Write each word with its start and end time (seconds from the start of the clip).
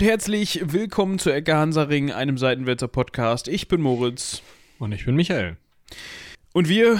und 0.00 0.06
herzlich 0.06 0.62
willkommen 0.64 1.18
zu 1.18 1.30
Ecke 1.30 1.54
Hansaring, 1.56 2.10
einem 2.10 2.38
Seitenwälzer 2.38 2.88
Podcast. 2.88 3.48
Ich 3.48 3.68
bin 3.68 3.82
Moritz. 3.82 4.40
Und 4.78 4.92
ich 4.92 5.04
bin 5.04 5.14
Michael. 5.14 5.58
Und 6.54 6.70
wir 6.70 6.98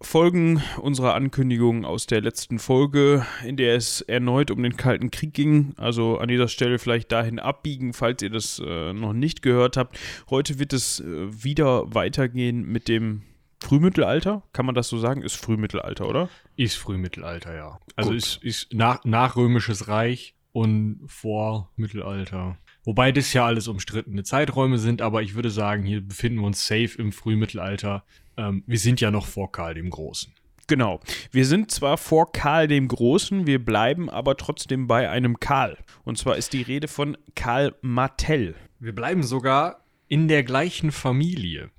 folgen 0.00 0.60
unserer 0.82 1.14
Ankündigung 1.14 1.84
aus 1.84 2.06
der 2.06 2.20
letzten 2.20 2.58
Folge, 2.58 3.24
in 3.44 3.56
der 3.56 3.76
es 3.76 4.00
erneut 4.00 4.50
um 4.50 4.60
den 4.64 4.76
Kalten 4.76 5.12
Krieg 5.12 5.32
ging. 5.32 5.74
Also 5.76 6.18
an 6.18 6.26
dieser 6.26 6.48
Stelle 6.48 6.80
vielleicht 6.80 7.12
dahin 7.12 7.38
abbiegen, 7.38 7.92
falls 7.92 8.20
ihr 8.20 8.30
das 8.30 8.60
äh, 8.66 8.92
noch 8.92 9.12
nicht 9.12 9.40
gehört 9.40 9.76
habt. 9.76 9.96
Heute 10.28 10.58
wird 10.58 10.72
es 10.72 10.98
äh, 10.98 11.44
wieder 11.44 11.94
weitergehen 11.94 12.64
mit 12.64 12.88
dem 12.88 13.22
Frühmittelalter. 13.62 14.42
Kann 14.52 14.66
man 14.66 14.74
das 14.74 14.88
so 14.88 14.98
sagen? 14.98 15.22
Ist 15.22 15.36
Frühmittelalter, 15.36 16.08
oder? 16.08 16.28
Ist 16.56 16.78
Frühmittelalter, 16.78 17.54
ja. 17.54 17.78
Also 17.94 18.12
ist, 18.12 18.42
ist 18.42 18.74
nach, 18.74 19.04
nachrömisches 19.04 19.86
Reich 19.86 20.34
und 20.52 21.00
vor 21.06 21.70
Mittelalter. 21.76 22.58
Wobei 22.84 23.12
das 23.12 23.32
ja 23.32 23.44
alles 23.44 23.68
umstrittene 23.68 24.22
Zeiträume 24.22 24.78
sind, 24.78 25.02
aber 25.02 25.22
ich 25.22 25.34
würde 25.34 25.50
sagen, 25.50 25.84
hier 25.84 26.00
befinden 26.00 26.40
wir 26.40 26.46
uns 26.46 26.66
safe 26.66 26.96
im 26.98 27.12
Frühmittelalter. 27.12 28.04
Ähm, 28.36 28.64
wir 28.66 28.78
sind 28.78 29.00
ja 29.00 29.10
noch 29.10 29.26
vor 29.26 29.52
Karl 29.52 29.74
dem 29.74 29.90
Großen. 29.90 30.32
Genau. 30.68 31.00
Wir 31.32 31.46
sind 31.46 31.70
zwar 31.70 31.96
vor 31.96 32.30
Karl 32.30 32.68
dem 32.68 32.88
Großen, 32.88 33.46
wir 33.46 33.64
bleiben 33.64 34.10
aber 34.10 34.36
trotzdem 34.36 34.86
bei 34.86 35.08
einem 35.08 35.40
Karl. 35.40 35.78
Und 36.04 36.18
zwar 36.18 36.36
ist 36.36 36.52
die 36.52 36.62
Rede 36.62 36.88
von 36.88 37.16
Karl 37.34 37.74
Martell. 37.80 38.54
Wir 38.78 38.94
bleiben 38.94 39.22
sogar 39.22 39.84
in 40.08 40.28
der 40.28 40.44
gleichen 40.44 40.92
Familie. 40.92 41.70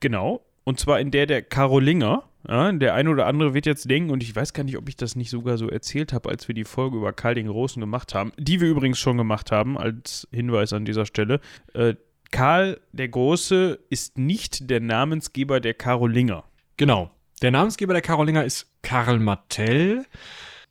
Genau. 0.00 0.44
Und 0.64 0.80
zwar 0.80 1.00
in 1.00 1.10
der 1.10 1.26
der 1.26 1.42
Karolinger. 1.42 2.24
Ja, 2.46 2.70
der 2.72 2.94
eine 2.94 3.10
oder 3.10 3.26
andere 3.26 3.52
wird 3.52 3.66
jetzt 3.66 3.90
denken, 3.90 4.10
und 4.10 4.22
ich 4.22 4.34
weiß 4.34 4.52
gar 4.52 4.62
nicht, 4.64 4.76
ob 4.76 4.88
ich 4.88 4.96
das 4.96 5.16
nicht 5.16 5.30
sogar 5.30 5.58
so 5.58 5.68
erzählt 5.68 6.12
habe, 6.12 6.28
als 6.28 6.46
wir 6.46 6.54
die 6.54 6.64
Folge 6.64 6.96
über 6.96 7.12
Karl 7.12 7.34
den 7.34 7.48
Großen 7.48 7.80
gemacht 7.80 8.14
haben, 8.14 8.32
die 8.38 8.60
wir 8.60 8.68
übrigens 8.68 8.98
schon 8.98 9.16
gemacht 9.16 9.50
haben, 9.50 9.76
als 9.76 10.28
Hinweis 10.30 10.72
an 10.72 10.84
dieser 10.84 11.04
Stelle. 11.04 11.40
Äh, 11.74 11.94
Karl 12.30 12.80
der 12.92 13.08
Große 13.08 13.78
ist 13.90 14.18
nicht 14.18 14.70
der 14.70 14.80
Namensgeber 14.80 15.60
der 15.60 15.74
Karolinger. 15.74 16.44
Genau. 16.76 17.10
Der 17.42 17.50
Namensgeber 17.50 17.92
der 17.92 18.02
Karolinger 18.02 18.44
ist 18.44 18.70
Karl 18.82 19.18
Martell. 19.18 20.04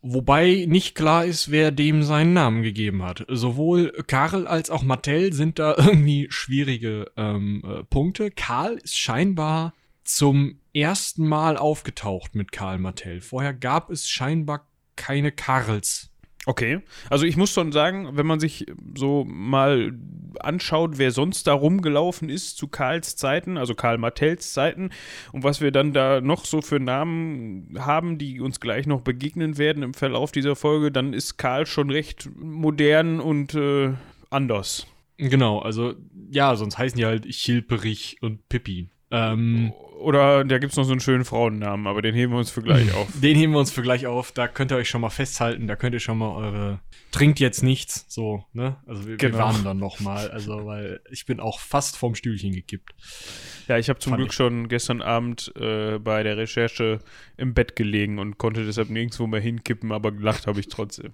Wobei 0.02 0.66
nicht 0.68 0.96
klar 0.96 1.26
ist, 1.26 1.50
wer 1.50 1.72
dem 1.72 2.04
seinen 2.04 2.34
Namen 2.34 2.62
gegeben 2.62 3.04
hat. 3.04 3.26
Sowohl 3.28 3.92
Karl 4.06 4.46
als 4.48 4.70
auch 4.70 4.84
Martell 4.84 5.34
sind 5.34 5.60
da 5.60 5.76
irgendwie 5.78 6.28
schwierige 6.30 7.12
ähm, 7.18 7.64
äh, 7.66 7.84
Punkte. 7.84 8.32
Karl 8.32 8.76
ist 8.76 8.98
scheinbar 8.98 9.74
zum 10.04 10.60
ersten 10.78 11.28
Mal 11.28 11.58
aufgetaucht 11.58 12.36
mit 12.36 12.52
Karl 12.52 12.78
Martell. 12.78 13.22
Vorher 13.22 13.54
gab 13.54 13.90
es 13.90 14.10
scheinbar 14.10 14.68
keine 14.96 15.32
Karls. 15.32 16.12
Okay, 16.46 16.80
also 17.10 17.26
ich 17.26 17.36
muss 17.36 17.52
schon 17.52 17.74
sagen, 17.74 18.12
wenn 18.14 18.26
man 18.26 18.40
sich 18.40 18.68
so 18.96 19.26
mal 19.26 19.92
anschaut, 20.40 20.98
wer 20.98 21.12
sonst 21.12 21.46
da 21.46 21.52
rumgelaufen 21.52 22.30
ist 22.30 22.58
zu 22.58 22.70
Karls 22.70 23.18
Zeiten, 23.18 23.58
also 23.58 23.76
Karl 23.76 23.98
Martells 23.98 24.54
Zeiten 24.54 24.92
und 25.34 25.44
was 25.44 25.60
wir 25.60 25.72
dann 25.72 25.92
da 25.92 26.22
noch 26.22 26.46
so 26.46 26.62
für 26.62 26.80
Namen 26.80 27.76
haben, 27.80 28.18
die 28.18 28.40
uns 28.40 28.62
gleich 28.62 28.88
noch 28.88 29.02
begegnen 29.02 29.58
werden 29.58 29.84
im 29.84 29.94
Verlauf 29.94 30.32
dieser 30.32 30.56
Folge, 30.56 30.90
dann 30.90 31.12
ist 31.12 31.36
Karl 31.36 31.66
schon 31.66 31.90
recht 31.90 32.30
modern 32.38 33.20
und 33.20 33.54
äh, 33.54 33.94
anders. 34.30 34.88
Genau, 35.18 35.60
also 35.60 35.96
ja, 36.32 36.56
sonst 36.56 36.78
heißen 36.78 36.98
die 36.98 37.06
halt 37.06 37.28
Chilperich 37.28 38.20
und 38.22 38.48
Pippi. 38.48 38.88
Ähm, 39.12 39.74
oder 40.00 40.44
da 40.44 40.58
gibt 40.58 40.72
es 40.72 40.78
noch 40.78 40.84
so 40.84 40.92
einen 40.92 41.00
schönen 41.00 41.26
Frauennamen, 41.26 41.88
aber 41.88 42.02
den 42.02 42.16
heben 42.16 42.34
wir 42.34 42.40
uns 42.40 42.50
für 42.50 42.62
gleich 42.62 42.94
auf. 42.94 43.08
Den 43.22 43.36
heben 43.36 43.54
wir 43.54 43.60
uns 43.60 43.72
für 43.72 43.82
gleich 43.82 44.06
auf. 44.06 44.32
Da 44.32 44.48
könnt 44.48 44.72
ihr 44.72 44.78
euch 44.78 44.90
schon 44.90 45.02
mal 45.02 45.10
festhalten. 45.10 45.68
Da 45.68 45.76
könnt 45.76 45.94
ihr 45.94 46.00
schon 46.00 46.18
mal 46.18 46.36
eure. 46.36 46.80
Trinkt 47.12 47.40
jetzt 47.40 47.64
nichts. 47.64 48.06
So, 48.08 48.46
ne? 48.54 48.78
Also 48.86 49.08
wir, 49.08 49.18
genau. 49.18 49.34
wir 49.34 49.44
warnen 49.44 49.64
dann 49.64 49.78
noch 49.80 50.00
mal. 50.00 50.30
Also, 50.30 50.66
weil 50.66 51.02
ich 51.12 51.26
bin 51.26 51.40
auch 51.40 51.60
fast 51.60 51.98
vom 51.98 52.16
Stühlchen 52.16 52.54
gekippt. 52.54 52.94
Ja, 53.68 53.78
ich 53.78 53.90
habe 53.90 54.00
zum 54.00 54.12
Fand 54.12 54.22
Glück 54.22 54.30
ich. 54.32 54.36
schon 54.36 54.68
gestern 54.68 55.02
Abend 55.02 55.52
äh, 55.56 56.00
bei 56.00 56.24
der 56.24 56.38
Recherche 56.38 57.00
im 57.36 57.54
Bett 57.54 57.76
gelegen 57.76 58.20
und 58.20 58.38
konnte 58.38 58.66
deshalb 58.66 58.90
nirgendwo 58.90 59.28
mehr 59.28 59.42
hinkippen, 59.42 59.92
aber 59.92 60.12
gelacht 60.12 60.48
habe 60.48 60.60
ich 60.60 60.68
trotzdem. 60.68 61.14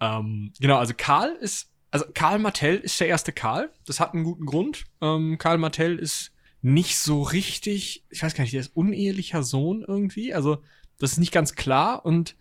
Ähm, 0.00 0.52
genau, 0.60 0.78
also 0.78 0.94
Karl 0.96 1.36
ist. 1.40 1.68
Also 1.92 2.06
Karl 2.14 2.38
Martell 2.38 2.76
ist 2.76 3.00
der 3.00 3.08
erste 3.08 3.32
Karl. 3.32 3.68
Das 3.84 3.98
hat 3.98 4.14
einen 4.14 4.22
guten 4.22 4.46
Grund. 4.46 4.84
Ähm, 5.00 5.38
Karl 5.38 5.58
Martell 5.58 5.98
ist 5.98 6.32
nicht 6.62 6.98
so 6.98 7.22
richtig, 7.22 8.04
ich 8.10 8.22
weiß 8.22 8.34
gar 8.34 8.42
nicht, 8.42 8.52
der 8.52 8.60
ist 8.60 8.76
unehelicher 8.76 9.42
Sohn 9.42 9.84
irgendwie. 9.86 10.34
Also, 10.34 10.58
das 10.98 11.12
ist 11.12 11.18
nicht 11.18 11.32
ganz 11.32 11.54
klar 11.54 12.04
und 12.04 12.36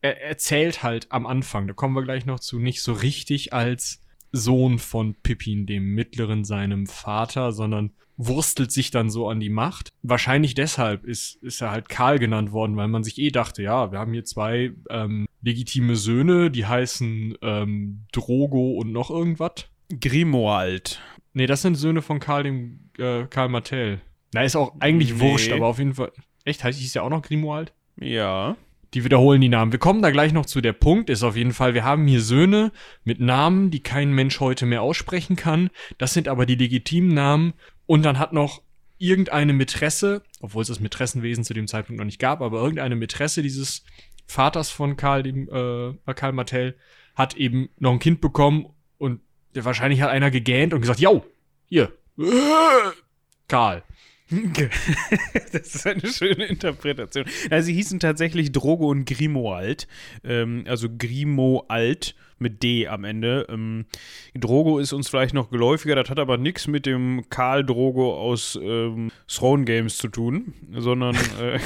er 0.00 0.22
erzählt 0.22 0.82
halt 0.82 1.10
am 1.10 1.26
Anfang, 1.26 1.66
da 1.66 1.72
kommen 1.72 1.94
wir 1.94 2.02
gleich 2.02 2.26
noch 2.26 2.38
zu, 2.38 2.58
nicht 2.58 2.82
so 2.82 2.92
richtig 2.92 3.52
als 3.52 4.00
Sohn 4.32 4.78
von 4.78 5.14
Pippin, 5.14 5.64
dem 5.64 5.94
Mittleren, 5.94 6.44
seinem 6.44 6.86
Vater, 6.86 7.52
sondern 7.52 7.92
wurstelt 8.16 8.70
sich 8.70 8.90
dann 8.90 9.10
so 9.10 9.28
an 9.28 9.40
die 9.40 9.50
Macht. 9.50 9.90
Wahrscheinlich 10.02 10.54
deshalb 10.54 11.04
ist, 11.04 11.36
ist 11.42 11.60
er 11.60 11.70
halt 11.70 11.88
Karl 11.88 12.18
genannt 12.18 12.52
worden, 12.52 12.76
weil 12.76 12.88
man 12.88 13.02
sich 13.02 13.18
eh 13.18 13.30
dachte, 13.30 13.62
ja, 13.62 13.92
wir 13.92 13.98
haben 13.98 14.12
hier 14.12 14.24
zwei 14.24 14.72
ähm, 14.90 15.26
legitime 15.42 15.96
Söhne, 15.96 16.50
die 16.50 16.66
heißen 16.66 17.36
ähm, 17.42 18.04
Drogo 18.12 18.72
und 18.72 18.92
noch 18.92 19.10
irgendwas. 19.10 19.66
Grimoald. 20.00 21.00
Nee, 21.34 21.46
das 21.46 21.62
sind 21.62 21.74
Söhne 21.74 22.00
von 22.00 22.20
Karl 22.20 22.44
dem 22.44 22.90
äh, 22.96 23.24
Karl 23.24 23.48
Martell. 23.48 24.00
Na, 24.32 24.42
ist 24.42 24.56
auch 24.56 24.74
eigentlich 24.80 25.14
nee. 25.14 25.20
wurscht, 25.20 25.52
aber 25.52 25.66
auf 25.66 25.78
jeden 25.78 25.94
Fall. 25.94 26.12
Echt? 26.44 26.64
Heißt 26.64 26.78
hieß 26.78 26.94
ja 26.94 27.02
auch 27.02 27.10
noch 27.10 27.22
Grimoald? 27.22 27.72
Ja. 28.00 28.56
Die 28.94 29.04
wiederholen 29.04 29.40
die 29.40 29.48
Namen. 29.48 29.72
Wir 29.72 29.80
kommen 29.80 30.02
da 30.02 30.10
gleich 30.10 30.32
noch 30.32 30.46
zu. 30.46 30.60
Der 30.60 30.72
Punkt 30.72 31.10
ist 31.10 31.24
auf 31.24 31.36
jeden 31.36 31.52
Fall, 31.52 31.74
wir 31.74 31.82
haben 31.82 32.06
hier 32.06 32.20
Söhne 32.20 32.70
mit 33.02 33.18
Namen, 33.18 33.72
die 33.72 33.82
kein 33.82 34.12
Mensch 34.12 34.38
heute 34.38 34.66
mehr 34.66 34.82
aussprechen 34.82 35.34
kann. 35.34 35.70
Das 35.98 36.14
sind 36.14 36.28
aber 36.28 36.46
die 36.46 36.54
legitimen 36.54 37.12
Namen. 37.12 37.54
Und 37.86 38.04
dann 38.04 38.20
hat 38.20 38.32
noch 38.32 38.62
irgendeine 38.98 39.52
Mätresse, 39.52 40.22
obwohl 40.40 40.62
es 40.62 40.68
das 40.68 40.78
Mätressenwesen 40.78 41.42
zu 41.42 41.54
dem 41.54 41.66
Zeitpunkt 41.66 41.98
noch 41.98 42.06
nicht 42.06 42.20
gab, 42.20 42.40
aber 42.40 42.60
irgendeine 42.60 42.94
Mätresse 42.94 43.42
dieses 43.42 43.84
Vaters 44.26 44.70
von 44.70 44.96
Karl, 44.96 45.24
dem, 45.24 45.48
äh, 45.48 46.14
Karl 46.14 46.32
Martell, 46.32 46.76
hat 47.16 47.36
eben 47.36 47.68
noch 47.78 47.92
ein 47.92 47.98
Kind 47.98 48.20
bekommen 48.20 48.66
wahrscheinlich 49.54 50.00
hat 50.00 50.10
einer 50.10 50.30
gegähnt 50.30 50.74
und 50.74 50.80
gesagt, 50.80 51.00
yo, 51.00 51.24
hier, 51.66 51.92
Karl. 53.48 53.82
das 55.52 55.74
ist 55.74 55.86
eine 55.86 56.06
schöne 56.06 56.46
Interpretation. 56.46 57.26
Also 57.50 57.66
sie 57.66 57.74
hießen 57.74 58.00
tatsächlich 58.00 58.52
Drogo 58.52 58.88
und 58.88 59.04
Grimoald. 59.04 59.86
Ähm, 60.24 60.64
also 60.66 60.88
Grimoald 60.96 62.14
mit 62.38 62.62
D 62.62 62.88
am 62.88 63.04
Ende. 63.04 63.46
Ähm, 63.48 63.86
Drogo 64.34 64.78
ist 64.78 64.92
uns 64.92 65.08
vielleicht 65.08 65.34
noch 65.34 65.50
geläufiger, 65.50 65.94
das 65.94 66.10
hat 66.10 66.18
aber 66.18 66.36
nichts 66.36 66.66
mit 66.66 66.86
dem 66.86 67.26
Karl 67.28 67.64
Drogo 67.64 68.18
aus 68.18 68.58
ähm, 68.60 69.10
Throne 69.28 69.64
Games 69.64 69.98
zu 69.98 70.08
tun, 70.08 70.54
sondern 70.72 71.14
äh, 71.40 71.58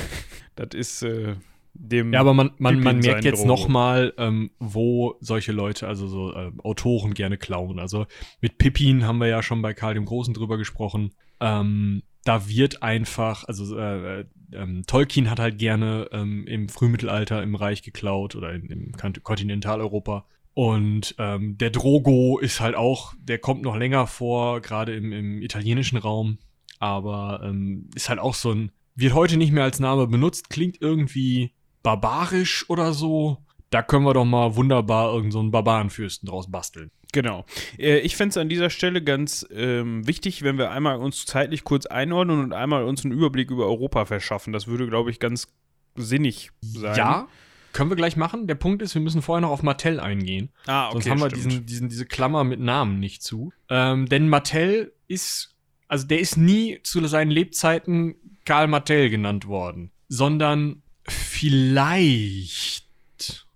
das 0.56 0.68
ist 0.74 1.02
äh, 1.02 1.36
dem. 1.78 2.12
Ja, 2.12 2.20
aber 2.20 2.34
man, 2.34 2.50
man, 2.58 2.80
man 2.80 2.98
merkt 2.98 3.24
jetzt 3.24 3.46
nochmal, 3.46 4.12
ähm, 4.18 4.50
wo 4.58 5.16
solche 5.20 5.52
Leute, 5.52 5.86
also 5.86 6.06
so 6.08 6.32
äh, 6.32 6.50
Autoren 6.62 7.14
gerne 7.14 7.38
klauen. 7.38 7.78
Also 7.78 8.06
mit 8.40 8.58
Pippin 8.58 9.06
haben 9.06 9.18
wir 9.18 9.28
ja 9.28 9.42
schon 9.42 9.62
bei 9.62 9.74
Karl 9.74 9.94
dem 9.94 10.04
Großen 10.04 10.34
drüber 10.34 10.58
gesprochen. 10.58 11.14
Ähm, 11.40 12.02
da 12.24 12.48
wird 12.48 12.82
einfach, 12.82 13.44
also 13.44 13.78
äh, 13.78 14.20
äh, 14.20 14.24
ähm, 14.52 14.82
Tolkien 14.86 15.30
hat 15.30 15.38
halt 15.38 15.58
gerne 15.58 16.08
ähm, 16.12 16.46
im 16.46 16.68
Frühmittelalter 16.68 17.42
im 17.42 17.54
Reich 17.54 17.82
geklaut 17.82 18.34
oder 18.34 18.52
in, 18.52 18.66
im 18.66 18.92
Kontinentaleuropa. 19.22 20.26
Und 20.54 21.14
ähm, 21.18 21.56
der 21.56 21.70
Drogo 21.70 22.38
ist 22.38 22.60
halt 22.60 22.74
auch, 22.74 23.14
der 23.20 23.38
kommt 23.38 23.62
noch 23.62 23.76
länger 23.76 24.06
vor, 24.08 24.60
gerade 24.60 24.94
im, 24.94 25.12
im 25.12 25.40
italienischen 25.40 25.96
Raum. 25.96 26.38
Aber 26.80 27.40
ähm, 27.44 27.88
ist 27.94 28.08
halt 28.08 28.18
auch 28.18 28.34
so 28.34 28.52
ein, 28.52 28.72
wird 28.94 29.14
heute 29.14 29.36
nicht 29.36 29.52
mehr 29.52 29.64
als 29.64 29.78
Name 29.78 30.08
benutzt, 30.08 30.50
klingt 30.50 30.80
irgendwie 30.80 31.52
barbarisch 31.88 32.68
oder 32.68 32.92
so, 32.92 33.38
da 33.70 33.82
können 33.82 34.04
wir 34.04 34.12
doch 34.12 34.26
mal 34.26 34.56
wunderbar 34.56 35.06
irgendeinen 35.14 35.46
so 35.46 35.50
Barbarenfürsten 35.50 36.28
draus 36.28 36.50
basteln. 36.50 36.90
Genau. 37.12 37.46
Äh, 37.78 38.00
ich 38.00 38.14
fände 38.14 38.30
es 38.30 38.36
an 38.36 38.50
dieser 38.50 38.68
Stelle 38.68 39.02
ganz 39.02 39.46
ähm, 39.50 40.06
wichtig, 40.06 40.42
wenn 40.42 40.58
wir 40.58 40.70
einmal 40.70 40.98
uns 40.98 41.24
zeitlich 41.24 41.64
kurz 41.64 41.86
einordnen 41.86 42.40
und 42.40 42.52
einmal 42.52 42.84
uns 42.84 43.04
einen 43.04 43.14
Überblick 43.14 43.50
über 43.50 43.64
Europa 43.64 44.04
verschaffen. 44.04 44.52
Das 44.52 44.66
würde, 44.66 44.86
glaube 44.86 45.10
ich, 45.10 45.18
ganz 45.18 45.48
sinnig 45.96 46.50
sein. 46.60 46.96
Ja, 46.96 47.28
können 47.72 47.90
wir 47.90 47.96
gleich 47.96 48.16
machen. 48.16 48.46
Der 48.46 48.54
Punkt 48.54 48.82
ist, 48.82 48.94
wir 48.94 49.00
müssen 49.00 49.22
vorher 49.22 49.40
noch 49.40 49.50
auf 49.50 49.62
Mattel 49.62 49.98
eingehen. 49.98 50.50
Ah, 50.66 50.88
okay. 50.88 50.92
Sonst 50.92 51.10
haben 51.10 51.20
wir 51.20 51.28
diesen, 51.28 51.64
diesen, 51.64 51.88
diese 51.88 52.04
Klammer 52.04 52.44
mit 52.44 52.60
Namen 52.60 53.00
nicht 53.00 53.22
zu. 53.22 53.52
Ähm, 53.70 54.06
denn 54.06 54.28
Mattel 54.28 54.92
ist, 55.06 55.56
also 55.88 56.06
der 56.06 56.20
ist 56.20 56.36
nie 56.36 56.80
zu 56.82 57.06
seinen 57.06 57.30
Lebzeiten 57.30 58.16
Karl 58.44 58.68
Mattel 58.68 59.08
genannt 59.08 59.46
worden, 59.46 59.90
sondern 60.08 60.82
vielleicht, 61.10 62.86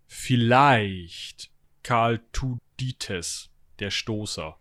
vielleicht 0.06 1.50
Karl 1.82 2.20
Tudites, 2.32 3.50
der 3.78 3.90
Stoßer. 3.90 4.56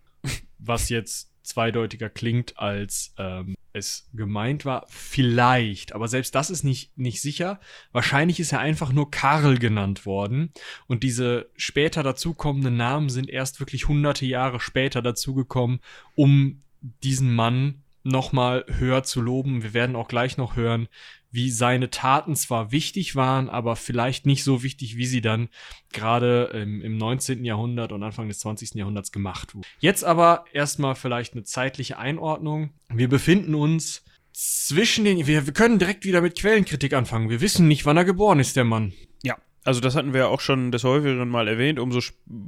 Was 0.59 0.89
jetzt 0.89 1.31
zweideutiger 1.43 2.09
klingt, 2.09 2.57
als 2.57 3.13
ähm, 3.17 3.55
es 3.73 4.09
gemeint 4.13 4.65
war. 4.65 4.85
Vielleicht, 4.89 5.93
aber 5.93 6.07
selbst 6.07 6.35
das 6.35 6.49
ist 6.49 6.63
nicht, 6.63 6.97
nicht 6.97 7.21
sicher. 7.21 7.59
Wahrscheinlich 7.91 8.39
ist 8.39 8.51
er 8.51 8.59
einfach 8.59 8.91
nur 8.91 9.11
Karl 9.11 9.57
genannt 9.57 10.05
worden. 10.05 10.51
Und 10.87 11.03
diese 11.03 11.49
später 11.55 12.03
dazukommenden 12.03 12.77
Namen 12.77 13.09
sind 13.09 13.29
erst 13.29 13.59
wirklich 13.59 13.87
hunderte 13.87 14.25
Jahre 14.25 14.59
später 14.59 15.01
dazugekommen, 15.01 15.79
um 16.15 16.63
diesen 16.81 17.33
Mann 17.33 17.83
nochmal 18.03 18.65
höher 18.67 19.03
zu 19.03 19.21
loben. 19.21 19.63
Wir 19.63 19.73
werden 19.73 19.95
auch 19.95 20.07
gleich 20.07 20.37
noch 20.37 20.55
hören, 20.55 20.87
wie 21.31 21.50
seine 21.50 21.89
Taten 21.89 22.36
zwar 22.36 22.72
wichtig 22.72 23.16
waren, 23.16 23.50
aber 23.50 23.75
vielleicht 23.75 24.25
nicht 24.25 24.44
so 24.44 24.63
wichtig, 24.63 24.98
wie 24.98 25.06
sie 25.06 25.22
dann 25.22 25.50
gerade 25.94 26.51
im, 26.54 26.81
im 26.81 26.98
19. 26.98 27.45
Jahrhundert 27.45 27.92
und 27.92 28.04
Anfang 28.04 28.28
des 28.28 28.39
20. 28.39 28.75
Jahrhunderts 28.75 29.12
gemacht 29.12 29.56
wurden. 29.56 29.66
Jetzt 29.80 30.04
aber 30.04 30.45
erstmal 30.54 30.95
vielleicht 30.95 31.33
eine 31.33 31.44
zeitliche 31.44 31.98
Einordnung. 31.98 32.72
Wir 32.89 33.07
befinden 33.07 33.56
uns 33.56 34.04
zwischen 34.33 35.06
den, 35.06 35.25
wir, 35.28 35.45
wir 35.45 35.54
können 35.54 35.80
direkt 35.80 36.06
wieder 36.06 36.22
mit 36.22 36.38
Quellenkritik 36.38 36.94
anfangen. 36.94 37.30
Wir 37.30 37.42
wissen 37.42 37.68
nicht, 37.68 37.86
wann 37.86 37.98
er 37.98 38.06
geboren 38.06 38.39
ist, 38.39 38.56
der 38.56 38.63
Mann. 38.63 38.94
Ja, 39.63 39.67
also 39.67 39.79
das 39.79 39.95
hatten 39.95 40.13
wir 40.13 40.29
auch 40.29 40.41
schon 40.41 40.71
des 40.71 40.83
häufigeren 40.83 41.29
mal 41.29 41.47
erwähnt, 41.47 41.79
umso 41.79 41.99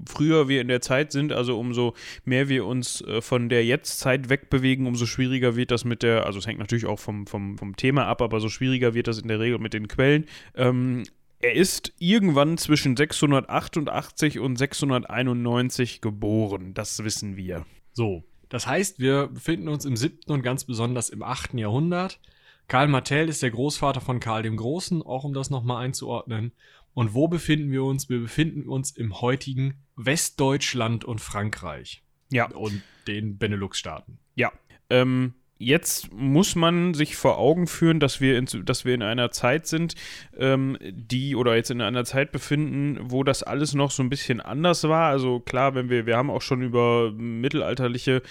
früher 0.07 0.47
wir 0.47 0.61
in 0.61 0.67
der 0.67 0.81
Zeit 0.81 1.11
sind, 1.11 1.31
also 1.31 1.59
umso 1.59 1.93
mehr 2.25 2.49
wir 2.49 2.65
uns 2.65 3.01
äh, 3.01 3.21
von 3.21 3.49
der 3.49 3.65
Jetztzeit 3.65 4.29
wegbewegen, 4.29 4.87
umso 4.87 5.05
schwieriger 5.05 5.55
wird 5.55 5.71
das 5.71 5.85
mit 5.85 6.03
der, 6.03 6.25
also 6.25 6.39
es 6.39 6.47
hängt 6.47 6.59
natürlich 6.59 6.85
auch 6.85 6.99
vom, 6.99 7.27
vom, 7.27 7.57
vom 7.57 7.75
Thema 7.75 8.07
ab, 8.07 8.21
aber 8.21 8.39
so 8.39 8.49
schwieriger 8.49 8.93
wird 8.93 9.07
das 9.07 9.19
in 9.19 9.27
der 9.27 9.39
Regel 9.39 9.59
mit 9.59 9.73
den 9.73 9.87
Quellen. 9.87 10.25
Ähm, 10.55 11.03
er 11.39 11.53
ist 11.53 11.93
irgendwann 11.99 12.57
zwischen 12.57 12.95
688 12.95 14.39
und 14.39 14.57
691 14.57 16.01
geboren, 16.01 16.73
das 16.73 17.03
wissen 17.03 17.35
wir. 17.35 17.65
So, 17.91 18.23
das 18.49 18.65
heißt, 18.65 18.99
wir 18.99 19.27
befinden 19.27 19.67
uns 19.67 19.85
im 19.85 19.97
siebten 19.97 20.31
und 20.31 20.41
ganz 20.41 20.63
besonders 20.63 21.09
im 21.09 21.21
achten 21.21 21.57
Jahrhundert. 21.57 22.19
Karl 22.67 22.87
Martell 22.87 23.27
ist 23.27 23.43
der 23.43 23.51
Großvater 23.51 23.99
von 23.99 24.19
Karl 24.19 24.43
dem 24.43 24.57
Großen, 24.57 25.01
auch 25.01 25.23
um 25.23 25.33
das 25.33 25.49
nochmal 25.49 25.83
einzuordnen. 25.83 26.53
Und 26.93 27.13
wo 27.13 27.27
befinden 27.27 27.71
wir 27.71 27.83
uns? 27.83 28.09
Wir 28.09 28.19
befinden 28.19 28.67
uns 28.67 28.91
im 28.91 29.21
heutigen 29.21 29.75
Westdeutschland 29.95 31.05
und 31.05 31.19
Frankreich. 31.21 32.03
Ja. 32.31 32.45
Und 32.51 32.81
den 33.07 33.37
Benelux-Staaten. 33.37 34.19
Ja. 34.35 34.51
Ähm, 34.89 35.33
jetzt 35.57 36.11
muss 36.13 36.55
man 36.55 36.93
sich 36.93 37.15
vor 37.15 37.37
Augen 37.37 37.67
führen, 37.67 37.99
dass 37.99 38.21
wir 38.21 38.37
in, 38.37 38.47
dass 38.65 38.85
wir 38.85 38.93
in 38.93 39.01
einer 39.01 39.31
Zeit 39.31 39.67
sind, 39.67 39.95
ähm, 40.37 40.77
die 40.81 41.35
oder 41.35 41.55
jetzt 41.55 41.71
in 41.71 41.81
einer 41.81 42.05
Zeit 42.05 42.31
befinden, 42.31 42.99
wo 43.01 43.23
das 43.23 43.43
alles 43.43 43.73
noch 43.73 43.91
so 43.91 44.03
ein 44.03 44.09
bisschen 44.09 44.41
anders 44.41 44.83
war. 44.83 45.09
Also 45.09 45.39
klar, 45.39 45.75
wenn 45.75 45.89
wir, 45.89 46.05
wir 46.05 46.17
haben 46.17 46.29
auch 46.29 46.41
schon 46.41 46.61
über 46.61 47.11
mittelalterliche 47.11 48.21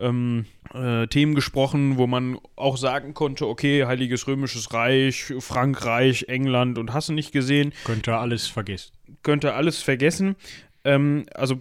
ähm, 0.00 0.46
äh, 0.74 1.06
Themen 1.06 1.34
gesprochen, 1.34 1.98
wo 1.98 2.06
man 2.06 2.38
auch 2.56 2.76
sagen 2.76 3.14
konnte, 3.14 3.46
okay, 3.46 3.84
Heiliges 3.84 4.26
Römisches 4.26 4.72
Reich, 4.72 5.34
Frankreich, 5.38 6.26
England 6.28 6.78
und 6.78 6.92
hast 6.92 7.08
du 7.08 7.12
nicht 7.12 7.32
gesehen. 7.32 7.72
Könnte 7.84 8.16
alles 8.16 8.46
vergessen. 8.46 8.92
Könnte 9.22 9.54
alles 9.54 9.82
vergessen. 9.82 10.36
Ähm, 10.84 11.26
also 11.34 11.60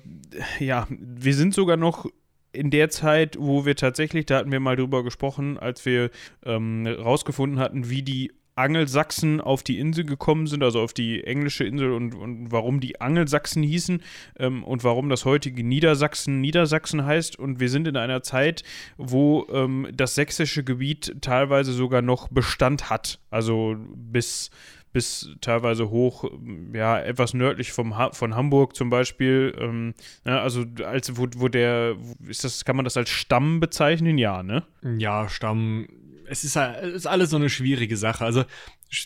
ja, 0.60 0.88
wir 0.90 1.36
sind 1.36 1.54
sogar 1.54 1.78
noch 1.78 2.06
in 2.52 2.72
der 2.72 2.90
Zeit, 2.90 3.38
wo 3.40 3.66
wir 3.66 3.76
tatsächlich, 3.76 4.26
da 4.26 4.38
hatten 4.38 4.52
wir 4.52 4.60
mal 4.60 4.76
drüber 4.76 5.04
gesprochen, 5.04 5.58
als 5.58 5.86
wir 5.86 6.10
ähm, 6.46 6.88
rausgefunden 6.88 7.60
hatten, 7.60 7.90
wie 7.90 8.02
die 8.02 8.32
Angelsachsen 8.60 9.40
auf 9.40 9.64
die 9.64 9.80
Insel 9.80 10.06
gekommen 10.06 10.46
sind, 10.46 10.64
also 10.64 10.82
auf 10.82 10.94
die 10.94 11.24
englische 11.24 11.64
Insel 11.64 11.94
und, 11.94 12.14
und 12.14 12.52
warum 12.52 12.80
die 12.80 13.00
Angelsachsen 13.00 13.64
hießen 13.64 14.02
ähm, 14.38 14.64
und 14.64 14.84
warum 14.84 15.10
das 15.10 15.26
heutige 15.26 15.64
Niedersachsen 15.64 16.42
Niedersachsen 16.42 17.06
heißt. 17.06 17.40
Und 17.40 17.60
wir 17.60 17.70
sind 17.70 17.88
in 17.88 17.96
einer 17.96 18.22
Zeit, 18.22 18.64
wo 18.98 19.48
ähm, 19.52 19.88
das 19.94 20.16
sächsische 20.16 20.64
Gebiet 20.64 21.16
teilweise 21.22 21.72
sogar 21.72 22.02
noch 22.02 22.28
Bestand 22.28 22.90
hat. 22.90 23.20
Also 23.32 23.76
bis 23.96 24.52
bis 24.92 25.30
teilweise 25.42 25.92
hoch, 25.92 26.26
ja, 26.74 27.00
etwas 27.00 27.34
nördlich 27.36 27.72
vom 27.72 27.96
ha 27.96 28.12
von 28.12 28.36
Hamburg 28.36 28.76
zum 28.76 28.90
Beispiel. 28.90 29.56
Ähm, 29.60 29.94
ja, 30.26 30.42
also 30.42 30.66
als 30.84 31.16
wo, 31.16 31.28
wo 31.38 31.48
der, 31.48 31.96
ist 32.28 32.44
das, 32.44 32.66
kann 32.66 32.76
man 32.76 32.86
das 32.86 32.98
als 32.98 33.10
Stamm 33.10 33.60
bezeichnen? 33.60 34.18
Ja, 34.18 34.42
ne? 34.42 34.64
Ja, 34.98 35.30
Stamm. 35.30 35.88
Es 36.30 36.44
ist, 36.44 36.56
es 36.56 36.94
ist 36.94 37.08
alles 37.08 37.30
so 37.30 37.36
eine 37.36 37.50
schwierige 37.50 37.98
Sache. 37.98 38.24
Also 38.24 38.46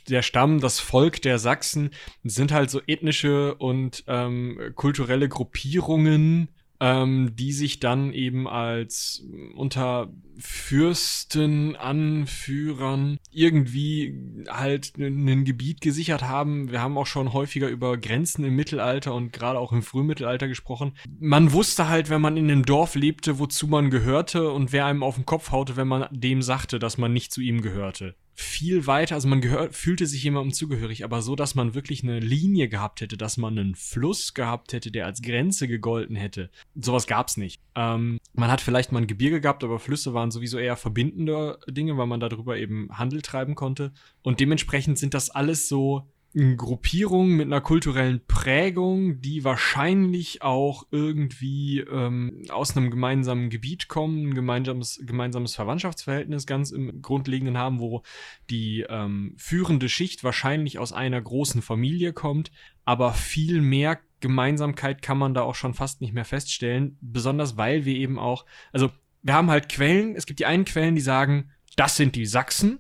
der 0.08 0.22
Stamm, 0.22 0.60
das 0.60 0.80
Volk 0.80 1.22
der 1.22 1.40
Sachsen 1.40 1.92
sind 2.24 2.52
halt 2.52 2.70
so 2.70 2.82
ethnische 2.88 3.56
und 3.56 4.04
ähm, 4.08 4.60
kulturelle 4.76 5.30
Gruppierungen, 5.30 6.50
ähm, 6.80 7.36
die 7.36 7.54
sich 7.54 7.80
dann 7.80 8.14
eben 8.14 8.48
als 8.48 9.26
unter 9.56 10.12
Fürsten, 10.38 11.76
Anführern 11.76 13.18
irgendwie 13.32 14.16
halt 14.50 14.98
ein 14.98 15.46
Gebiet 15.46 15.82
gesichert 15.82 16.24
haben. 16.24 16.72
Wir 16.72 16.82
haben 16.82 16.98
auch 16.98 17.06
schon 17.06 17.34
häufiger 17.34 17.70
über 17.70 17.98
Grenzen 17.98 18.44
im 18.44 18.56
Mittelalter 18.56 19.14
und 19.14 19.32
gerade 19.32 19.60
auch 19.60 19.72
im 19.72 19.84
Frühmittelalter 19.84 20.48
gesprochen. 20.48 20.98
Man 21.20 21.54
wusste 21.54 21.88
halt, 21.88 22.10
wenn 22.10 22.22
man 22.22 22.38
in 22.38 22.50
einem 22.50 22.66
Dorf 22.66 22.96
lebte, 22.96 23.40
wozu 23.40 23.68
man 23.68 23.90
gehörte 23.90 24.52
und 24.52 24.72
wer 24.72 24.86
einem 24.86 25.04
auf 25.04 25.16
den 25.16 25.26
Kopf 25.26 25.52
haute, 25.52 25.76
wenn 25.78 25.88
man 25.88 26.08
dem 26.12 26.42
sagte, 26.42 26.80
dass 26.80 26.98
man 26.98 27.14
nicht 27.14 27.32
zu 27.32 27.42
ihm 27.42 27.62
gehörte 27.62 28.16
viel 28.36 28.88
weiter, 28.88 29.16
also 29.16 29.28
man 29.28 29.42
gehört, 29.42 29.76
fühlte 29.76 30.06
sich 30.06 30.24
jemandem 30.24 30.54
zugehörig, 30.54 31.04
aber 31.04 31.22
so, 31.22 31.36
dass 31.36 31.56
man 31.56 31.76
wirklich 31.76 32.04
eine 32.04 32.20
Linie 32.20 32.68
gehabt 32.68 33.02
hätte, 33.02 33.18
dass 33.18 33.38
man 33.38 33.58
einen 33.58 33.76
Fluss 33.76 34.34
gehabt 34.34 34.74
hätte, 34.74 34.92
der 34.92 35.06
als 35.06 35.22
Grenze 35.22 35.68
gegolten 35.68 36.16
hätte. 36.16 36.50
Sowas 36.76 37.08
gab's 37.08 37.38
nicht. 37.38 37.62
Ähm, 37.76 38.20
man 38.34 38.52
hat 38.52 38.62
vielleicht 38.62 38.92
mal 38.92 39.02
ein 39.02 39.08
Gebirge 39.08 39.42
gehabt, 39.42 39.64
aber 39.64 39.80
Flüsse 39.80 40.14
waren 40.14 40.32
sowieso 40.32 40.58
eher 40.58 40.76
verbindende 40.76 41.60
Dinge, 41.68 41.98
weil 41.98 42.08
man 42.08 42.20
darüber 42.20 42.58
eben 42.58 42.90
Handel 42.92 43.22
treiben 43.22 43.56
konnte. 43.56 43.94
Und 44.24 44.40
dementsprechend 44.40 44.98
sind 44.98 45.14
das 45.14 45.30
alles 45.30 45.68
so 45.68 46.08
Gruppierung 46.36 47.30
mit 47.36 47.46
einer 47.46 47.62
kulturellen 47.62 48.22
Prägung, 48.26 49.22
die 49.22 49.44
wahrscheinlich 49.44 50.42
auch 50.42 50.88
irgendwie 50.90 51.82
ähm, 51.82 52.42
aus 52.50 52.76
einem 52.76 52.90
gemeinsamen 52.90 53.52
Gebiet 53.52 53.88
kommen, 53.88 54.30
ein 54.30 54.34
gemeinsames, 54.34 55.00
gemeinsames 55.06 55.54
Verwandtschaftsverhältnis 55.54 56.48
ganz 56.48 56.72
im 56.72 57.04
Grundlegenden 57.04 57.58
haben, 57.58 57.80
wo 57.80 58.02
die 58.50 58.84
ähm, 58.90 59.36
führende 59.38 59.90
Schicht 59.90 60.24
wahrscheinlich 60.24 60.80
aus 60.80 60.92
einer 60.92 61.22
großen 61.22 61.62
Familie 61.62 62.14
kommt, 62.14 62.52
aber 62.84 63.14
viel 63.14 63.62
mehr 63.62 64.00
Gemeinsamkeit 64.20 65.04
kann 65.04 65.20
man 65.20 65.36
da 65.36 65.42
auch 65.42 65.56
schon 65.56 65.76
fast 65.76 66.02
nicht 66.02 66.14
mehr 66.14 66.26
feststellen, 66.26 66.98
besonders 67.02 67.58
weil 67.58 67.86
wir 67.86 67.96
eben 67.96 68.18
auch, 68.18 68.46
also 68.72 68.90
wir 69.22 69.36
haben 69.36 69.52
halt 69.52 69.70
Quellen, 69.70 70.16
es 70.16 70.26
gibt 70.26 70.40
die 70.40 70.46
einen 70.48 70.66
Quellen, 70.66 70.96
die 70.96 71.02
sagen, 71.02 71.52
das 71.76 71.96
sind 71.96 72.16
die 72.16 72.26
Sachsen, 72.26 72.80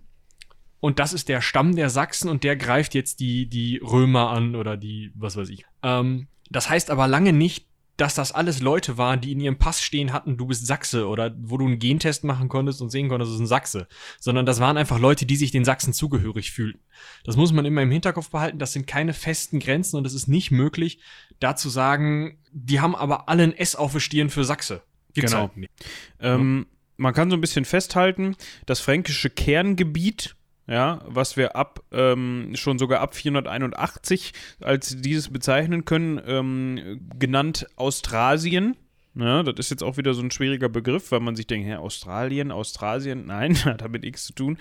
und 0.84 1.00
das 1.00 1.14
ist 1.14 1.30
der 1.30 1.40
Stamm 1.40 1.78
der 1.78 1.90
Sachsen 1.90 2.28
und 2.28 2.44
der 2.44 2.58
greift 2.58 2.94
jetzt 2.94 3.22
die, 3.22 3.48
die 3.48 3.78
Römer 3.78 4.32
an 4.32 4.54
oder 4.54 4.76
die, 4.76 5.14
was 5.16 5.38
weiß 5.38 5.48
ich. 5.48 5.64
Ähm, 5.82 6.28
das 6.50 6.70
heißt 6.70 6.92
aber 6.92 7.08
lange 7.08 7.32
nicht, 7.32 7.68
dass 7.96 8.16
das 8.16 8.34
alles 8.34 8.60
Leute 8.62 8.98
waren, 8.98 9.22
die 9.22 9.32
in 9.32 9.40
ihrem 9.40 9.58
Pass 9.58 9.82
stehen 9.82 10.12
hatten, 10.12 10.36
du 10.36 10.46
bist 10.46 10.68
Sachse 10.68 11.08
oder 11.08 11.34
wo 11.40 11.56
du 11.56 11.68
einen 11.68 11.80
Gentest 11.80 12.26
machen 12.26 12.50
konntest 12.50 12.82
und 12.82 12.90
sehen 12.90 13.08
konntest, 13.08 13.30
das 13.30 13.36
ist 13.36 13.44
ein 13.44 13.48
Sachse. 13.48 13.88
Sondern 14.20 14.46
das 14.46 14.60
waren 14.60 14.76
einfach 14.76 15.00
Leute, 15.00 15.26
die 15.26 15.38
sich 15.38 15.52
den 15.52 15.64
Sachsen 15.64 15.94
zugehörig 15.94 16.52
fühlten. 16.52 16.82
Das 17.24 17.38
muss 17.38 17.54
man 17.54 17.64
immer 17.64 17.82
im 17.82 17.92
Hinterkopf 17.92 18.30
behalten. 18.30 18.60
Das 18.60 18.74
sind 18.74 18.86
keine 18.86 19.14
festen 19.14 19.60
Grenzen 19.60 19.96
und 19.96 20.06
es 20.06 20.14
ist 20.14 20.28
nicht 20.28 20.52
möglich, 20.52 21.00
da 21.40 21.56
zu 21.56 21.70
sagen, 21.70 22.40
die 22.52 22.82
haben 22.82 22.94
aber 22.94 23.30
alle 23.30 23.44
ein 23.44 23.56
S 23.56 23.78
auf 23.78 23.94
der 23.94 24.02
Stirn 24.02 24.30
für 24.30 24.44
Sachse. 24.44 24.82
Gibt's 25.14 25.32
genau. 25.32 25.50
Halt 25.56 25.70
ähm, 26.20 26.66
man 26.98 27.14
kann 27.14 27.30
so 27.30 27.38
ein 27.38 27.42
bisschen 27.42 27.64
festhalten, 27.64 28.36
das 28.66 28.82
fränkische 28.82 29.30
Kerngebiet 29.30 30.36
ja, 30.68 31.02
was 31.06 31.36
wir 31.36 31.56
ab 31.56 31.82
ähm, 31.92 32.52
schon 32.56 32.80
sogar 32.80 33.02
ab 33.02 33.16
481 33.16 34.34
als 34.62 34.96
dieses 35.02 35.30
bezeichnen 35.30 35.86
können, 35.86 36.22
ähm, 36.26 37.02
genannt 37.20 37.68
Austrasien. 37.76 38.78
Ja, 39.16 39.44
das 39.44 39.54
ist 39.60 39.70
jetzt 39.70 39.84
auch 39.84 39.98
wieder 39.98 40.16
so 40.16 40.24
ein 40.24 40.32
schwieriger 40.32 40.70
Begriff, 40.70 41.12
weil 41.12 41.20
man 41.20 41.36
sich 41.36 41.46
denkt, 41.46 41.68
ja, 41.68 41.78
Australien, 41.78 42.52
Austrasien, 42.52 43.26
nein, 43.28 43.56
hat 43.66 43.82
damit 43.82 44.04
nichts 44.04 44.26
zu 44.26 44.34
tun. 44.34 44.58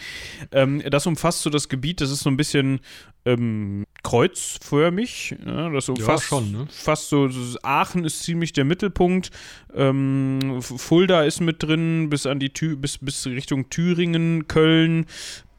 Ähm, 0.50 0.82
das 0.90 1.06
umfasst 1.06 1.42
so 1.42 1.50
das 1.50 1.68
Gebiet, 1.68 2.00
das 2.00 2.11
ist 2.11 2.21
so 2.21 2.30
ein 2.30 2.37
bisschen 2.37 2.80
ähm, 3.25 3.87
kreuzförmig. 4.02 5.37
Ja, 5.47 5.71
das 5.71 5.88
umfasst 5.88 6.25
ja, 6.25 6.28
schon, 6.28 6.52
ne? 6.52 6.66
fast 6.68 7.09
so, 7.09 7.30
Aachen 7.62 8.04
ist 8.04 8.25
ziemlich 8.25 8.52
der 8.52 8.64
Mittelpunkt. 8.64 9.30
Ähm, 9.75 10.61
Fulda 10.61 11.23
ist 11.25 11.40
mit 11.40 11.62
drin, 11.62 12.11
bis 12.11 12.26
an 12.26 12.38
die 12.38 12.50
Tü 12.50 12.76
bis, 12.76 12.99
bis 12.99 13.26
Richtung 13.26 13.71
Thüringen, 13.71 14.49
Köln, 14.49 15.06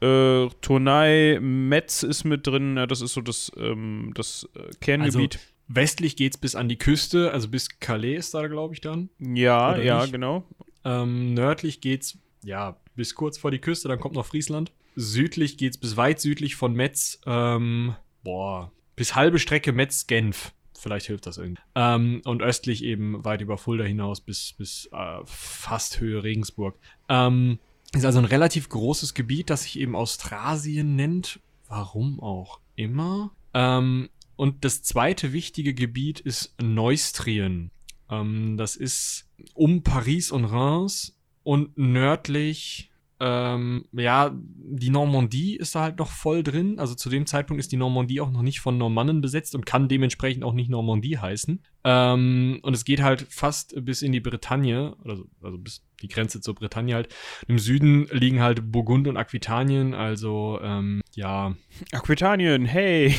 äh, 0.04 0.50
Tournai, 0.62 1.40
Metz 1.42 2.04
ist 2.04 2.24
mit 2.24 2.46
drin. 2.46 2.78
Ja, 2.78 2.88
das 2.88 3.02
ist 3.02 3.14
so 3.14 3.22
das, 3.22 3.52
ähm, 3.58 4.12
das 4.16 4.48
äh, 4.56 4.72
Kerngebiet. 4.82 5.36
Also, 5.36 5.48
westlich 5.68 6.16
geht 6.16 6.34
es 6.34 6.38
bis 6.40 6.56
an 6.56 6.70
die 6.70 6.78
Küste, 6.78 7.32
also 7.32 7.48
bis 7.48 7.80
Calais 7.80 8.18
ist 8.18 8.34
da, 8.34 8.48
glaube 8.48 8.74
ich, 8.74 8.82
dann. 8.82 9.10
Ja, 9.20 9.78
ja, 9.78 10.02
nicht? 10.02 10.12
genau. 10.12 10.44
Ähm, 10.84 11.34
nördlich 11.34 11.82
geht's, 11.82 12.18
ja, 12.44 12.78
bis 12.96 13.16
kurz 13.16 13.38
vor 13.38 13.52
die 13.52 13.60
Küste, 13.60 13.88
dann 13.88 14.00
kommt 14.00 14.16
noch 14.16 14.26
Friesland. 14.26 14.72
Südlich 14.96 15.58
geht 15.58 15.74
es 15.74 15.80
bis 15.80 15.98
weit 15.98 16.20
südlich 16.20 16.56
von 16.56 16.74
Metz, 16.74 17.20
ähm, 17.26 17.96
boah, 18.24 18.72
bis 18.96 19.16
halbe 19.16 19.40
Strecke 19.40 19.72
Metz-Genf 19.72 20.54
Vielleicht 20.84 21.06
hilft 21.06 21.28
das 21.28 21.38
irgendwie. 21.38 21.62
Ähm, 21.76 22.22
und 22.26 22.42
östlich 22.42 22.84
eben 22.84 23.24
weit 23.24 23.40
über 23.40 23.58
Fulda 23.58 23.86
hinaus 23.86 24.20
bis, 24.20 24.52
bis 24.58 24.90
äh, 24.92 25.22
fast 25.24 26.02
Höhe 26.02 26.24
Regensburg. 26.24 26.78
Ähm, 27.08 27.60
ist 27.94 28.06
also 28.06 28.20
ein 28.20 28.26
relativ 28.26 28.70
großes 28.70 29.14
Gebiet, 29.14 29.50
das 29.50 29.64
sich 29.64 29.80
eben 29.80 29.96
Austrasien 29.96 30.96
nennt. 30.96 31.40
Warum 31.68 32.20
auch 32.20 32.60
immer. 32.76 33.32
Ähm, 33.54 34.10
und 34.36 34.66
das 34.66 34.84
zweite 34.84 35.32
wichtige 35.32 35.74
Gebiet 35.74 36.20
ist 36.20 36.56
Neustrien. 36.62 37.72
Ähm, 38.10 38.58
das 38.58 38.76
ist 38.76 39.28
um 39.54 39.84
Paris 39.84 40.32
und 40.32 40.46
Reims 40.46 41.16
und 41.44 41.78
nördlich 41.78 42.92
ähm, 43.26 43.86
ja, 43.94 44.36
die 44.36 44.90
Normandie 44.90 45.56
ist 45.56 45.76
da 45.76 45.84
halt 45.84 46.00
noch 46.00 46.12
voll 46.12 46.44
drin. 46.44 46.78
Also 46.78 46.94
zu 46.94 47.10
dem 47.10 47.26
Zeitpunkt 47.26 47.62
ist 47.62 47.72
die 47.72 47.78
Normandie 47.78 48.20
auch 48.20 48.30
noch 48.30 48.42
nicht 48.42 48.60
von 48.60 48.78
Normannen 48.78 49.22
besetzt 49.22 49.56
und 49.56 49.66
kann 49.66 49.88
dementsprechend 49.88 50.44
auch 50.44 50.52
nicht 50.52 50.70
Normandie 50.70 51.18
heißen. 51.18 51.64
Ähm, 51.86 52.60
und 52.64 52.74
es 52.74 52.84
geht 52.84 53.02
halt 53.02 53.26
fast 53.30 53.76
bis 53.86 54.02
in 54.02 54.12
die 54.12 54.20
Bretagne, 54.20 54.98
also, 55.06 55.24
also 55.42 55.58
bis 55.58 55.86
die 56.02 56.10
Grenze 56.10 56.42
zur 56.42 56.56
Bretagne 56.56 56.96
halt. 56.96 57.16
Im 57.48 57.60
Süden 57.60 58.08
liegen 58.12 58.42
halt 58.42 58.74
Burgund 58.74 59.08
und 59.08 59.16
Aquitanien, 59.16 59.94
also 59.94 60.60
ähm, 60.62 61.02
ja. 61.14 61.56
Aquitanien, 61.94 62.66
hey! 62.66 63.16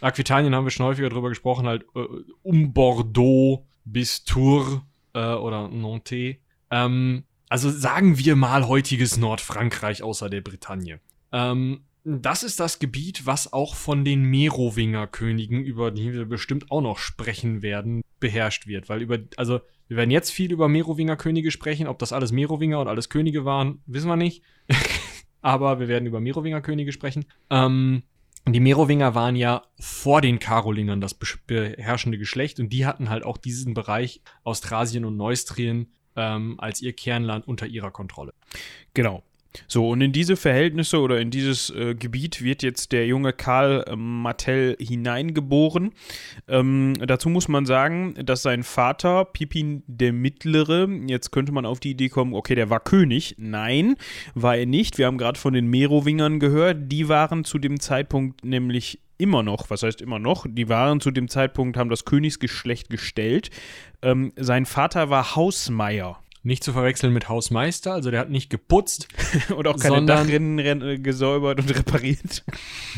Aquitanien 0.00 0.54
haben 0.54 0.64
wir 0.66 0.70
schon 0.70 0.86
häufiger 0.86 1.08
drüber 1.08 1.30
gesprochen, 1.30 1.66
halt 1.66 1.84
äh, 1.96 2.04
um 2.44 2.72
Bordeaux 2.72 3.66
bis 3.84 4.22
Tours 4.22 4.82
äh, 5.14 5.34
oder 5.34 5.66
Nantes. 5.66 6.36
Ähm, 6.70 7.24
also 7.52 7.68
sagen 7.68 8.16
wir 8.16 8.34
mal 8.34 8.66
heutiges 8.66 9.18
Nordfrankreich 9.18 10.02
außer 10.02 10.30
der 10.30 10.40
Bretagne. 10.40 11.00
Ähm, 11.32 11.82
das 12.02 12.42
ist 12.44 12.58
das 12.58 12.78
Gebiet, 12.78 13.26
was 13.26 13.52
auch 13.52 13.74
von 13.74 14.06
den 14.06 14.22
Merowinger-Königen, 14.22 15.62
über 15.62 15.90
die 15.90 16.14
wir 16.14 16.24
bestimmt 16.24 16.70
auch 16.70 16.80
noch 16.80 16.96
sprechen 16.96 17.60
werden, 17.60 18.00
beherrscht 18.20 18.66
wird. 18.66 18.88
Weil 18.88 19.02
über, 19.02 19.18
also 19.36 19.60
wir 19.86 19.98
werden 19.98 20.10
jetzt 20.10 20.30
viel 20.30 20.50
über 20.50 20.66
Merowinger-Könige 20.66 21.50
sprechen. 21.50 21.88
Ob 21.88 21.98
das 21.98 22.14
alles 22.14 22.32
Merowinger 22.32 22.80
und 22.80 22.88
alles 22.88 23.10
Könige 23.10 23.44
waren, 23.44 23.82
wissen 23.84 24.08
wir 24.08 24.16
nicht. 24.16 24.42
Aber 25.42 25.78
wir 25.78 25.88
werden 25.88 26.06
über 26.06 26.20
Merowinger-Könige 26.20 26.90
sprechen. 26.90 27.26
Ähm, 27.50 28.02
die 28.48 28.60
Merowinger 28.60 29.14
waren 29.14 29.36
ja 29.36 29.64
vor 29.78 30.22
den 30.22 30.38
Karolingern 30.38 31.02
das 31.02 31.12
beherrschende 31.46 32.16
Geschlecht 32.16 32.60
und 32.60 32.70
die 32.70 32.86
hatten 32.86 33.10
halt 33.10 33.24
auch 33.24 33.36
diesen 33.36 33.74
Bereich 33.74 34.22
Austrasien 34.42 35.04
und 35.04 35.18
Neustrien 35.18 35.92
ähm, 36.16 36.58
als 36.58 36.82
ihr 36.82 36.92
Kernland 36.92 37.46
unter 37.46 37.66
ihrer 37.66 37.90
Kontrolle. 37.90 38.32
Genau. 38.94 39.22
So, 39.66 39.88
und 39.88 40.00
in 40.00 40.12
diese 40.12 40.36
Verhältnisse 40.36 40.98
oder 41.00 41.20
in 41.20 41.30
dieses 41.30 41.70
äh, 41.70 41.94
Gebiet 41.94 42.42
wird 42.42 42.62
jetzt 42.62 42.92
der 42.92 43.06
junge 43.06 43.32
Karl 43.32 43.84
äh, 43.86 43.96
Martell 43.96 44.76
hineingeboren. 44.80 45.92
Ähm, 46.48 46.94
dazu 47.06 47.28
muss 47.28 47.48
man 47.48 47.66
sagen, 47.66 48.14
dass 48.24 48.42
sein 48.42 48.62
Vater, 48.62 49.24
Pippin 49.24 49.82
der 49.86 50.12
Mittlere, 50.12 50.88
jetzt 51.06 51.32
könnte 51.32 51.52
man 51.52 51.66
auf 51.66 51.80
die 51.80 51.90
Idee 51.90 52.08
kommen, 52.08 52.34
okay, 52.34 52.54
der 52.54 52.70
war 52.70 52.80
König. 52.80 53.34
Nein, 53.38 53.96
war 54.34 54.56
er 54.56 54.66
nicht. 54.66 54.98
Wir 54.98 55.06
haben 55.06 55.18
gerade 55.18 55.38
von 55.38 55.52
den 55.52 55.66
Merowingern 55.66 56.40
gehört. 56.40 56.90
Die 56.90 57.08
waren 57.08 57.44
zu 57.44 57.58
dem 57.58 57.80
Zeitpunkt 57.80 58.44
nämlich 58.44 59.00
immer 59.22 59.44
noch, 59.44 59.70
was 59.70 59.84
heißt 59.84 60.00
immer 60.02 60.18
noch, 60.18 60.46
die 60.48 60.68
waren 60.68 61.00
zu 61.00 61.12
dem 61.12 61.28
Zeitpunkt, 61.28 61.76
haben 61.76 61.90
das 61.90 62.04
Königsgeschlecht 62.04 62.90
gestellt. 62.90 63.50
Ähm, 64.02 64.32
sein 64.36 64.66
Vater 64.66 65.10
war 65.10 65.36
Hausmeier. 65.36 66.18
Nicht 66.42 66.64
zu 66.64 66.72
verwechseln 66.72 67.12
mit 67.12 67.28
Hausmeister, 67.28 67.92
also 67.92 68.10
der 68.10 68.18
hat 68.18 68.30
nicht 68.30 68.50
geputzt. 68.50 69.06
und 69.56 69.68
auch 69.68 69.78
keine 69.78 70.04
Dachrinnen 70.04 71.00
gesäubert 71.00 71.60
und 71.60 71.70
repariert. 71.70 72.44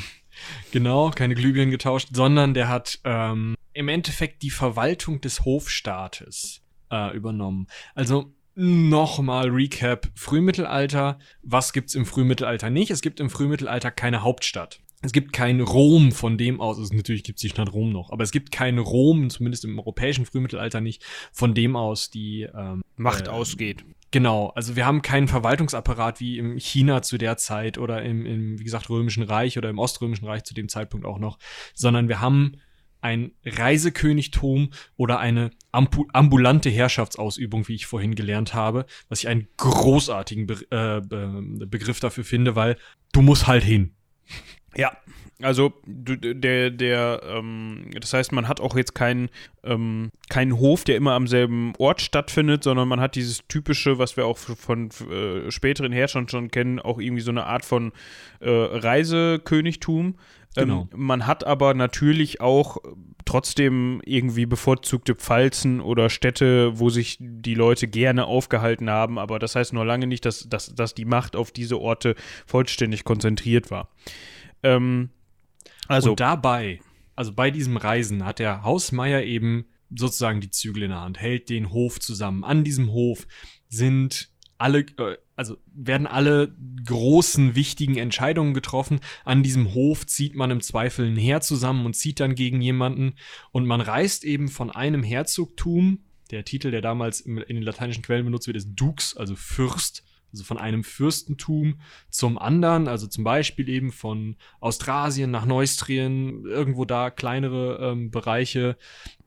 genau, 0.73 1.11
keine 1.11 1.35
Glühbirnen 1.35 1.71
getauscht, 1.71 2.09
sondern 2.13 2.55
der 2.55 2.69
hat 2.71 3.01
ähm, 3.05 3.55
im 3.75 3.89
Endeffekt 3.89 4.43
die 4.43 4.51
Verwaltung 4.51 5.21
des 5.21 5.45
Hofstaates 5.45 6.63
äh, 6.91 7.15
übernommen. 7.15 7.67
Also 7.95 8.33
Nochmal 8.57 9.49
Recap. 9.49 10.13
Frühmittelalter. 10.15 11.19
Was 11.43 11.73
gibt's 11.73 11.97
im 11.97 12.07
Frühmittelalter 12.07 12.71
nicht? 12.71 12.93
Es 12.93 13.03
gibt 13.03 13.19
im 13.19 13.29
Frühmittelalter 13.29 13.91
keine 13.91 14.23
Hauptstadt 14.23 14.79
es 15.05 15.13
gibt 15.13 15.33
kein 15.33 15.61
Rom 15.61 16.13
von 16.13 16.39
dem 16.39 16.61
aus, 16.61 16.79
also 16.79 16.95
natürlich 16.95 17.25
gibt 17.25 17.39
es 17.39 17.43
die 17.43 17.51
Stadt 17.51 17.73
Rom 17.73 17.91
noch, 17.91 18.11
aber 18.11 18.25
es 18.25 18.31
gibt 18.31 18.51
kein 18.51 18.79
Rom, 18.79 19.29
zumindest 19.29 19.65
im 19.65 19.79
europäischen 19.79 20.25
Frühmittelalter 20.25 20.81
nicht, 20.81 21.05
von 21.33 21.55
dem 21.55 21.77
aus 21.77 22.11
die 22.11 22.43
ähm, 22.43 22.83
Macht 22.97 23.27
äh, 23.27 23.31
ausgeht. 23.31 23.85
Genau, 24.11 24.49
also 24.51 24.77
wir 24.77 24.87
haben 24.87 25.03
keinen 25.03 25.29
Verwaltungsapparat 25.29 26.21
wie 26.21 26.39
im 26.39 26.57
China 26.57 27.03
zu 27.03 27.19
der 27.19 27.37
Zeit 27.37 27.79
oder 27.79 28.03
im, 28.03 28.25
im, 28.25 28.59
wie 28.59 28.65
gesagt, 28.65 28.89
Römischen 28.89 29.25
Reich 29.25 29.59
oder 29.59 29.69
im 29.69 29.79
Oströmischen 29.79 30.27
Reich 30.27 30.45
zu 30.45 30.55
dem 30.55 30.69
Zeitpunkt 30.69 31.05
auch 31.05 31.19
noch, 31.19 31.39
sondern 31.75 32.09
wir 32.09 32.21
haben 32.21 32.57
ein 33.01 33.33
Reisekönigtum 33.45 34.71
oder 34.97 35.19
eine 35.19 35.51
ambulante 35.73 36.71
Herrschaftsausübung, 36.71 37.69
wie 37.69 37.75
ich 37.75 37.85
vorhin 37.85 38.15
gelernt 38.15 38.55
habe, 38.55 38.87
was 39.11 39.19
ich 39.19 39.29
einen 39.29 39.49
großartigen 39.59 40.47
Be 40.47 40.55
äh, 40.71 41.03
Be 41.03 41.67
Begriff 41.67 42.01
dafür 42.01 42.25
finde, 42.25 42.57
weil 42.57 42.79
du 43.13 43.21
musst 43.21 43.47
halt 43.47 43.63
hin. 43.63 43.95
Ja, 44.77 44.93
also 45.43 45.73
der, 45.85 46.71
der, 46.71 47.21
ähm, 47.25 47.91
das 48.01 48.13
heißt, 48.13 48.33
man 48.33 48.47
hat 48.47 48.61
auch 48.61 48.77
jetzt 48.77 48.95
keinen, 48.95 49.31
ähm, 49.65 50.11
keinen 50.29 50.59
Hof, 50.59 50.85
der 50.85 50.97
immer 50.97 51.13
am 51.13 51.27
selben 51.27 51.73
Ort 51.79 52.01
stattfindet, 52.01 52.63
sondern 52.63 52.87
man 52.87 53.01
hat 53.01 53.17
dieses 53.17 53.47
typische, 53.49 53.99
was 53.99 54.17
wir 54.17 54.27
auch 54.27 54.39
von 54.39 54.91
äh, 55.11 55.51
späteren 55.51 55.93
Herrschern 55.93 56.29
schon 56.29 56.51
kennen, 56.51 56.79
auch 56.79 56.99
irgendwie 56.99 57.23
so 57.23 57.33
eine 57.33 57.47
Art 57.47 57.65
von 57.65 57.93
äh, 58.41 58.51
Reisekönigtum. 58.51 60.17
Ähm, 60.57 60.69
genau. 60.69 60.89
man 60.95 61.27
hat 61.27 61.45
aber 61.45 61.75
natürlich 61.75 62.41
auch 62.41 62.77
trotzdem 63.25 64.01
irgendwie 64.05 64.47
bevorzugte 64.47 65.17
Pfalzen 65.17 65.81
oder 65.81 66.11
Städte, 66.11 66.79
wo 66.79 66.91
sich 66.91 67.17
die 67.19 67.55
Leute 67.55 67.89
gerne 67.89 68.27
aufgehalten 68.27 68.89
haben, 68.89 69.19
aber 69.19 69.41
das 69.41 69.57
heißt 69.57 69.73
noch 69.73 69.83
lange 69.83 70.07
nicht, 70.07 70.25
dass, 70.25 70.49
dass, 70.49 70.73
dass 70.73 70.95
die 70.95 71.07
Macht 71.07 71.35
auf 71.35 71.51
diese 71.51 71.81
Orte 71.81 72.15
vollständig 72.47 73.03
konzentriert 73.03 73.73
war. 73.73 73.89
Ähm, 74.65 75.11
also 75.87 76.11
und 76.11 76.21
dabei, 76.21 76.81
also 77.15 77.33
bei 77.33 77.51
diesem 77.51 77.77
Reisen, 77.77 78.25
hat 78.25 78.41
der 78.41 78.65
Hausmeier 78.65 79.23
eben 79.23 79.67
sozusagen 79.95 80.41
die 80.41 80.51
Zügel 80.51 80.85
in 80.85 80.91
der 80.91 81.03
Hand, 81.03 81.21
hält 81.21 81.49
den 81.49 81.71
Hof 81.71 82.01
zusammen. 82.01 82.43
An 82.43 82.65
diesem 82.65 82.91
Hof 82.91 83.27
sind 83.69 84.31
alle, 84.59 84.81
äh, 84.81 85.17
also 85.37 85.59
werden 85.75 86.07
alle 86.07 86.55
großen, 86.85 87.55
wichtigen 87.55 87.97
Entscheidungen 87.97 88.55
getroffen. 88.55 89.01
An 89.25 89.43
diesem 89.43 89.75
Hof 89.75 90.07
zieht 90.07 90.35
man 90.35 90.51
im 90.51 90.61
Zweifel 90.61 91.07
ein 91.07 91.17
Heer 91.17 91.41
zusammen 91.41 91.87
und 91.87 91.95
zieht 91.95 92.21
dann 92.21 92.35
gegen 92.35 92.61
jemanden. 92.61 93.15
Und 93.53 93.67
man 93.67 93.81
reist 93.81 94.25
eben 94.25 94.49
von 94.49 94.71
einem 94.71 95.03
Herzogtum, 95.03 96.01
der 96.31 96.45
Titel, 96.45 96.71
der 96.71 96.81
damals 96.81 97.21
in 97.21 97.37
den 97.37 97.63
lateinischen 97.63 98.03
Quellen 98.03 98.25
benutzt 98.25 98.47
wird, 98.47 98.57
ist 98.57 98.71
Dux, 98.75 99.17
also 99.17 99.37
Fürst, 99.37 100.05
also 100.35 100.45
von 100.45 100.59
einem 100.59 100.83
Fürstentum 100.83 101.79
zum 102.11 102.39
anderen, 102.39 102.89
also 102.89 103.07
zum 103.07 103.23
Beispiel 103.23 103.69
eben 103.69 103.93
von 103.93 104.37
Austrasien 104.61 105.31
nach 105.31 105.47
Neustrien, 105.47 106.45
irgendwo 106.45 106.85
da 106.85 107.11
kleinere 107.11 107.79
ähm, 107.81 108.11
Bereiche, 108.11 108.77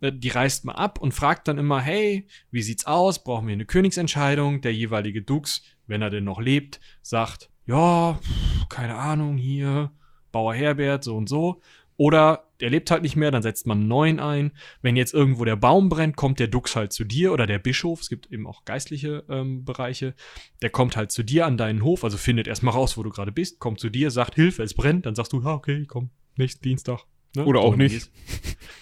äh, 0.01 0.11
die 0.11 0.27
reist 0.27 0.65
man 0.65 0.75
ab 0.75 0.99
und 0.99 1.13
fragt 1.13 1.47
dann 1.47 1.57
immer, 1.57 1.79
hey, 1.79 2.27
wie 2.51 2.61
sieht's 2.61 2.85
aus? 2.85 3.23
Brauchen 3.23 3.47
wir 3.47 3.53
eine 3.53 3.65
Königsentscheidung? 3.65 4.59
Der 4.59 4.73
jeweilige 4.73 5.21
Dux, 5.21 5.63
wenn 5.87 6.01
er 6.01 6.09
denn 6.09 6.25
noch 6.25 6.41
lebt, 6.41 6.81
sagt, 7.01 7.49
ja, 7.65 8.19
keine 8.67 8.95
Ahnung, 8.95 9.37
hier, 9.37 9.91
Bauer 10.33 10.53
Herbert, 10.53 11.05
so 11.05 11.15
und 11.15 11.29
so. 11.29 11.61
Oder 11.97 12.47
der 12.59 12.69
lebt 12.69 12.89
halt 12.91 13.01
nicht 13.01 13.15
mehr, 13.15 13.31
dann 13.31 13.41
setzt 13.41 13.67
man 13.67 13.79
einen 13.79 13.87
neuen 13.87 14.19
ein. 14.19 14.51
Wenn 14.81 14.95
jetzt 14.95 15.13
irgendwo 15.13 15.45
der 15.45 15.55
Baum 15.55 15.89
brennt, 15.89 16.15
kommt 16.15 16.39
der 16.39 16.47
Dux 16.47 16.75
halt 16.75 16.93
zu 16.93 17.03
dir 17.03 17.33
oder 17.33 17.47
der 17.47 17.59
Bischof, 17.59 18.01
es 18.01 18.09
gibt 18.09 18.31
eben 18.31 18.47
auch 18.47 18.65
geistliche 18.65 19.23
ähm, 19.29 19.65
Bereiche, 19.65 20.13
der 20.61 20.69
kommt 20.69 20.95
halt 20.95 21.11
zu 21.11 21.23
dir 21.23 21.45
an 21.45 21.57
deinen 21.57 21.83
Hof, 21.83 22.03
also 22.03 22.17
findet 22.17 22.47
erstmal 22.47 22.73
raus, 22.73 22.97
wo 22.97 23.03
du 23.03 23.09
gerade 23.09 23.31
bist, 23.31 23.59
kommt 23.59 23.79
zu 23.79 23.89
dir, 23.89 24.11
sagt 24.11 24.35
Hilfe, 24.35 24.63
es 24.63 24.73
brennt, 24.73 25.05
dann 25.05 25.15
sagst 25.15 25.33
du, 25.33 25.41
ja, 25.41 25.53
okay, 25.53 25.85
komm, 25.87 26.11
nächsten 26.35 26.63
Dienstag. 26.63 27.05
Ne? 27.35 27.45
Oder 27.45 27.61
auch 27.61 27.75
nicht. 27.75 27.93
Gehst, 27.93 28.11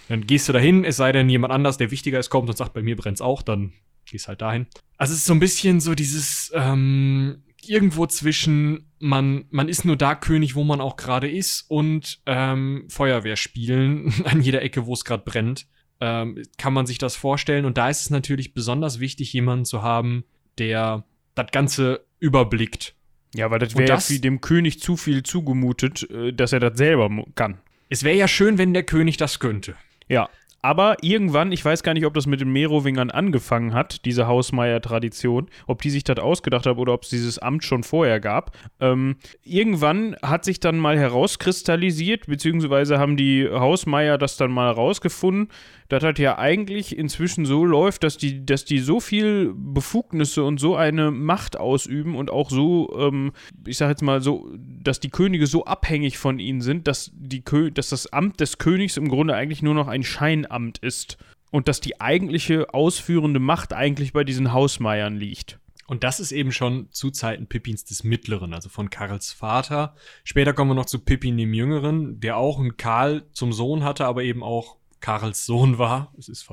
dann 0.08 0.26
gehst 0.26 0.48
du 0.48 0.52
dahin, 0.52 0.84
es 0.84 0.96
sei 0.96 1.12
denn, 1.12 1.28
jemand 1.28 1.52
anders, 1.52 1.78
der 1.78 1.90
wichtiger 1.90 2.18
ist, 2.18 2.30
kommt 2.30 2.48
und 2.48 2.56
sagt, 2.56 2.74
bei 2.74 2.82
mir 2.82 2.96
brennt's 2.96 3.20
auch, 3.20 3.42
dann 3.42 3.72
gehst 4.04 4.28
halt 4.28 4.40
dahin. 4.40 4.66
Also 4.96 5.12
es 5.12 5.20
ist 5.20 5.26
so 5.26 5.34
ein 5.34 5.40
bisschen 5.40 5.80
so 5.80 5.94
dieses, 5.94 6.52
ähm, 6.54 7.42
irgendwo 7.64 8.06
zwischen 8.06 8.90
man, 8.98 9.44
man 9.50 9.68
ist 9.68 9.84
nur 9.84 9.96
da 9.96 10.14
König, 10.14 10.54
wo 10.54 10.64
man 10.64 10.80
auch 10.80 10.96
gerade 10.96 11.30
ist 11.30 11.62
und 11.68 12.20
ähm, 12.26 12.86
Feuerwehr 12.88 13.36
spielen 13.36 14.12
an 14.24 14.40
jeder 14.40 14.62
Ecke, 14.62 14.86
wo 14.86 14.94
es 14.94 15.04
gerade 15.04 15.24
brennt. 15.24 15.66
Ähm, 16.00 16.42
kann 16.58 16.74
man 16.74 16.86
sich 16.86 16.98
das 16.98 17.16
vorstellen. 17.16 17.64
Und 17.64 17.78
da 17.78 17.88
ist 17.88 18.02
es 18.02 18.10
natürlich 18.10 18.52
besonders 18.52 19.00
wichtig, 19.00 19.32
jemanden 19.32 19.64
zu 19.64 19.82
haben, 19.82 20.24
der 20.58 21.04
das 21.34 21.50
Ganze 21.52 22.04
überblickt. 22.18 22.94
Ja, 23.34 23.50
weil 23.50 23.58
das 23.58 23.76
wäre 23.76 23.98
ja 23.98 24.18
dem 24.18 24.40
König 24.40 24.80
zu 24.80 24.96
viel 24.96 25.22
zugemutet, 25.22 26.08
äh, 26.10 26.32
dass 26.32 26.52
er 26.52 26.60
das 26.60 26.76
selber 26.76 27.10
kann. 27.34 27.60
Es 27.88 28.02
wäre 28.02 28.16
ja 28.16 28.28
schön, 28.28 28.58
wenn 28.58 28.74
der 28.74 28.82
König 28.82 29.16
das 29.16 29.38
könnte. 29.38 29.74
Ja. 30.08 30.28
Aber 30.66 30.96
irgendwann, 31.00 31.52
ich 31.52 31.64
weiß 31.64 31.84
gar 31.84 31.94
nicht, 31.94 32.06
ob 32.06 32.14
das 32.14 32.26
mit 32.26 32.40
den 32.40 32.50
Merowingern 32.50 33.12
angefangen 33.12 33.72
hat, 33.72 34.04
diese 34.04 34.26
Hausmeier-Tradition, 34.26 35.46
ob 35.68 35.80
die 35.80 35.90
sich 35.90 36.02
das 36.02 36.18
ausgedacht 36.18 36.66
haben 36.66 36.80
oder 36.80 36.92
ob 36.92 37.04
es 37.04 37.08
dieses 37.10 37.38
Amt 37.38 37.62
schon 37.62 37.84
vorher 37.84 38.18
gab. 38.18 38.50
Ähm, 38.80 39.14
irgendwann 39.44 40.16
hat 40.22 40.44
sich 40.44 40.58
dann 40.58 40.78
mal 40.78 40.98
herauskristallisiert, 40.98 42.26
beziehungsweise 42.26 42.98
haben 42.98 43.16
die 43.16 43.48
Hausmeier 43.48 44.18
das 44.18 44.38
dann 44.38 44.50
mal 44.50 44.74
herausgefunden, 44.74 45.52
dass 45.88 46.02
das 46.02 46.18
ja 46.18 46.38
eigentlich 46.38 46.96
inzwischen 46.96 47.46
so 47.46 47.64
läuft, 47.64 48.04
dass 48.04 48.16
die, 48.16 48.44
dass 48.44 48.64
die 48.64 48.78
so 48.78 49.00
viel 49.00 49.52
Befugnisse 49.54 50.44
und 50.44 50.58
so 50.58 50.76
eine 50.76 51.10
Macht 51.10 51.58
ausüben 51.58 52.16
und 52.16 52.30
auch 52.30 52.50
so, 52.50 52.94
ähm, 52.98 53.32
ich 53.66 53.78
sag 53.78 53.88
jetzt 53.88 54.02
mal 54.02 54.20
so, 54.20 54.48
dass 54.56 55.00
die 55.00 55.10
Könige 55.10 55.46
so 55.46 55.64
abhängig 55.64 56.18
von 56.18 56.38
ihnen 56.38 56.60
sind, 56.60 56.88
dass, 56.88 57.10
die 57.14 57.42
dass 57.72 57.90
das 57.90 58.12
Amt 58.12 58.40
des 58.40 58.58
Königs 58.58 58.96
im 58.96 59.08
Grunde 59.08 59.34
eigentlich 59.34 59.62
nur 59.62 59.74
noch 59.74 59.88
ein 59.88 60.02
Scheinamt 60.02 60.78
ist. 60.78 61.18
Und 61.52 61.68
dass 61.68 61.80
die 61.80 62.00
eigentliche 62.00 62.74
ausführende 62.74 63.38
Macht 63.38 63.72
eigentlich 63.72 64.12
bei 64.12 64.24
diesen 64.24 64.52
Hausmeiern 64.52 65.16
liegt. 65.16 65.60
Und 65.86 66.02
das 66.02 66.18
ist 66.18 66.32
eben 66.32 66.50
schon 66.50 66.88
zu 66.90 67.10
Zeiten 67.10 67.46
Pippins 67.46 67.84
des 67.84 68.02
Mittleren, 68.02 68.52
also 68.52 68.68
von 68.68 68.90
Karls 68.90 69.32
Vater. 69.32 69.94
Später 70.24 70.52
kommen 70.52 70.72
wir 70.72 70.74
noch 70.74 70.86
zu 70.86 70.98
Pippin 70.98 71.36
dem 71.36 71.54
Jüngeren, 71.54 72.18
der 72.20 72.36
auch 72.36 72.58
einen 72.58 72.76
Karl 72.76 73.22
zum 73.32 73.52
Sohn 73.52 73.84
hatte, 73.84 74.04
aber 74.06 74.24
eben 74.24 74.42
auch 74.42 74.76
Karls 75.00 75.46
Sohn 75.46 75.78
war. 75.78 76.12
Es 76.18 76.28
ist 76.28 76.48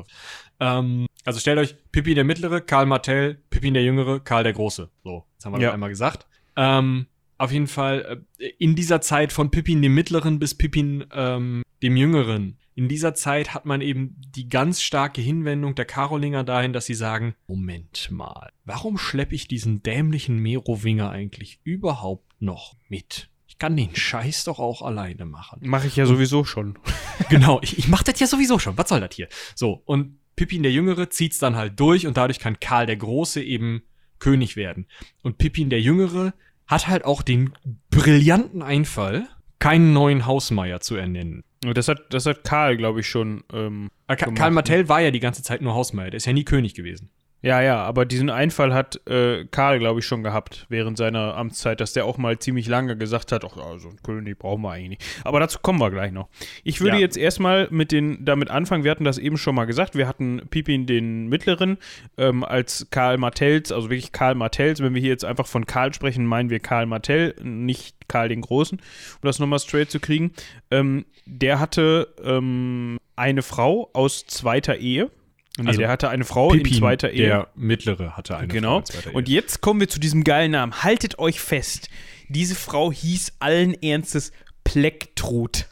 ähm, 0.59 1.07
also 1.25 1.39
stellt 1.39 1.59
euch 1.59 1.75
Pippin 1.91 2.15
der 2.15 2.23
Mittlere, 2.23 2.62
Karl 2.62 2.85
Martell, 2.85 3.35
Pippin 3.50 3.73
der 3.73 3.83
Jüngere, 3.83 4.19
Karl 4.19 4.43
der 4.43 4.53
Große. 4.53 4.89
So, 5.03 5.25
jetzt 5.33 5.45
haben 5.45 5.53
wir 5.53 5.59
ja. 5.59 5.67
das 5.67 5.73
einmal 5.73 5.89
gesagt. 5.89 6.27
Ähm, 6.55 7.07
auf 7.38 7.51
jeden 7.51 7.67
Fall 7.67 8.23
äh, 8.39 8.47
in 8.59 8.75
dieser 8.75 9.01
Zeit 9.01 9.33
von 9.33 9.51
Pippin 9.51 9.81
dem 9.81 9.95
Mittleren 9.95 10.39
bis 10.39 10.55
Pippin 10.55 11.05
ähm, 11.12 11.63
dem 11.81 11.97
Jüngeren 11.97 12.57
in 12.75 12.88
dieser 12.88 13.13
Zeit 13.13 13.53
hat 13.53 13.65
man 13.65 13.81
eben 13.81 14.15
die 14.35 14.50
ganz 14.50 14.81
starke 14.81 15.21
Hinwendung 15.21 15.75
der 15.75 15.85
Karolinger 15.85 16.43
dahin, 16.43 16.73
dass 16.73 16.85
sie 16.85 16.95
sagen, 16.95 17.35
Moment 17.47 18.09
mal, 18.12 18.51
warum 18.65 18.97
schleppe 18.97 19.35
ich 19.35 19.47
diesen 19.47 19.83
dämlichen 19.83 20.39
Merowinger 20.39 21.09
eigentlich 21.09 21.59
überhaupt 21.63 22.41
noch 22.41 22.75
mit? 22.89 23.29
Ich 23.63 23.65
kann 23.65 23.77
den 23.77 23.96
Scheiß 23.96 24.43
doch 24.43 24.60
auch 24.60 24.82
alleine 24.82 25.24
machen. 25.24 25.62
Mache 25.63 25.88
ich 25.88 25.96
ja 25.96 26.05
sowieso 26.05 26.43
schon. 26.43 26.77
genau, 27.29 27.62
ich, 27.62 27.77
ich 27.77 27.88
mache 27.88 28.03
das 28.03 28.20
ja 28.20 28.27
sowieso 28.27 28.60
schon. 28.60 28.77
Was 28.77 28.89
soll 28.89 29.00
das 29.00 29.15
hier? 29.15 29.29
So, 29.55 29.82
und 29.86 30.20
Pippin 30.36 30.63
der 30.63 30.74
Jüngere 30.74 31.10
zieht's 31.10 31.39
dann 31.39 31.55
halt 31.55 31.79
durch 31.79 32.05
und 32.05 32.17
dadurch 32.17 32.39
kann 32.39 32.60
Karl 32.60 32.88
der 32.88 32.98
Große 32.98 33.41
eben 33.41 33.84
König 34.20 34.58
werden. 34.58 34.88
Und 35.22 35.38
Pippin 35.38 35.70
der 35.70 35.79
Jüngere 35.79 36.34
hat 36.67 36.89
halt 36.89 37.05
auch 37.05 37.22
den 37.22 37.53
brillanten 37.89 38.62
Einfall, 38.62 39.29
keinen 39.60 39.93
neuen 39.93 40.25
Hausmeier 40.25 40.82
zu 40.82 40.98
ernennen. 40.98 41.46
Das 41.62 41.88
hat, 41.88 42.13
das 42.13 42.25
hat 42.25 42.43
Karl, 42.43 42.75
glaube 42.75 43.00
ich, 43.00 43.08
schon. 43.08 43.46
Ähm, 43.53 43.91
ah, 44.08 44.17
Karl 44.17 44.51
Martell 44.51 44.89
war 44.89 45.00
ja 45.00 45.12
die 45.12 45.22
ganze 45.22 45.41
Zeit 45.41 45.62
nur 45.62 45.74
Hausmeier, 45.74 46.10
der 46.10 46.17
ist 46.17 46.25
ja 46.25 46.34
nie 46.34 46.43
König 46.43 46.74
gewesen. 46.74 47.12
Ja, 47.43 47.62
ja, 47.62 47.83
aber 47.83 48.05
diesen 48.05 48.29
Einfall 48.29 48.73
hat 48.73 49.05
äh, 49.05 49.43
Karl, 49.51 49.77
glaube 49.77 50.00
ich, 50.00 50.05
schon 50.05 50.23
gehabt 50.23 50.65
während 50.69 50.97
seiner 50.97 51.35
Amtszeit, 51.35 51.81
dass 51.81 51.91
der 51.91 52.05
auch 52.05 52.17
mal 52.17 52.39
ziemlich 52.39 52.67
lange 52.67 52.95
gesagt 52.95 53.33
hat, 53.33 53.43
ach, 53.43 53.57
also 53.57 53.89
einen 53.89 54.01
König 54.01 54.39
brauchen 54.39 54.62
wir 54.62 54.71
eigentlich 54.71 54.89
nicht. 54.91 55.05
Aber 55.25 55.41
dazu 55.41 55.59
kommen 55.62 55.79
wir 55.79 55.91
gleich 55.91 56.13
noch. 56.13 56.29
Ich 56.63 56.79
würde 56.79 56.95
ja. 56.95 57.01
jetzt 57.01 57.17
erstmal 57.17 57.67
mit 57.69 57.91
den, 57.91 58.23
damit 58.23 58.50
anfangen, 58.50 58.85
wir 58.85 58.91
hatten 58.91 59.03
das 59.03 59.17
eben 59.17 59.35
schon 59.35 59.55
mal 59.55 59.65
gesagt, 59.65 59.95
wir 59.95 60.07
hatten 60.07 60.41
Pipin 60.51 60.85
den 60.85 61.27
Mittleren 61.27 61.79
ähm, 62.17 62.45
als 62.45 62.88
Karl 62.91 63.17
Martells, 63.17 63.73
also 63.73 63.89
wirklich 63.89 64.13
Karl 64.13 64.35
Martells. 64.35 64.81
Wenn 64.81 64.93
wir 64.93 65.01
hier 65.01 65.12
jetzt 65.12 65.25
einfach 65.25 65.45
von 65.45 65.65
Karl 65.65 65.93
sprechen, 65.93 66.25
meinen 66.25 66.50
wir 66.50 66.62
Karl 66.62 66.85
Martell, 66.85 67.35
nicht 67.43 68.07
Karl 68.07 68.29
den 68.29 68.39
Großen, 68.39 68.79
um 68.79 69.27
das 69.27 69.39
nochmal 69.39 69.59
straight 69.59 69.91
zu 69.91 70.00
kriegen. 70.00 70.31
Ähm, 70.71 71.03
der 71.25 71.59
hatte 71.59 72.07
ähm, 72.23 73.00
eine 73.17 73.41
Frau 73.41 73.89
aus 73.91 74.25
zweiter 74.27 74.77
Ehe 74.77 75.12
Nee, 75.57 75.67
also 75.67 75.79
der 75.79 75.89
hatte 75.89 76.10
eine 76.10 76.24
Frau 76.24 76.50
Pippin, 76.50 76.74
in 76.74 76.79
zweiter 76.79 77.12
Ehe. 77.12 77.25
Der 77.25 77.48
mittlere 77.55 78.17
hatte 78.17 78.38
eine 78.38 78.48
genau. 78.48 78.72
Frau 78.72 78.79
in 78.79 78.86
zweiter 78.86 79.10
Ehe. 79.12 79.15
Und 79.15 79.29
jetzt 79.29 79.62
kommen 79.62 79.79
wir 79.79 79.88
zu 79.88 80.00
diesem 80.00 80.24
geilen 80.24 80.51
Namen. 80.51 80.83
Haltet 80.83 81.19
euch 81.19 81.39
fest. 81.39 81.89
Diese 82.27 82.55
Frau 82.55 82.91
hieß 82.91 83.33
allen 83.39 83.74
Ernstes 83.75 84.31
Plektrud. 84.63 85.67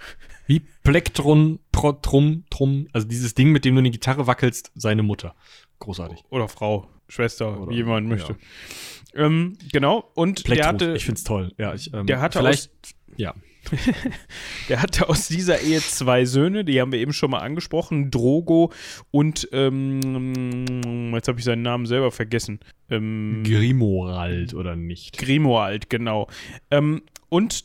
Wie 0.45 0.61
Plektron, 0.83 1.59
Trum, 1.71 2.43
Trum, 2.49 2.87
also 2.93 3.07
dieses 3.07 3.33
Ding, 3.33 3.51
mit 3.51 3.65
dem 3.65 3.75
du 3.75 3.79
eine 3.79 3.89
Gitarre 3.89 4.27
wackelst, 4.27 4.71
seine 4.75 5.01
Mutter. 5.01 5.33
Großartig. 5.79 6.23
Oder 6.29 6.47
Frau, 6.47 6.87
Schwester, 7.07 7.59
Oder, 7.59 7.71
wie 7.71 7.77
jemand 7.77 8.07
möchte. 8.07 8.35
Ja. 9.13 9.25
Ähm, 9.25 9.57
genau, 9.71 10.11
und 10.13 10.43
Plektrud, 10.43 10.57
der 10.57 10.67
hatte. 10.67 10.95
Ich 10.95 11.05
find's 11.05 11.23
toll. 11.23 11.53
Ja, 11.57 11.73
ich, 11.73 11.93
ähm, 11.93 12.05
der 12.05 12.21
hatte 12.21 12.39
vielleicht. 12.39 12.71
Ja. 13.17 13.33
der 14.69 14.81
hatte 14.81 15.09
aus 15.09 15.27
dieser 15.27 15.61
Ehe 15.61 15.79
zwei 15.79 16.25
Söhne, 16.25 16.65
die 16.65 16.81
haben 16.81 16.91
wir 16.91 16.99
eben 16.99 17.13
schon 17.13 17.31
mal 17.31 17.39
angesprochen, 17.39 18.11
Drogo 18.11 18.71
und 19.11 19.47
ähm, 19.51 21.13
jetzt 21.13 21.27
habe 21.27 21.39
ich 21.39 21.45
seinen 21.45 21.61
Namen 21.61 21.85
selber 21.85 22.11
vergessen. 22.11 22.59
Ähm, 22.89 23.43
Grimoald 23.45 24.53
oder 24.53 24.75
nicht? 24.75 25.17
Grimoald, 25.17 25.89
genau. 25.89 26.27
Ähm, 26.69 27.01
und 27.31 27.63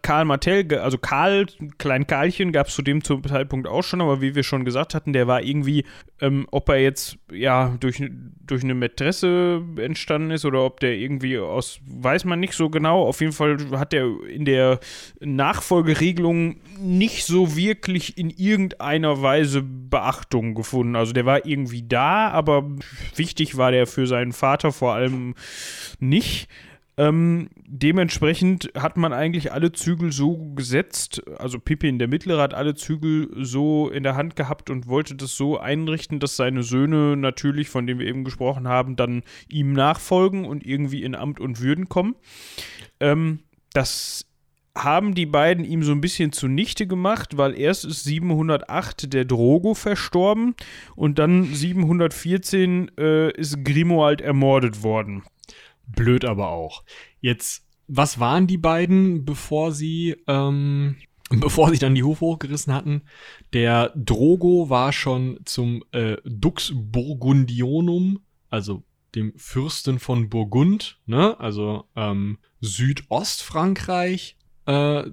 Karl 0.00 0.24
Martell, 0.24 0.74
also 0.78 0.96
Karl, 0.96 1.44
Klein 1.76 2.06
Karlchen, 2.06 2.50
gab 2.50 2.68
es 2.68 2.74
zu 2.74 2.80
dem 2.80 3.04
Zeitpunkt 3.04 3.68
auch 3.68 3.82
schon, 3.82 4.00
aber 4.00 4.22
wie 4.22 4.34
wir 4.34 4.42
schon 4.42 4.64
gesagt 4.64 4.94
hatten, 4.94 5.12
der 5.12 5.26
war 5.26 5.42
irgendwie, 5.42 5.84
ähm, 6.22 6.46
ob 6.50 6.70
er 6.70 6.78
jetzt 6.78 7.18
ja 7.30 7.76
durch, 7.78 8.02
durch 8.46 8.64
eine 8.64 8.72
Mätresse 8.72 9.62
entstanden 9.76 10.30
ist 10.30 10.46
oder 10.46 10.64
ob 10.64 10.80
der 10.80 10.94
irgendwie 10.94 11.36
aus, 11.36 11.78
weiß 11.86 12.24
man 12.24 12.40
nicht 12.40 12.54
so 12.54 12.70
genau. 12.70 13.06
Auf 13.06 13.20
jeden 13.20 13.34
Fall 13.34 13.58
hat 13.72 13.92
er 13.92 14.08
in 14.30 14.46
der 14.46 14.80
Nachfolgeregelung 15.20 16.56
nicht 16.80 17.26
so 17.26 17.54
wirklich 17.54 18.16
in 18.16 18.30
irgendeiner 18.30 19.20
Weise 19.20 19.62
Beachtung 19.62 20.54
gefunden. 20.54 20.96
Also 20.96 21.12
der 21.12 21.26
war 21.26 21.44
irgendwie 21.44 21.86
da, 21.86 22.30
aber 22.30 22.64
wichtig 23.14 23.58
war 23.58 23.72
der 23.72 23.86
für 23.86 24.06
seinen 24.06 24.32
Vater 24.32 24.72
vor 24.72 24.94
allem 24.94 25.34
nicht. 26.00 26.48
Ähm, 26.96 27.50
dementsprechend 27.68 28.70
hat 28.76 28.96
man 28.96 29.12
eigentlich 29.12 29.52
alle 29.52 29.72
Zügel 29.72 30.12
so 30.12 30.52
gesetzt, 30.54 31.22
also 31.38 31.58
Pippin 31.58 31.98
der 31.98 32.08
Mittlere 32.08 32.42
hat 32.42 32.54
alle 32.54 32.74
Zügel 32.74 33.28
so 33.44 33.88
in 33.88 34.02
der 34.02 34.16
Hand 34.16 34.36
gehabt 34.36 34.70
und 34.70 34.86
wollte 34.86 35.14
das 35.14 35.36
so 35.36 35.58
einrichten, 35.58 36.20
dass 36.20 36.36
seine 36.36 36.62
Söhne 36.62 37.16
natürlich, 37.16 37.68
von 37.68 37.86
denen 37.86 38.00
wir 38.00 38.06
eben 38.06 38.24
gesprochen 38.24 38.68
haben, 38.68 38.96
dann 38.96 39.22
ihm 39.48 39.72
nachfolgen 39.72 40.44
und 40.44 40.64
irgendwie 40.64 41.02
in 41.02 41.14
Amt 41.14 41.40
und 41.40 41.60
Würden 41.60 41.88
kommen. 41.88 42.16
Ähm, 43.00 43.40
das 43.72 44.26
haben 44.76 45.14
die 45.14 45.26
beiden 45.26 45.64
ihm 45.64 45.82
so 45.82 45.92
ein 45.92 46.00
bisschen 46.00 46.32
zunichte 46.32 46.86
gemacht, 46.86 47.36
weil 47.38 47.58
erst 47.58 47.84
ist 47.84 48.04
708 48.04 49.12
der 49.12 49.24
Drogo 49.24 49.74
verstorben 49.74 50.54
und 50.94 51.18
dann 51.18 51.44
714 51.54 52.92
äh, 52.98 53.30
ist 53.32 53.64
Grimoald 53.64 54.20
ermordet 54.20 54.82
worden. 54.82 55.22
Blöd 55.86 56.24
aber 56.24 56.48
auch. 56.48 56.84
Jetzt, 57.20 57.66
was 57.86 58.18
waren 58.18 58.46
die 58.46 58.58
beiden, 58.58 59.24
bevor 59.24 59.72
sie, 59.72 60.16
ähm, 60.26 60.96
bevor 61.30 61.70
sie 61.70 61.78
dann 61.78 61.94
die 61.94 62.02
Hufe 62.02 62.20
hochgerissen 62.20 62.72
hatten? 62.72 63.02
Der 63.52 63.92
Drogo 63.94 64.70
war 64.70 64.92
schon 64.92 65.40
zum 65.44 65.84
äh, 65.92 66.16
Dux 66.24 66.72
Burgundionum, 66.74 68.20
also 68.50 68.82
dem 69.14 69.32
Fürsten 69.36 69.98
von 69.98 70.28
Burgund, 70.28 71.00
ne? 71.06 71.38
Also 71.40 71.84
ähm, 71.96 72.38
Südostfrankreich 72.60 74.36
äh, 74.66 75.04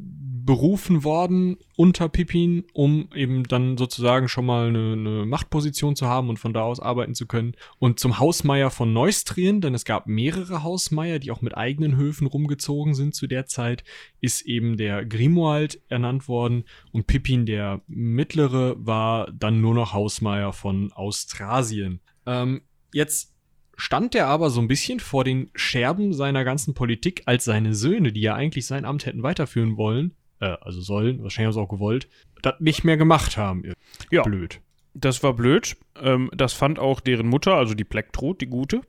berufen 0.46 1.04
worden 1.04 1.58
unter 1.78 2.10
Pippin, 2.10 2.66
um 2.74 3.10
eben 3.16 3.44
dann 3.44 3.78
sozusagen 3.78 4.28
schon 4.28 4.46
mal 4.46 4.68
eine, 4.68 4.94
eine, 4.94 5.26
Machtposition 5.26 5.96
zu 5.96 6.08
haben 6.08 6.28
und 6.30 6.38
von 6.38 6.54
da 6.54 6.64
aus 6.64 6.80
arbeiten 6.80 7.16
zu 7.16 7.28
können. 7.28 7.54
Und 7.80 8.00
zum 8.00 8.20
Hausmeier 8.20 8.70
von 8.70 8.92
Neustrien, 8.92 9.62
denn 9.62 9.74
es 9.74 9.86
gab 9.86 10.06
mehrere 10.06 10.64
Hausmeier, 10.64 11.20
die 11.20 11.32
auch 11.32 11.42
mit 11.42 11.56
eigenen 11.56 11.96
Höfen 11.96 12.28
rumgezogen 12.28 12.94
sind 12.94 13.16
zu 13.16 13.28
der 13.28 13.46
Zeit, 13.46 13.84
ist 14.20 14.42
eben 14.42 14.76
der 14.76 15.06
Grimoald 15.06 15.82
ernannt 15.88 16.28
worden 16.28 16.66
und 16.92 17.08
Pippin 17.08 17.46
der 17.46 17.82
Mittlere 17.88 18.76
war 18.78 19.32
dann 19.32 19.62
nur 19.62 19.74
noch 19.74 19.94
Hausmeier 19.94 20.52
von 20.52 20.92
Austrasien. 20.92 22.02
Ähm, 22.26 22.64
jetzt 22.94 23.33
stand 23.76 24.16
er 24.16 24.28
aber 24.28 24.50
so 24.50 24.62
ein 24.62 24.68
bisschen 24.68 25.00
vor 25.00 25.24
den 25.24 25.50
Scherben 25.56 26.14
seiner 26.14 26.44
ganzen 26.44 26.74
Politik, 26.74 27.24
als 27.26 27.46
seine 27.46 27.74
Söhne, 27.74 28.12
die 28.12 28.22
ja 28.22 28.36
eigentlich 28.36 28.66
sein 28.66 28.86
Amt 28.86 29.06
hätten 29.06 29.24
weiterführen 29.24 29.78
wollen, 29.78 30.14
äh, 30.40 30.56
also 30.62 30.82
sollen, 30.82 31.24
wahrscheinlich 31.24 31.56
auch 31.56 31.70
gewollt, 31.70 32.08
das 32.42 32.56
nicht 32.60 32.84
mehr 32.84 32.98
gemacht 32.98 33.38
haben. 33.38 33.64
Ja. 34.12 34.24
Blöd. 34.24 34.60
Das 34.94 35.24
war 35.24 35.34
blöd. 35.34 35.76
Ähm, 36.00 36.30
das 36.36 36.54
fand 36.54 36.78
auch 36.78 37.00
deren 37.00 37.28
Mutter, 37.28 37.56
also 37.56 37.74
die 37.74 37.84
Plektrot, 37.84 38.42
die 38.42 38.48
gute. 38.48 38.82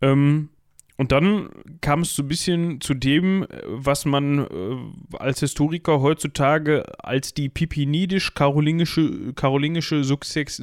Ähm, 0.00 0.50
und 0.96 1.12
dann 1.12 1.50
kam 1.80 2.00
es 2.00 2.16
so 2.16 2.24
ein 2.24 2.28
bisschen 2.28 2.80
zu 2.80 2.92
dem, 2.92 3.46
was 3.66 4.04
man 4.04 4.40
äh, 4.40 5.16
als 5.16 5.40
Historiker 5.40 6.00
heutzutage 6.00 6.84
als 7.04 7.34
die 7.34 7.48
pipinidisch-karolingische 7.48 9.32
karolingische 9.34 10.02
Sukzess, 10.02 10.56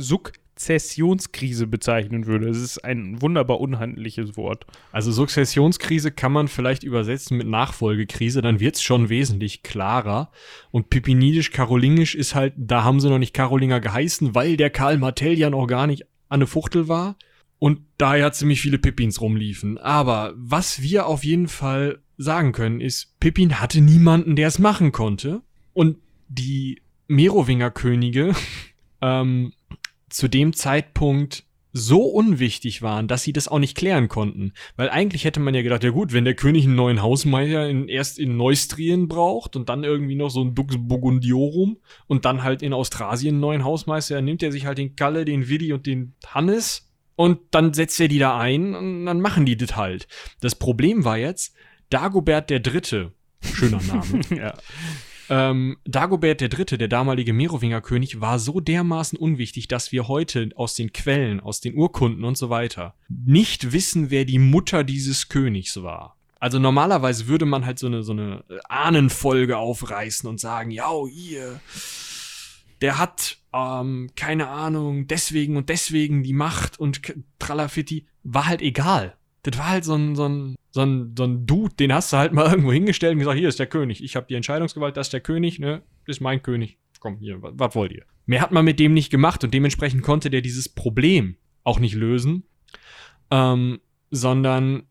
Sukzessionskrise 0.55 1.67
bezeichnen 1.67 2.27
würde. 2.27 2.47
Es 2.47 2.61
ist 2.61 2.83
ein 2.83 3.21
wunderbar 3.21 3.59
unhandliches 3.59 4.37
Wort. 4.37 4.65
Also 4.93 5.11
Sukzessionskrise 5.11 6.11
kann 6.11 6.31
man 6.31 6.47
vielleicht 6.47 6.83
übersetzen 6.83 7.37
mit 7.37 7.47
Nachfolgekrise, 7.47 8.41
dann 8.41 8.61
wird 8.61 8.75
es 8.75 8.81
schon 8.81 9.09
wesentlich 9.09 9.63
klarer. 9.63 10.31
Und 10.71 10.89
Pipinidisch-Karolingisch 10.89 12.15
ist 12.15 12.35
halt, 12.35 12.53
da 12.55 12.85
haben 12.85 13.01
sie 13.01 13.09
noch 13.09 13.19
nicht 13.19 13.33
Karolinger 13.33 13.81
geheißen, 13.81 14.33
weil 14.33 14.55
der 14.55 14.69
Karl 14.69 14.97
Martell 14.97 15.37
ja 15.37 15.49
noch 15.49 15.67
gar 15.67 15.87
nicht 15.87 16.03
an 16.29 16.39
eine 16.39 16.47
Fuchtel 16.47 16.87
war. 16.87 17.17
Und 17.59 17.81
daher 17.97 18.31
ziemlich 18.31 18.61
viele 18.61 18.77
Pippins 18.77 19.19
rumliefen. 19.19 19.77
Aber 19.77 20.33
was 20.37 20.81
wir 20.81 21.07
auf 21.07 21.25
jeden 21.25 21.49
Fall 21.49 21.99
sagen 22.17 22.53
können, 22.53 22.79
ist, 22.79 23.19
Pippin 23.19 23.59
hatte 23.59 23.81
niemanden, 23.81 24.37
der 24.37 24.47
es 24.47 24.59
machen 24.59 24.93
konnte. 24.93 25.41
Und 25.73 25.97
die 26.29 26.81
Merowinger 27.07 27.71
Könige 27.71 28.33
ähm, 29.01 29.51
zu 30.09 30.27
dem 30.27 30.53
Zeitpunkt 30.53 31.45
so 31.77 32.03
unwichtig 32.03 32.81
waren, 32.81 33.09
dass 33.09 33.23
sie 33.23 33.33
das 33.33 33.49
auch 33.49 33.59
nicht 33.59 33.75
klären 33.75 34.07
konnten. 34.07 34.53
Weil 34.77 34.89
eigentlich 34.89 35.25
hätte 35.25 35.41
man 35.41 35.53
ja 35.53 35.61
gedacht, 35.61 35.83
ja 35.83 35.89
gut, 35.89 36.13
wenn 36.13 36.23
der 36.23 36.33
König 36.33 36.63
einen 36.63 36.75
neuen 36.75 37.01
Hausmeier 37.01 37.67
in, 37.67 37.89
erst 37.89 38.17
in 38.17 38.37
Neustrien 38.37 39.09
braucht 39.09 39.57
und 39.57 39.67
dann 39.67 39.83
irgendwie 39.83 40.15
noch 40.15 40.29
so 40.29 40.41
ein 40.41 40.55
Dux 40.55 40.77
Burgundiorum 40.79 41.77
und 42.07 42.23
dann 42.23 42.43
halt 42.43 42.61
in 42.61 42.71
Austrasien 42.71 43.35
einen 43.35 43.41
neuen 43.41 43.63
Hausmeister, 43.65 44.15
dann 44.15 44.23
nimmt 44.23 44.41
er 44.41 44.53
sich 44.53 44.65
halt 44.65 44.77
den 44.77 44.95
Kalle, 44.95 45.25
den 45.25 45.49
Willi 45.49 45.73
und 45.73 45.85
den 45.85 46.13
Hannes 46.25 46.89
und 47.17 47.39
dann 47.51 47.73
setzt 47.73 47.99
er 47.99 48.07
die 48.07 48.19
da 48.19 48.37
ein 48.39 48.73
und 48.73 49.05
dann 49.05 49.19
machen 49.19 49.45
die 49.45 49.57
das 49.57 49.75
halt. 49.75 50.07
Das 50.39 50.55
Problem 50.55 51.03
war 51.03 51.17
jetzt, 51.17 51.55
Dagobert 51.89 52.49
der 52.49 52.61
Dritte, 52.61 53.11
schöner 53.41 53.81
Name, 53.81 54.21
ja. 54.29 54.53
Ähm, 55.29 55.77
Dagobert 55.85 56.41
III., 56.41 56.77
der 56.77 56.87
damalige 56.87 57.33
Merowingerkönig, 57.33 58.21
war 58.21 58.39
so 58.39 58.59
dermaßen 58.59 59.17
unwichtig, 59.17 59.67
dass 59.67 59.91
wir 59.91 60.07
heute 60.07 60.49
aus 60.55 60.75
den 60.75 60.93
Quellen, 60.93 61.39
aus 61.39 61.61
den 61.61 61.75
Urkunden 61.75 62.23
und 62.23 62.37
so 62.37 62.49
weiter 62.49 62.95
nicht 63.09 63.71
wissen, 63.71 64.09
wer 64.11 64.25
die 64.25 64.39
Mutter 64.39 64.83
dieses 64.83 65.29
Königs 65.29 65.81
war. 65.81 66.15
Also 66.39 66.59
normalerweise 66.59 67.27
würde 67.27 67.45
man 67.45 67.65
halt 67.65 67.79
so 67.79 67.87
eine, 67.87 68.03
so 68.03 68.11
eine 68.11 68.43
Ahnenfolge 68.69 69.57
aufreißen 69.57 70.29
und 70.29 70.39
sagen, 70.39 70.69
ja, 70.69 70.91
hier, 71.07 71.59
der 72.81 72.99
hat, 72.99 73.37
ähm, 73.53 74.11
keine 74.15 74.49
Ahnung, 74.49 75.07
deswegen 75.07 75.57
und 75.57 75.69
deswegen 75.69 76.23
die 76.23 76.33
Macht 76.33 76.79
und 76.79 77.01
Tralafitti, 77.39 78.05
war 78.23 78.47
halt 78.47 78.61
egal 78.61 79.15
das 79.45 79.57
war 79.57 79.69
halt 79.69 79.85
so 79.85 79.95
ein, 79.95 80.15
so 80.15 80.27
ein, 80.27 80.55
so 80.71 80.81
ein, 80.81 81.13
so 81.17 81.23
ein 81.23 81.45
Dude, 81.45 81.75
den 81.75 81.93
hast 81.93 82.11
du 82.11 82.17
halt 82.17 82.33
mal 82.33 82.45
irgendwo 82.49 82.71
hingestellt 82.71 83.13
und 83.13 83.19
gesagt, 83.19 83.37
hier 83.37 83.49
ist 83.49 83.59
der 83.59 83.67
König, 83.67 84.03
ich 84.03 84.15
habe 84.15 84.27
die 84.27 84.35
Entscheidungsgewalt, 84.35 84.97
das 84.97 85.07
ist 85.07 85.13
der 85.13 85.21
König, 85.21 85.59
ne, 85.59 85.83
das 86.05 86.17
ist 86.17 86.21
mein 86.21 86.41
König. 86.41 86.79
Komm, 86.99 87.17
hier, 87.17 87.41
was, 87.41 87.53
was 87.55 87.75
wollt 87.75 87.91
ihr? 87.91 88.05
Mehr 88.25 88.41
hat 88.41 88.51
man 88.51 88.65
mit 88.65 88.79
dem 88.79 88.93
nicht 88.93 89.11
gemacht 89.11 89.43
und 89.43 89.53
dementsprechend 89.53 90.01
konnte 90.01 90.29
der 90.29 90.41
dieses 90.41 90.69
Problem 90.69 91.37
auch 91.63 91.79
nicht 91.79 91.93
lösen, 91.93 92.43
ähm, 93.29 93.79
sondern 94.09 94.83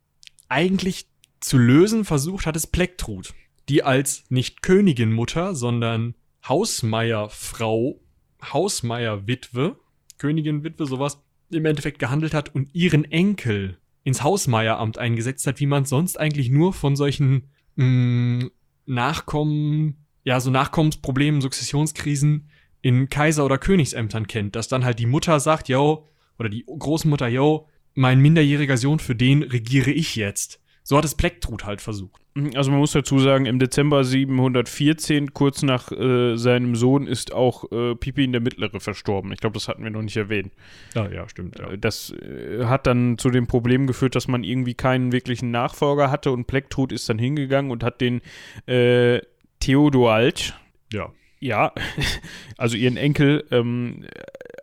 eigentlich 0.49 1.09
zu 1.41 1.59
lösen 1.59 2.05
versucht 2.05 2.47
hat 2.47 2.57
es 2.57 2.67
Plektrud, 2.67 3.35
die 3.69 3.83
als 3.83 4.25
nicht 4.31 4.63
Königinmutter, 4.63 5.55
sondern 5.55 6.15
Hausmeierfrau, 6.49 8.01
Hausmeierwitwe, 8.43 9.77
Königin-Witwe, 10.19 10.87
sowas, 10.87 11.23
im 11.51 11.65
Endeffekt 11.65 11.99
gehandelt 11.99 12.35
hat 12.35 12.55
und 12.55 12.75
ihren 12.75 13.05
Enkel 13.05 13.79
ins 14.05 14.23
Hausmeieramt 14.23 14.99
eingesetzt 14.99 15.47
hat, 15.47 15.59
wie 15.61 15.67
man 15.67 15.87
sonst 15.87 16.21
eigentlich 16.21 16.51
nur 16.51 16.73
von 16.73 16.95
solchen 16.95 17.51
mh, 17.77 17.85
mm, 17.85 18.51
Nachkommen, 18.87 20.07
ja, 20.25 20.41
so 20.41 20.51
Nachkommensproblemen, 20.51 21.41
Sukzessionskrisen 21.41 22.51
in 22.83 23.09
Kaiser- 23.09 23.47
oder 23.47 23.57
Königsämtern 23.57 24.27
kennt, 24.27 24.57
dass 24.57 24.69
dann 24.69 24.85
halt 24.85 24.99
die 24.99 25.07
Mutter 25.07 25.41
sagt, 25.41 25.69
yo, 25.69 26.07
oder 26.39 26.51
die 26.51 26.65
Großmutter, 26.67 27.29
yo, 27.29 27.67
mein 27.95 28.21
minderjähriger 28.21 28.77
Sohn, 28.77 28.99
für 28.99 29.15
den 29.15 29.43
regiere 29.43 29.91
ich 29.91 30.17
jetzt. 30.17 30.61
So 30.87 30.99
hat 30.99 31.05
es 31.07 31.15
Plektrud 31.15 31.65
halt 31.65 31.81
versucht. 31.81 32.21
Mhm, 32.35 32.51
also 32.55 32.71
man 32.71 32.79
muss 32.79 32.93
dazu 32.93 33.19
sagen, 33.19 33.47
im 33.47 33.59
Dezember 33.59 34.05
714, 34.05 35.33
kurz 35.33 35.63
nach 35.63 35.91
äh, 35.91 36.37
seinem 36.37 36.77
Sohn, 36.77 37.07
ist 37.07 37.33
auch 37.33 37.73
äh, 37.73 37.95
Pipin 37.95 38.33
der 38.33 38.43
Mittlere 38.43 38.81
verstorben. 38.81 39.33
Ich 39.33 39.41
glaube, 39.41 39.55
das 39.55 39.67
hatten 39.67 39.83
wir 39.83 39.91
noch 39.91 40.03
nicht 40.03 40.19
erwähnt. 40.19 40.53
Ja, 40.95 41.09
ja, 41.11 41.27
stimmt. 41.27 41.59
Ja. 41.59 41.71
Äh, 41.71 41.79
das 41.79 42.11
äh, 42.11 42.67
hat 42.67 42.87
dann 42.87 43.17
zu 43.17 43.31
dem 43.31 43.47
Problem 43.47 43.87
geführt, 43.87 44.15
dass 44.15 44.29
man 44.29 44.45
irgendwie 44.45 44.75
keinen 44.75 45.11
wirklichen 45.11 45.51
Nachfolger 45.51 46.11
hatte 46.11 46.31
und 46.33 46.47
Plektrud 46.47 46.93
ist 46.93 47.09
dann 47.09 47.19
hingegangen 47.19 47.71
und 47.71 47.83
hat 47.83 48.03
den 48.03 48.21
äh, 48.67 49.21
Theodoald, 49.61 50.55
ja, 50.93 51.11
ja, 51.41 51.73
also 52.59 52.77
ihren 52.77 52.99
Enkel 52.99 53.47
ähm, 53.51 54.05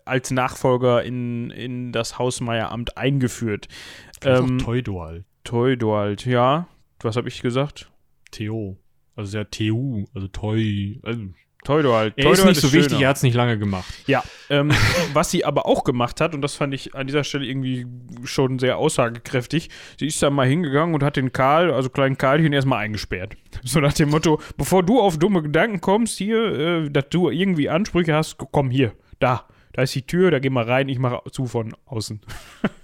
als 0.05 0.29
Nachfolger 0.29 1.03
in, 1.03 1.49
in 1.49 1.91
das 1.91 2.19
Hausmeieramt 2.19 2.95
eingeführt. 2.97 3.67
Ähm, 4.23 4.59
auch 4.61 4.65
Teudoald. 5.43 6.21
Teudoald, 6.21 6.25
ja. 6.25 6.67
Was 7.01 7.15
habe 7.15 7.27
ich 7.27 7.41
gesagt? 7.41 7.91
Theo. 8.31 8.77
Also 9.15 9.33
der 9.33 9.49
TU, 9.49 10.05
also 10.13 10.27
Toy. 10.27 10.99
Also 11.03 11.21
Teudoald. 11.63 12.13
Er 12.17 12.31
ist 12.31 12.43
nicht 12.43 12.59
so 12.59 12.73
wichtig, 12.73 13.01
er 13.01 13.09
hat 13.09 13.17
es 13.17 13.23
nicht 13.23 13.35
lange 13.35 13.59
gemacht. 13.59 13.85
Ja, 14.07 14.23
ähm, 14.49 14.71
was 15.13 15.29
sie 15.29 15.45
aber 15.45 15.67
auch 15.67 15.83
gemacht 15.83 16.19
hat, 16.19 16.33
und 16.33 16.41
das 16.41 16.55
fand 16.55 16.73
ich 16.73 16.95
an 16.95 17.05
dieser 17.05 17.23
Stelle 17.23 17.45
irgendwie 17.45 17.85
schon 18.23 18.57
sehr 18.57 18.77
aussagekräftig, 18.77 19.69
sie 19.99 20.07
ist 20.07 20.23
dann 20.23 20.33
mal 20.33 20.47
hingegangen 20.47 20.95
und 20.95 21.03
hat 21.03 21.17
den 21.17 21.33
Karl, 21.33 21.71
also 21.71 21.89
kleinen 21.89 22.17
Karlchen, 22.17 22.51
erstmal 22.53 22.79
eingesperrt. 22.79 23.37
So 23.63 23.79
nach 23.79 23.93
dem 23.93 24.09
Motto, 24.09 24.41
bevor 24.57 24.81
du 24.81 24.99
auf 24.99 25.19
dumme 25.19 25.43
Gedanken 25.43 25.81
kommst, 25.81 26.17
hier, 26.17 26.85
äh, 26.85 26.89
dass 26.89 27.09
du 27.09 27.29
irgendwie 27.29 27.69
Ansprüche 27.69 28.15
hast, 28.15 28.37
komm 28.37 28.71
hier, 28.71 28.93
da, 29.19 29.47
da 29.73 29.83
ist 29.83 29.93
die 29.93 30.01
Tür, 30.01 30.31
da 30.31 30.39
geh 30.39 30.49
mal 30.49 30.63
rein, 30.63 30.89
ich 30.89 30.97
mache 30.97 31.29
zu 31.29 31.45
von 31.45 31.75
außen. 31.85 32.21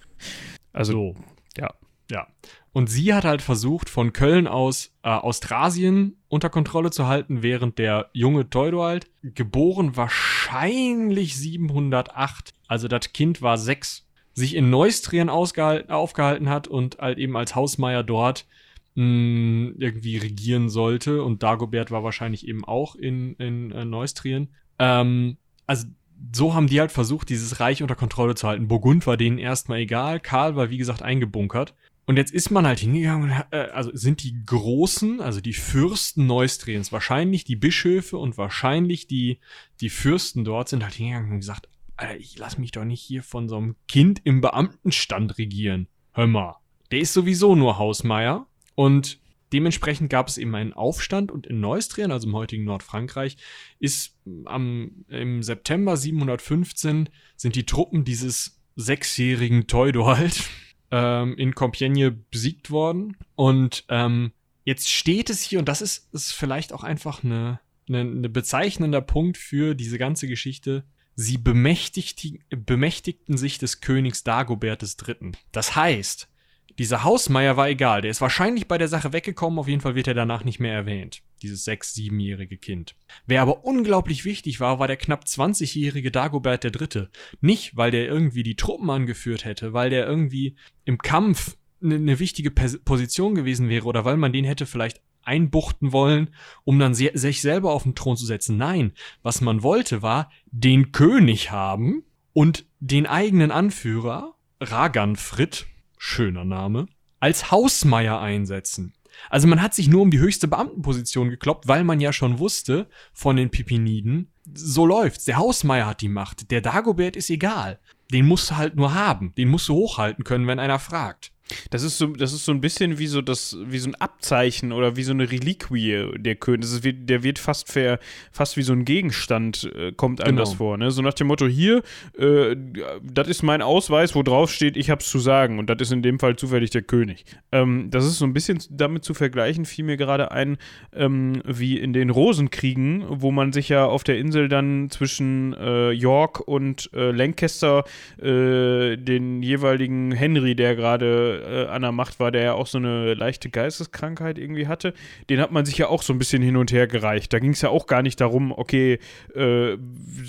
also, 0.73 0.91
so. 0.91 1.15
ja. 1.57 1.73
Ja. 2.11 2.27
Und 2.73 2.89
sie 2.89 3.13
hat 3.13 3.25
halt 3.25 3.41
versucht, 3.41 3.89
von 3.89 4.13
Köln 4.13 4.47
aus 4.47 4.93
äh, 5.03 5.09
Austrasien 5.09 6.17
unter 6.27 6.49
Kontrolle 6.49 6.91
zu 6.91 7.07
halten, 7.07 7.41
während 7.41 7.79
der 7.79 8.09
junge 8.13 8.49
Teudoald, 8.49 9.07
geboren 9.23 9.95
wahrscheinlich 9.95 11.35
708, 11.35 12.53
also 12.67 12.87
das 12.87 13.13
Kind 13.13 13.41
war 13.41 13.57
sechs, 13.57 14.05
sich 14.33 14.55
in 14.55 14.69
Neustrien 14.69 15.29
aufgehalten 15.29 16.49
hat 16.49 16.67
und 16.67 16.99
halt 16.99 17.17
eben 17.17 17.35
als 17.35 17.55
Hausmeier 17.55 18.03
dort 18.03 18.45
mh, 18.93 19.03
hm, 19.03 19.75
irgendwie 19.79 20.17
regieren 20.17 20.69
sollte. 20.69 21.23
Und 21.23 21.41
Dagobert 21.41 21.89
war 21.89 22.03
wahrscheinlich 22.03 22.47
eben 22.47 22.63
auch 22.63 22.95
in, 22.95 23.33
in 23.35 23.71
äh, 23.71 23.85
Neustrien. 23.85 24.49
Ähm, 24.77 25.37
also 25.65 25.87
so 26.33 26.53
haben 26.53 26.67
die 26.67 26.79
halt 26.79 26.91
versucht, 26.91 27.29
dieses 27.29 27.59
Reich 27.59 27.81
unter 27.81 27.95
Kontrolle 27.95 28.35
zu 28.35 28.47
halten. 28.47 28.67
Burgund 28.67 29.07
war 29.07 29.17
denen 29.17 29.37
erstmal 29.37 29.79
egal, 29.79 30.19
Karl 30.19 30.55
war 30.55 30.69
wie 30.69 30.77
gesagt 30.77 31.01
eingebunkert. 31.01 31.73
Und 32.07 32.15
jetzt 32.15 32.31
ist 32.31 32.51
man 32.51 32.65
halt 32.65 32.79
hingegangen, 32.79 33.43
äh, 33.51 33.57
also 33.73 33.91
sind 33.93 34.23
die 34.23 34.41
Großen, 34.45 35.19
also 35.19 35.41
die 35.41 35.53
Fürsten 35.53 36.25
Neustriens, 36.25 36.93
wahrscheinlich 36.93 37.43
die 37.43 37.57
Bischöfe 37.57 38.17
und 38.17 38.37
wahrscheinlich 38.37 39.07
die, 39.07 39.39
die 39.81 39.89
Fürsten 39.89 40.45
dort 40.45 40.69
sind 40.69 40.83
halt 40.83 40.93
hingegangen 40.93 41.33
und 41.33 41.39
gesagt, 41.41 41.67
Alter, 41.97 42.17
ich 42.17 42.37
lass 42.37 42.57
mich 42.57 42.71
doch 42.71 42.85
nicht 42.85 43.01
hier 43.01 43.23
von 43.23 43.49
so 43.49 43.57
einem 43.57 43.75
Kind 43.89 44.21
im 44.23 44.39
Beamtenstand 44.39 45.37
regieren. 45.37 45.89
Hör 46.13 46.27
mal, 46.27 46.55
der 46.91 46.99
ist 46.99 47.11
sowieso 47.11 47.55
nur 47.55 47.77
Hausmeier 47.77 48.47
und 48.75 49.19
dementsprechend 49.51 50.09
gab 50.09 50.29
es 50.29 50.37
eben 50.37 50.55
einen 50.55 50.71
Aufstand 50.71 51.29
und 51.29 51.45
in 51.45 51.59
Neustrien, 51.59 52.13
also 52.13 52.29
im 52.29 52.35
heutigen 52.35 52.63
Nordfrankreich, 52.63 53.35
ist 53.79 54.17
am, 54.45 55.03
im 55.09 55.43
September 55.43 55.97
715 55.97 57.09
sind 57.35 57.55
die 57.55 57.65
Truppen 57.65 58.05
dieses 58.05 58.61
sechsjährigen 58.77 59.67
Teudoald 59.67 60.49
ähm, 60.91 61.36
in 61.38 61.54
Compiègne 61.54 62.15
besiegt 62.32 62.71
worden. 62.71 63.17
Und 63.36 63.86
ähm, 63.89 64.32
jetzt 64.63 64.89
steht 64.89 65.30
es 65.30 65.41
hier, 65.41 65.60
und 65.60 65.67
das 65.67 65.82
ist, 65.82 66.13
ist 66.13 66.34
vielleicht 66.34 66.73
auch 66.73 66.84
einfach 66.84 67.23
eine, 67.23 67.60
eine, 67.88 68.02
eine 68.02 68.30
bezeichnender 68.30 69.02
Punkt 69.02 69.38
für 69.38 69.76
diese 69.76 69.97
ganze 69.97 70.28
Geschichte. 70.28 70.84
Sie 71.15 71.38
bemächtigten 71.38 73.38
sich 73.38 73.58
des 73.58 73.82
Königs 73.82 74.23
Dagobert 74.23 74.84
III. 74.84 75.32
Das 75.52 75.76
heißt, 75.76 76.30
dieser 76.78 77.04
Hausmeier 77.04 77.58
war 77.58 77.69
egal, 77.69 78.02
der 78.02 78.12
ist 78.12 78.21
wahrscheinlich 78.21 78.67
bei 78.67 78.78
der 78.78 78.88
Sache 78.88 79.13
weggekommen, 79.13 79.58
auf 79.58 79.67
jeden 79.67 79.82
Fall 79.82 79.95
wird 79.95 80.08
er 80.08 80.13
danach 80.13 80.43
nicht 80.43 80.60
mehr 80.60 80.73
erwähnt, 80.73 81.23
dieses 81.41 81.63
sechs-, 81.63 81.93
siebenjährige 81.93 82.58
Kind. 82.58 82.95
Wer 83.26 83.41
aber 83.41 83.65
unglaublich 83.65 84.26
wichtig 84.26 84.60
war, 84.60 84.80
war 84.80 84.88
der 84.88 84.97
knapp 84.97 85.23
20-jährige 85.26 86.12
Dagobert 86.12 86.65
III. 86.65 87.08
Nicht, 87.41 87.76
weil 87.76 87.91
der 87.91 88.08
irgendwie 88.08 88.43
die 88.43 88.56
Truppen 88.56 88.89
angeführt 88.89 89.45
hätte, 89.45 89.73
weil 89.73 89.89
der 89.89 90.06
irgendwie 90.06 90.56
im 90.86 90.97
Kampf 90.97 91.58
eine 91.82 92.00
ne 92.00 92.19
wichtige 92.19 92.52
Position 92.52 93.36
gewesen 93.36 93.69
wäre 93.69 93.86
oder 93.86 94.04
weil 94.06 94.17
man 94.17 94.34
den 94.34 94.45
hätte 94.45 94.65
vielleicht 94.65 95.02
einbuchten 95.23 95.91
wollen, 95.91 96.34
um 96.63 96.80
dann 96.80 96.93
sich 96.95 97.41
selber 97.41 97.73
auf 97.73 97.84
den 97.84 97.95
Thron 97.95 98.17
zu 98.17 98.26
setzen. 98.26 98.58
Nein, 98.58 98.93
was 99.21 99.41
man 99.41 99.62
wollte 99.62 100.02
war 100.02 100.32
den 100.52 100.91
König 100.91 101.52
haben 101.52 102.04
und 102.34 102.65
den 102.80 103.06
eigenen 103.06 103.52
Anführer, 103.52 104.36
Raganfrid, 104.62 105.67
schöner 105.97 106.45
Name, 106.45 106.88
als 107.19 107.52
Hausmeier 107.52 108.19
einsetzen. 108.19 108.93
Also 109.30 109.47
man 109.47 109.62
hat 109.62 109.73
sich 109.73 109.88
nur 109.88 110.01
um 110.01 110.12
die 110.12 110.19
höchste 110.19 110.47
Beamtenposition 110.47 111.30
gekloppt, 111.30 111.67
weil 111.67 111.84
man 111.84 111.99
ja 111.99 112.13
schon 112.13 112.39
wusste 112.39 112.88
von 113.13 113.36
den 113.36 113.49
Pipiniden, 113.49 114.32
so 114.53 114.86
läuft's. 114.86 115.25
Der 115.25 115.38
Hausmeier 115.38 115.88
hat 115.88 116.01
die 116.01 116.10
Macht. 116.10 116.51
Der 116.51 116.62
Dagobert 116.62 117.15
ist 117.15 117.30
egal. 117.30 117.80
Den 118.12 118.25
musst 118.25 118.51
du 118.51 118.58
halt 118.58 118.75
nur 118.75 118.93
haben. 118.93 119.34
Den 119.38 119.49
musst 119.49 119.67
du 119.67 119.73
hochhalten 119.73 120.23
können, 120.23 120.47
wenn 120.47 120.60
einer 120.60 120.80
fragt. 120.80 121.32
Das 121.69 121.83
ist 121.83 121.97
so, 121.97 122.07
das 122.07 122.33
ist 122.33 122.45
so 122.45 122.51
ein 122.51 122.62
bisschen 122.62 122.99
wie 122.99 123.07
so 123.07 123.21
das, 123.21 123.57
wie 123.65 123.79
so 123.79 123.89
ein 123.89 123.95
Abzeichen 123.95 124.71
oder 124.71 124.95
wie 124.95 125.03
so 125.03 125.12
eine 125.12 125.31
Reliquie 125.31 126.05
der 126.17 126.36
König. 126.36 126.62
Das 126.62 126.71
ist, 126.71 126.83
der 126.83 127.23
wird 127.23 127.39
fast 127.39 127.71
ver, 127.71 127.99
fast 128.31 128.57
wie 128.57 128.62
so 128.62 128.73
ein 128.73 128.86
Gegenstand 128.86 129.69
äh, 129.75 129.91
kommt 129.91 130.21
einem 130.21 130.36
genau. 130.36 130.41
das 130.41 130.55
vor. 130.55 130.77
Ne? 130.77 130.91
So 130.91 131.01
nach 131.01 131.13
dem 131.13 131.27
Motto 131.27 131.47
hier, 131.47 131.83
äh, 132.17 132.55
das 133.03 133.27
ist 133.27 133.43
mein 133.43 133.62
Ausweis, 133.62 134.15
wo 134.15 134.23
drauf 134.23 134.51
steht, 134.51 134.77
ich 134.77 134.89
hab's 134.89 135.10
zu 135.10 135.19
sagen 135.19 135.60
und 135.60 135.69
das 135.69 135.77
ist 135.81 135.91
in 135.91 136.01
dem 136.01 136.19
Fall 136.19 136.36
zufällig 136.36 136.69
der 136.71 136.81
König. 136.81 137.25
Ähm, 137.51 137.89
das 137.91 138.05
ist 138.05 138.17
so 138.17 138.25
ein 138.25 138.33
bisschen 138.33 138.60
damit 138.69 139.03
zu 139.03 139.13
vergleichen. 139.13 139.65
Fiel 139.65 139.86
mir 139.86 139.97
gerade 139.97 140.31
ein, 140.31 140.57
ähm, 140.93 141.41
wie 141.45 141.77
in 141.77 141.93
den 141.93 142.10
Rosenkriegen, 142.10 143.05
wo 143.07 143.31
man 143.31 143.53
sich 143.53 143.69
ja 143.69 143.86
auf 143.86 144.03
der 144.03 144.17
Insel 144.17 144.49
dann 144.49 144.89
zwischen 144.89 145.53
äh, 145.53 145.91
York 145.91 146.47
und 146.47 146.89
äh, 146.93 147.12
Lancaster 147.12 147.83
äh, 148.21 148.97
den 148.97 149.41
jeweiligen 149.43 150.12
Henry, 150.12 150.55
der 150.55 150.75
gerade 150.75 151.37
äh, 151.38 151.67
an 151.67 151.82
der 151.82 151.91
Macht 151.91 152.19
war, 152.19 152.32
der 152.32 152.43
ja 152.43 152.54
auch 152.54 152.67
so 152.67 152.78
eine 152.78 153.13
leichte 153.13 153.50
Geisteskrankheit 153.50 154.38
irgendwie 154.38 154.67
hatte, 154.67 154.93
den 155.30 155.39
hat 155.39 155.52
man 155.52 155.65
sich 155.65 155.78
ja 155.78 155.88
auch 155.88 156.02
so 156.02 156.13
ein 156.13 156.19
bisschen 156.19 156.41
hin 156.41 156.58
und 156.58 156.71
her 156.71 156.88
gereicht. 156.88 157.34
Da 157.34 157.39
ging 157.39 157.52
es 157.52 157.62
ja 157.62 157.69
auch 157.69 157.88
gar 157.88 158.02
nicht 158.02 158.19
darum, 158.21 158.52
okay, 158.52 159.00
äh, 159.36 159.78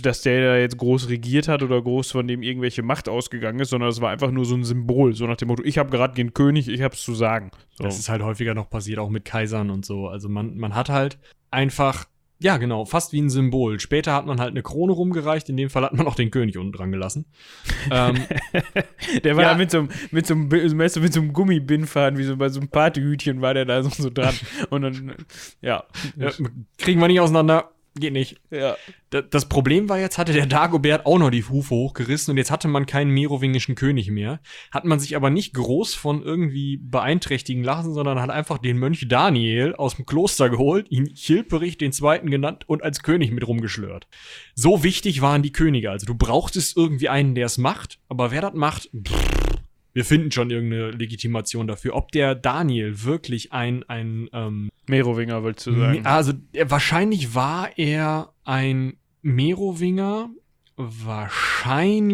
dass 0.03 0.23
der 0.23 0.53
da 0.53 0.57
jetzt 0.57 0.79
groß 0.79 1.09
regiert 1.09 1.49
hat 1.49 1.63
oder 1.63 1.81
groß 1.81 2.11
von 2.11 2.27
dem 2.27 2.43
irgendwelche 2.43 2.83
Macht 2.83 3.09
ausgegangen 3.09 3.61
ist, 3.61 3.71
sondern 3.71 3.91
es 3.91 4.01
war 4.01 4.11
einfach 4.11 4.31
nur 4.31 4.45
so 4.45 4.55
ein 4.55 4.65
Symbol, 4.65 5.15
so 5.15 5.27
nach 5.27 5.37
dem 5.37 5.49
Motto, 5.49 5.63
ich 5.65 5.79
habe 5.79 5.91
gerade 5.91 6.15
den 6.15 6.35
König, 6.35 6.69
ich 6.69 6.83
habe 6.83 6.95
es 6.95 7.03
zu 7.03 7.15
sagen. 7.15 7.51
So. 7.75 7.85
Das 7.85 7.99
ist 7.99 8.09
halt 8.09 8.23
häufiger 8.23 8.55
noch 8.55 8.71
passiert, 8.71 8.99
auch 8.99 9.11
mit 9.11 9.25
Kaisern 9.25 9.71
und 9.71 9.85
so. 9.85 10.09
Also 10.09 10.29
man, 10.29 10.57
man 10.57 10.75
hat 10.75 10.89
halt 10.89 11.19
einfach 11.51 12.07
ja, 12.41 12.57
genau, 12.57 12.85
fast 12.85 13.13
wie 13.13 13.21
ein 13.21 13.31
Symbol. 13.31 13.81
Später 13.81 14.13
hat 14.13 14.27
man 14.27 14.41
halt 14.41 14.51
eine 14.51 14.63
Krone 14.63 14.93
rumgereicht, 14.93 15.49
in 15.49 15.57
dem 15.57 15.71
Fall 15.71 15.83
hat 15.83 15.95
man 15.95 16.07
auch 16.07 16.15
den 16.15 16.31
König 16.31 16.57
unten 16.57 16.73
dran 16.73 16.93
gelassen. 16.93 17.27
ähm, 17.91 18.17
der 19.25 19.37
war 19.37 19.43
ja. 19.43 19.51
da 19.53 19.59
mit 19.59 19.71
so, 19.71 19.79
einem, 19.79 19.89
mit, 20.13 20.27
so 20.27 20.35
einem, 20.35 20.49
mit 20.49 20.93
so 20.93 21.21
einem 21.21 21.33
Gummibindfaden, 21.33 22.19
wie 22.19 22.25
so 22.25 22.37
bei 22.37 22.49
so 22.49 22.61
einem 22.61 22.69
Partyhütchen 22.69 23.41
war 23.41 23.55
der 23.55 23.65
da 23.65 23.83
so, 23.83 23.91
so 23.91 24.11
dran. 24.11 24.35
Und 24.71 24.83
dann, 24.83 25.15
ja. 25.61 25.85
ja. 26.17 26.31
Kriegen 26.77 27.01
wir 27.01 27.09
nicht 27.09 27.21
auseinander. 27.21 27.73
Geht 27.99 28.13
nicht. 28.13 28.37
Ja. 28.51 28.77
Das 29.11 29.49
Problem 29.49 29.89
war 29.89 29.99
jetzt, 29.99 30.19
hatte 30.19 30.33
der 30.33 30.47
Dagobert 30.47 31.07
auch 31.07 31.19
noch 31.19 31.31
die 31.31 31.43
Hufe 31.43 31.75
hochgerissen 31.75 32.33
und 32.33 32.37
jetzt 32.37 32.51
hatte 32.51 32.69
man 32.69 32.87
keinen 32.87 33.11
merowingischen 33.11 33.75
König 33.75 34.11
mehr. 34.11 34.41
Hat 34.71 34.85
man 34.85 35.01
sich 35.01 35.17
aber 35.17 35.31
nicht 35.31 35.55
groß 35.55 35.95
von 35.95 36.23
irgendwie 36.23 36.77
beeinträchtigen 36.77 37.65
lassen, 37.65 37.95
sondern 37.95 38.21
hat 38.21 38.31
einfach 38.31 38.59
den 38.59 38.79
Mönch 38.79 39.09
Daniel 39.09 39.75
aus 39.75 39.97
dem 39.97 40.07
Kloster 40.07 40.51
geholt, 40.51 40.91
ihn 40.91 41.15
Chilperich 41.15 41.79
den 41.79 41.93
Zweiten 41.93 42.31
genannt 42.31 42.69
und 42.69 42.83
als 42.83 43.03
König 43.03 43.33
mit 43.33 43.47
rumgeschlört. 43.47 44.07
So 44.55 44.85
wichtig 44.85 45.23
waren 45.23 45.43
die 45.43 45.53
Könige. 45.53 45.91
Also 45.91 46.07
du 46.07 46.15
brauchtest 46.15 46.77
irgendwie 46.77 47.09
einen, 47.09 47.35
der 47.35 47.47
es 47.47 47.59
macht, 47.59 47.99
aber 48.09 48.31
wer 48.31 48.43
das 48.43 48.55
macht, 48.55 48.91
pff, 48.95 49.48
wir 49.99 50.05
finden 50.05 50.31
schon 50.31 50.49
irgendeine 50.51 50.93
Legitimation 50.93 51.67
dafür. 51.67 51.97
Ob 51.97 52.13
der 52.13 52.37
Daniel 52.37 53.03
wirklich 53.03 53.53
ein, 53.53 53.83
ein 53.89 54.29
ähm, 54.33 54.71
Merowinger, 54.87 55.43
willst 55.43 55.67
du 55.67 55.75
sagen? 55.75 56.07
Also 56.07 56.35
er, 56.53 56.71
wahrscheinlich 56.71 57.35
war 57.35 57.77
er 57.77 58.33
ein 58.45 58.97
Merowinger. 59.23 60.31
Wahrscheinlich 60.77 62.07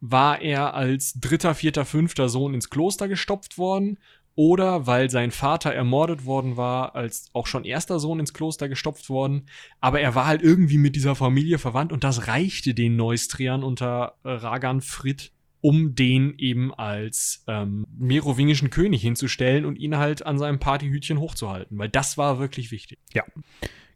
war 0.00 0.40
er 0.42 0.74
als 0.74 1.12
dritter, 1.20 1.54
vierter, 1.54 1.84
fünfter 1.84 2.28
Sohn 2.28 2.52
ins 2.52 2.68
Kloster 2.68 3.06
gestopft 3.06 3.58
worden. 3.58 4.00
Oder 4.34 4.88
weil 4.88 5.08
sein 5.08 5.30
Vater 5.30 5.72
ermordet 5.72 6.24
worden 6.24 6.56
war, 6.56 6.96
als 6.96 7.26
auch 7.32 7.46
schon 7.46 7.62
erster 7.64 8.00
Sohn 8.00 8.18
ins 8.18 8.34
Kloster 8.34 8.68
gestopft 8.68 9.08
worden. 9.08 9.46
Aber 9.80 10.00
er 10.00 10.16
war 10.16 10.26
halt 10.26 10.42
irgendwie 10.42 10.78
mit 10.78 10.96
dieser 10.96 11.14
Familie 11.14 11.58
verwandt 11.58 11.92
und 11.92 12.02
das 12.02 12.26
reichte 12.26 12.74
den 12.74 12.96
Neustriern 12.96 13.62
unter 13.62 14.16
Ragan 14.24 14.80
Fritt 14.80 15.30
um 15.62 15.94
den 15.94 16.34
eben 16.38 16.74
als 16.74 17.44
ähm, 17.46 17.86
merowingischen 17.96 18.68
König 18.68 19.00
hinzustellen 19.00 19.64
und 19.64 19.78
ihn 19.78 19.96
halt 19.96 20.26
an 20.26 20.36
seinem 20.36 20.58
Partyhütchen 20.58 21.18
hochzuhalten, 21.18 21.78
weil 21.78 21.88
das 21.88 22.18
war 22.18 22.38
wirklich 22.38 22.70
wichtig. 22.70 22.98
Ja, 23.14 23.24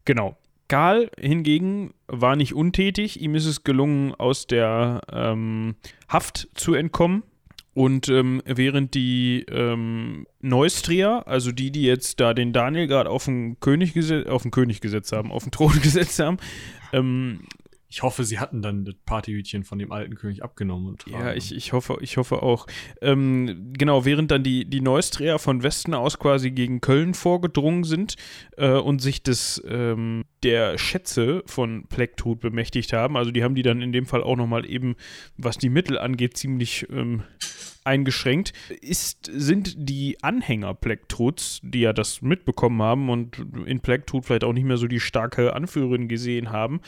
genau. 0.05 0.39
Karl 0.69 1.11
hingegen 1.19 1.93
war 2.09 2.37
nicht 2.37 2.55
untätig. 2.55 3.21
Ihm 3.21 3.35
ist 3.35 3.47
es 3.47 3.65
gelungen, 3.65 4.15
aus 4.15 4.47
der 4.47 5.03
ähm, 5.13 5.75
Haft 6.09 6.49
zu 6.55 6.75
entkommen. 6.75 7.23
Und 7.75 8.09
ähm, 8.09 8.43
während 8.47 8.95
die 8.95 9.45
ähm, 9.51 10.27
Neustrier, 10.41 11.25
also 11.27 11.53
die, 11.53 11.71
die 11.71 11.83
jetzt 11.83 12.21
da 12.21 12.33
den 12.33 12.55
Daniel 12.55 12.87
gerade 12.87 13.11
auf 13.11 13.27
den 13.27 13.61
König, 13.61 13.95
auf 14.29 14.43
den 14.43 14.51
König 14.51 14.81
gesetzt 14.81 15.13
haben, 15.13 15.31
auf 15.31 15.43
den 15.43 15.53
Thron 15.53 15.79
gesetzt 15.83 16.19
haben, 16.19 16.39
ähm, 16.93 17.41
ich 17.89 18.03
hoffe, 18.03 18.25
sie 18.25 18.39
hatten 18.39 18.63
dann 18.63 18.85
das 18.85 18.97
Partyhütchen 19.05 19.65
von 19.65 19.79
dem 19.79 19.93
alten 19.93 20.17
König 20.17 20.43
abgenommen. 20.43 20.89
Und 20.89 21.05
ja, 21.07 21.33
ich, 21.35 21.55
ich, 21.55 21.73
hoffe, 21.73 21.99
ich 22.01 22.17
hoffe 22.17 22.43
auch. 22.43 22.67
Ähm, 23.01 23.73
genau, 23.77 24.05
während 24.05 24.31
dann 24.31 24.43
die, 24.43 24.65
die 24.65 24.81
Neusträger 24.81 25.39
von 25.39 25.63
Westen 25.63 25.95
aus 25.95 26.19
quasi 26.19 26.51
gegen 26.51 26.81
Köln 26.81 27.15
vorgedrungen 27.15 27.85
sind 27.85 28.17
äh, 28.57 28.71
und 28.71 29.01
sich 29.01 29.23
des, 29.23 29.63
ähm, 29.69 30.25
der 30.43 30.79
Schätze 30.79 31.43
von 31.47 31.87
Plektrud 31.87 32.41
bemächtigt 32.41 32.93
haben, 32.93 33.17
also 33.17 33.31
die 33.31 33.45
haben 33.45 33.55
die 33.55 33.63
dann 33.63 33.81
in 33.83 33.93
dem 33.93 34.07
Fall 34.07 34.23
auch 34.23 34.37
nochmal 34.37 34.69
eben, 34.69 34.97
was 35.37 35.57
die 35.57 35.71
Mittel 35.71 35.99
angeht, 35.99 36.37
ziemlich 36.37 36.87
ähm, 36.91 37.23
eingeschränkt, 37.85 38.53
ist, 38.81 39.31
sind 39.33 39.75
die 39.77 40.23
Anhänger 40.23 40.75
Plektruds, 40.75 41.61
die 41.63 41.81
ja 41.81 41.93
das 41.93 42.21
mitbekommen 42.21 42.83
haben 42.83 43.09
und 43.09 43.39
in 43.65 43.81
Plektrud 43.81 44.25
vielleicht 44.25 44.45
auch 44.45 44.53
nicht 44.53 44.65
mehr 44.67 44.77
so 44.77 44.89
die 44.89 45.01
starke 45.01 45.55
Anführerin 45.55 46.09
gesehen 46.09 46.51
haben, 46.51 46.81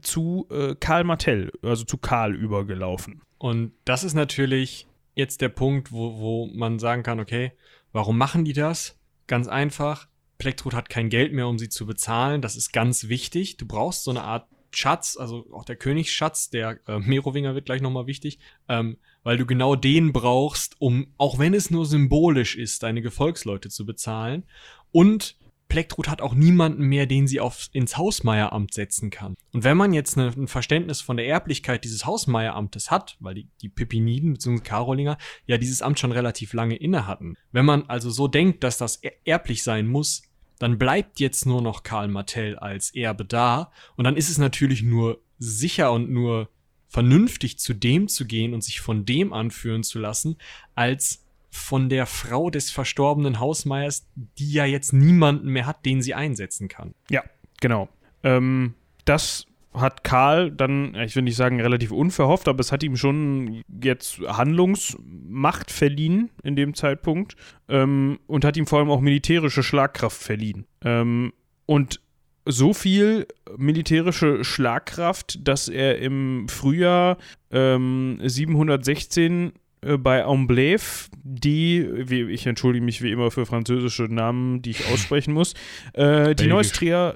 zu 0.00 0.46
äh, 0.50 0.74
Karl 0.78 1.04
Martell, 1.04 1.50
also 1.62 1.84
zu 1.84 1.98
Karl 1.98 2.34
übergelaufen. 2.34 3.22
Und 3.38 3.72
das 3.84 4.04
ist 4.04 4.14
natürlich 4.14 4.86
jetzt 5.14 5.40
der 5.40 5.48
Punkt, 5.48 5.92
wo, 5.92 6.18
wo 6.18 6.46
man 6.46 6.78
sagen 6.78 7.02
kann, 7.02 7.20
okay, 7.20 7.52
warum 7.92 8.18
machen 8.18 8.44
die 8.44 8.52
das? 8.52 8.98
Ganz 9.26 9.48
einfach, 9.48 10.08
Plektrud 10.38 10.74
hat 10.74 10.88
kein 10.88 11.08
Geld 11.08 11.32
mehr, 11.32 11.48
um 11.48 11.58
sie 11.58 11.68
zu 11.68 11.86
bezahlen. 11.86 12.40
Das 12.40 12.56
ist 12.56 12.72
ganz 12.72 13.08
wichtig. 13.08 13.56
Du 13.56 13.66
brauchst 13.66 14.04
so 14.04 14.10
eine 14.10 14.22
Art 14.22 14.48
Schatz, 14.70 15.16
also 15.18 15.46
auch 15.52 15.64
der 15.64 15.76
Königsschatz, 15.76 16.50
der 16.50 16.78
äh, 16.86 16.98
Merowinger 16.98 17.54
wird 17.54 17.66
gleich 17.66 17.80
nochmal 17.80 18.06
wichtig, 18.06 18.38
ähm, 18.68 18.98
weil 19.22 19.38
du 19.38 19.46
genau 19.46 19.76
den 19.76 20.12
brauchst, 20.12 20.76
um, 20.78 21.14
auch 21.16 21.38
wenn 21.38 21.54
es 21.54 21.70
nur 21.70 21.86
symbolisch 21.86 22.56
ist, 22.56 22.82
deine 22.82 23.02
Gefolgsleute 23.02 23.70
zu 23.70 23.86
bezahlen. 23.86 24.44
Und 24.92 25.36
Plektrud 25.68 26.08
hat 26.08 26.22
auch 26.22 26.34
niemanden 26.34 26.84
mehr, 26.84 27.06
den 27.06 27.26
sie 27.26 27.40
auf, 27.40 27.68
ins 27.72 27.96
Hausmeieramt 27.96 28.72
setzen 28.72 29.10
kann. 29.10 29.34
Und 29.52 29.64
wenn 29.64 29.76
man 29.76 29.92
jetzt 29.92 30.16
ein 30.16 30.48
Verständnis 30.48 31.00
von 31.00 31.16
der 31.16 31.28
Erblichkeit 31.28 31.84
dieses 31.84 32.06
Hausmeieramtes 32.06 32.90
hat, 32.90 33.16
weil 33.20 33.34
die, 33.34 33.48
die 33.60 33.68
Pippiniden 33.68 34.32
bzw. 34.32 34.62
Karolinger 34.62 35.18
ja 35.46 35.58
dieses 35.58 35.82
Amt 35.82 35.98
schon 35.98 36.12
relativ 36.12 36.52
lange 36.54 36.76
inne 36.76 37.06
hatten, 37.06 37.36
wenn 37.52 37.64
man 37.64 37.84
also 37.88 38.10
so 38.10 38.28
denkt, 38.28 38.64
dass 38.64 38.78
das 38.78 39.00
erblich 39.24 39.62
sein 39.62 39.86
muss, 39.86 40.22
dann 40.58 40.78
bleibt 40.78 41.20
jetzt 41.20 41.46
nur 41.46 41.62
noch 41.62 41.82
Karl 41.82 42.08
Martell 42.08 42.56
als 42.56 42.94
Erbe 42.94 43.24
da 43.24 43.70
und 43.96 44.04
dann 44.04 44.16
ist 44.16 44.28
es 44.28 44.38
natürlich 44.38 44.82
nur 44.82 45.20
sicher 45.38 45.92
und 45.92 46.10
nur 46.10 46.48
vernünftig 46.88 47.58
zu 47.58 47.74
dem 47.74 48.08
zu 48.08 48.26
gehen 48.26 48.54
und 48.54 48.64
sich 48.64 48.80
von 48.80 49.04
dem 49.04 49.32
anführen 49.32 49.82
zu 49.82 49.98
lassen, 49.98 50.38
als 50.74 51.27
von 51.50 51.88
der 51.88 52.06
Frau 52.06 52.50
des 52.50 52.70
verstorbenen 52.70 53.40
Hausmeiers, 53.40 54.06
die 54.14 54.52
ja 54.52 54.64
jetzt 54.64 54.92
niemanden 54.92 55.48
mehr 55.48 55.66
hat, 55.66 55.84
den 55.86 56.02
sie 56.02 56.14
einsetzen 56.14 56.68
kann. 56.68 56.94
Ja, 57.10 57.22
genau. 57.60 57.88
Ähm, 58.22 58.74
das 59.04 59.46
hat 59.74 60.04
Karl 60.04 60.50
dann, 60.50 60.94
ich 60.94 61.14
will 61.14 61.22
nicht 61.22 61.36
sagen 61.36 61.60
relativ 61.60 61.92
unverhofft, 61.92 62.48
aber 62.48 62.60
es 62.60 62.72
hat 62.72 62.82
ihm 62.82 62.96
schon 62.96 63.62
jetzt 63.82 64.18
Handlungsmacht 64.20 65.70
verliehen 65.70 66.30
in 66.42 66.56
dem 66.56 66.74
Zeitpunkt 66.74 67.36
ähm, 67.68 68.18
und 68.26 68.44
hat 68.44 68.56
ihm 68.56 68.66
vor 68.66 68.80
allem 68.80 68.90
auch 68.90 69.00
militärische 69.00 69.62
Schlagkraft 69.62 70.20
verliehen. 70.20 70.66
Ähm, 70.84 71.32
und 71.66 72.00
so 72.44 72.72
viel 72.72 73.26
militärische 73.58 74.42
Schlagkraft, 74.42 75.46
dass 75.46 75.68
er 75.68 75.98
im 75.98 76.48
Frühjahr 76.48 77.18
ähm, 77.50 78.18
716 78.24 79.48
äh, 79.48 79.52
bei 79.80 80.24
Amblève, 80.24 81.08
die, 81.22 81.88
wie, 81.94 82.22
ich 82.22 82.46
entschuldige 82.46 82.84
mich 82.84 83.02
wie 83.02 83.12
immer 83.12 83.30
für 83.30 83.46
französische 83.46 84.04
Namen, 84.04 84.62
die 84.62 84.70
ich 84.70 84.86
aussprechen 84.92 85.32
muss, 85.32 85.54
äh, 85.94 86.34
die 86.34 86.46
Neustria, 86.46 87.14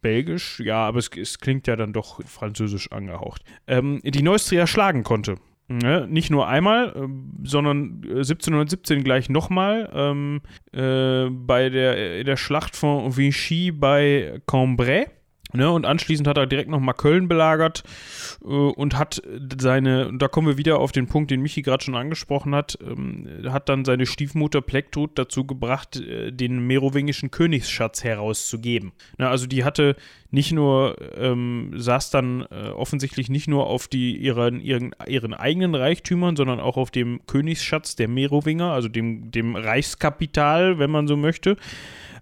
belgisch, 0.00 0.60
ja, 0.60 0.86
aber 0.86 0.98
es, 0.98 1.10
es, 1.16 1.38
klingt 1.38 1.66
ja 1.66 1.76
dann 1.76 1.92
doch 1.92 2.22
französisch 2.24 2.92
angehaucht, 2.92 3.42
ähm, 3.66 4.00
die 4.04 4.22
Neustria 4.22 4.66
schlagen 4.66 5.04
konnte. 5.04 5.36
Ne? 5.68 6.06
Nicht 6.08 6.30
nur 6.30 6.48
einmal, 6.48 6.88
äh, 6.88 7.08
sondern 7.44 8.02
1717 8.04 9.04
gleich 9.04 9.28
nochmal 9.28 9.90
ähm, 9.94 10.40
äh, 10.72 11.30
bei 11.30 11.70
der, 11.70 12.24
der 12.24 12.36
Schlacht 12.36 12.76
von 12.76 13.16
Vichy 13.16 13.72
bei 13.72 14.40
Cambrai. 14.46 15.08
Ne, 15.54 15.70
und 15.70 15.84
anschließend 15.84 16.26
hat 16.26 16.38
er 16.38 16.46
direkt 16.46 16.70
nochmal 16.70 16.94
Köln 16.94 17.28
belagert 17.28 17.82
äh, 18.42 18.46
und 18.46 18.96
hat 18.96 19.22
seine, 19.60 20.08
und 20.08 20.20
da 20.20 20.28
kommen 20.28 20.46
wir 20.46 20.56
wieder 20.56 20.78
auf 20.78 20.92
den 20.92 21.06
Punkt, 21.06 21.30
den 21.30 21.42
Michi 21.42 21.60
gerade 21.60 21.84
schon 21.84 21.94
angesprochen 21.94 22.54
hat, 22.54 22.78
ähm, 22.80 23.28
hat 23.48 23.68
dann 23.68 23.84
seine 23.84 24.06
Stiefmutter 24.06 24.62
Plektrud 24.62 25.18
dazu 25.18 25.46
gebracht, 25.46 25.96
äh, 25.96 26.32
den 26.32 26.66
merowingischen 26.66 27.30
Königsschatz 27.30 28.02
herauszugeben. 28.02 28.92
Ne, 29.18 29.28
also 29.28 29.46
die 29.46 29.64
hatte 29.64 29.96
nicht 30.30 30.52
nur, 30.52 30.96
ähm, 31.16 31.72
saß 31.76 32.10
dann 32.10 32.46
äh, 32.50 32.70
offensichtlich 32.70 33.28
nicht 33.28 33.46
nur 33.46 33.66
auf 33.66 33.88
die, 33.88 34.16
ihren, 34.16 34.60
ihren, 34.60 34.94
ihren 35.06 35.34
eigenen 35.34 35.74
Reichtümern, 35.74 36.34
sondern 36.34 36.60
auch 36.60 36.78
auf 36.78 36.90
dem 36.90 37.20
Königsschatz 37.26 37.94
der 37.94 38.08
Merowinger, 38.08 38.72
also 38.72 38.88
dem, 38.88 39.30
dem 39.30 39.54
Reichskapital, 39.54 40.78
wenn 40.78 40.90
man 40.90 41.06
so 41.06 41.18
möchte. 41.18 41.58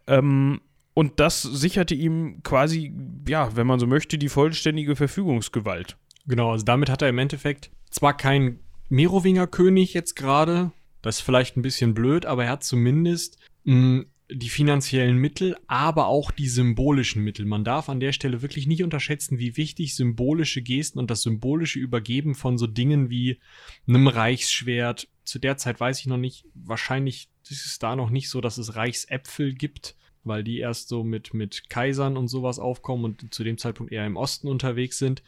Ähm, 0.09 0.61
und 1.01 1.19
das 1.19 1.41
sicherte 1.41 1.95
ihm 1.95 2.43
quasi, 2.43 2.93
ja, 3.27 3.57
wenn 3.57 3.67
man 3.67 3.81
so 3.81 3.87
möchte, 3.87 4.19
die 4.19 4.29
vollständige 4.29 4.97
Verfügungsgewalt. 4.97 5.97
Genau, 6.27 6.51
also 6.51 6.63
damit 6.63 6.91
hat 6.91 7.01
er 7.01 7.09
im 7.09 7.17
Endeffekt 7.17 7.71
zwar 7.89 8.15
kein 8.15 8.61
Merowinger 8.91 9.47
König 9.47 9.95
jetzt 9.95 10.15
gerade, 10.15 10.73
das 11.01 11.17
ist 11.17 11.23
vielleicht 11.23 11.57
ein 11.57 11.63
bisschen 11.63 11.95
blöd, 11.95 12.27
aber 12.27 12.45
er 12.45 12.51
hat 12.51 12.65
zumindest 12.65 13.39
mh, 13.65 13.75
hm, 13.75 14.07
die 14.31 14.51
finanziellen 14.51 15.17
Mittel, 15.17 15.57
aber 15.69 16.07
auch 16.07 16.33
die 16.33 16.49
symbolischen 16.49 17.25
Mittel. 17.25 17.47
Man 17.47 17.65
darf 17.65 17.89
an 17.89 18.01
der 18.01 18.13
Stelle 18.13 18.43
wirklich 18.43 18.67
nicht 18.67 18.85
unterschätzen, 18.85 19.39
wie 19.39 19.57
wichtig 19.57 19.97
symbolische 19.97 20.61
Gesten 20.61 20.99
und 20.99 21.11
das 21.11 21.23
symbolische 21.23 21.79
Übergeben 21.79 22.35
von 22.35 22.59
so 22.59 22.67
Dingen 22.67 23.09
wie 23.09 23.41
einem 23.89 24.07
Reichsschwert, 24.07 25.09
zu 25.25 25.39
der 25.39 25.57
Zeit 25.57 25.81
weiß 25.81 25.99
ich 26.01 26.07
noch 26.09 26.19
nicht, 26.19 26.45
wahrscheinlich 26.53 27.31
ist 27.49 27.65
es 27.65 27.79
da 27.79 27.97
noch 27.97 28.11
nicht 28.11 28.29
so, 28.29 28.43
dass 28.43 28.59
es 28.59 28.77
Reichsäpfel 28.77 29.55
gibt, 29.55 29.97
weil 30.25 30.45
die 30.45 30.59
erst 30.59 30.89
so 30.89 31.05
mit, 31.05 31.35
mit 31.35 31.71
Kaisern 31.71 32.17
und 32.17 32.29
sowas 32.29 32.59
aufkommen 32.59 33.05
und 33.05 33.35
zu 33.35 33.45
dem 33.45 33.59
Zeitpunkt 33.59 33.93
eher 33.93 34.07
im 34.07 34.17
Osten 34.17 34.49
unterwegs 34.49 34.99
sind. 34.99 35.23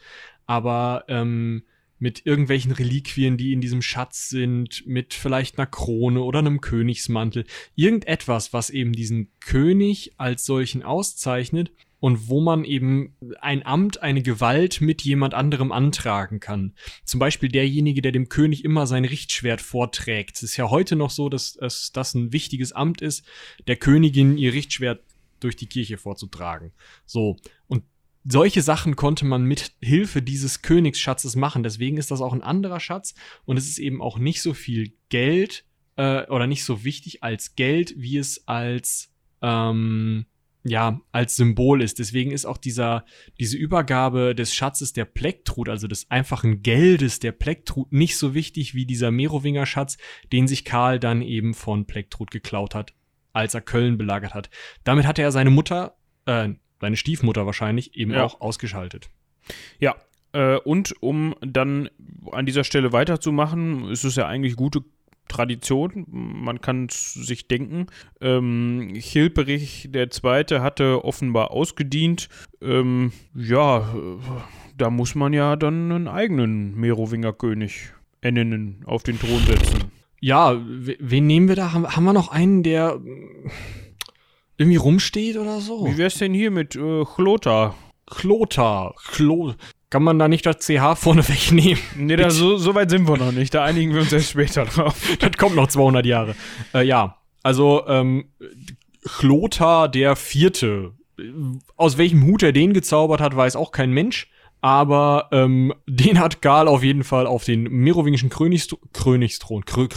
Aber 0.45 1.05
ähm, 1.07 1.63
mit 1.99 2.25
irgendwelchen 2.25 2.73
Reliquien, 2.73 3.37
die 3.37 3.53
in 3.53 3.61
diesem 3.61 3.81
Schatz 3.81 4.27
sind, 4.27 4.85
mit 4.85 5.13
vielleicht 5.13 5.57
einer 5.57 5.67
Krone 5.67 6.21
oder 6.21 6.39
einem 6.39 6.59
Königsmantel. 6.59 7.45
Irgendetwas, 7.75 8.51
was 8.51 8.69
eben 8.69 8.91
diesen 8.91 9.31
König 9.39 10.13
als 10.17 10.45
solchen 10.45 10.83
auszeichnet 10.83 11.71
und 12.03 12.27
wo 12.27 12.41
man 12.41 12.65
eben 12.65 13.15
ein 13.39 13.65
Amt, 13.65 14.01
eine 14.01 14.21
Gewalt 14.21 14.81
mit 14.81 15.03
jemand 15.03 15.33
anderem 15.33 15.71
antragen 15.71 16.41
kann. 16.41 16.73
Zum 17.05 17.17
Beispiel 17.17 17.47
derjenige, 17.47 18.01
der 18.01 18.11
dem 18.11 18.27
König 18.27 18.65
immer 18.65 18.87
sein 18.87 19.05
Richtschwert 19.05 19.61
vorträgt. 19.61 20.35
Es 20.35 20.43
ist 20.43 20.57
ja 20.57 20.69
heute 20.69 20.97
noch 20.97 21.11
so, 21.11 21.29
dass, 21.29 21.53
dass 21.53 21.93
das 21.93 22.13
ein 22.13 22.33
wichtiges 22.33 22.73
Amt 22.73 23.01
ist, 23.01 23.25
der 23.67 23.77
Königin 23.77 24.37
ihr 24.37 24.51
Richtschwert 24.51 25.01
durch 25.39 25.55
die 25.55 25.67
Kirche 25.67 25.97
vorzutragen. 25.97 26.73
So. 27.05 27.37
Und 27.67 27.85
solche 28.25 28.63
Sachen 28.63 28.97
konnte 28.97 29.23
man 29.23 29.45
mit 29.45 29.71
Hilfe 29.81 30.21
dieses 30.21 30.61
Königsschatzes 30.61 31.37
machen. 31.37 31.63
Deswegen 31.63 31.95
ist 31.95 32.11
das 32.11 32.19
auch 32.19 32.33
ein 32.33 32.43
anderer 32.43 32.81
Schatz 32.81 33.15
und 33.45 33.55
es 33.55 33.69
ist 33.69 33.79
eben 33.79 34.01
auch 34.01 34.17
nicht 34.17 34.41
so 34.41 34.53
viel 34.53 34.91
Geld 35.07 35.63
äh, 35.95 36.27
oder 36.27 36.47
nicht 36.47 36.65
so 36.65 36.83
wichtig 36.83 37.23
als 37.23 37.55
Geld, 37.55 37.93
wie 37.95 38.17
es 38.17 38.45
als 38.45 39.09
ähm, 39.41 40.25
ja, 40.63 41.01
als 41.11 41.35
Symbol 41.35 41.81
ist. 41.81 41.99
Deswegen 41.99 42.31
ist 42.31 42.45
auch 42.45 42.57
dieser, 42.57 43.05
diese 43.39 43.57
Übergabe 43.57 44.33
des 44.33 44.53
Schatzes 44.53 44.93
der 44.93 45.05
Plektrud, 45.05 45.67
also 45.67 45.87
des 45.87 46.09
einfachen 46.09 46.63
Geldes 46.63 47.19
der 47.19 47.33
Plektrud, 47.33 47.91
nicht 47.91 48.17
so 48.17 48.33
wichtig 48.33 48.73
wie 48.73 48.85
dieser 48.85 49.11
Merowinger 49.11 49.65
Schatz, 49.65 49.97
den 50.31 50.47
sich 50.47 50.63
Karl 50.63 50.99
dann 50.99 51.21
eben 51.21 51.53
von 51.53 51.85
Plektrud 51.85 52.31
geklaut 52.31 52.75
hat, 52.75 52.93
als 53.33 53.53
er 53.53 53.61
Köln 53.61 53.97
belagert 53.97 54.33
hat. 54.33 54.49
Damit 54.83 55.05
hatte 55.05 55.21
er 55.21 55.31
seine 55.31 55.49
Mutter, 55.49 55.97
äh, 56.25 56.49
seine 56.79 56.95
Stiefmutter 56.95 57.45
wahrscheinlich, 57.45 57.95
eben 57.95 58.11
ja. 58.11 58.23
auch 58.23 58.39
ausgeschaltet. 58.39 59.09
Ja, 59.79 59.95
äh, 60.31 60.57
und 60.57 60.95
um 61.01 61.35
dann 61.41 61.89
an 62.31 62.45
dieser 62.45 62.63
Stelle 62.63 62.93
weiterzumachen, 62.93 63.89
ist 63.89 64.05
es 64.05 64.15
ja 64.15 64.27
eigentlich 64.27 64.55
gute 64.55 64.83
Tradition, 65.33 66.05
man 66.09 66.61
kann 66.61 66.87
sich 66.89 67.47
denken. 67.47 67.87
Ähm, 68.21 68.93
Chilperich 68.99 69.89
der 69.91 70.11
Zweite 70.11 70.61
hatte 70.61 71.03
offenbar 71.03 71.51
ausgedient. 71.51 72.29
Ähm, 72.61 73.11
ja, 73.33 73.93
da 74.77 74.89
muss 74.89 75.15
man 75.15 75.33
ja 75.33 75.55
dann 75.55 75.91
einen 75.91 76.07
eigenen 76.07 76.75
Merowinger 76.75 77.33
König 77.33 77.93
ernennen, 78.21 78.83
auf 78.85 79.03
den 79.03 79.19
Thron 79.19 79.41
setzen. 79.45 79.91
Ja, 80.21 80.55
wen 80.63 81.27
nehmen 81.27 81.49
wir 81.49 81.55
da? 81.55 81.73
Haben, 81.73 81.87
haben 81.87 82.03
wir 82.05 82.13
noch 82.13 82.29
einen, 82.29 82.63
der 82.63 83.01
irgendwie 84.57 84.77
rumsteht 84.77 85.37
oder 85.37 85.59
so? 85.59 85.85
Wie 85.85 85.97
wär's 85.97 86.19
denn 86.19 86.33
hier 86.33 86.51
mit 86.51 86.75
äh, 86.75 87.03
Chlota? 87.03 87.75
Chlota, 88.05 88.93
Chlota. 89.11 89.55
Kann 89.93 90.01
man 90.01 90.17
da 90.17 90.27
nicht 90.27 90.43
das 90.43 90.57
CH 90.57 90.95
vorne 90.95 91.21
wegnehmen? 91.29 91.79
Nee, 91.95 92.15
da, 92.15 92.31
so, 92.31 92.57
so, 92.57 92.73
weit 92.73 92.89
sind 92.89 93.07
wir 93.07 93.15
noch 93.15 93.31
nicht. 93.31 93.53
Da 93.53 93.63
einigen 93.63 93.93
wir 93.93 94.01
uns 94.01 94.11
erst 94.11 94.31
später 94.31 94.65
drauf. 94.75 94.95
das 95.19 95.33
kommt 95.37 95.55
noch 95.55 95.67
200 95.67 96.03
Jahre. 96.03 96.33
Äh, 96.73 96.83
ja, 96.83 97.19
also 97.43 97.85
ähm, 97.87 98.25
Chlotar 99.03 99.87
der 99.87 100.15
Vierte. 100.15 100.93
Aus 101.75 101.99
welchem 101.99 102.25
Hut 102.25 102.41
er 102.41 102.53
den 102.53 102.73
gezaubert 102.73 103.21
hat, 103.21 103.35
weiß 103.35 103.55
auch 103.55 103.71
kein 103.71 103.91
Mensch. 103.91 104.31
Aber 104.61 105.29
ähm, 105.31 105.75
den 105.85 106.19
hat 106.19 106.41
Gal 106.41 106.67
auf 106.67 106.81
jeden 106.81 107.03
Fall 107.03 107.27
auf 107.27 107.43
den 107.43 107.61
merowingischen 107.61 108.31
Königstro 108.31 108.79
Königsthron, 108.93 109.63
Krö 109.63 109.87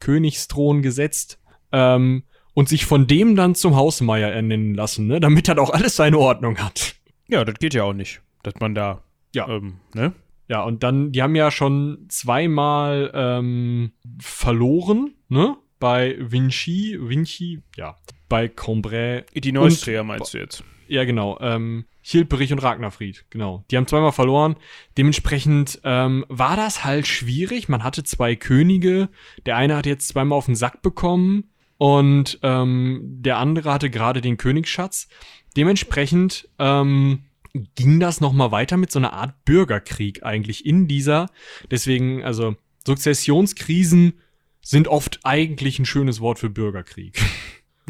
Königsthron 0.00 0.82
gesetzt. 0.82 1.38
Ähm, 1.70 2.24
und 2.52 2.68
sich 2.68 2.84
von 2.84 3.06
dem 3.06 3.36
dann 3.36 3.54
zum 3.54 3.76
Hausmeier 3.76 4.32
ernennen 4.32 4.74
lassen, 4.74 5.06
ne? 5.06 5.20
damit 5.20 5.46
er 5.46 5.60
auch 5.60 5.70
alles 5.70 5.94
seine 5.94 6.18
Ordnung 6.18 6.58
hat. 6.58 6.96
Ja, 7.28 7.44
das 7.44 7.60
geht 7.60 7.74
ja 7.74 7.84
auch 7.84 7.92
nicht, 7.92 8.22
dass 8.42 8.54
man 8.58 8.74
da 8.74 9.04
ja. 9.34 9.48
Ähm, 9.48 9.74
ne? 9.94 10.12
Ja, 10.48 10.62
und 10.62 10.82
dann, 10.82 11.12
die 11.12 11.22
haben 11.22 11.36
ja 11.36 11.50
schon 11.50 12.06
zweimal 12.08 13.10
ähm, 13.14 13.92
verloren, 14.20 15.14
ne? 15.28 15.56
Bei 15.78 16.16
Vinci, 16.18 16.98
Vinci, 17.00 17.62
ja, 17.76 17.96
bei 18.28 18.48
Cambrai. 18.48 19.24
Die 19.34 19.52
Neustria 19.52 20.02
meinst 20.02 20.34
du 20.34 20.38
jetzt? 20.38 20.64
Ja, 20.88 21.04
genau. 21.04 21.38
Ähm, 21.40 21.84
Hilperich 22.02 22.52
und 22.52 22.58
Ragnarfried, 22.58 23.26
genau. 23.30 23.64
Die 23.70 23.76
haben 23.76 23.86
zweimal 23.86 24.12
verloren. 24.12 24.56
Dementsprechend 24.98 25.80
ähm, 25.84 26.24
war 26.28 26.56
das 26.56 26.84
halt 26.84 27.06
schwierig. 27.06 27.68
Man 27.68 27.84
hatte 27.84 28.02
zwei 28.02 28.34
Könige. 28.34 29.08
Der 29.46 29.56
eine 29.56 29.76
hat 29.76 29.86
jetzt 29.86 30.08
zweimal 30.08 30.36
auf 30.36 30.46
den 30.46 30.56
Sack 30.56 30.82
bekommen 30.82 31.50
und 31.76 32.40
ähm, 32.42 33.00
der 33.20 33.38
andere 33.38 33.72
hatte 33.72 33.88
gerade 33.88 34.20
den 34.20 34.36
Königsschatz. 34.36 35.08
Dementsprechend 35.56 36.48
ähm, 36.58 37.24
ging 37.52 38.00
das 38.00 38.20
nochmal 38.20 38.52
weiter 38.52 38.76
mit 38.76 38.90
so 38.90 38.98
einer 38.98 39.12
Art 39.12 39.44
Bürgerkrieg 39.44 40.22
eigentlich 40.24 40.66
in 40.66 40.88
dieser. 40.88 41.26
Deswegen, 41.70 42.24
also 42.24 42.56
Sukzessionskrisen 42.86 44.14
sind 44.62 44.88
oft 44.88 45.20
eigentlich 45.24 45.78
ein 45.78 45.86
schönes 45.86 46.20
Wort 46.20 46.38
für 46.38 46.50
Bürgerkrieg. 46.50 47.20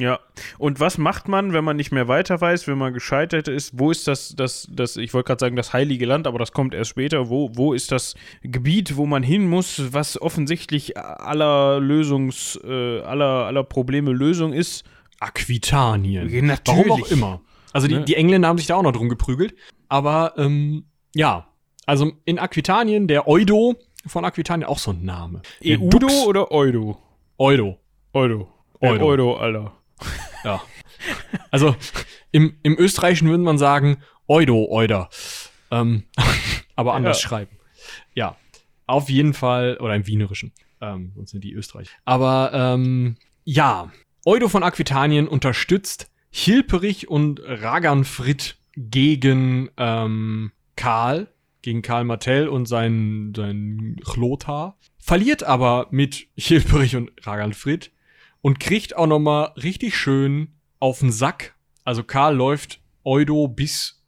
Ja, 0.00 0.18
und 0.56 0.80
was 0.80 0.96
macht 0.96 1.28
man, 1.28 1.52
wenn 1.52 1.62
man 1.62 1.76
nicht 1.76 1.92
mehr 1.92 2.08
weiter 2.08 2.40
weiß, 2.40 2.66
wenn 2.66 2.78
man 2.78 2.94
gescheitert 2.94 3.48
ist? 3.48 3.78
Wo 3.78 3.90
ist 3.90 4.08
das, 4.08 4.34
das, 4.34 4.66
das 4.70 4.96
ich 4.96 5.12
wollte 5.12 5.26
gerade 5.26 5.40
sagen, 5.40 5.56
das 5.56 5.74
heilige 5.74 6.06
Land, 6.06 6.26
aber 6.26 6.38
das 6.38 6.52
kommt 6.52 6.72
erst 6.72 6.90
später. 6.90 7.28
Wo, 7.28 7.50
wo 7.54 7.74
ist 7.74 7.92
das 7.92 8.14
Gebiet, 8.42 8.96
wo 8.96 9.04
man 9.04 9.22
hin 9.22 9.46
muss, 9.46 9.92
was 9.92 10.18
offensichtlich 10.18 10.96
aller 10.96 11.80
Lösungs, 11.80 12.58
äh, 12.64 13.00
aller, 13.00 13.44
aller 13.44 13.62
Probleme 13.62 14.12
Lösung 14.12 14.54
ist? 14.54 14.84
Aquitanien. 15.18 16.46
Natürlich. 16.46 16.88
Warum 16.88 17.02
auch 17.02 17.10
immer. 17.10 17.40
Also 17.72 17.88
die, 17.88 17.94
ne? 17.94 18.04
die 18.04 18.16
Engländer 18.16 18.48
haben 18.48 18.59
sich 18.59 18.66
da 18.66 18.76
auch 18.76 18.83
noch 18.83 18.92
drum 18.92 19.09
geprügelt. 19.09 19.54
Aber 19.88 20.35
ähm, 20.37 20.87
ja, 21.14 21.48
also 21.87 22.12
in 22.24 22.38
Aquitanien, 22.38 23.09
der 23.09 23.28
Eudo 23.28 23.76
von 24.06 24.24
Aquitanien, 24.24 24.68
auch 24.68 24.78
so 24.78 24.92
ein 24.92 25.04
Name. 25.04 25.42
Eudo 25.64 26.09
oder 26.26 26.50
Eudo? 26.50 26.98
Eudo. 27.38 27.78
Eudo. 28.12 28.48
Eudo, 28.80 29.06
Eudo 29.06 29.37
Alter. 29.37 29.72
Ja. 30.44 30.62
Also 31.50 31.76
im, 32.33 32.56
im 32.62 32.78
Österreichischen 32.78 33.28
würde 33.28 33.42
man 33.42 33.59
sagen 33.59 33.98
Eudo, 34.26 34.68
Euder. 34.70 35.11
Ähm, 35.70 36.04
aber 36.76 36.94
anders 36.94 37.22
ja. 37.22 37.28
schreiben. 37.28 37.59
Ja, 38.14 38.37
auf 38.87 39.09
jeden 39.11 39.35
Fall, 39.35 39.76
oder 39.78 39.94
im 39.94 40.06
Wienerischen. 40.06 40.52
Ähm, 40.80 41.12
sonst 41.14 41.30
sind 41.30 41.44
die 41.44 41.52
Österreich. 41.52 41.88
Aber 42.04 42.50
ähm, 42.54 43.16
ja, 43.44 43.90
Eudo 44.24 44.48
von 44.48 44.62
Aquitanien 44.62 45.28
unterstützt 45.28 46.09
Hilperich 46.30 47.08
und 47.08 47.40
Raganfrid 47.44 48.56
gegen 48.76 49.70
ähm, 49.76 50.52
Karl, 50.76 51.28
gegen 51.62 51.82
Karl 51.82 52.04
Martell 52.04 52.48
und 52.48 52.66
seinen, 52.66 53.34
seinen 53.34 53.96
Chlotar, 53.96 54.78
verliert 54.98 55.42
aber 55.42 55.88
mit 55.90 56.28
Hilperich 56.36 56.96
und 56.96 57.10
Raganfrid 57.26 57.92
und 58.40 58.60
kriegt 58.60 58.96
auch 58.96 59.06
nochmal 59.06 59.52
richtig 59.62 59.96
schön 59.96 60.54
auf 60.78 61.00
den 61.00 61.12
Sack. 61.12 61.56
Also 61.84 62.04
Karl 62.04 62.36
läuft 62.36 62.80
Eudo 63.04 63.48
bis 63.48 64.02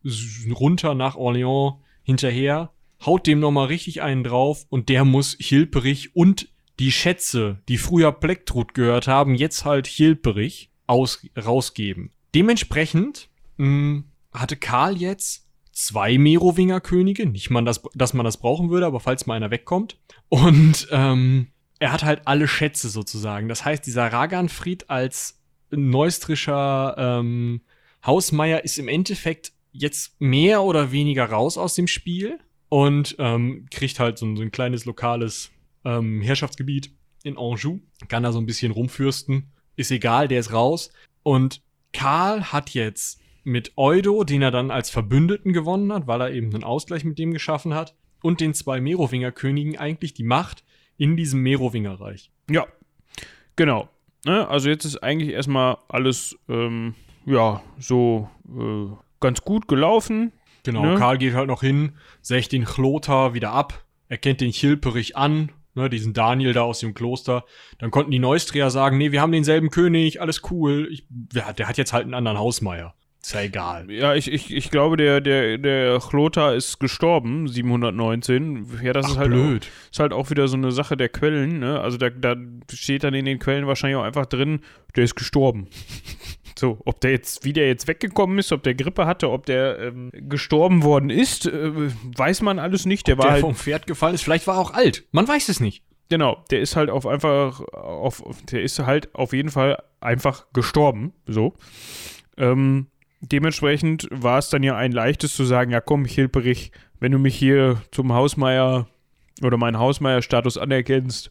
runter 0.50 0.94
nach 0.94 1.16
Orléans 1.16 1.78
hinterher, 2.02 2.72
haut 3.04 3.26
dem 3.26 3.40
nochmal 3.40 3.66
richtig 3.66 4.02
einen 4.02 4.24
drauf 4.24 4.64
und 4.68 4.88
der 4.88 5.04
muss 5.04 5.36
Hilperich 5.38 6.14
und 6.16 6.48
die 6.78 6.92
Schätze, 6.92 7.60
die 7.68 7.78
früher 7.78 8.12
Plektrud 8.12 8.74
gehört 8.74 9.06
haben, 9.06 9.34
jetzt 9.34 9.64
halt 9.64 9.86
Hilperich 9.86 10.71
aus, 10.86 11.26
rausgeben. 11.36 12.10
Dementsprechend 12.34 13.28
mh, 13.56 13.66
mm, 13.66 14.04
hatte 14.32 14.56
Karl 14.56 14.96
jetzt 14.96 15.46
zwei 15.72 16.18
Merowinger 16.18 16.80
Könige. 16.80 17.26
Nicht 17.26 17.50
mal, 17.50 17.64
das, 17.64 17.82
dass 17.94 18.14
man 18.14 18.24
das 18.24 18.36
brauchen 18.36 18.70
würde, 18.70 18.86
aber 18.86 19.00
falls 19.00 19.26
mal 19.26 19.34
einer 19.34 19.50
wegkommt. 19.50 19.98
Und 20.28 20.88
ähm, 20.90 21.48
er 21.78 21.92
hat 21.92 22.04
halt 22.04 22.22
alle 22.26 22.46
Schätze 22.46 22.88
sozusagen. 22.88 23.48
Das 23.48 23.64
heißt, 23.64 23.84
dieser 23.86 24.12
Raganfried 24.12 24.88
als 24.88 25.40
neustrischer 25.70 26.94
ähm, 26.96 27.62
Hausmeier 28.06 28.64
ist 28.64 28.78
im 28.78 28.88
Endeffekt 28.88 29.52
jetzt 29.72 30.20
mehr 30.20 30.62
oder 30.62 30.92
weniger 30.92 31.24
raus 31.24 31.56
aus 31.56 31.74
dem 31.74 31.86
Spiel 31.86 32.38
und 32.68 33.16
ähm, 33.18 33.66
kriegt 33.70 33.98
halt 33.98 34.18
so 34.18 34.26
ein, 34.26 34.36
so 34.36 34.42
ein 34.42 34.50
kleines 34.50 34.84
lokales 34.84 35.50
ähm, 35.84 36.20
Herrschaftsgebiet 36.22 36.90
in 37.22 37.36
Anjou. 37.38 37.80
Kann 38.08 38.22
da 38.22 38.32
so 38.32 38.38
ein 38.38 38.46
bisschen 38.46 38.72
rumfürsten. 38.72 39.52
Ist 39.76 39.90
egal, 39.90 40.28
der 40.28 40.40
ist 40.40 40.52
raus. 40.52 40.90
Und 41.22 41.62
Karl 41.92 42.52
hat 42.52 42.70
jetzt 42.70 43.20
mit 43.44 43.72
Eudo, 43.76 44.24
den 44.24 44.42
er 44.42 44.50
dann 44.50 44.70
als 44.70 44.90
Verbündeten 44.90 45.52
gewonnen 45.52 45.92
hat, 45.92 46.06
weil 46.06 46.20
er 46.20 46.30
eben 46.30 46.54
einen 46.54 46.64
Ausgleich 46.64 47.04
mit 47.04 47.18
dem 47.18 47.32
geschaffen 47.32 47.74
hat, 47.74 47.94
und 48.22 48.40
den 48.40 48.54
zwei 48.54 48.80
Merowinger-Königen 48.80 49.76
eigentlich 49.78 50.14
die 50.14 50.22
Macht 50.22 50.64
in 50.96 51.16
diesem 51.16 51.40
Merowingerreich. 51.40 52.30
Ja, 52.48 52.66
genau. 53.56 53.88
Ne? 54.24 54.48
Also 54.48 54.68
jetzt 54.68 54.84
ist 54.84 55.02
eigentlich 55.02 55.30
erstmal 55.30 55.78
alles, 55.88 56.38
ähm, 56.48 56.94
ja, 57.26 57.62
so 57.78 58.30
äh, 58.48 58.94
ganz 59.20 59.42
gut 59.42 59.66
gelaufen. 59.68 60.32
Genau, 60.62 60.84
ne? 60.84 60.94
Karl 60.96 61.18
geht 61.18 61.34
halt 61.34 61.48
noch 61.48 61.62
hin, 61.62 61.96
sägt 62.20 62.52
den 62.52 62.64
Chlotar 62.64 63.34
wieder 63.34 63.50
ab, 63.50 63.84
erkennt 64.08 64.40
den 64.40 64.52
Chilperich 64.52 65.16
an, 65.16 65.50
ne, 65.74 65.90
diesen 65.90 66.12
Daniel 66.12 66.52
da 66.52 66.62
aus 66.62 66.80
dem 66.80 66.94
Kloster. 66.94 67.44
Dann 67.78 67.90
konnten 67.90 68.10
die 68.10 68.18
Neustrier 68.18 68.70
sagen, 68.70 68.98
nee, 68.98 69.12
wir 69.12 69.20
haben 69.20 69.32
denselben 69.32 69.70
König, 69.70 70.20
alles 70.20 70.42
cool. 70.50 70.88
Ich, 70.90 71.04
der, 71.08 71.52
der 71.52 71.68
hat 71.68 71.78
jetzt 71.78 71.92
halt 71.92 72.04
einen 72.04 72.14
anderen 72.14 72.38
Hausmeier. 72.38 72.94
Ist 73.22 73.34
ja 73.34 73.42
egal. 73.42 73.88
Ja, 73.88 74.16
ich, 74.16 74.30
ich, 74.32 74.52
ich 74.52 74.70
glaube, 74.70 74.96
der, 74.96 75.20
der, 75.20 75.56
der 75.56 76.00
Chlotar 76.00 76.54
ist 76.56 76.80
gestorben, 76.80 77.46
719. 77.46 78.66
Ja, 78.82 78.92
das 78.92 79.06
Ach, 79.06 79.10
ist 79.10 79.18
halt 79.18 79.30
blöd. 79.30 79.64
Auch, 79.64 79.90
ist 79.92 80.00
halt 80.00 80.12
auch 80.12 80.30
wieder 80.30 80.48
so 80.48 80.56
eine 80.56 80.72
Sache 80.72 80.96
der 80.96 81.08
Quellen, 81.08 81.60
ne? 81.60 81.80
Also 81.80 81.98
da, 81.98 82.10
da 82.10 82.34
steht 82.72 83.04
dann 83.04 83.14
in 83.14 83.24
den 83.24 83.38
Quellen 83.38 83.68
wahrscheinlich 83.68 83.96
auch 83.96 84.02
einfach 84.02 84.26
drin, 84.26 84.62
der 84.96 85.04
ist 85.04 85.14
gestorben. 85.14 85.68
So, 86.58 86.78
ob 86.84 87.00
der 87.00 87.12
jetzt, 87.12 87.44
wie 87.44 87.52
der 87.52 87.68
jetzt 87.68 87.88
weggekommen 87.88 88.38
ist, 88.38 88.52
ob 88.52 88.62
der 88.62 88.74
Grippe 88.74 89.06
hatte, 89.06 89.30
ob 89.30 89.46
der 89.46 89.78
ähm, 89.78 90.10
gestorben 90.12 90.82
worden 90.82 91.10
ist, 91.10 91.46
äh, 91.46 91.70
weiß 92.16 92.42
man 92.42 92.58
alles 92.58 92.86
nicht. 92.86 93.06
Der 93.06 93.14
ob 93.14 93.18
war 93.18 93.26
der 93.26 93.32
halt 93.32 93.40
vom 93.42 93.54
Pferd 93.54 93.86
gefallen 93.86 94.14
ist. 94.14 94.22
Vielleicht 94.22 94.46
war 94.46 94.56
er 94.56 94.60
auch 94.60 94.72
alt. 94.72 95.04
Man 95.12 95.26
weiß 95.26 95.48
es 95.48 95.60
nicht. 95.60 95.82
Genau, 96.08 96.44
der 96.50 96.60
ist 96.60 96.76
halt 96.76 96.90
auf 96.90 97.06
einfach, 97.06 97.60
auf, 97.72 98.22
der 98.50 98.62
ist 98.62 98.78
halt 98.80 99.14
auf 99.14 99.32
jeden 99.32 99.50
Fall 99.50 99.82
einfach 100.00 100.44
gestorben. 100.52 101.14
So. 101.26 101.54
Ähm, 102.36 102.88
dementsprechend 103.20 104.08
war 104.10 104.38
es 104.38 104.50
dann 104.50 104.62
ja 104.62 104.76
ein 104.76 104.92
leichtes 104.92 105.34
zu 105.34 105.44
sagen, 105.44 105.70
ja 105.70 105.80
komm, 105.80 106.04
Hilperich, 106.04 106.70
wenn 107.00 107.12
du 107.12 107.18
mich 107.18 107.34
hier 107.34 107.80
zum 107.92 108.12
Hausmeier 108.12 108.88
oder 109.42 109.56
meinen 109.56 109.78
Hausmeier-Status 109.78 110.58
anerkennst, 110.58 111.30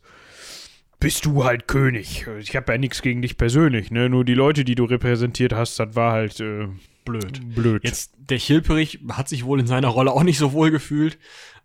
bist 1.02 1.26
du 1.26 1.43
halt 1.43 1.68
König. 1.68 2.28
Ich 2.39 2.56
habe 2.56 2.72
ja 2.72 2.78
nichts 2.78 3.02
gegen 3.02 3.22
dich 3.22 3.36
persönlich, 3.36 3.91
ne? 3.91 4.08
Nur 4.08 4.24
die 4.24 4.36
Leute, 4.36 4.64
die 4.64 4.76
du 4.76 4.86
repräsentiert 4.86 5.52
hast, 5.52 5.78
das 5.80 5.95
war 5.95 6.14
halt 6.14 6.39
äh, 6.39 6.68
blöd. 7.04 7.41
Blöd. 7.56 7.84
Jetzt, 7.84 8.14
der 8.18 8.38
Hilperich 8.38 8.99
hat 9.10 9.28
sich 9.28 9.43
wohl 9.43 9.60
in 9.60 9.68
seiner 9.68 9.89
Rolle 9.89 10.12
auch 10.12 10.24
nicht 10.24 10.38
so 10.38 10.54
wohl 10.54 10.72
gefühlt. 10.72 11.18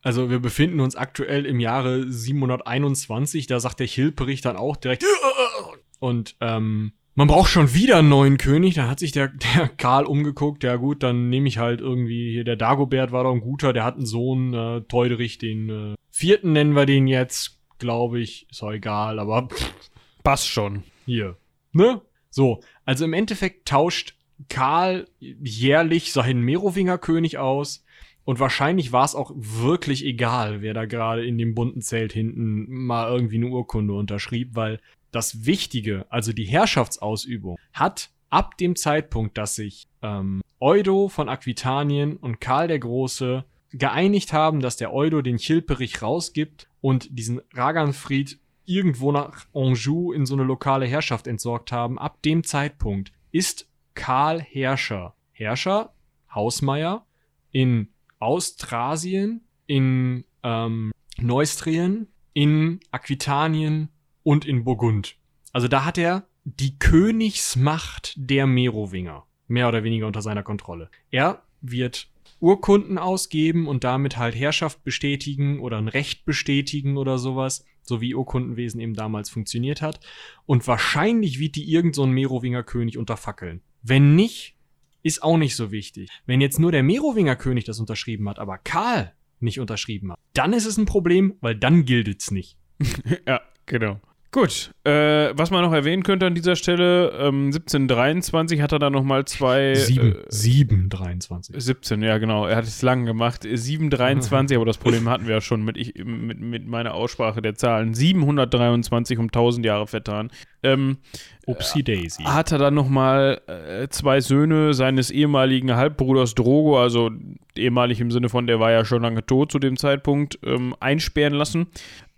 Also 0.03 0.31
wir 0.31 0.41
befinden 0.41 0.81
uns 0.81 0.97
aktuell 0.97 1.47
im 1.47 1.61
Jahre 1.61 2.11
721, 2.11 3.47
da 3.47 3.61
sagt 3.61 3.81
der 3.81 3.87
Hilperich 3.87 4.41
dann 4.41 4.57
auch 4.57 4.77
direkt 4.77 5.05
und 6.01 6.37
ähm, 6.41 6.93
man 7.15 7.29
braucht 7.29 7.51
schon 7.51 7.73
wieder 7.73 7.99
einen 7.99 8.11
neuen 8.11 8.39
König. 8.39 8.75
Da 8.75 8.89
hat 8.89 9.01
sich 9.01 9.13
der, 9.13 9.29
der 9.29 9.69
Karl 9.69 10.05
umgeguckt. 10.05 10.65
Ja 10.65 10.77
gut, 10.77 11.03
dann 11.03 11.29
nehme 11.31 11.49
ich 11.49 11.59
halt 11.59 11.81
irgendwie 11.81 12.31
hier, 12.31 12.45
der 12.45 12.57
Dagobert 12.57 13.11
war 13.11 13.25
doch 13.25 13.33
ein 13.33 13.41
guter, 13.41 13.73
der 13.73 13.85
hat 13.85 13.97
einen 13.97 14.07
Sohn, 14.07 14.55
äh, 14.55 14.83
Teuderich, 14.83 15.39
den 15.39 15.71
äh, 15.71 15.95
vierten 16.11 16.53
nennen 16.53 16.75
wir 16.75 16.87
den 16.87 17.07
jetzt, 17.07 17.56
glaube 17.79 18.21
ich. 18.21 18.47
Ist 18.51 18.63
auch 18.63 18.73
egal, 18.73 19.19
aber 19.19 19.49
pff, 19.49 19.73
passt 20.23 20.49
schon. 20.49 20.83
Hier. 21.05 21.37
Ne? 21.73 22.01
So, 22.31 22.61
also 22.85 23.05
im 23.05 23.13
Endeffekt 23.13 23.69
tauscht 23.69 24.15
Karl 24.49 25.09
jährlich 25.19 26.13
seinen 26.13 26.43
Merowinger 26.43 26.99
König 26.99 27.39
aus. 27.39 27.85
Und 28.25 28.41
wahrscheinlich 28.41 28.91
war 28.91 29.05
es 29.05 29.15
auch 29.15 29.31
wirklich 29.37 30.05
egal, 30.05 30.61
wer 30.61 30.75
da 30.75 30.85
gerade 30.85 31.25
in 31.25 31.39
dem 31.39 31.55
bunten 31.55 31.81
Zelt 31.81 32.13
hinten 32.13 32.67
mal 32.69 33.09
irgendwie 33.09 33.37
eine 33.37 33.47
Urkunde 33.47 33.95
unterschrieb, 33.95 34.57
weil 34.57 34.81
das 35.13 35.47
Wichtige, 35.47 36.07
also 36.11 36.33
die 36.33 36.45
Herrschaftsausübung, 36.45 37.57
hat 37.73 38.11
ab 38.29 38.59
dem 38.59 38.75
Zeitpunkt, 38.75 39.39
dass 39.39 39.55
sich 39.55 39.87
ähm, 40.03 40.43
Eudo 40.59 41.09
von 41.09 41.29
Aquitanien 41.29 42.17
und 42.17 42.41
Karl 42.41 42.67
der 42.67 42.81
Große 42.81 43.45
geeinigt 43.71 44.33
haben, 44.33 44.61
dass 44.61 44.77
der 44.77 44.93
Eudo 44.93 45.23
den 45.23 45.37
Chilperich 45.37 46.03
rausgibt 46.03 46.69
und 46.81 47.19
diesen 47.19 47.41
Raganfried 47.53 48.39
irgendwo 48.65 49.13
nach 49.13 49.47
Anjou 49.55 50.13
in 50.13 50.27
so 50.27 50.35
eine 50.35 50.45
lokale 50.45 50.87
Herrschaft 50.87 51.27
entsorgt 51.27 51.73
haben, 51.73 51.99
ab 51.99 52.21
dem 52.23 52.45
Zeitpunkt 52.45 53.13
ist 53.31 53.69
Karl 53.95 54.41
Herrscher. 54.41 55.15
Herrscher, 55.33 55.93
Hausmeier 56.35 57.07
in 57.53 57.89
Austrasien, 58.19 59.43
in 59.67 60.25
ähm, 60.43 60.93
Neustrien, 61.19 62.09
in 62.33 62.81
Aquitanien 62.91 63.89
und 64.23 64.45
in 64.45 64.65
Burgund. 64.65 65.17
Also 65.53 65.69
da 65.69 65.85
hat 65.85 65.99
er 65.99 66.27
die 66.45 66.79
Königsmacht 66.79 68.15
der 68.17 68.47
Merowinger 68.47 69.27
mehr 69.49 69.69
oder 69.69 69.85
weniger 69.85 70.07
unter 70.07 70.23
seiner 70.23 70.43
Kontrolle. 70.43 70.91
Er 71.11 71.43
wird 71.61 72.09
Urkunden 72.41 72.99
ausgeben 72.99 73.67
und 73.67 73.85
damit 73.85 74.17
halt 74.17 74.35
Herrschaft 74.35 74.85
bestätigen 74.85 75.61
oder 75.61 75.79
ein 75.79 75.89
Recht 75.89 76.25
bestätigen 76.25 76.97
oder 76.97 77.19
sowas, 77.19 77.65
so 77.83 78.01
wie 78.01 78.15
Urkundenwesen 78.15 78.81
eben 78.81 78.95
damals 78.95 79.31
funktioniert 79.31 79.83
hat. 79.83 80.01
Und 80.45 80.67
wahrscheinlich 80.67 81.39
wird 81.39 81.57
die 81.57 81.71
irgend 81.71 81.95
so 81.95 82.07
Merowinger 82.07 82.63
König 82.63 82.99
unterfackeln. 82.99 83.63
Wenn 83.83 84.15
nicht, 84.15 84.57
ist 85.03 85.23
auch 85.23 85.37
nicht 85.39 85.57
so 85.57 85.71
wichtig. 85.71 86.11
Wenn 86.27 86.41
jetzt 86.41 86.59
nur 86.59 86.73
der 86.73 86.83
Merowinger 86.83 87.37
König 87.37 87.65
das 87.65 87.79
unterschrieben 87.79 88.29
hat, 88.29 88.39
aber 88.39 88.59
Karl 88.59 89.13
nicht 89.39 89.61
unterschrieben 89.61 90.13
hat, 90.13 90.19
dann 90.35 90.53
ist 90.53 90.67
es 90.67 90.77
ein 90.79 90.87
Problem, 90.87 91.35
weil 91.41 91.55
dann 91.55 91.85
gilt's 91.85 92.31
nicht. 92.31 92.59
ja, 93.27 93.41
genau. 93.67 94.01
Gut, 94.37 94.71
äh, 94.85 95.33
was 95.33 95.51
man 95.51 95.63
noch 95.63 95.73
erwähnen 95.73 96.03
könnte 96.03 96.27
an 96.27 96.35
dieser 96.35 96.57
Stelle, 96.57 97.09
ähm, 97.13 97.47
1723 97.47 98.61
hat 98.61 98.71
er 98.71 98.79
dann 98.79 98.93
nochmal 98.93 99.25
zwei. 99.25 99.75
7, 99.75 100.13
äh, 100.13 100.15
723. 100.29 101.55
17, 101.59 102.03
ja 102.03 102.19
genau, 102.19 102.45
er 102.45 102.57
hat 102.57 102.65
es 102.65 102.83
lang 102.83 103.07
gemacht. 103.07 103.47
723, 103.51 104.59
aber 104.59 104.67
das 104.67 104.77
Problem 104.77 105.09
hatten 105.09 105.27
wir 105.27 105.37
ja 105.37 105.41
schon 105.41 105.65
mit, 105.65 105.79
ich, 105.79 105.95
mit, 106.05 106.39
mit 106.39 106.69
meiner 106.69 106.93
Aussprache 106.93 107.41
der 107.41 107.55
Zahlen. 107.55 107.95
723 107.95 109.17
um 109.17 109.29
1000 109.29 109.65
Jahre 109.65 109.87
vertan. 109.87 110.31
Ähm, 110.63 110.99
Upsi 111.47 111.83
Daisy. 111.83 112.25
Hat 112.25 112.53
er 112.53 112.59
dann 112.59 112.75
nochmal 112.75 113.41
äh, 113.47 113.89
zwei 113.89 114.21
Söhne 114.21 114.75
seines 114.75 115.11
ehemaligen 115.11 115.75
Halbbruders 115.77 116.35
Drogo, 116.35 116.79
also 116.79 117.11
ehemalig 117.57 118.01
im 118.01 118.11
Sinne 118.11 118.29
von, 118.29 118.47
der 118.47 118.61
war 118.61 118.73
ja 118.73 118.85
schon 118.85 119.01
lange 119.01 119.25
tot 119.25 119.53
zu 119.53 119.59
dem 119.59 119.77
Zeitpunkt, 119.77 120.39
ähm, 120.45 120.75
einsperren 120.81 121.33
lassen. 121.33 121.69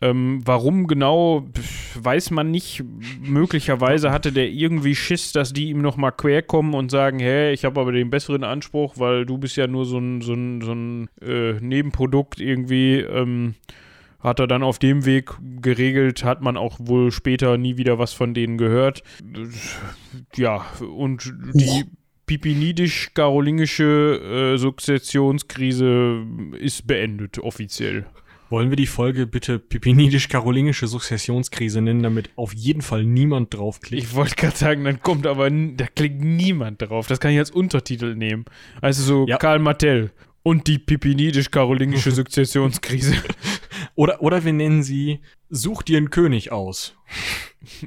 Ähm, 0.01 0.42
warum 0.44 0.86
genau, 0.86 1.49
weiß 1.94 2.30
man 2.30 2.51
nicht. 2.51 2.84
Möglicherweise 3.20 4.12
hatte 4.12 4.32
der 4.32 4.49
irgendwie 4.49 4.94
Schiss, 4.94 5.32
dass 5.32 5.53
die 5.53 5.70
ihm 5.70 5.82
nochmal 5.82 6.12
quer 6.12 6.42
kommen 6.42 6.74
und 6.74 6.90
sagen, 6.90 7.18
hey, 7.18 7.53
ich 7.53 7.64
habe 7.64 7.80
aber 7.80 7.92
den 7.92 8.11
besseren 8.11 8.44
Anspruch, 8.44 8.94
weil 8.96 9.26
du 9.26 9.38
bist 9.38 9.57
ja 9.57 9.66
nur 9.66 9.86
so 9.86 9.99
ein, 9.99 10.20
so 10.20 10.34
ein, 10.34 10.61
so 10.61 10.72
ein 10.72 11.09
äh, 11.20 11.55
Nebenprodukt 11.61 12.40
irgendwie. 12.40 13.01
Ähm, 13.01 13.55
hat 14.20 14.40
er 14.40 14.49
dann 14.49 14.64
auf 14.64 14.80
dem 14.80 15.05
Weg 15.05 15.30
geregelt, 15.61 16.24
hat 16.24 16.42
man 16.42 16.57
auch 16.57 16.78
wohl 16.80 17.12
später 17.12 17.57
nie 17.57 17.76
wieder 17.76 18.01
was 18.01 18.12
von 18.12 18.34
denen 18.34 18.59
gehört. 18.59 19.05
Ja, 20.34 20.66
und 20.80 21.32
die 21.55 21.84
pipinidisch-karolingische 22.26 24.55
äh, 24.55 24.59
Sukzessionskrise 24.59 26.26
ist 26.59 26.86
beendet, 26.86 27.38
offiziell. 27.38 28.07
Wollen 28.51 28.70
wir 28.70 28.76
die 28.76 28.86
Folge 28.86 29.26
bitte 29.26 29.59
pipinidisch-karolingische 29.59 30.86
Sukzessionskrise 30.86 31.82
nennen, 31.82 32.03
damit 32.03 32.30
auf 32.36 32.55
jeden 32.55 32.80
Fall 32.80 33.05
niemand 33.05 33.53
draufklickt? 33.53 34.03
Ich 34.03 34.14
wollte 34.14 34.36
gerade 34.36 34.57
sagen, 34.57 34.84
dann 34.84 35.01
kommt 35.01 35.26
aber, 35.26 35.51
da 35.51 35.86
klickt 35.86 36.22
niemand 36.22 36.80
drauf. 36.80 37.07
Das 37.07 37.20
kann 37.20 37.30
ich 37.32 37.38
als 37.38 37.51
Untertitel 37.51 38.14
nehmen. 38.14 38.46
Also 38.80 39.03
so 39.03 39.26
ja. 39.26 39.36
Karl 39.36 39.59
Martell 39.59 40.12
und 40.42 40.66
die 40.66 40.78
pipinidisch-karolingische 40.78 42.11
Sukzessionskrise. 42.12 43.16
oder, 43.94 44.22
oder 44.22 44.44
wir 44.44 44.53
nennen 44.55 44.82
sie 44.82 45.20
Such 45.51 45.82
dir 45.82 45.96
einen 45.96 46.11
König 46.11 46.53
aus. 46.53 46.94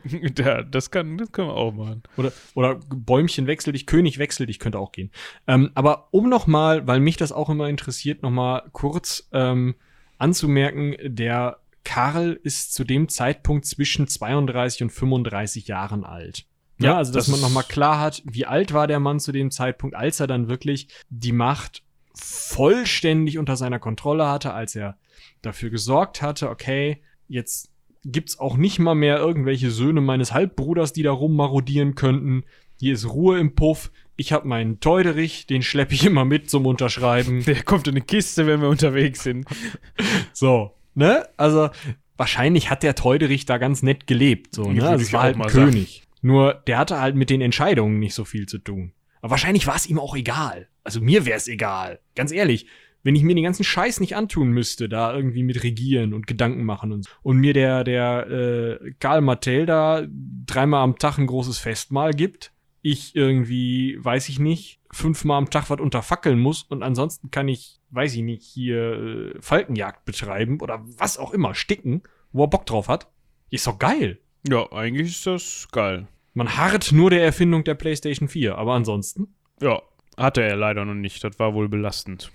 ja, 0.37 0.63
das, 0.63 0.89
kann, 0.89 1.17
das 1.17 1.31
können 1.31 1.49
wir 1.49 1.55
auch 1.55 1.71
machen. 1.71 2.03
Oder, 2.17 2.31
oder 2.55 2.75
Bäumchen 2.75 3.47
wechsel 3.47 3.73
dich, 3.73 3.85
König 3.85 4.17
wechsel 4.17 4.47
dich, 4.47 4.59
könnte 4.59 4.79
auch 4.79 4.91
gehen. 4.91 5.11
Ähm, 5.47 5.71
aber 5.75 6.07
um 6.11 6.27
nochmal, 6.27 6.87
weil 6.87 6.99
mich 6.99 7.17
das 7.17 7.31
auch 7.31 7.49
immer 7.49 7.69
interessiert, 7.69 8.23
nochmal 8.23 8.63
kurz 8.73 9.27
ähm, 9.31 9.75
anzumerken, 10.21 10.95
der 11.03 11.57
Karl 11.83 12.39
ist 12.43 12.73
zu 12.73 12.83
dem 12.83 13.09
Zeitpunkt 13.09 13.65
zwischen 13.65 14.07
32 14.07 14.83
und 14.83 14.89
35 14.91 15.67
Jahren 15.67 16.03
alt. 16.03 16.45
Ja, 16.79 16.97
also 16.97 17.11
dass 17.13 17.25
das 17.25 17.31
man 17.31 17.41
nochmal 17.41 17.63
klar 17.63 17.99
hat, 17.99 18.23
wie 18.25 18.45
alt 18.45 18.73
war 18.73 18.87
der 18.87 18.99
Mann 18.99 19.19
zu 19.19 19.31
dem 19.31 19.51
Zeitpunkt, 19.51 19.95
als 19.95 20.19
er 20.19 20.27
dann 20.27 20.49
wirklich 20.49 20.87
die 21.09 21.31
Macht 21.31 21.83
vollständig 22.13 23.37
unter 23.37 23.55
seiner 23.55 23.79
Kontrolle 23.79 24.27
hatte, 24.27 24.53
als 24.53 24.75
er 24.75 24.97
dafür 25.41 25.69
gesorgt 25.69 26.21
hatte, 26.21 26.49
okay, 26.49 27.01
jetzt 27.27 27.71
gibt's 28.03 28.39
auch 28.39 28.57
nicht 28.57 28.79
mal 28.79 28.95
mehr 28.95 29.17
irgendwelche 29.17 29.69
Söhne 29.69 30.01
meines 30.01 30.33
Halbbruders, 30.33 30.91
die 30.93 31.03
da 31.03 31.11
rummarodieren 31.11 31.95
könnten. 31.95 32.43
Hier 32.79 32.93
ist 32.93 33.07
Ruhe 33.07 33.39
im 33.39 33.53
Puff. 33.53 33.91
Ich 34.21 34.31
habe 34.31 34.47
meinen 34.47 34.79
Teuderich, 34.79 35.47
den 35.47 35.63
schleppe 35.63 35.95
ich 35.95 36.05
immer 36.05 36.25
mit 36.25 36.47
zum 36.47 36.67
Unterschreiben. 36.67 37.43
Der 37.43 37.63
kommt 37.63 37.87
in 37.87 37.95
eine 37.95 38.01
Kiste, 38.01 38.45
wenn 38.45 38.61
wir 38.61 38.69
unterwegs 38.69 39.23
sind. 39.23 39.47
so, 40.31 40.75
ne? 40.93 41.27
Also 41.37 41.71
wahrscheinlich 42.17 42.69
hat 42.69 42.83
der 42.83 42.93
Teuderich 42.93 43.47
da 43.47 43.57
ganz 43.57 43.81
nett 43.81 44.05
gelebt, 44.05 44.53
so, 44.53 44.71
ne? 44.71 44.87
Also, 44.87 45.03
es 45.03 45.11
war 45.11 45.23
halt 45.23 45.37
ein 45.37 45.47
König. 45.47 46.03
Sagen. 46.03 46.17
Nur 46.21 46.53
der 46.53 46.77
hatte 46.77 46.99
halt 46.99 47.15
mit 47.15 47.31
den 47.31 47.41
Entscheidungen 47.41 47.97
nicht 47.97 48.13
so 48.13 48.23
viel 48.23 48.45
zu 48.45 48.59
tun. 48.59 48.93
Aber 49.21 49.31
wahrscheinlich 49.31 49.65
war 49.65 49.75
es 49.75 49.87
ihm 49.87 49.97
auch 49.97 50.15
egal. 50.15 50.67
Also 50.83 51.01
mir 51.01 51.25
wäre 51.25 51.37
es 51.37 51.47
egal. 51.47 51.99
Ganz 52.15 52.31
ehrlich, 52.31 52.67
wenn 53.01 53.15
ich 53.15 53.23
mir 53.23 53.33
den 53.33 53.43
ganzen 53.43 53.63
Scheiß 53.63 54.01
nicht 54.01 54.15
antun 54.15 54.51
müsste, 54.51 54.87
da 54.87 55.15
irgendwie 55.15 55.41
mit 55.41 55.63
regieren 55.63 56.13
und 56.13 56.27
Gedanken 56.27 56.63
machen 56.63 56.91
und 56.91 57.05
so. 57.05 57.11
Und 57.23 57.37
mir 57.37 57.53
der, 57.53 57.83
der 57.83 58.27
äh, 58.29 58.91
Karl 58.99 59.21
Martell 59.21 59.65
da 59.65 60.05
dreimal 60.45 60.83
am 60.83 60.99
Tag 60.99 61.17
ein 61.17 61.25
großes 61.25 61.57
Festmahl 61.57 62.13
gibt, 62.13 62.51
ich 62.81 63.15
irgendwie, 63.15 63.97
weiß 64.03 64.29
ich 64.29 64.39
nicht, 64.39 64.79
fünfmal 64.91 65.37
am 65.37 65.49
Tag 65.49 65.69
was 65.69 65.79
unterfackeln 65.79 66.39
muss 66.39 66.63
und 66.63 66.83
ansonsten 66.83 67.31
kann 67.31 67.47
ich, 67.47 67.79
weiß 67.91 68.15
ich 68.15 68.23
nicht, 68.23 68.43
hier 68.43 69.33
äh, 69.35 69.41
Falkenjagd 69.41 70.05
betreiben 70.05 70.59
oder 70.61 70.83
was 70.97 71.17
auch 71.17 71.31
immer, 71.33 71.53
sticken, 71.53 72.03
wo 72.31 72.43
er 72.45 72.49
Bock 72.49 72.65
drauf 72.65 72.87
hat. 72.87 73.07
Ist 73.49 73.67
doch 73.67 73.79
geil. 73.79 74.19
Ja, 74.47 74.71
eigentlich 74.71 75.11
ist 75.11 75.27
das 75.27 75.67
geil. 75.71 76.07
Man 76.33 76.57
harrt 76.57 76.91
nur 76.91 77.09
der 77.09 77.23
Erfindung 77.23 77.63
der 77.63 77.75
PlayStation 77.75 78.27
4, 78.27 78.57
aber 78.57 78.73
ansonsten? 78.73 79.35
Ja, 79.61 79.81
hatte 80.17 80.41
er 80.41 80.55
leider 80.55 80.85
noch 80.85 80.93
nicht. 80.93 81.23
Das 81.23 81.37
war 81.39 81.53
wohl 81.53 81.69
belastend. 81.69 82.31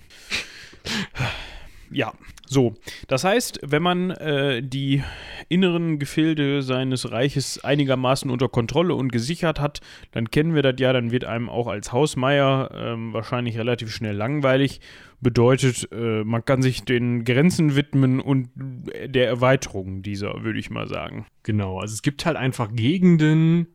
ja, 1.91 2.13
so. 2.47 2.75
Das 3.09 3.25
heißt, 3.25 3.61
wenn 3.63 3.83
man 3.83 4.11
äh, 4.11 4.63
die 4.63 5.03
inneren 5.49 5.99
Gefilde 5.99 6.63
seines 6.63 7.11
Reiches 7.11 7.63
einigermaßen 7.63 8.31
unter 8.31 8.49
Kontrolle 8.49 8.95
und 8.95 9.13
gesichert 9.13 9.61
hat, 9.61 9.81
dann 10.13 10.31
kennen 10.31 10.55
wir 10.55 10.63
das 10.63 10.77
ja, 10.79 10.93
dann 10.93 11.11
wird 11.11 11.25
einem 11.25 11.49
auch 11.49 11.67
als 11.67 11.93
Hausmeier 11.93 12.71
äh, 12.73 13.13
wahrscheinlich 13.13 13.59
relativ 13.59 13.93
schnell 13.93 14.17
langweilig. 14.17 14.81
Bedeutet, 15.21 15.89
äh, 15.93 16.25
man 16.25 16.45
kann 16.45 16.63
sich 16.63 16.85
den 16.85 17.25
Grenzen 17.25 17.75
widmen 17.75 18.21
und 18.21 18.51
der 18.55 19.27
Erweiterung 19.27 20.03
dieser, 20.03 20.45
würde 20.45 20.59
ich 20.59 20.71
mal 20.71 20.89
sagen. 20.89 21.27
Genau, 21.43 21.81
also 21.81 21.95
es 21.95 22.03
gibt 22.03 22.27
halt 22.27 22.37
einfach 22.37 22.75
Gegenden, 22.75 23.69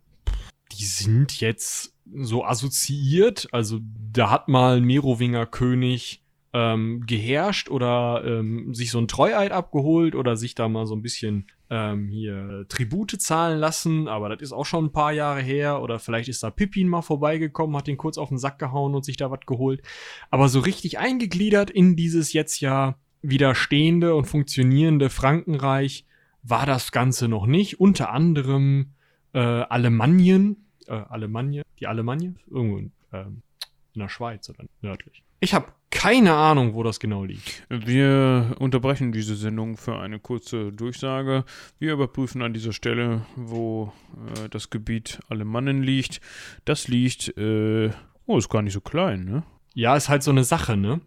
die 0.71 0.85
sind 0.85 1.39
jetzt 1.41 1.95
so 2.13 2.45
assoziiert. 2.45 3.47
Also 3.51 3.79
da 4.13 4.29
hat 4.29 4.47
mal 4.47 4.77
ein 4.77 4.83
Merowinger 4.83 5.45
König 5.45 6.21
ähm, 6.53 7.05
geherrscht 7.05 7.69
oder 7.69 8.23
ähm, 8.25 8.73
sich 8.73 8.91
so 8.91 8.99
ein 8.99 9.07
Treueid 9.07 9.51
abgeholt 9.51 10.15
oder 10.15 10.35
sich 10.35 10.55
da 10.55 10.67
mal 10.67 10.85
so 10.85 10.95
ein 10.95 11.01
bisschen 11.01 11.47
ähm, 11.69 12.09
hier 12.09 12.65
Tribute 12.67 13.21
zahlen 13.21 13.57
lassen, 13.57 14.09
aber 14.09 14.27
das 14.27 14.41
ist 14.41 14.51
auch 14.51 14.65
schon 14.65 14.85
ein 14.85 14.91
paar 14.91 15.13
Jahre 15.13 15.41
her 15.41 15.81
oder 15.81 15.99
vielleicht 15.99 16.27
ist 16.27 16.43
da 16.43 16.49
Pippin 16.49 16.89
mal 16.89 17.01
vorbeigekommen, 17.01 17.77
hat 17.77 17.87
den 17.87 17.97
kurz 17.97 18.17
auf 18.17 18.29
den 18.29 18.37
Sack 18.37 18.59
gehauen 18.59 18.93
und 18.93 19.05
sich 19.05 19.15
da 19.15 19.31
was 19.31 19.39
geholt. 19.45 19.81
Aber 20.29 20.49
so 20.49 20.59
richtig 20.59 20.99
eingegliedert 20.99 21.69
in 21.69 21.95
dieses 21.95 22.33
jetzt 22.33 22.59
ja 22.59 22.95
widerstehende 23.21 24.15
und 24.15 24.25
funktionierende 24.25 25.09
Frankenreich 25.09 26.05
war 26.43 26.65
das 26.65 26.91
Ganze 26.91 27.29
noch 27.29 27.45
nicht. 27.45 27.79
Unter 27.79 28.11
anderem 28.11 28.91
äh, 29.33 29.39
Alemannien, 29.39 30.65
äh, 30.87 30.93
Alemannia, 30.93 31.63
die 31.79 31.87
Alemannia, 31.87 32.33
irgendwo 32.49 32.77
in, 32.77 32.91
äh, 33.11 33.23
in 33.93 33.99
der 33.99 34.09
Schweiz 34.09 34.49
oder 34.49 34.65
nördlich. 34.81 35.23
Ich 35.39 35.53
habe 35.53 35.67
keine 35.91 36.33
Ahnung, 36.33 36.73
wo 36.73 36.83
das 36.83 36.99
genau 36.99 37.23
liegt. 37.25 37.63
Wir 37.69 38.55
unterbrechen 38.59 39.11
diese 39.11 39.35
Sendung 39.35 39.77
für 39.77 39.99
eine 39.99 40.19
kurze 40.19 40.71
Durchsage. 40.71 41.43
Wir 41.77 41.93
überprüfen 41.93 42.41
an 42.41 42.53
dieser 42.53 42.73
Stelle, 42.73 43.25
wo 43.35 43.93
äh, 44.35 44.49
das 44.49 44.69
Gebiet 44.69 45.19
Alemannen 45.29 45.83
liegt. 45.83 46.21
Das 46.65 46.87
liegt, 46.87 47.37
äh, 47.37 47.91
oh, 48.25 48.37
ist 48.37 48.49
gar 48.49 48.61
nicht 48.61 48.73
so 48.73 48.81
klein, 48.81 49.25
ne? 49.25 49.43
Ja, 49.73 49.95
ist 49.95 50.09
halt 50.09 50.23
so 50.23 50.31
eine 50.31 50.43
Sache, 50.43 50.75
ne? 50.75 51.01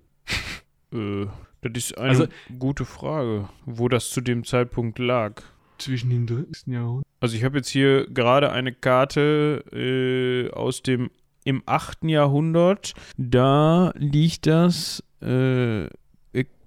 äh, 0.92 1.26
das 1.62 1.72
ist 1.74 1.98
eine 1.98 2.08
also, 2.10 2.26
gute 2.58 2.84
Frage, 2.84 3.48
wo 3.64 3.88
das 3.88 4.10
zu 4.10 4.20
dem 4.20 4.44
Zeitpunkt 4.44 4.98
lag. 4.98 5.42
Zwischen 5.78 6.10
dem 6.10 6.26
dritten 6.26 6.72
Jahrhundert. 6.72 7.06
Also 7.20 7.36
ich 7.36 7.44
habe 7.44 7.56
jetzt 7.56 7.68
hier 7.68 8.06
gerade 8.06 8.52
eine 8.52 8.72
Karte 8.72 9.64
äh, 9.72 10.52
aus 10.52 10.82
dem 10.82 11.10
im 11.44 11.62
8. 11.66 12.04
Jahrhundert. 12.04 12.94
Da 13.16 13.92
liegt 13.96 14.46
das. 14.46 15.02
Äh, 15.20 15.88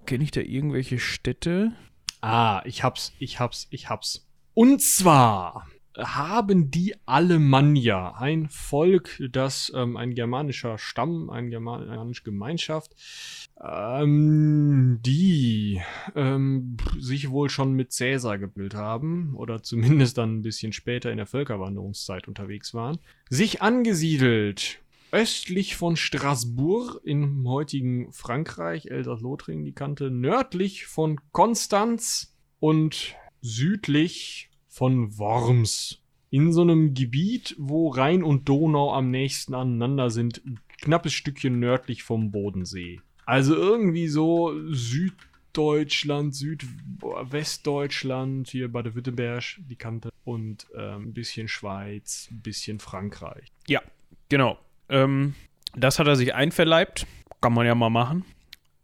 Kenne 0.08 0.24
ich 0.24 0.32
da 0.32 0.40
irgendwelche 0.40 1.00
Städte? 1.00 1.74
Ah, 2.22 2.62
ich 2.64 2.82
hab's, 2.82 3.12
ich 3.20 3.42
hab's, 3.42 3.68
ich 3.72 3.90
hab's. 3.90 4.26
Und 4.54 4.82
zwar 4.82 5.68
haben 5.98 6.70
die 6.70 6.96
Alemannia, 7.06 8.14
ein 8.16 8.50
Volk, 8.50 9.22
das 9.32 9.72
ähm, 9.76 9.98
ein 9.98 10.14
germanischer 10.14 10.78
Stamm, 10.78 11.30
eine 11.30 11.50
germanische 11.50 12.24
Gemeinschaft, 12.24 12.96
ähm, 13.64 15.00
die 15.02 15.82
ähm, 16.16 16.78
sich 17.00 17.30
wohl 17.30 17.50
schon 17.50 17.74
mit 17.74 17.92
Cäsar 17.92 18.38
gebildet 18.38 18.76
haben 18.76 19.36
oder 19.36 19.64
zumindest 19.64 20.18
dann 20.18 20.38
ein 20.38 20.42
bisschen 20.44 20.72
später 20.72 21.12
in 21.12 21.18
der 21.18 21.26
Völkerwanderungszeit 21.26 22.28
unterwegs 22.28 22.74
waren, 22.74 23.00
sich 23.30 23.62
angesiedelt 23.62 24.80
östlich 25.12 25.76
von 25.78 25.96
Straßburg 25.96 27.02
im 27.04 27.48
heutigen 27.48 28.12
Frankreich, 28.12 28.88
Elsass-Lothringen 28.88 29.64
die 29.64 29.74
Kante, 29.74 30.12
nördlich 30.12 30.86
von 30.86 31.20
Konstanz 31.32 32.36
und 32.60 33.16
südlich 33.42 34.50
von 34.78 35.18
Worms. 35.18 36.00
In 36.30 36.54
so 36.54 36.62
einem 36.62 36.94
Gebiet, 36.94 37.56
wo 37.58 37.90
Rhein 37.90 38.22
und 38.22 38.48
Donau 38.48 38.94
am 38.94 39.10
nächsten 39.10 39.56
aneinander 39.56 40.12
sind, 40.12 40.44
knappes 40.82 41.14
Stückchen 41.14 41.60
nördlich 41.60 42.04
vom 42.04 42.30
Bodensee. 42.30 43.02
Also 43.26 43.56
irgendwie 43.56 44.08
so 44.08 44.54
Süddeutschland, 44.70 46.36
Südwestdeutschland, 46.36 48.50
hier 48.50 48.72
Baden-Württemberg, 48.72 49.58
die 49.68 49.78
Kante 49.78 50.12
und 50.24 50.68
äh, 50.76 50.94
ein 50.94 51.14
bisschen 51.14 51.48
Schweiz, 51.48 52.28
ein 52.30 52.42
bisschen 52.42 52.78
Frankreich. 52.80 53.48
Ja, 53.68 53.82
genau. 54.30 54.60
Ähm, 54.90 55.34
das 55.76 55.98
hat 55.98 56.06
er 56.06 56.16
sich 56.16 56.36
einverleibt. 56.36 57.08
Kann 57.42 57.54
man 57.54 57.66
ja 57.66 57.74
mal 57.74 57.90
machen. 57.90 58.26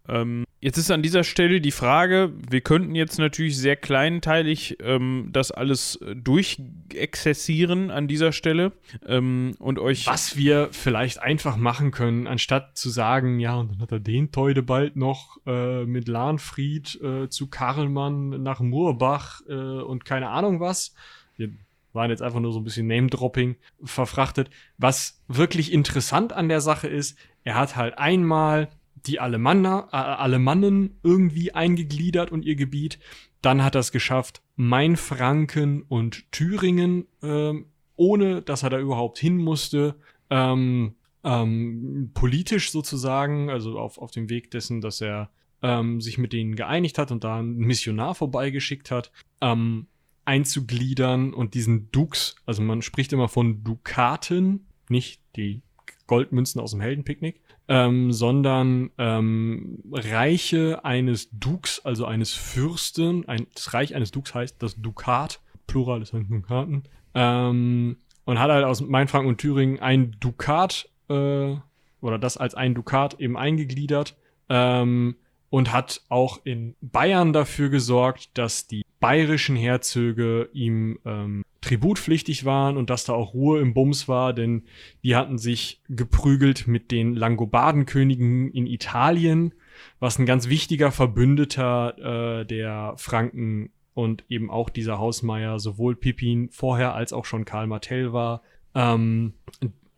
Ähm, 0.09 0.43
jetzt 0.59 0.77
ist 0.77 0.91
an 0.91 1.01
dieser 1.01 1.23
Stelle 1.23 1.61
die 1.61 1.71
Frage, 1.71 2.33
wir 2.49 2.59
könnten 2.61 2.93
jetzt 2.93 3.19
natürlich 3.19 3.57
sehr 3.57 3.77
kleinteilig 3.77 4.77
ähm, 4.81 5.29
das 5.31 5.51
alles 5.51 5.99
durchexzessieren 6.15 7.89
an 7.89 8.07
dieser 8.07 8.33
Stelle 8.33 8.73
ähm, 9.05 9.55
und 9.59 9.79
euch. 9.79 10.05
Was 10.07 10.35
wir 10.35 10.69
vielleicht 10.71 11.19
einfach 11.19 11.55
machen 11.55 11.91
können, 11.91 12.27
anstatt 12.27 12.77
zu 12.77 12.89
sagen, 12.89 13.39
ja, 13.39 13.55
und 13.55 13.71
dann 13.71 13.79
hat 13.79 13.91
er 13.93 13.99
den 14.01 14.31
Teude 14.31 14.61
bald 14.61 14.97
noch 14.97 15.37
äh, 15.45 15.85
mit 15.85 16.09
Lahnfried 16.09 17.01
äh, 17.01 17.29
zu 17.29 17.47
Karlmann 17.47 18.43
nach 18.43 18.59
Murbach 18.59 19.41
äh, 19.47 19.53
und 19.53 20.03
keine 20.03 20.29
Ahnung 20.29 20.59
was. 20.59 20.93
Wir 21.37 21.49
waren 21.93 22.09
jetzt 22.09 22.21
einfach 22.21 22.39
nur 22.41 22.51
so 22.51 22.59
ein 22.59 22.63
bisschen 22.65 22.87
Name-Dropping 22.87 23.55
verfrachtet. 23.83 24.49
Was 24.77 25.23
wirklich 25.27 25.71
interessant 25.71 26.33
an 26.33 26.49
der 26.49 26.59
Sache 26.59 26.87
ist, 26.87 27.17
er 27.43 27.55
hat 27.55 27.75
halt 27.75 27.97
einmal 27.97 28.69
die 29.05 29.19
Alemanner, 29.19 29.89
äh, 29.91 29.95
Alemannen 29.95 30.99
irgendwie 31.03 31.53
eingegliedert 31.53 32.31
und 32.31 32.45
ihr 32.45 32.55
Gebiet. 32.55 32.99
Dann 33.41 33.63
hat 33.63 33.75
er 33.75 33.81
es 33.81 33.91
geschafft, 33.91 34.41
Mainfranken 34.55 35.81
und 35.83 36.31
Thüringen, 36.31 37.07
ähm, 37.21 37.65
ohne 37.95 38.41
dass 38.41 38.63
er 38.63 38.69
da 38.69 38.79
überhaupt 38.79 39.19
hin 39.19 39.37
musste, 39.37 39.95
ähm, 40.29 40.95
ähm, 41.23 42.11
politisch 42.13 42.71
sozusagen, 42.71 43.49
also 43.49 43.77
auf, 43.79 43.97
auf 43.97 44.11
dem 44.11 44.29
Weg 44.29 44.51
dessen, 44.51 44.81
dass 44.81 45.01
er 45.01 45.29
ähm, 45.61 46.01
sich 46.01 46.17
mit 46.17 46.33
denen 46.33 46.55
geeinigt 46.55 46.97
hat 46.97 47.11
und 47.11 47.23
da 47.23 47.39
einen 47.39 47.55
Missionar 47.57 48.15
vorbeigeschickt 48.15 48.91
hat, 48.91 49.11
ähm, 49.41 49.87
einzugliedern 50.25 51.33
und 51.33 51.53
diesen 51.53 51.91
Dux, 51.91 52.35
also 52.45 52.61
man 52.61 52.81
spricht 52.81 53.13
immer 53.13 53.27
von 53.27 53.63
Dukaten, 53.63 54.67
nicht 54.89 55.21
die 55.35 55.61
Goldmünzen 56.07 56.61
aus 56.61 56.71
dem 56.71 56.81
Heldenpicknick, 56.81 57.41
ähm, 57.67 58.11
sondern 58.11 58.91
ähm, 58.97 59.79
Reiche 59.91 60.83
eines 60.83 61.29
Dux, 61.31 61.79
also 61.85 62.05
eines 62.05 62.33
Fürsten, 62.33 63.27
ein, 63.27 63.47
das 63.53 63.73
Reich 63.73 63.95
eines 63.95 64.11
Dux 64.11 64.33
heißt 64.33 64.61
das 64.61 64.75
Dukat, 64.81 65.39
Plural 65.67 66.01
ist 66.01 66.13
halt 66.13 66.29
Dukaten, 66.29 66.83
ähm, 67.13 67.97
und 68.25 68.39
hat 68.39 68.51
halt 68.51 68.65
aus 68.65 68.81
Mainfranken 68.81 69.29
und 69.29 69.37
Thüringen 69.37 69.79
ein 69.79 70.15
Dukat, 70.19 70.89
äh, 71.09 71.55
oder 72.01 72.19
das 72.19 72.37
als 72.37 72.55
ein 72.55 72.75
Dukat 72.75 73.19
eben 73.19 73.37
eingegliedert, 73.37 74.17
ähm, 74.49 75.15
und 75.49 75.71
hat 75.71 76.01
auch 76.09 76.41
in 76.45 76.75
Bayern 76.81 77.31
dafür 77.31 77.69
gesorgt, 77.69 78.29
dass 78.33 78.67
die 78.67 78.83
bayerischen 79.03 79.57
Herzöge 79.57 80.49
ihm 80.53 80.97
ähm, 81.03 81.43
tributpflichtig 81.59 82.45
waren 82.45 82.77
und 82.77 82.89
dass 82.89 83.03
da 83.03 83.11
auch 83.11 83.33
Ruhe 83.33 83.59
im 83.59 83.73
Bums 83.73 84.07
war, 84.07 84.31
denn 84.31 84.63
die 85.03 85.17
hatten 85.17 85.37
sich 85.37 85.81
geprügelt 85.89 86.67
mit 86.67 86.89
den 86.89 87.13
Langobardenkönigen 87.13 88.49
in 88.53 88.65
Italien, 88.65 89.53
was 89.99 90.19
ein 90.19 90.25
ganz 90.25 90.47
wichtiger 90.47 90.93
Verbündeter 90.93 92.39
äh, 92.39 92.45
der 92.45 92.93
Franken 92.95 93.71
und 93.93 94.23
eben 94.29 94.49
auch 94.49 94.69
dieser 94.69 94.99
Hausmeier 94.99 95.59
sowohl 95.59 95.97
Pippin 95.97 96.47
vorher 96.49 96.95
als 96.95 97.11
auch 97.11 97.25
schon 97.25 97.43
Karl 97.43 97.67
Martell 97.67 98.13
war. 98.13 98.41
Ähm, 98.73 99.33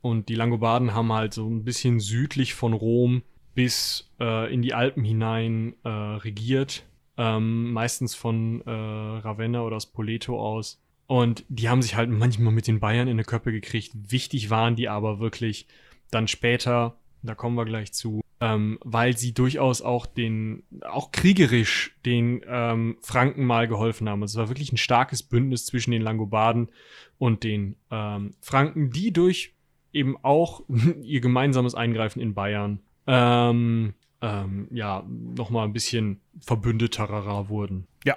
und 0.02 0.30
die 0.30 0.36
Langobarden 0.36 0.96
haben 0.96 1.14
halt 1.14 1.36
so 1.36 1.48
ein 1.48 1.64
bisschen 1.64 2.00
südlich 2.00 2.56
von 2.56 2.74
Rom 2.74 3.22
bis 3.54 4.12
äh, 4.20 4.52
in 4.52 4.64
die 4.64 4.74
Alpen 4.74 5.04
hinein 5.04 5.76
äh, 5.84 5.90
regiert. 5.90 6.88
Ähm, 7.18 7.72
meistens 7.72 8.14
von 8.16 8.62
äh, 8.66 8.70
Ravenna 8.72 9.62
oder 9.62 9.80
Spoleto 9.80 10.40
aus. 10.40 10.82
Und 11.08 11.46
die 11.50 11.70
haben 11.70 11.82
sich 11.82 11.96
halt 11.96 12.10
manchmal 12.10 12.52
mit 12.52 12.68
den 12.68 12.80
Bayern 12.80 13.08
in 13.08 13.18
die 13.18 13.24
Köppe 13.24 13.52
gekriegt. 13.52 13.92
Wichtig 13.94 14.50
waren 14.50 14.76
die 14.76 14.90
aber 14.90 15.20
wirklich 15.20 15.68
dann 16.12 16.28
später, 16.28 16.98
da 17.22 17.36
kommen 17.36 17.56
wir 17.56 17.66
gleich 17.66 17.94
zu, 17.94 18.22
ähm, 18.42 18.80
weil 18.84 19.18
sie 19.18 19.34
durchaus 19.34 19.82
auch 19.82 20.06
den, 20.06 20.64
auch 20.82 21.12
kriegerisch 21.12 21.96
den 22.06 22.42
ähm, 22.48 22.98
Franken 23.02 23.46
mal 23.46 23.68
geholfen 23.68 24.10
haben. 24.10 24.22
Also 24.22 24.40
es 24.40 24.42
war 24.42 24.50
wirklich 24.50 24.72
ein 24.72 24.78
starkes 24.78 25.24
Bündnis 25.24 25.66
zwischen 25.66 25.92
den 25.92 26.02
Langobarden 26.02 26.70
und 27.18 27.44
den 27.44 27.76
ähm, 27.92 28.32
Franken, 28.42 28.92
die 28.92 29.14
durch 29.14 29.54
eben 29.94 30.18
auch 30.24 30.64
ihr 31.02 31.22
gemeinsames 31.22 31.76
Eingreifen 31.76 32.22
in 32.22 32.34
Bayern 32.34 32.82
ähm, 33.08 33.94
ähm, 34.26 34.68
ja, 34.72 35.04
nochmal 35.08 35.66
ein 35.66 35.74
bisschen 35.74 36.20
verbündeterer 36.40 37.50
wurden. 37.50 37.88
Ja, 38.06 38.16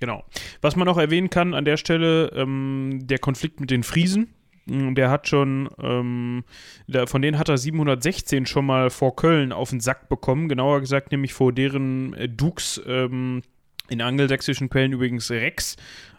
Genau. 0.00 0.24
Was 0.60 0.76
man 0.76 0.86
noch 0.86 0.98
erwähnen 0.98 1.30
kann 1.30 1.54
an 1.54 1.64
der 1.64 1.76
Stelle, 1.76 2.30
ähm, 2.34 3.00
der 3.04 3.18
Konflikt 3.18 3.60
mit 3.60 3.70
den 3.70 3.82
Friesen. 3.82 4.34
Mm, 4.66 4.94
der 4.94 5.10
hat 5.10 5.28
schon, 5.28 5.68
ähm, 5.80 6.44
der, 6.86 7.06
von 7.06 7.22
denen 7.22 7.38
hat 7.38 7.48
er 7.48 7.58
716 7.58 8.46
schon 8.46 8.66
mal 8.66 8.90
vor 8.90 9.16
Köln 9.16 9.52
auf 9.52 9.70
den 9.70 9.80
Sack 9.80 10.08
bekommen. 10.08 10.48
Genauer 10.48 10.80
gesagt, 10.80 11.12
nämlich 11.12 11.32
vor 11.32 11.52
deren 11.52 12.12
äh, 12.14 12.28
Dux, 12.28 12.82
ähm, 12.86 13.42
in 13.88 14.02
angelsächsischen 14.02 14.68
Quellen 14.68 14.92
übrigens 14.92 15.30
Rex. 15.30 15.76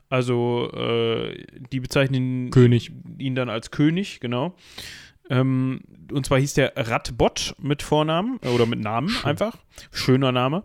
Also, 0.09 0.71
äh, 0.71 1.43
die 1.71 1.79
bezeichnen 1.79 2.51
König. 2.51 2.91
ihn 3.17 3.35
dann 3.35 3.49
als 3.49 3.71
König, 3.71 4.19
genau. 4.19 4.55
Ähm, 5.29 5.81
und 6.11 6.25
zwar 6.25 6.39
hieß 6.39 6.53
der 6.53 6.73
Radbot 6.75 7.55
mit 7.59 7.81
Vornamen 7.81 8.39
äh, 8.43 8.49
oder 8.49 8.65
mit 8.65 8.79
Namen 8.79 9.09
Schön. 9.09 9.25
einfach. 9.25 9.57
Schöner 9.91 10.31
Name. 10.31 10.63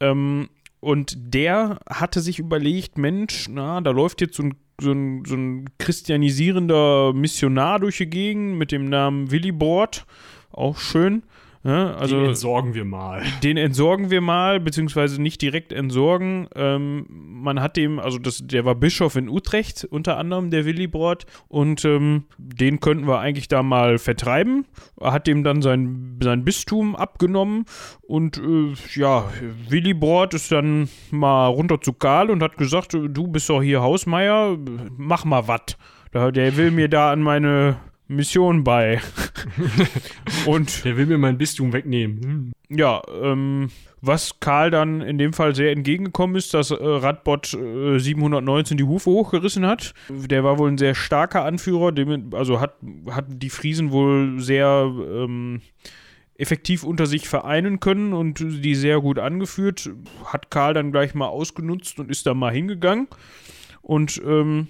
Ähm, 0.00 0.48
und 0.80 1.14
der 1.16 1.80
hatte 1.88 2.20
sich 2.20 2.38
überlegt, 2.38 2.98
Mensch, 2.98 3.48
na, 3.48 3.80
da 3.80 3.90
läuft 3.90 4.20
jetzt 4.20 4.36
so 4.36 4.42
ein, 4.42 4.54
so 4.80 4.92
ein, 4.92 5.24
so 5.24 5.34
ein 5.34 5.70
christianisierender 5.78 7.12
Missionar 7.14 7.78
durch 7.80 7.98
die 7.98 8.06
Gegend 8.06 8.58
mit 8.58 8.72
dem 8.72 8.88
Namen 8.88 9.30
Willibord. 9.30 10.06
Auch 10.50 10.78
schön. 10.78 11.22
Ja, 11.64 11.94
also, 11.94 12.20
den 12.20 12.28
entsorgen 12.28 12.74
wir 12.74 12.84
mal. 12.84 13.22
Den 13.42 13.56
entsorgen 13.56 14.10
wir 14.10 14.20
mal, 14.20 14.60
beziehungsweise 14.60 15.20
nicht 15.20 15.40
direkt 15.40 15.72
entsorgen. 15.72 16.46
Ähm, 16.54 17.06
man 17.08 17.62
hat 17.62 17.78
dem, 17.78 17.98
also 17.98 18.18
das, 18.18 18.46
der 18.46 18.66
war 18.66 18.74
Bischof 18.74 19.16
in 19.16 19.30
Utrecht, 19.30 19.86
unter 19.90 20.18
anderem, 20.18 20.50
der 20.50 20.66
Willibrord, 20.66 21.24
und 21.48 21.82
ähm, 21.86 22.24
den 22.36 22.80
könnten 22.80 23.06
wir 23.06 23.20
eigentlich 23.20 23.48
da 23.48 23.62
mal 23.62 23.96
vertreiben. 23.96 24.66
Er 25.00 25.12
hat 25.12 25.26
dem 25.26 25.42
dann 25.42 25.62
sein, 25.62 26.18
sein 26.22 26.44
Bistum 26.44 26.94
abgenommen 26.96 27.64
und 28.02 28.36
äh, 28.36 28.74
ja, 28.94 29.30
Willibrord 29.68 30.34
ist 30.34 30.52
dann 30.52 30.90
mal 31.10 31.46
runter 31.46 31.80
zu 31.80 31.94
Karl 31.94 32.30
und 32.30 32.42
hat 32.42 32.58
gesagt, 32.58 32.92
du 32.92 33.26
bist 33.28 33.48
doch 33.48 33.62
hier 33.62 33.80
Hausmeier, 33.80 34.58
mach 34.98 35.24
mal 35.24 35.48
was. 35.48 35.78
Der 36.12 36.56
will 36.56 36.70
mir 36.70 36.88
da 36.88 37.10
an 37.10 37.22
meine 37.22 37.76
Mission 38.08 38.64
bei. 38.64 39.00
und 40.46 40.84
der 40.84 40.96
will 40.96 41.06
mir 41.06 41.18
mein 41.18 41.38
Bistum 41.38 41.72
wegnehmen. 41.72 42.22
Hm. 42.22 42.52
Ja, 42.76 43.02
ähm, 43.22 43.70
was 44.00 44.40
Karl 44.40 44.70
dann 44.70 45.00
in 45.00 45.18
dem 45.18 45.32
Fall 45.32 45.54
sehr 45.54 45.72
entgegengekommen 45.72 46.36
ist, 46.36 46.54
dass 46.54 46.70
äh, 46.70 46.76
Radbot 46.78 47.54
äh, 47.54 47.98
719 47.98 48.76
die 48.76 48.84
Hufe 48.84 49.10
hochgerissen 49.10 49.66
hat. 49.66 49.94
Der 50.08 50.44
war 50.44 50.58
wohl 50.58 50.70
ein 50.70 50.78
sehr 50.78 50.94
starker 50.94 51.44
Anführer, 51.44 51.92
dem, 51.92 52.34
also 52.34 52.60
hat, 52.60 52.74
hat 53.10 53.26
die 53.28 53.50
Friesen 53.50 53.92
wohl 53.92 54.40
sehr 54.40 54.90
ähm, 54.90 55.62
effektiv 56.36 56.84
unter 56.84 57.06
sich 57.06 57.28
vereinen 57.28 57.80
können 57.80 58.12
und 58.12 58.40
die 58.40 58.74
sehr 58.74 59.00
gut 59.00 59.18
angeführt. 59.18 59.90
Hat 60.24 60.50
Karl 60.50 60.74
dann 60.74 60.92
gleich 60.92 61.14
mal 61.14 61.28
ausgenutzt 61.28 61.98
und 62.00 62.10
ist 62.10 62.26
da 62.26 62.34
mal 62.34 62.52
hingegangen. 62.52 63.08
Und 63.82 64.20
ähm, 64.26 64.68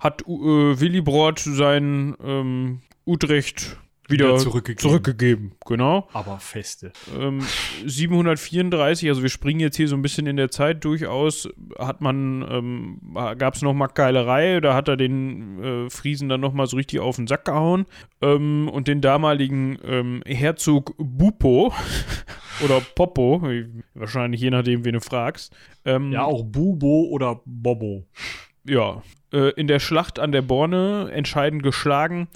hat 0.00 0.22
äh, 0.22 0.26
Willy 0.26 1.00
Brod 1.00 1.38
sein 1.38 2.16
ähm, 2.22 2.80
Utrecht 3.06 3.78
wieder, 4.08 4.28
wieder 4.28 4.38
zurückgegeben. 4.38 4.80
zurückgegeben. 4.80 5.52
Genau. 5.66 6.08
Aber 6.12 6.38
feste. 6.38 6.92
Ähm, 7.18 7.40
734, 7.84 9.08
also 9.08 9.22
wir 9.22 9.28
springen 9.28 9.60
jetzt 9.60 9.76
hier 9.76 9.88
so 9.88 9.96
ein 9.96 10.02
bisschen 10.02 10.26
in 10.26 10.36
der 10.36 10.50
Zeit 10.50 10.84
durchaus, 10.84 11.48
hat 11.78 12.00
man, 12.00 12.46
ähm, 12.50 13.00
gab 13.36 13.54
es 13.54 13.62
nochmal 13.62 13.88
Keilerei, 13.88 14.60
da 14.60 14.74
hat 14.74 14.88
er 14.88 14.96
den 14.96 15.62
äh, 15.62 15.90
Friesen 15.90 16.28
dann 16.28 16.40
nochmal 16.40 16.66
so 16.66 16.76
richtig 16.76 17.00
auf 17.00 17.16
den 17.16 17.26
Sack 17.26 17.44
gehauen 17.44 17.86
ähm, 18.22 18.68
und 18.68 18.88
den 18.88 19.00
damaligen 19.00 19.78
ähm, 19.84 20.22
Herzog 20.26 20.94
Bupo 20.96 21.72
oder 22.64 22.80
Popo, 22.80 23.42
wahrscheinlich 23.94 24.40
je 24.40 24.50
nachdem, 24.50 24.84
wen 24.84 24.94
du 24.94 25.00
fragst. 25.00 25.54
Ähm, 25.84 26.12
ja, 26.12 26.24
auch 26.24 26.44
Bubo 26.44 27.08
oder 27.10 27.40
Bobo 27.44 28.06
ja, 28.68 29.02
äh, 29.32 29.50
in 29.52 29.66
der 29.66 29.80
Schlacht 29.80 30.18
an 30.18 30.32
der 30.32 30.42
Borne 30.42 31.10
entscheidend 31.12 31.62
geschlagen 31.62 32.28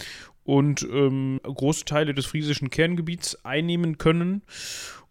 und 0.45 0.83
ähm, 0.83 1.41
große 1.43 1.85
Teile 1.85 2.14
des 2.14 2.26
friesischen 2.26 2.70
Kerngebiets 2.70 3.45
einnehmen 3.45 3.99
können. 3.99 4.43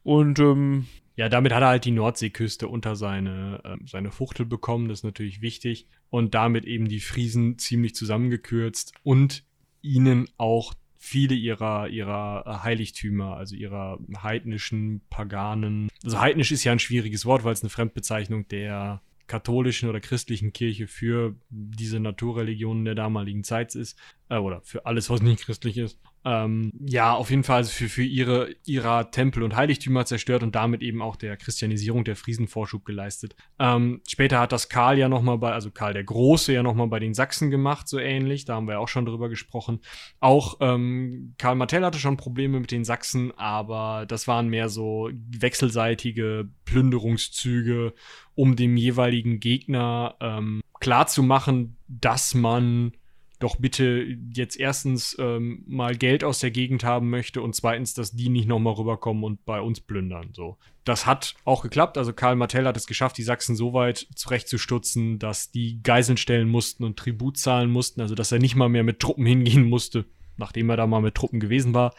Und 0.03 0.39
ähm, 0.39 0.88
ja, 1.15 1.30
damit 1.30 1.53
hat 1.53 1.61
er 1.61 1.69
halt 1.69 1.86
die 1.86 1.91
Nordseeküste 1.91 2.67
unter 2.67 2.95
seine, 2.95 3.61
äh, 3.63 3.78
seine 3.86 4.11
Fuchtel 4.11 4.45
bekommen, 4.45 4.89
das 4.89 4.99
ist 4.99 5.03
natürlich 5.03 5.41
wichtig. 5.41 5.88
Und 6.09 6.34
damit 6.34 6.65
eben 6.65 6.88
die 6.88 6.99
Friesen 6.99 7.57
ziemlich 7.57 7.95
zusammengekürzt 7.95 8.93
und 9.03 9.43
ihnen 9.82 10.28
auch 10.38 10.74
viele 10.97 11.34
ihrer, 11.34 11.88
ihrer 11.88 12.63
Heiligtümer, 12.63 13.36
also 13.36 13.55
ihrer 13.55 13.99
heidnischen, 14.22 15.01
paganen. 15.09 15.89
Also 16.03 16.19
heidnisch 16.19 16.51
ist 16.51 16.63
ja 16.63 16.72
ein 16.72 16.80
schwieriges 16.80 17.26
Wort, 17.26 17.43
weil 17.43 17.53
es 17.53 17.63
eine 17.63 17.69
Fremdbezeichnung 17.69 18.47
der 18.49 19.01
katholischen 19.32 19.88
oder 19.88 20.01
christlichen 20.01 20.51
Kirche 20.51 20.88
für 20.88 21.38
diese 21.49 22.01
Naturreligionen 22.01 22.84
der 22.84 22.95
damaligen 22.95 23.45
Zeit 23.45 23.75
ist, 23.75 23.97
äh, 24.32 24.38
oder 24.38 24.61
für 24.63 24.86
alles, 24.86 25.09
was 25.09 25.21
nicht 25.21 25.45
christlich 25.45 25.77
ist. 25.77 25.99
Ähm, 26.23 26.71
ja, 26.86 27.13
auf 27.13 27.29
jeden 27.32 27.43
Fall 27.43 27.57
also 27.57 27.71
für, 27.71 27.89
für 27.89 28.03
ihre, 28.03 28.55
ihrer 28.65 29.11
Tempel 29.11 29.43
und 29.43 29.55
Heiligtümer 29.55 30.05
zerstört 30.05 30.43
und 30.43 30.55
damit 30.55 30.82
eben 30.82 31.01
auch 31.01 31.15
der 31.15 31.36
Christianisierung 31.36 32.03
der 32.03 32.15
Friesen 32.15 32.47
Vorschub 32.47 32.86
geleistet. 32.86 33.36
Ähm, 33.59 34.01
später 34.07 34.39
hat 34.39 34.51
das 34.51 34.69
Karl 34.69 34.97
ja 34.97 35.09
nochmal 35.09 35.39
bei, 35.39 35.51
also 35.51 35.71
Karl 35.71 35.93
der 35.93 36.03
Große 36.03 36.53
ja 36.53 36.63
nochmal 36.63 36.88
bei 36.88 36.99
den 36.99 37.13
Sachsen 37.13 37.49
gemacht, 37.49 37.88
so 37.88 37.99
ähnlich. 37.99 38.45
Da 38.45 38.55
haben 38.55 38.67
wir 38.67 38.79
auch 38.79 38.88
schon 38.88 39.05
drüber 39.05 39.29
gesprochen. 39.29 39.82
Auch 40.19 40.57
ähm, 40.61 41.34
Karl 41.38 41.55
Martell 41.55 41.84
hatte 41.84 41.99
schon 41.99 42.17
Probleme 42.17 42.59
mit 42.59 42.71
den 42.71 42.86
Sachsen, 42.86 43.32
aber 43.38 44.05
das 44.07 44.27
waren 44.27 44.47
mehr 44.47 44.69
so 44.69 45.09
wechselseitige 45.11 46.47
Plünderungszüge, 46.65 47.93
um 48.36 48.55
dem 48.55 48.77
jeweiligen 48.77 49.39
Gegner 49.39 50.15
ähm, 50.21 50.61
klarzumachen, 50.79 51.77
dass 51.88 52.34
man 52.34 52.93
doch 53.42 53.58
bitte 53.58 54.18
jetzt 54.34 54.60
erstens 54.60 55.16
ähm, 55.20 55.64
mal 55.68 55.96
Geld 55.96 56.24
aus 56.24 56.39
der 56.39 56.52
Gegend 56.52 56.84
haben 56.84 57.10
möchte 57.10 57.42
und 57.42 57.56
zweitens, 57.56 57.94
dass 57.94 58.12
die 58.12 58.30
nicht 58.30 58.48
nochmal 58.48 58.74
rüberkommen 58.74 59.24
und 59.24 59.46
bei 59.46 59.60
uns 59.60 59.82
plündern. 59.82 60.30
So. 60.34 60.58
Das 60.84 61.06
hat 61.06 61.36
auch 61.46 61.62
geklappt. 61.64 61.98
Also 61.98 62.14
Karl 62.14 62.36
Martell 62.36 62.66
hat 62.66 62.78
es 62.78 62.88
geschafft, 62.88 63.18
die 63.18 63.24
Sachsen 63.24 63.56
so 63.56 63.74
weit 63.74 64.08
zurechtzustutzen, 64.16 65.20
dass 65.20 65.52
die 65.52 65.82
Geiseln 65.84 66.18
stellen 66.18 66.50
mussten 66.50 66.84
und 66.84 66.98
Tribut 66.98 67.38
zahlen 67.38 67.70
mussten, 67.70 68.02
also 68.02 68.16
dass 68.16 68.32
er 68.32 68.39
nicht 68.39 68.56
mal 68.56 68.70
mehr 68.70 68.84
mit 68.84 69.00
Truppen 69.00 69.26
hingehen 69.26 69.70
musste, 69.70 70.06
nachdem 70.38 70.70
er 70.70 70.78
da 70.78 70.88
mal 70.88 71.02
mit 71.02 71.16
Truppen 71.16 71.39
gewesen 71.39 71.74
war, 71.74 71.94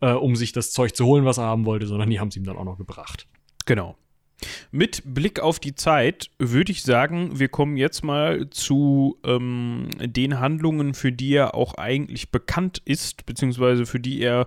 äh, 0.00 0.12
um 0.12 0.36
sich 0.36 0.52
das 0.52 0.72
Zeug 0.72 0.94
zu 0.96 1.06
holen, 1.06 1.24
was 1.24 1.38
er 1.38 1.44
haben 1.44 1.64
wollte, 1.64 1.86
sondern 1.86 2.10
die 2.10 2.20
haben 2.20 2.28
es 2.28 2.36
ihm 2.36 2.44
dann 2.44 2.56
auch 2.56 2.64
noch 2.64 2.78
gebracht. 2.78 3.26
Genau. 3.64 3.96
Mit 4.70 5.02
Blick 5.04 5.40
auf 5.40 5.58
die 5.58 5.74
Zeit 5.74 6.30
würde 6.38 6.70
ich 6.70 6.82
sagen, 6.82 7.38
wir 7.38 7.48
kommen 7.48 7.76
jetzt 7.76 8.04
mal 8.04 8.50
zu 8.50 9.18
ähm, 9.24 9.88
den 9.98 10.40
Handlungen, 10.40 10.92
für 10.94 11.10
die 11.10 11.34
er 11.34 11.54
auch 11.54 11.74
eigentlich 11.74 12.30
bekannt 12.30 12.82
ist, 12.84 13.24
beziehungsweise 13.24 13.86
für 13.86 13.98
die 13.98 14.20
er 14.20 14.46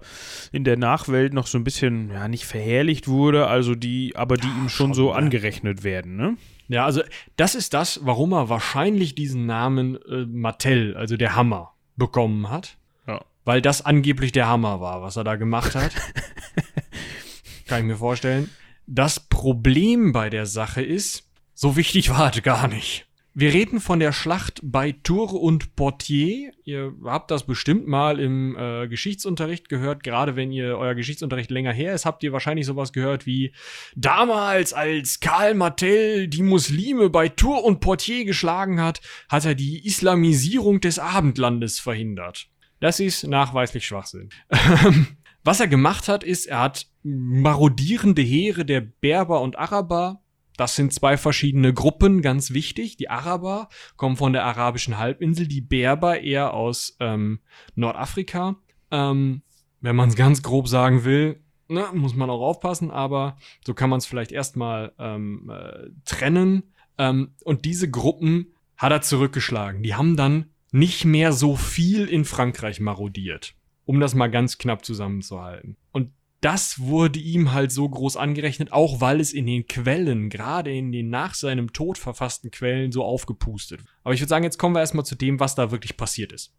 in 0.51 0.63
der 0.63 0.77
Nachwelt 0.77 1.33
noch 1.33 1.47
so 1.47 1.57
ein 1.57 1.63
bisschen, 1.63 2.11
ja, 2.11 2.27
nicht 2.27 2.45
verherrlicht 2.45 3.07
wurde, 3.07 3.47
also 3.47 3.73
die, 3.73 4.15
aber 4.15 4.37
die 4.37 4.47
ja, 4.47 4.53
ihm 4.53 4.69
schon, 4.69 4.89
schon 4.89 4.93
so 4.93 5.09
ja. 5.09 5.15
angerechnet 5.15 5.83
werden, 5.83 6.15
ne? 6.15 6.37
Ja, 6.67 6.85
also 6.85 7.01
das 7.35 7.55
ist 7.55 7.73
das, 7.73 8.01
warum 8.03 8.31
er 8.31 8.47
wahrscheinlich 8.47 9.15
diesen 9.15 9.47
Namen 9.47 9.97
äh, 10.03 10.25
Mattel, 10.25 10.95
also 10.95 11.17
der 11.17 11.35
Hammer, 11.35 11.73
bekommen 11.97 12.51
hat. 12.51 12.77
Ja. 13.07 13.21
Weil 13.43 13.61
das 13.61 13.83
angeblich 13.83 14.31
der 14.31 14.47
Hammer 14.47 14.79
war, 14.79 15.01
was 15.01 15.17
er 15.17 15.23
da 15.23 15.35
gemacht 15.35 15.73
hat. 15.73 15.95
Kann 17.67 17.79
ich 17.79 17.85
mir 17.85 17.97
vorstellen. 17.97 18.51
Das 18.91 19.19
Problem 19.19 20.13
bei 20.13 20.31
der 20.31 20.47
Sache 20.47 20.81
ist, 20.81 21.29
so 21.53 21.75
wichtig 21.75 22.09
war 22.09 22.33
es 22.33 22.41
gar 22.41 22.67
nicht. 22.67 23.05
Wir 23.35 23.53
reden 23.53 23.79
von 23.79 23.99
der 23.99 24.11
Schlacht 24.11 24.61
bei 24.63 24.93
Tours 25.03 25.31
und 25.33 25.75
Portier. 25.75 26.51
Ihr 26.63 26.95
habt 27.03 27.29
das 27.29 27.45
bestimmt 27.45 27.87
mal 27.87 28.19
im 28.19 28.57
äh, 28.57 28.87
Geschichtsunterricht 28.87 29.69
gehört. 29.69 30.03
Gerade 30.03 30.35
wenn 30.35 30.51
ihr 30.51 30.75
euer 30.75 30.95
Geschichtsunterricht 30.95 31.51
länger 31.51 31.71
her 31.71 31.93
ist, 31.93 32.07
habt 32.07 32.23
ihr 32.23 32.33
wahrscheinlich 32.33 32.65
sowas 32.65 32.91
gehört 32.91 33.27
wie 33.27 33.53
damals, 33.95 34.73
als 34.73 35.19
Karl 35.19 35.53
Martel 35.53 36.27
die 36.27 36.41
Muslime 36.41 37.11
bei 37.11 37.29
Tours 37.29 37.61
und 37.61 37.81
Portier 37.81 38.25
geschlagen 38.25 38.81
hat, 38.81 39.01
hat 39.29 39.45
er 39.45 39.53
die 39.53 39.85
Islamisierung 39.85 40.81
des 40.81 40.97
Abendlandes 40.97 41.79
verhindert. 41.79 42.49
Das 42.79 42.99
ist 42.99 43.27
nachweislich 43.27 43.85
Schwachsinn. 43.85 44.29
Was 45.50 45.60
er 45.60 45.68
gemacht 45.68 46.08
hat, 46.08 46.24
ist, 46.24 46.45
er 46.45 46.60
hat 46.60 46.86
marodierende 47.02 48.22
Heere 48.22 48.66
der 48.66 48.82
Berber 48.82 49.41
und 49.41 49.58
Araber 49.58 50.22
das 50.58 50.76
sind 50.76 50.93
zwei 50.93 51.18
verschiedene 51.18 51.74
Gruppen, 51.74 52.22
ganz 52.22 52.52
wichtig. 52.52 52.97
Die 52.97 53.10
Araber 53.10 53.68
kommen 53.95 54.16
von 54.16 54.32
der 54.32 54.45
arabischen 54.45 55.00
Halbinsel, 55.00 55.47
die 55.47 55.62
Berber 55.62 56.20
eher 56.20 56.54
aus 56.54 56.97
ähm, 57.00 57.39
Nordafrika. 57.74 58.58
Ähm, 58.91 59.41
wenn 59.82 59.95
man 59.95 60.10
es 60.10 60.16
ganz 60.16 60.43
grob 60.43 60.68
sagen 60.68 61.04
will, 61.04 61.41
ne, 61.68 61.86
muss 61.93 62.14
man 62.14 62.30
auch 62.30 62.41
aufpassen, 62.41 62.91
aber 62.91 63.36
so 63.66 63.74
kann 63.74 63.89
man 63.89 63.97
es 63.97 64.06
vielleicht 64.06 64.32
erstmal 64.32 64.91
ähm, 65.00 65.50
äh, 65.52 65.89
trennen. 66.06 66.74
Ähm, 67.00 67.32
und 67.43 67.66
diese 67.66 67.89
Gruppen 67.89 68.54
hat 68.78 68.91
er 68.91 69.02
zurückgeschlagen. 69.02 69.82
Die 69.82 69.95
haben 69.95 70.16
dann 70.16 70.52
nicht 70.72 71.06
mehr 71.06 71.32
so 71.32 71.56
viel 71.56 72.06
in 72.06 72.24
Frankreich 72.24 72.80
marodiert, 72.80 73.56
um 73.89 73.99
das 73.99 74.13
mal 74.13 74.27
ganz 74.27 74.59
knapp 74.59 74.85
zusammenzuhalten. 74.85 75.75
Und 75.91 76.11
das 76.41 76.79
wurde 76.79 77.17
ihm 77.17 77.53
halt 77.53 77.71
so 77.71 77.89
groß 77.89 78.17
angerechnet, 78.17 78.71
auch 78.71 79.01
weil 79.01 79.19
es 79.19 79.33
in 79.33 79.47
den 79.47 79.65
Quellen, 79.65 80.29
gerade 80.29 80.71
in 80.71 80.91
den 80.91 81.09
nach 81.09 81.33
seinem 81.33 81.73
Tod 81.73 81.97
verfassten 81.97 82.51
Quellen, 82.51 82.91
so 82.91 83.03
aufgepustet. 83.03 83.81
Aber 84.03 84.13
ich 84.13 84.21
würde 84.21 84.29
sagen, 84.29 84.43
jetzt 84.43 84.59
kommen 84.59 84.75
wir 84.75 84.79
erstmal 84.81 85.05
zu 85.05 85.15
dem, 85.15 85.39
was 85.39 85.55
da 85.55 85.71
wirklich 85.71 85.97
passiert 85.97 86.31
ist. 86.31 86.53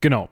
Genau. 0.00 0.28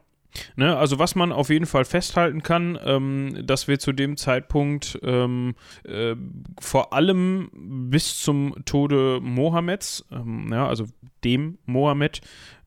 Ne, 0.56 0.76
also 0.76 0.98
was 0.98 1.14
man 1.14 1.32
auf 1.32 1.50
jeden 1.50 1.66
Fall 1.66 1.84
festhalten 1.84 2.42
kann, 2.42 2.78
ähm, 2.84 3.42
dass 3.44 3.68
wir 3.68 3.78
zu 3.78 3.92
dem 3.92 4.16
Zeitpunkt 4.16 4.98
ähm, 5.02 5.54
äh, 5.84 6.14
vor 6.60 6.92
allem 6.92 7.50
bis 7.90 8.20
zum 8.20 8.54
Tode 8.64 9.20
Mohammeds, 9.20 10.04
ähm, 10.12 10.50
ja, 10.52 10.68
also 10.68 10.86
dem 11.24 11.58
Mohammed, 11.66 12.20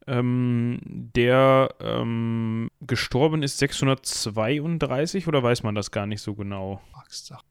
ähm, 0.08 0.80
der 0.84 1.70
ähm, 1.80 2.70
gestorben 2.82 3.44
ist 3.44 3.58
632 3.60 5.28
oder 5.28 5.44
weiß 5.44 5.64
man 5.64 5.76
das 5.76 5.92
gar 5.92 6.06
nicht 6.06 6.22
so 6.22 6.36
genau? 6.36 6.82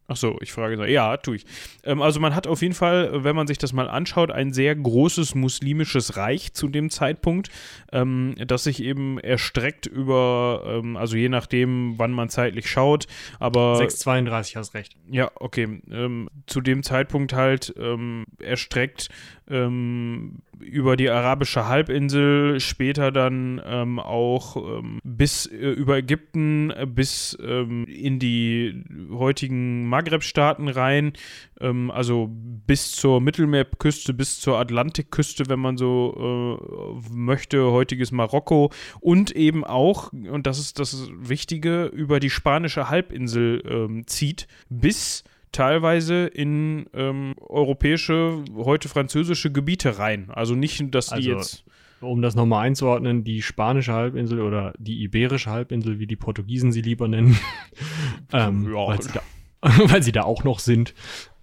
Ach 0.09 0.17
so, 0.17 0.39
ich 0.41 0.53
frage 0.53 0.77
so. 0.77 0.85
Ja, 0.85 1.17
tue 1.17 1.37
ich. 1.37 1.47
Ähm, 1.85 2.03
also 2.03 2.21
man 2.21 2.35
hat 2.35 2.47
auf 2.47 2.63
jeden 2.63 2.75
Fall, 2.75 3.25
wenn 3.25 3.37
man 3.37 3.47
sich 3.47 3.59
das 3.59 3.73
mal 3.73 3.89
anschaut, 3.89 4.31
ein 4.31 4.53
sehr 4.53 4.75
großes 4.75 5.35
muslimisches 5.35 6.17
Reich 6.17 6.53
zu 6.53 6.69
dem 6.69 6.91
Zeitpunkt, 6.91 7.49
ähm, 7.93 8.35
das 8.47 8.65
sich 8.65 8.83
eben 8.83 9.19
erstreckt 9.19 9.87
über, 9.87 10.65
ähm, 10.67 10.97
also 10.97 11.17
je 11.17 11.29
nachdem, 11.29 11.95
wann 11.99 12.13
man 12.13 12.29
zeitlich 12.29 12.69
schaut, 12.69 13.07
aber 13.39 13.77
632 13.77 14.57
hast 14.57 14.75
recht. 14.75 14.97
Ja, 15.09 15.31
okay. 15.37 15.81
Ähm, 15.91 16.29
zu 16.47 16.61
dem 16.61 16.83
Zeitpunkt 16.83 17.33
halt 17.33 17.75
ähm, 17.79 18.25
erstreckt 18.39 19.09
ähm, 19.53 20.39
über 20.61 20.97
die 20.97 21.11
arabische 21.11 21.67
Halbinsel, 21.69 22.61
später 22.61 23.13
dann 23.13 23.61
ähm, 23.65 23.99
auch 23.99 24.57
ähm, 24.57 24.99
bis 25.05 25.47
äh, 25.47 25.71
über 25.71 25.99
Ägypten, 25.99 26.71
äh, 26.71 26.87
bis 26.87 27.37
ähm, 27.43 27.85
in 27.87 28.19
die 28.19 28.85
heutigen 29.11 29.89
Maghreb-Staaten 29.89 30.69
rein, 30.69 31.13
ähm, 31.61 31.91
also 31.91 32.29
bis 32.31 32.93
zur 32.93 33.21
Mittelmeerküste, 33.21 34.15
bis 34.15 34.41
zur 34.41 34.59
Atlantikküste, 34.59 35.49
wenn 35.49 35.61
man 35.61 35.77
so 35.77 36.59
äh, 36.59 37.15
möchte, 37.15 37.71
heutiges 37.71 38.13
Marokko. 38.13 38.71
Und 39.01 39.33
eben 39.33 39.65
auch, 39.65 40.13
und 40.13 40.47
das 40.47 40.59
ist 40.59 40.79
das 40.79 41.11
Wichtige, 41.15 41.87
über 41.87 42.21
die 42.21 42.31
spanische 42.31 42.89
Halbinsel 42.89 43.63
ähm, 43.69 44.07
zieht, 44.07 44.47
bis 44.69 45.25
teilweise 45.53 46.27
in 46.27 46.87
ähm, 46.95 47.35
europäische, 47.41 48.45
heute 48.57 48.89
französische 48.89 49.53
Gebiete 49.53 49.99
rein. 49.99 50.31
Also 50.31 50.55
nicht, 50.55 50.95
dass 50.95 51.09
die 51.09 51.15
also, 51.15 51.31
jetzt. 51.31 51.65
Um 52.01 52.21
das 52.21 52.35
nochmal 52.35 52.67
einzuordnen, 52.67 53.23
die 53.23 53.43
spanische 53.43 53.93
Halbinsel 53.93 54.41
oder 54.41 54.73
die 54.77 55.05
iberische 55.05 55.51
Halbinsel, 55.51 56.01
wie 56.01 56.09
die 56.09 56.17
Portugiesen 56.17 56.73
sie 56.73 56.81
lieber 56.81 57.07
nennen, 57.07 57.39
ähm, 58.33 58.65
ja. 58.73 58.89
weil, 58.89 59.01
sie 59.03 59.11
da, 59.13 59.23
weil, 59.89 60.03
sie 60.03 60.11
da, 60.11 60.23
auch 60.23 60.43
noch 60.43 60.59
sind, 60.59 60.95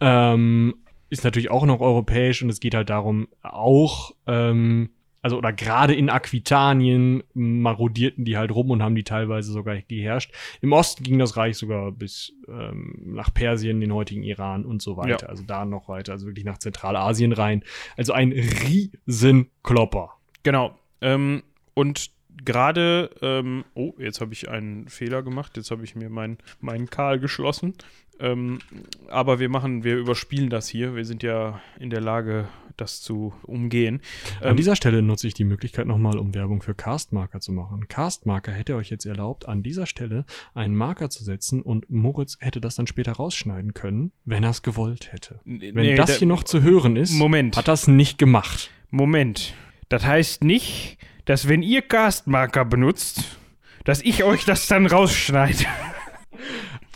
ähm, 0.01 0.75
ist 1.09 1.23
natürlich 1.23 1.49
auch 1.49 1.65
noch 1.65 1.79
europäisch 1.79 2.43
und 2.43 2.49
es 2.49 2.59
geht 2.59 2.75
halt 2.75 2.89
darum, 2.89 3.29
auch 3.41 4.11
ähm, 4.27 4.89
also 5.21 5.37
oder 5.37 5.53
gerade 5.53 5.93
in 5.93 6.09
Aquitanien 6.09 7.23
marodierten 7.33 8.25
die 8.25 8.37
halt 8.37 8.51
rum 8.51 8.71
und 8.71 8.81
haben 8.81 8.95
die 8.95 9.03
teilweise 9.03 9.51
sogar 9.51 9.77
geherrscht. 9.81 10.31
Im 10.61 10.71
Osten 10.71 11.03
ging 11.03 11.19
das 11.19 11.37
Reich 11.37 11.57
sogar 11.57 11.91
bis 11.91 12.33
ähm, 12.47 12.95
nach 13.05 13.33
Persien, 13.33 13.81
den 13.81 13.93
heutigen 13.93 14.23
Iran 14.23 14.65
und 14.65 14.81
so 14.81 14.97
weiter. 14.97 15.25
Ja. 15.25 15.29
Also 15.29 15.43
da 15.43 15.65
noch 15.65 15.89
weiter, 15.89 16.13
also 16.13 16.25
wirklich 16.25 16.45
nach 16.45 16.57
Zentralasien 16.57 17.33
rein. 17.33 17.63
Also 17.97 18.13
ein 18.13 18.31
Riesenklopper. 18.31 20.11
Genau. 20.43 20.77
Ähm, 21.01 21.43
und 21.73 22.11
gerade, 22.45 23.09
ähm, 23.21 23.65
oh, 23.73 23.93
jetzt 23.97 24.21
habe 24.21 24.33
ich 24.33 24.49
einen 24.49 24.87
Fehler 24.87 25.23
gemacht. 25.23 25.57
Jetzt 25.57 25.71
habe 25.71 25.83
ich 25.83 25.95
mir 25.95 26.09
meinen 26.09 26.37
mein 26.61 26.89
Karl 26.89 27.19
geschlossen. 27.19 27.75
Ähm, 28.19 28.59
aber 29.07 29.39
wir 29.39 29.49
machen, 29.49 29.83
wir 29.83 29.97
überspielen 29.97 30.49
das 30.49 30.67
hier. 30.67 30.95
Wir 30.95 31.05
sind 31.05 31.23
ja 31.23 31.61
in 31.79 31.89
der 31.89 32.01
Lage, 32.01 32.47
das 32.75 33.01
zu 33.01 33.33
umgehen. 33.43 34.01
An 34.41 34.51
ähm, 34.51 34.57
dieser 34.57 34.75
Stelle 34.75 35.01
nutze 35.01 35.27
ich 35.27 35.33
die 35.33 35.43
Möglichkeit 35.43 35.87
nochmal, 35.87 36.17
um 36.17 36.33
Werbung 36.33 36.61
für 36.61 36.73
Castmarker 36.73 37.39
zu 37.39 37.51
machen. 37.51 37.87
Castmarker 37.87 38.51
hätte 38.51 38.75
euch 38.75 38.89
jetzt 38.89 39.05
erlaubt, 39.05 39.47
an 39.47 39.63
dieser 39.63 39.85
Stelle 39.85 40.25
einen 40.53 40.75
Marker 40.75 41.09
zu 41.09 41.23
setzen 41.23 41.61
und 41.61 41.89
Moritz 41.89 42.37
hätte 42.39 42.61
das 42.61 42.75
dann 42.75 42.87
später 42.87 43.13
rausschneiden 43.13 43.73
können, 43.73 44.11
wenn 44.25 44.43
er 44.43 44.51
es 44.51 44.61
gewollt 44.61 45.11
hätte. 45.11 45.39
Wenn 45.45 45.73
nee, 45.73 45.95
das 45.95 46.17
hier 46.17 46.27
noch 46.27 46.43
zu 46.43 46.61
hören 46.61 46.95
ist, 46.95 47.13
Moment. 47.13 47.57
hat 47.57 47.67
das 47.67 47.87
nicht 47.87 48.17
gemacht. 48.17 48.69
Moment. 48.89 49.53
Das 49.89 50.05
heißt 50.05 50.43
nicht, 50.43 50.97
dass 51.25 51.47
wenn 51.47 51.61
ihr 51.61 51.81
Castmarker 51.81 52.65
benutzt, 52.65 53.37
dass 53.85 54.01
ich 54.01 54.23
euch 54.23 54.45
das 54.45 54.67
dann 54.67 54.85
rausschneide. 54.85 55.65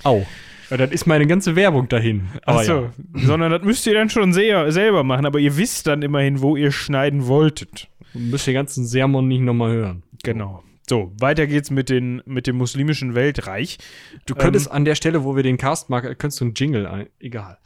Au. 0.04 0.26
Ja, 0.74 0.78
dann 0.78 0.90
ist 0.90 1.06
meine 1.06 1.28
ganze 1.28 1.56
Werbung 1.56 1.88
dahin. 1.88 2.30
Achso, 2.48 2.86
ja. 2.86 2.92
sondern 3.14 3.52
das 3.52 3.62
müsst 3.62 3.86
ihr 3.86 3.94
dann 3.94 4.10
schon 4.10 4.34
sehr, 4.34 4.72
selber 4.72 5.04
machen, 5.04 5.28
aber 5.28 5.38
ihr 5.38 5.56
wisst 5.56 5.86
dann 5.86 6.02
immerhin, 6.02 6.42
wo 6.42 6.56
ihr 6.56 6.72
schneiden 6.72 7.28
wolltet. 7.28 7.90
Und 8.16 8.32
müsst 8.32 8.48
den 8.48 8.56
ganzen 8.56 8.84
Sermon 8.88 9.28
nicht 9.28 9.42
nochmal 9.42 9.72
hören. 9.72 10.04
Genau. 10.24 10.64
So, 10.90 11.14
weiter 11.20 11.46
geht's 11.46 11.70
mit, 11.70 11.90
den, 11.90 12.24
mit 12.26 12.48
dem 12.48 12.56
muslimischen 12.56 13.14
Weltreich. 13.14 13.78
Du 14.26 14.34
könntest 14.34 14.66
ähm, 14.66 14.78
an 14.78 14.86
der 14.86 14.96
Stelle, 14.96 15.24
wo 15.24 15.36
wir 15.36 15.44
den 15.44 15.58
Cast 15.58 15.92
machen, 15.92 16.18
könntest 16.18 16.42
du 16.42 16.46
einen 16.46 16.56
Jingle 16.56 16.88
ein. 16.88 17.08
Egal. 17.20 17.60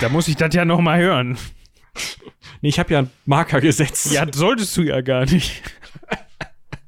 Da 0.00 0.08
muss 0.08 0.28
ich 0.28 0.36
das 0.36 0.54
ja 0.54 0.64
nochmal 0.64 0.98
hören. 0.98 1.36
Nee, 2.62 2.70
ich 2.70 2.78
habe 2.78 2.90
ja 2.90 3.00
einen 3.00 3.10
Marker 3.26 3.60
gesetzt. 3.60 4.10
Ja, 4.12 4.26
solltest 4.32 4.74
du 4.78 4.80
ja 4.80 5.02
gar 5.02 5.26
nicht. 5.26 5.62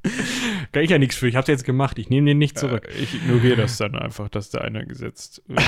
Kann 0.73 0.85
ich 0.85 0.91
ja 0.91 0.99
nichts 0.99 1.17
für. 1.17 1.29
Ich 1.29 1.37
hab's 1.37 1.49
jetzt 1.49 1.65
gemacht. 1.65 1.99
Ich 1.99 2.11
nehme 2.11 2.27
den 2.27 2.39
nicht 2.39 2.59
zurück. 2.59 2.89
Äh, 2.89 3.03
ich 3.03 3.15
ignoriere 3.15 3.57
das 3.57 3.77
dann 3.77 3.97
einfach, 3.97 4.29
dass 4.29 4.51
da 4.51 4.61
einer 4.61 4.85
gesetzt 4.85 5.43
wurde. 5.49 5.63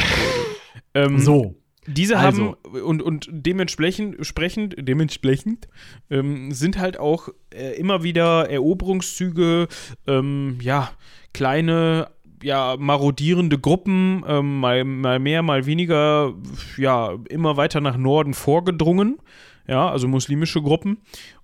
ähm, 0.95 1.19
so. 1.19 1.57
Diese 1.87 2.17
also. 2.17 2.57
haben 2.65 2.81
und, 2.85 3.03
und 3.03 3.29
dementsprechend 3.33 4.25
sprechend, 4.25 4.77
dementsprechend 4.79 5.67
ähm, 6.11 6.53
sind 6.53 6.79
halt 6.79 6.97
auch 7.01 7.29
äh, 7.53 7.75
immer 7.77 8.05
wieder 8.05 8.49
Eroberungszüge, 8.49 9.67
ähm, 10.07 10.59
ja, 10.61 10.93
kleine, 11.35 12.09
ja, 12.41 12.77
marodierende 12.79 13.59
Gruppen, 13.59 14.23
ähm, 14.29 14.61
mal, 14.61 14.85
mal 14.85 15.19
mehr, 15.19 15.43
mal 15.43 15.67
weniger, 15.67 16.35
ja, 16.77 17.19
immer 17.29 17.57
weiter 17.57 17.81
nach 17.81 17.97
Norden 17.97 18.35
vorgedrungen. 18.35 19.19
Ja, 19.67 19.91
also 19.91 20.07
muslimische 20.09 20.61
Gruppen. 20.61 20.99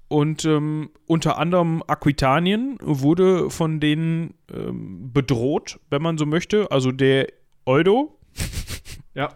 Und 0.08 0.46
ähm, 0.46 0.90
unter 1.06 1.38
anderem 1.38 1.82
Aquitanien 1.86 2.78
wurde 2.80 3.50
von 3.50 3.78
denen 3.78 4.34
ähm, 4.52 5.12
bedroht, 5.12 5.80
wenn 5.90 6.00
man 6.00 6.16
so 6.16 6.24
möchte. 6.24 6.70
Also 6.70 6.92
der 6.92 7.28
Eudo 7.66 8.18
ja. 9.14 9.28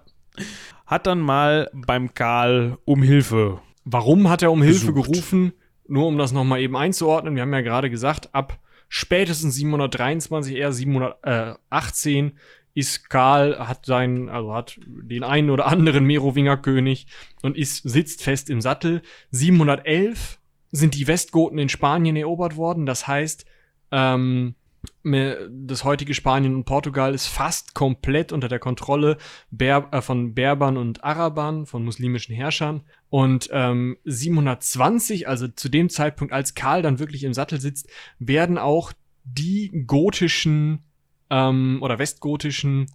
hat 0.87 1.07
dann 1.07 1.21
mal 1.21 1.71
beim 1.75 2.15
Karl 2.15 2.79
um 2.87 3.03
Hilfe. 3.03 3.61
Warum 3.85 4.31
hat 4.31 4.43
er 4.43 4.51
um 4.51 4.63
Hilfe 4.63 4.95
gesucht. 4.95 5.13
gerufen? 5.13 5.53
Nur 5.87 6.07
um 6.07 6.17
das 6.17 6.33
nochmal 6.33 6.61
eben 6.61 6.77
einzuordnen. 6.77 7.35
Wir 7.35 7.43
haben 7.43 7.53
ja 7.53 7.61
gerade 7.61 7.91
gesagt, 7.91 8.35
ab 8.35 8.59
spätestens 8.89 9.55
723, 9.57 10.57
eher 10.57 10.73
718 10.73 12.33
ist 12.75 13.11
Karl, 13.11 13.59
hat 13.59 13.85
seinen, 13.85 14.29
also 14.29 14.55
hat 14.55 14.79
den 14.87 15.25
einen 15.25 15.51
oder 15.51 15.67
anderen 15.67 16.07
Merowingerkönig 16.07 17.07
und 17.43 17.57
ist, 17.57 17.83
sitzt 17.83 18.23
fest 18.23 18.49
im 18.49 18.61
Sattel. 18.61 19.03
711 19.31 20.39
sind 20.73 20.95
die 20.95 21.07
Westgoten 21.07 21.59
in 21.59 21.69
Spanien 21.69 22.17
erobert 22.17 22.57
worden. 22.57 22.87
Das 22.87 23.07
heißt, 23.07 23.45
ähm, 23.93 24.55
Das 25.05 25.85
heutige 25.85 26.13
Spanien 26.13 26.57
und 26.57 26.65
Portugal 26.65 27.15
ist 27.15 27.29
fast 27.29 27.75
komplett 27.75 28.33
unter 28.33 28.49
der 28.49 28.59
Kontrolle 28.59 29.17
Ber 29.51 29.89
äh, 29.93 30.01
von 30.01 30.35
Berbern 30.35 30.77
und 30.77 31.05
Arabern, 31.05 31.67
von 31.67 31.85
muslimischen 31.85 32.35
Herrschern. 32.35 32.83
Und 33.11 33.49
ähm, 33.53 33.97
720, 34.05 35.29
also 35.29 35.47
zu 35.47 35.69
dem 35.69 35.89
Zeitpunkt, 35.89 36.33
als 36.33 36.55
Karl 36.55 36.83
dann 36.83 36.99
wirklich 36.99 37.23
im 37.23 37.35
Sattel 37.35 37.61
sitzt, 37.61 37.89
werden 38.19 38.59
auch 38.59 38.93
die 39.25 39.85
gotischen 39.87 40.83
ähm, 41.31 41.79
oder 41.81 41.99
westgotischen 42.01 42.87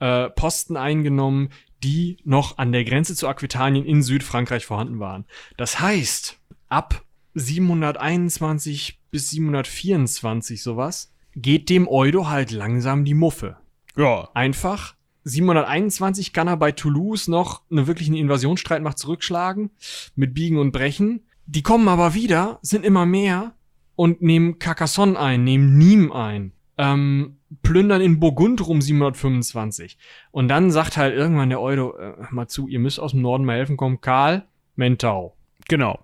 äh, 0.00 0.30
Posten 0.30 0.76
eingenommen, 0.76 1.50
die 1.82 2.16
noch 2.24 2.56
an 2.56 2.72
der 2.72 2.84
Grenze 2.84 3.14
zu 3.14 3.28
Aquitanien 3.28 3.84
in 3.84 4.02
Südfrankreich 4.02 4.64
vorhanden 4.64 4.98
waren. 4.98 5.26
Das 5.58 5.80
heißt, 5.80 6.40
ab 6.68 7.03
721 7.34 9.00
bis 9.10 9.30
724 9.30 10.62
sowas 10.62 11.12
geht 11.36 11.68
dem 11.68 11.88
Eudo 11.88 12.28
halt 12.28 12.52
langsam 12.52 13.04
die 13.04 13.14
Muffe. 13.14 13.56
Ja. 13.96 14.28
Einfach 14.34 14.94
721 15.24 16.32
kann 16.32 16.48
er 16.48 16.56
bei 16.56 16.72
Toulouse 16.72 17.28
noch 17.28 17.62
eine 17.70 17.86
wirkliche 17.86 18.16
Invasionsstreitmacht 18.16 18.98
zurückschlagen 18.98 19.70
mit 20.14 20.34
Biegen 20.34 20.58
und 20.58 20.72
Brechen. 20.72 21.24
Die 21.46 21.62
kommen 21.62 21.88
aber 21.88 22.14
wieder, 22.14 22.58
sind 22.62 22.84
immer 22.84 23.06
mehr 23.06 23.54
und 23.96 24.22
nehmen 24.22 24.58
Carcassonne 24.58 25.18
ein, 25.18 25.44
nehmen 25.44 25.78
Nîmes 25.78 26.12
ein, 26.12 26.52
ähm, 26.78 27.38
plündern 27.62 28.00
in 28.00 28.20
Burgund 28.20 28.66
rum 28.66 28.80
725. 28.80 29.98
Und 30.30 30.48
dann 30.48 30.70
sagt 30.70 30.96
halt 30.96 31.14
irgendwann 31.14 31.48
der 31.48 31.60
Eudo, 31.60 31.96
äh, 31.96 32.14
mal 32.30 32.48
zu, 32.48 32.68
ihr 32.68 32.78
müsst 32.78 33.00
aus 33.00 33.12
dem 33.12 33.22
Norden 33.22 33.44
mal 33.44 33.56
helfen 33.56 33.76
kommen, 33.76 34.00
Karl, 34.00 34.46
Mentau. 34.76 35.36
Genau. 35.68 36.00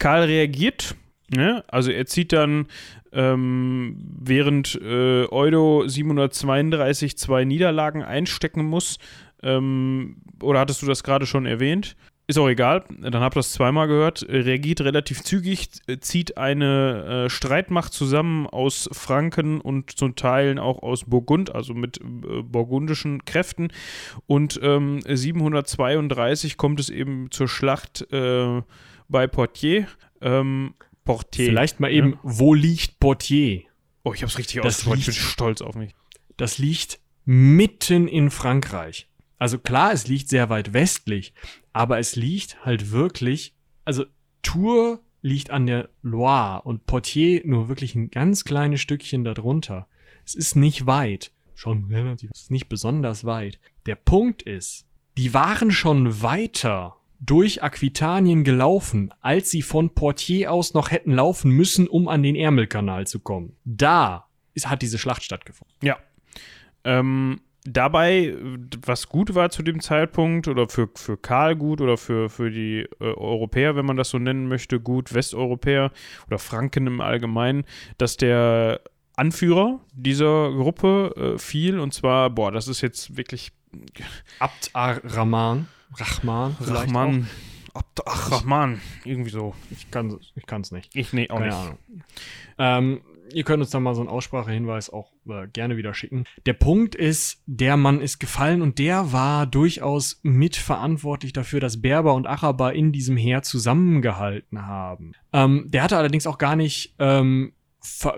Karl 0.00 0.24
reagiert, 0.24 0.96
ne? 1.28 1.62
also 1.68 1.92
er 1.92 2.06
zieht 2.06 2.32
dann, 2.32 2.66
ähm, 3.12 3.96
während 4.18 4.80
äh, 4.82 5.26
Eudo 5.30 5.86
732 5.86 7.16
zwei 7.16 7.44
Niederlagen 7.44 8.02
einstecken 8.02 8.64
muss, 8.64 8.98
ähm, 9.42 10.16
oder 10.42 10.60
hattest 10.60 10.82
du 10.82 10.86
das 10.86 11.04
gerade 11.04 11.26
schon 11.26 11.46
erwähnt? 11.46 11.96
Ist 12.26 12.38
auch 12.38 12.48
egal, 12.48 12.84
dann 13.00 13.22
habt 13.22 13.34
ihr 13.36 13.40
das 13.40 13.52
zweimal 13.52 13.88
gehört. 13.88 14.24
Reagiert 14.28 14.82
relativ 14.82 15.24
zügig, 15.24 15.68
zieht 16.00 16.38
eine 16.38 17.24
äh, 17.24 17.28
Streitmacht 17.28 17.92
zusammen 17.92 18.46
aus 18.46 18.88
Franken 18.92 19.60
und 19.60 19.98
zum 19.98 20.14
Teilen 20.14 20.60
auch 20.60 20.80
aus 20.84 21.06
Burgund, 21.06 21.52
also 21.52 21.74
mit 21.74 21.98
äh, 21.98 22.42
burgundischen 22.42 23.24
Kräften. 23.24 23.72
Und 24.28 24.60
ähm, 24.62 25.00
732 25.04 26.56
kommt 26.56 26.78
es 26.78 26.88
eben 26.88 27.32
zur 27.32 27.48
Schlacht 27.48 28.06
äh, 28.12 28.62
bei 29.10 29.26
Portier. 29.26 29.86
Ähm, 30.20 30.74
Portier. 31.04 31.46
Vielleicht 31.46 31.80
mal 31.80 31.90
eben, 31.90 32.12
ja. 32.12 32.18
wo 32.22 32.54
liegt 32.54 33.00
Portier? 33.00 33.62
Oh, 34.04 34.14
ich 34.14 34.22
hab's 34.22 34.38
richtig 34.38 34.60
ausgesprochen. 34.60 34.98
Ich 34.98 35.06
bin 35.06 35.14
stolz 35.14 35.60
auf 35.60 35.74
mich. 35.74 35.94
Das 36.36 36.58
liegt 36.58 37.00
mitten 37.24 38.08
in 38.08 38.30
Frankreich. 38.30 39.08
Also 39.38 39.58
klar, 39.58 39.92
es 39.92 40.06
liegt 40.06 40.28
sehr 40.28 40.50
weit 40.50 40.72
westlich, 40.72 41.32
aber 41.72 41.98
es 41.98 42.16
liegt 42.16 42.64
halt 42.64 42.90
wirklich, 42.90 43.54
also 43.84 44.04
Tours 44.42 44.98
liegt 45.22 45.50
an 45.50 45.66
der 45.66 45.90
Loire 46.02 46.62
und 46.62 46.86
Portier 46.86 47.42
nur 47.44 47.68
wirklich 47.68 47.94
ein 47.94 48.10
ganz 48.10 48.44
kleines 48.44 48.80
Stückchen 48.80 49.24
darunter. 49.24 49.86
Es 50.24 50.34
ist 50.34 50.56
nicht 50.56 50.86
weit. 50.86 51.32
Schon 51.54 51.84
relativ. 51.84 52.30
Es 52.32 52.42
ist 52.42 52.50
nicht 52.50 52.68
besonders 52.68 53.24
weit. 53.24 53.58
Der 53.86 53.96
Punkt 53.96 54.42
ist, 54.42 54.86
die 55.16 55.34
waren 55.34 55.70
schon 55.70 56.22
weiter 56.22 56.99
durch 57.20 57.62
Aquitanien 57.62 58.44
gelaufen, 58.44 59.12
als 59.20 59.50
sie 59.50 59.62
von 59.62 59.94
Portier 59.94 60.52
aus 60.52 60.74
noch 60.74 60.90
hätten 60.90 61.12
laufen 61.12 61.50
müssen, 61.50 61.86
um 61.86 62.08
an 62.08 62.22
den 62.22 62.34
Ärmelkanal 62.34 63.06
zu 63.06 63.20
kommen. 63.20 63.56
Da 63.64 64.26
ist, 64.54 64.68
hat 64.68 64.82
diese 64.82 64.98
Schlacht 64.98 65.22
stattgefunden. 65.22 65.76
Ja. 65.82 65.98
Ähm, 66.82 67.42
dabei, 67.64 68.34
was 68.86 69.08
gut 69.08 69.34
war 69.34 69.50
zu 69.50 69.62
dem 69.62 69.80
Zeitpunkt, 69.80 70.48
oder 70.48 70.68
für, 70.68 70.88
für 70.94 71.18
Karl 71.18 71.56
gut, 71.56 71.82
oder 71.82 71.98
für, 71.98 72.30
für 72.30 72.50
die 72.50 72.86
äh, 73.00 73.04
Europäer, 73.04 73.76
wenn 73.76 73.86
man 73.86 73.98
das 73.98 74.10
so 74.10 74.18
nennen 74.18 74.48
möchte, 74.48 74.80
gut, 74.80 75.12
Westeuropäer 75.12 75.92
oder 76.26 76.38
Franken 76.38 76.86
im 76.86 77.02
Allgemeinen, 77.02 77.64
dass 77.98 78.16
der 78.16 78.80
Anführer 79.14 79.80
dieser 79.92 80.50
Gruppe 80.52 81.34
äh, 81.34 81.38
fiel, 81.38 81.78
und 81.78 81.92
zwar, 81.92 82.30
boah, 82.30 82.50
das 82.50 82.66
ist 82.66 82.80
jetzt 82.80 83.18
wirklich. 83.18 83.52
Abd 84.38 84.70
ar-Rahman. 84.72 85.68
Rahman. 85.94 86.56
Rahman. 86.60 87.28
Abd 87.72 88.06
ar-Rahman. 88.06 88.80
Irgendwie 89.04 89.30
so. 89.30 89.54
Ich 89.70 89.90
kann 89.90 90.08
es 90.08 90.32
ich 90.34 90.72
nicht. 90.72 90.90
Ich, 90.94 91.12
nee, 91.12 91.30
auch 91.30 91.38
Keine 91.38 91.46
nicht. 91.46 91.56
Ahnung. 91.56 91.78
Ähm, 92.58 93.00
ihr 93.32 93.44
könnt 93.44 93.60
uns 93.62 93.70
dann 93.70 93.82
mal 93.82 93.94
so 93.94 94.00
einen 94.00 94.10
Aussprachehinweis 94.10 94.90
auch 94.90 95.12
äh, 95.28 95.46
gerne 95.46 95.76
wieder 95.76 95.94
schicken. 95.94 96.24
Der 96.46 96.54
Punkt 96.54 96.94
ist, 96.94 97.42
der 97.46 97.76
Mann 97.76 98.00
ist 98.00 98.18
gefallen 98.18 98.62
und 98.62 98.78
der 98.78 99.12
war 99.12 99.46
durchaus 99.46 100.20
mitverantwortlich 100.22 101.32
dafür, 101.32 101.60
dass 101.60 101.80
Berber 101.80 102.14
und 102.14 102.26
Araber 102.26 102.72
in 102.72 102.92
diesem 102.92 103.16
Heer 103.16 103.42
zusammengehalten 103.42 104.66
haben. 104.66 105.12
Ähm, 105.32 105.66
der 105.68 105.82
hatte 105.82 105.96
allerdings 105.96 106.26
auch 106.26 106.38
gar 106.38 106.56
nicht 106.56 106.94
ähm, 106.98 107.52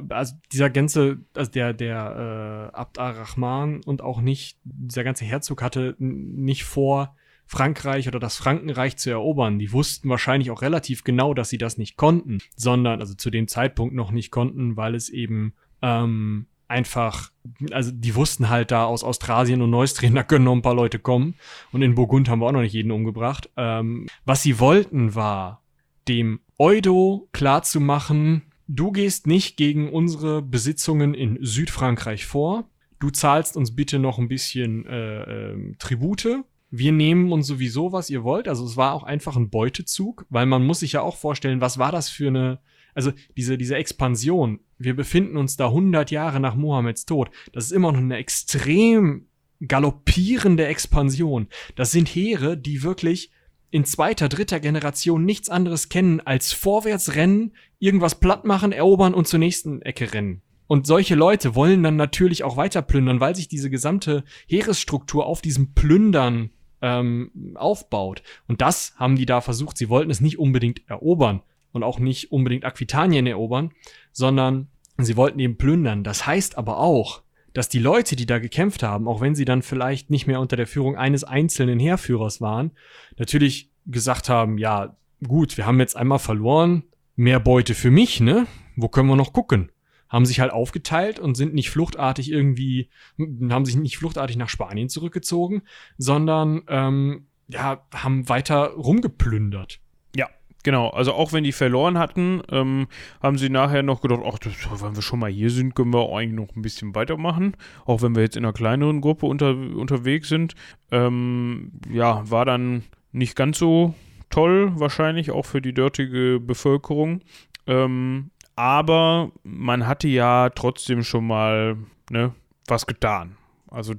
also 0.08 0.34
dieser 0.52 0.70
ganze, 0.70 1.18
also 1.34 1.50
der, 1.50 1.72
der 1.72 2.70
äh, 2.72 2.76
Abd 2.76 2.98
ar-Rahman 2.98 3.80
und 3.84 4.02
auch 4.02 4.20
nicht, 4.20 4.58
dieser 4.64 5.04
ganze 5.04 5.24
Herzog 5.24 5.62
hatte 5.62 5.94
nicht 5.98 6.64
vor, 6.64 7.14
Frankreich 7.52 8.08
oder 8.08 8.18
das 8.18 8.38
Frankenreich 8.38 8.96
zu 8.96 9.10
erobern. 9.10 9.58
Die 9.58 9.72
wussten 9.72 10.08
wahrscheinlich 10.08 10.50
auch 10.50 10.62
relativ 10.62 11.04
genau, 11.04 11.34
dass 11.34 11.50
sie 11.50 11.58
das 11.58 11.76
nicht 11.76 11.98
konnten, 11.98 12.38
sondern 12.56 13.00
also 13.00 13.12
zu 13.12 13.30
dem 13.30 13.46
Zeitpunkt 13.46 13.94
noch 13.94 14.10
nicht 14.10 14.30
konnten, 14.30 14.78
weil 14.78 14.94
es 14.94 15.10
eben 15.10 15.52
ähm, 15.82 16.46
einfach, 16.66 17.30
also 17.70 17.90
die 17.92 18.14
wussten 18.14 18.48
halt 18.48 18.70
da 18.70 18.86
aus 18.86 19.04
Australien 19.04 19.60
und 19.60 19.68
Neustrien, 19.68 20.14
da 20.16 20.22
können 20.22 20.46
noch 20.46 20.54
ein 20.54 20.62
paar 20.62 20.74
Leute 20.74 20.98
kommen. 20.98 21.34
Und 21.72 21.82
in 21.82 21.94
Burgund 21.94 22.30
haben 22.30 22.40
wir 22.40 22.46
auch 22.46 22.52
noch 22.52 22.62
nicht 22.62 22.72
jeden 22.72 22.90
umgebracht. 22.90 23.50
Ähm, 23.58 24.06
was 24.24 24.42
sie 24.42 24.58
wollten 24.58 25.14
war, 25.14 25.62
dem 26.08 26.40
Eudo 26.58 27.28
klarzumachen, 27.32 28.42
du 28.66 28.92
gehst 28.92 29.26
nicht 29.26 29.58
gegen 29.58 29.92
unsere 29.92 30.40
Besitzungen 30.40 31.12
in 31.12 31.36
Südfrankreich 31.42 32.24
vor. 32.24 32.64
Du 32.98 33.10
zahlst 33.10 33.58
uns 33.58 33.76
bitte 33.76 33.98
noch 33.98 34.18
ein 34.18 34.28
bisschen 34.28 34.86
äh, 34.86 35.50
äh, 35.50 35.74
Tribute 35.78 36.44
wir 36.74 36.90
nehmen 36.90 37.32
uns 37.32 37.46
sowieso, 37.46 37.92
was 37.92 38.08
ihr 38.08 38.24
wollt. 38.24 38.48
Also 38.48 38.64
es 38.64 38.78
war 38.78 38.94
auch 38.94 39.02
einfach 39.02 39.36
ein 39.36 39.50
Beutezug, 39.50 40.24
weil 40.30 40.46
man 40.46 40.64
muss 40.64 40.80
sich 40.80 40.92
ja 40.92 41.02
auch 41.02 41.16
vorstellen, 41.16 41.60
was 41.60 41.76
war 41.76 41.92
das 41.92 42.08
für 42.08 42.28
eine, 42.28 42.60
also 42.94 43.12
diese, 43.36 43.58
diese 43.58 43.76
Expansion. 43.76 44.58
Wir 44.78 44.96
befinden 44.96 45.36
uns 45.36 45.58
da 45.58 45.66
100 45.66 46.10
Jahre 46.10 46.40
nach 46.40 46.54
Mohammeds 46.54 47.04
Tod. 47.04 47.30
Das 47.52 47.66
ist 47.66 47.72
immer 47.72 47.92
noch 47.92 48.00
eine 48.00 48.16
extrem 48.16 49.26
galoppierende 49.60 50.66
Expansion. 50.66 51.48
Das 51.76 51.92
sind 51.92 52.08
Heere, 52.08 52.56
die 52.56 52.82
wirklich 52.82 53.30
in 53.70 53.84
zweiter, 53.84 54.30
dritter 54.30 54.58
Generation 54.58 55.26
nichts 55.26 55.50
anderes 55.50 55.90
kennen 55.90 56.20
als 56.20 56.54
vorwärts 56.54 57.16
rennen, 57.16 57.52
irgendwas 57.80 58.18
platt 58.18 58.46
machen, 58.46 58.72
erobern 58.72 59.12
und 59.12 59.28
zur 59.28 59.38
nächsten 59.38 59.82
Ecke 59.82 60.14
rennen. 60.14 60.40
Und 60.68 60.86
solche 60.86 61.16
Leute 61.16 61.54
wollen 61.54 61.82
dann 61.82 61.96
natürlich 61.96 62.44
auch 62.44 62.56
weiter 62.56 62.80
plündern, 62.80 63.20
weil 63.20 63.36
sich 63.36 63.48
diese 63.48 63.68
gesamte 63.68 64.24
Heeresstruktur 64.46 65.26
auf 65.26 65.42
diesem 65.42 65.74
Plündern 65.74 66.50
ähm, 66.82 67.54
aufbaut. 67.54 68.22
Und 68.48 68.60
das 68.60 68.94
haben 68.96 69.16
die 69.16 69.26
da 69.26 69.40
versucht. 69.40 69.78
Sie 69.78 69.88
wollten 69.88 70.10
es 70.10 70.20
nicht 70.20 70.38
unbedingt 70.38 70.82
erobern 70.88 71.42
und 71.72 71.82
auch 71.82 71.98
nicht 71.98 72.32
unbedingt 72.32 72.64
Aquitanien 72.64 73.26
erobern, 73.26 73.72
sondern 74.12 74.68
sie 74.98 75.16
wollten 75.16 75.38
eben 75.38 75.56
plündern. 75.56 76.04
Das 76.04 76.26
heißt 76.26 76.58
aber 76.58 76.78
auch, 76.78 77.22
dass 77.54 77.68
die 77.68 77.78
Leute, 77.78 78.16
die 78.16 78.26
da 78.26 78.38
gekämpft 78.38 78.82
haben, 78.82 79.08
auch 79.08 79.20
wenn 79.20 79.34
sie 79.34 79.44
dann 79.44 79.62
vielleicht 79.62 80.10
nicht 80.10 80.26
mehr 80.26 80.40
unter 80.40 80.56
der 80.56 80.66
Führung 80.66 80.96
eines 80.96 81.24
einzelnen 81.24 81.78
Heerführers 81.78 82.40
waren, 82.40 82.72
natürlich 83.18 83.70
gesagt 83.86 84.28
haben, 84.28 84.58
ja, 84.58 84.96
gut, 85.26 85.56
wir 85.56 85.66
haben 85.66 85.80
jetzt 85.80 85.96
einmal 85.96 86.18
verloren, 86.18 86.84
mehr 87.14 87.40
Beute 87.40 87.74
für 87.74 87.90
mich, 87.90 88.20
ne? 88.20 88.46
Wo 88.76 88.88
können 88.88 89.08
wir 89.08 89.16
noch 89.16 89.32
gucken? 89.32 89.70
Haben 90.12 90.26
sich 90.26 90.40
halt 90.40 90.52
aufgeteilt 90.52 91.18
und 91.18 91.36
sind 91.36 91.54
nicht 91.54 91.70
fluchtartig 91.70 92.30
irgendwie, 92.30 92.90
haben 93.18 93.64
sich 93.64 93.76
nicht 93.76 93.96
fluchtartig 93.96 94.36
nach 94.36 94.50
Spanien 94.50 94.90
zurückgezogen, 94.90 95.62
sondern 95.96 96.62
ähm, 96.68 97.26
ja, 97.48 97.84
haben 97.94 98.28
weiter 98.28 98.74
rumgeplündert. 98.74 99.80
Ja, 100.14 100.28
Genau, 100.64 100.90
also 100.90 101.14
auch 101.14 101.32
wenn 101.32 101.42
die 101.42 101.52
verloren 101.52 101.98
hatten, 101.98 102.40
ähm, 102.50 102.86
haben 103.20 103.36
sie 103.36 103.48
nachher 103.48 103.82
noch 103.82 104.00
gedacht, 104.00 104.20
ach, 104.24 104.38
das, 104.38 104.54
wenn 104.80 104.94
wir 104.94 105.02
schon 105.02 105.18
mal 105.18 105.30
hier 105.30 105.50
sind, 105.50 105.74
können 105.74 105.92
wir 105.92 106.14
eigentlich 106.14 106.38
noch 106.38 106.54
ein 106.54 106.62
bisschen 106.62 106.94
weitermachen. 106.94 107.56
Auch 107.84 108.02
wenn 108.02 108.14
wir 108.14 108.22
jetzt 108.22 108.36
in 108.36 108.44
einer 108.44 108.52
kleineren 108.52 109.00
Gruppe 109.00 109.26
unter, 109.26 109.50
unterwegs 109.50 110.28
sind. 110.28 110.54
Ähm, 110.92 111.72
ja, 111.90 112.30
war 112.30 112.44
dann 112.44 112.84
nicht 113.10 113.34
ganz 113.34 113.58
so 113.58 113.94
toll, 114.30 114.72
wahrscheinlich 114.76 115.32
auch 115.32 115.46
für 115.46 115.60
die 115.60 115.74
dortige 115.74 116.38
Bevölkerung. 116.38 117.22
Ähm, 117.66 118.30
aber 118.56 119.32
man 119.42 119.86
hatte 119.86 120.08
ja 120.08 120.50
trotzdem 120.50 121.02
schon 121.02 121.26
mal 121.26 121.76
ne, 122.10 122.34
was 122.66 122.86
getan. 122.86 123.36
Also 123.68 123.94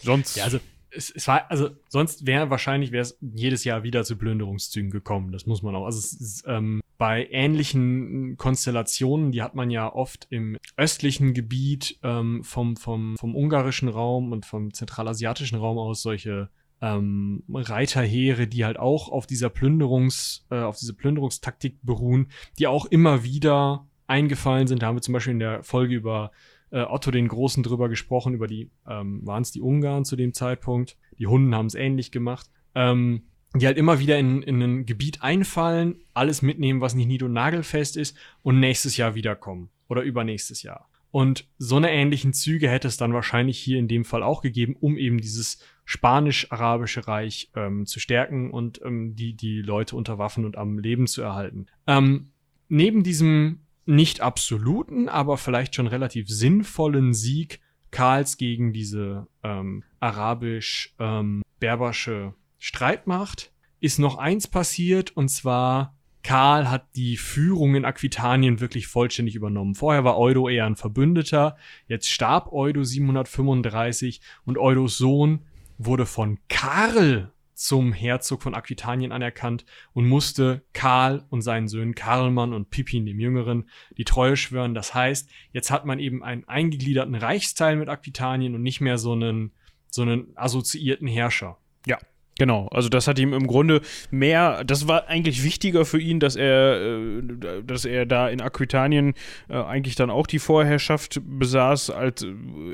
sonst. 0.00 0.36
Ja, 0.36 0.44
also 0.44 0.58
es, 0.90 1.10
es 1.10 1.26
war, 1.26 1.50
also 1.50 1.70
sonst 1.88 2.26
wäre 2.26 2.50
wahrscheinlich 2.50 2.92
wäre 2.92 3.02
es 3.02 3.18
jedes 3.20 3.64
Jahr 3.64 3.82
wieder 3.82 4.04
zu 4.04 4.16
Plünderungszügen 4.16 4.90
gekommen. 4.90 5.32
Das 5.32 5.46
muss 5.46 5.62
man 5.62 5.74
auch. 5.74 5.86
Also 5.86 5.98
ist, 5.98 6.44
ähm, 6.46 6.82
bei 6.98 7.26
ähnlichen 7.30 8.36
Konstellationen, 8.36 9.32
die 9.32 9.42
hat 9.42 9.54
man 9.54 9.70
ja 9.70 9.92
oft 9.92 10.26
im 10.30 10.56
östlichen 10.76 11.34
Gebiet 11.34 11.98
ähm, 12.02 12.44
vom, 12.44 12.76
vom, 12.76 13.16
vom 13.16 13.34
ungarischen 13.34 13.88
Raum 13.88 14.32
und 14.32 14.46
vom 14.46 14.72
zentralasiatischen 14.72 15.58
Raum 15.58 15.78
aus 15.78 16.02
solche 16.02 16.50
ähm, 16.80 17.44
Reiterheere, 17.48 18.46
die 18.46 18.64
halt 18.64 18.78
auch 18.78 19.08
auf 19.08 19.26
dieser 19.26 19.48
Plünderungs, 19.48 20.46
äh, 20.50 20.60
auf 20.60 20.76
diese 20.76 20.94
Plünderungstaktik 20.94 21.78
beruhen, 21.82 22.28
die 22.58 22.66
auch 22.66 22.86
immer 22.86 23.24
wieder 23.24 23.86
eingefallen 24.12 24.66
sind. 24.66 24.82
Da 24.82 24.86
haben 24.86 24.96
wir 24.96 25.02
zum 25.02 25.14
Beispiel 25.14 25.32
in 25.32 25.38
der 25.40 25.62
Folge 25.62 25.94
über 25.94 26.30
äh, 26.70 26.82
Otto 26.82 27.10
den 27.10 27.28
Großen 27.28 27.62
drüber 27.62 27.88
gesprochen, 27.88 28.34
über 28.34 28.46
die, 28.46 28.70
ähm, 28.88 29.26
waren 29.26 29.42
es 29.42 29.50
die 29.50 29.62
Ungarn 29.62 30.04
zu 30.04 30.16
dem 30.16 30.34
Zeitpunkt. 30.34 30.96
Die 31.18 31.26
Hunden 31.26 31.54
haben 31.54 31.66
es 31.66 31.74
ähnlich 31.74 32.12
gemacht. 32.12 32.50
Ähm, 32.74 33.22
die 33.54 33.66
halt 33.66 33.76
immer 33.76 33.98
wieder 33.98 34.18
in, 34.18 34.42
in 34.42 34.62
ein 34.62 34.86
Gebiet 34.86 35.22
einfallen, 35.22 35.96
alles 36.14 36.40
mitnehmen, 36.40 36.80
was 36.80 36.94
nicht 36.94 37.06
nied- 37.06 37.22
und 37.22 37.34
nagelfest 37.34 37.96
ist 37.98 38.16
und 38.42 38.60
nächstes 38.60 38.96
Jahr 38.96 39.14
wiederkommen 39.14 39.68
oder 39.88 40.02
übernächstes 40.02 40.62
Jahr. 40.62 40.88
Und 41.10 41.46
so 41.58 41.76
eine 41.76 41.90
ähnlichen 41.90 42.32
Züge 42.32 42.70
hätte 42.70 42.88
es 42.88 42.96
dann 42.96 43.12
wahrscheinlich 43.12 43.58
hier 43.58 43.78
in 43.78 43.88
dem 43.88 44.06
Fall 44.06 44.22
auch 44.22 44.40
gegeben, 44.40 44.76
um 44.80 44.96
eben 44.96 45.20
dieses 45.20 45.58
spanisch-arabische 45.84 47.06
Reich 47.06 47.50
ähm, 47.54 47.84
zu 47.84 48.00
stärken 48.00 48.50
und 48.50 48.80
ähm, 48.82 49.14
die, 49.14 49.34
die 49.34 49.60
Leute 49.60 49.96
unter 49.96 50.16
Waffen 50.16 50.46
und 50.46 50.56
am 50.56 50.78
Leben 50.78 51.06
zu 51.06 51.20
erhalten. 51.20 51.66
Ähm, 51.86 52.30
neben 52.70 53.02
diesem 53.02 53.60
nicht 53.84 54.20
absoluten, 54.20 55.08
aber 55.08 55.38
vielleicht 55.38 55.74
schon 55.74 55.86
relativ 55.86 56.28
sinnvollen 56.28 57.14
Sieg 57.14 57.60
Karls 57.90 58.36
gegen 58.38 58.72
diese 58.72 59.26
ähm, 59.42 59.84
arabisch-berbersche 60.00 62.12
ähm, 62.12 62.34
Streitmacht 62.58 63.52
ist 63.80 63.98
noch 63.98 64.16
eins 64.16 64.48
passiert 64.48 65.14
und 65.16 65.28
zwar 65.28 65.94
Karl 66.22 66.70
hat 66.70 66.94
die 66.94 67.16
Führung 67.16 67.74
in 67.74 67.84
Aquitanien 67.84 68.60
wirklich 68.60 68.86
vollständig 68.86 69.34
übernommen. 69.34 69.74
Vorher 69.74 70.04
war 70.04 70.18
Eudo 70.18 70.48
eher 70.48 70.66
ein 70.66 70.76
Verbündeter, 70.76 71.56
jetzt 71.88 72.08
starb 72.08 72.52
Eudo 72.52 72.84
735 72.84 74.20
und 74.44 74.56
Eudos 74.56 74.98
Sohn 74.98 75.40
wurde 75.78 76.06
von 76.06 76.38
Karl 76.48 77.31
zum 77.54 77.92
Herzog 77.92 78.42
von 78.42 78.54
Aquitanien 78.54 79.12
anerkannt 79.12 79.64
und 79.92 80.08
musste 80.08 80.62
Karl 80.72 81.24
und 81.30 81.42
seinen 81.42 81.68
Söhnen 81.68 81.94
Karlmann 81.94 82.52
und 82.52 82.70
Pippin 82.70 83.06
dem 83.06 83.20
Jüngeren 83.20 83.68
die 83.96 84.04
Treue 84.04 84.36
schwören. 84.36 84.74
Das 84.74 84.94
heißt, 84.94 85.28
jetzt 85.52 85.70
hat 85.70 85.84
man 85.84 85.98
eben 85.98 86.22
einen 86.22 86.44
eingegliederten 86.44 87.14
Reichsteil 87.14 87.76
mit 87.76 87.88
Aquitanien 87.88 88.54
und 88.54 88.62
nicht 88.62 88.80
mehr 88.80 88.98
so 88.98 89.12
einen, 89.12 89.52
so 89.88 90.02
einen 90.02 90.32
assoziierten 90.36 91.06
Herrscher. 91.06 91.58
Ja, 91.86 91.98
Genau, 92.38 92.66
also 92.68 92.88
das 92.88 93.06
hat 93.06 93.18
ihm 93.18 93.34
im 93.34 93.46
Grunde 93.46 93.82
mehr, 94.10 94.64
das 94.64 94.88
war 94.88 95.06
eigentlich 95.06 95.44
wichtiger 95.44 95.84
für 95.84 96.00
ihn, 96.00 96.18
dass 96.18 96.34
er, 96.34 96.80
äh, 96.80 97.22
dass 97.62 97.84
er 97.84 98.06
da 98.06 98.28
in 98.28 98.40
Aquitanien 98.40 99.12
äh, 99.48 99.56
eigentlich 99.56 99.96
dann 99.96 100.10
auch 100.10 100.26
die 100.26 100.38
Vorherrschaft 100.38 101.20
besaß, 101.24 101.90
als, 101.90 102.26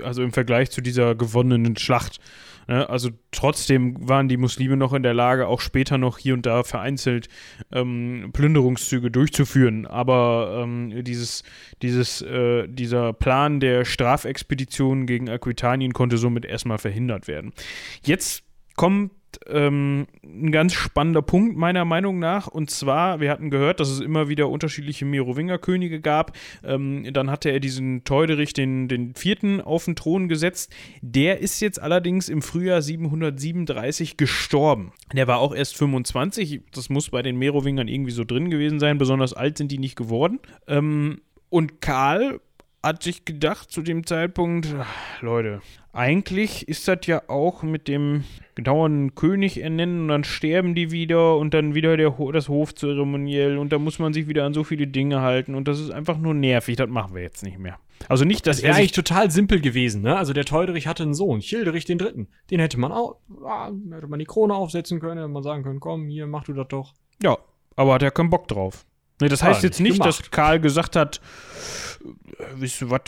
also 0.05 0.23
im 0.23 0.33
Vergleich 0.33 0.71
zu 0.71 0.81
dieser 0.81 1.17
gewonnenen 1.17 1.77
Schlacht. 1.77 2.21
Ne? 2.69 2.89
Also 2.89 3.11
trotzdem 3.33 4.09
waren 4.09 4.29
die 4.29 4.37
Muslime 4.37 4.77
noch 4.77 4.93
in 4.93 5.03
der 5.03 5.15
Lage, 5.15 5.49
auch 5.49 5.61
später 5.61 5.99
noch 5.99 6.19
hier 6.19 6.35
und 6.35 6.47
da 6.47 6.63
vereinzelt 6.63 7.29
ähm, 7.73 8.31
Plünderungszüge 8.33 9.11
durchzuführen. 9.11 9.87
Aber 9.87 10.61
ähm, 10.63 11.03
dieses, 11.03 11.43
dieses, 11.83 12.23
äh, 12.23 12.69
dieser 12.69 13.13
Plan 13.13 13.59
der 13.59 13.85
Strafexpedition 13.85 15.07
gegen 15.07 15.29
Aquitanien 15.29 15.93
konnte 15.93 16.19
somit 16.19 16.45
erstmal 16.45 16.79
verhindert 16.79 17.27
werden. 17.27 17.53
Jetzt 18.05 18.45
kommt 18.77 19.11
ähm, 19.47 20.07
ein 20.23 20.53
ganz 20.53 20.73
spannender 20.75 21.23
Punkt 21.23 21.57
meiner 21.57 21.85
Meinung 21.85 22.19
nach. 22.19 22.47
Und 22.47 22.71
zwar, 22.71 23.21
wir 23.21 23.31
hatten 23.31 23.51
gehört, 23.51 23.81
dass 23.81 23.89
es 23.89 24.01
immer 24.01 24.29
wieder 24.29 24.49
unterschiedliche 24.49 25.05
Merowinger-Könige 25.05 26.01
gab. 26.01 26.37
Ähm, 26.65 27.07
dann 27.13 27.31
hatte 27.31 27.51
er 27.51 27.61
diesen 27.61 28.05
Teuderich, 28.05 28.53
den, 28.53 28.89
den 28.89 29.15
vierten, 29.15 29.61
auf 29.61 29.85
den 29.85 29.97
Thron 29.97 30.29
gesetzt. 30.29 30.73
Der 31.03 31.41
ist 31.41 31.61
jetzt 31.61 31.81
allerdings 31.81 32.29
im 32.29 32.43
Frühjahr 32.43 32.83
737 32.83 34.17
gestorben. 34.17 34.93
Der 35.13 35.27
war 35.27 35.39
auch 35.39 35.55
erst 35.55 35.77
25. 35.77 36.63
Das 36.73 36.89
muss 36.89 37.11
bei 37.11 37.23
den 37.23 37.37
Merowingern 37.37 37.89
irgendwie 37.89 38.13
so 38.13 38.25
drin 38.25 38.51
gewesen 38.51 38.81
sein. 38.81 38.99
Besonders 38.99 39.35
alt 39.35 39.59
sind 39.59 39.73
die 39.73 39.79
nicht 39.79 39.97
geworden. 39.97 40.41
Ähm, 40.67 41.21
und 41.51 41.81
Karl 41.81 42.41
hat 42.83 43.03
sich 43.03 43.25
gedacht 43.25 43.71
zu 43.71 43.83
dem 43.83 44.07
Zeitpunkt, 44.07 44.75
Leute, 45.21 45.61
eigentlich 45.93 46.69
ist 46.69 46.87
das 46.87 47.01
ja 47.07 47.23
auch 47.29 47.63
mit 47.63 47.89
dem 47.89 48.25
gedauernden 48.55 49.15
König 49.15 49.61
ernennen 49.61 50.03
und 50.03 50.09
dann 50.09 50.25
sterben 50.25 50.75
die 50.75 50.91
wieder 50.91 51.37
und 51.37 51.55
dann 51.55 51.75
wieder 51.75 51.97
der, 51.97 52.17
das 52.33 52.49
Hofzeremoniell 52.49 53.59
und 53.59 53.73
da 53.73 53.79
muss 53.79 53.99
man 53.99 54.13
sich 54.13 54.29
wieder 54.29 54.45
an 54.45 54.55
so 54.55 54.65
viele 54.65 54.87
Dinge 54.87 55.21
halten 55.21 55.55
und 55.55 55.67
das 55.67 55.81
ist 55.81 55.91
einfach 55.91 56.19
nur 56.19 56.35
nervig, 56.35 56.77
das 56.77 56.89
machen 56.89 57.15
wir 57.15 57.23
jetzt 57.23 57.43
nicht 57.43 57.59
mehr. 57.59 57.79
Also 58.09 58.25
nicht, 58.25 58.47
dass 58.47 58.59
das 58.59 58.65
er 58.65 58.77
eigentlich 58.77 58.93
total 58.93 59.31
simpel 59.31 59.61
gewesen, 59.61 60.03
ne? 60.03 60.17
Also 60.17 60.33
der 60.33 60.45
Teuderich 60.45 60.87
hatte 60.87 61.03
einen 61.03 61.15
Sohn, 61.15 61.41
Childerich 61.41 61.85
den 61.85 61.99
Dritten. 61.99 62.29
Den 62.51 62.61
hätte 62.61 62.79
man 62.79 62.93
auch, 62.93 63.17
ah, 63.45 63.73
hätte 63.91 64.07
man 64.07 64.21
die 64.21 64.25
Krone 64.25 64.55
aufsetzen 64.55 65.01
können, 65.01 65.19
hätte 65.19 65.29
man 65.29 65.43
sagen 65.43 65.65
können, 65.65 65.81
komm, 65.81 66.07
hier, 66.07 66.29
mach 66.29 66.45
du 66.45 66.53
das 66.53 66.69
doch. 66.69 66.95
Ja, 67.21 67.39
aber 67.75 67.95
hat 67.95 68.03
er 68.05 68.13
keinen 68.13 68.31
Bock 68.31 68.47
drauf. 68.47 68.87
Nee, 69.21 69.29
das 69.29 69.43
heißt 69.43 69.63
jetzt 69.63 69.81
nicht, 69.81 69.95
gemacht. 69.95 70.09
dass 70.09 70.31
Karl 70.31 70.61
gesagt 70.61 70.97
hat, 70.97 71.21
wisst 72.55 72.81
ihr 72.81 72.91
was, 72.91 73.01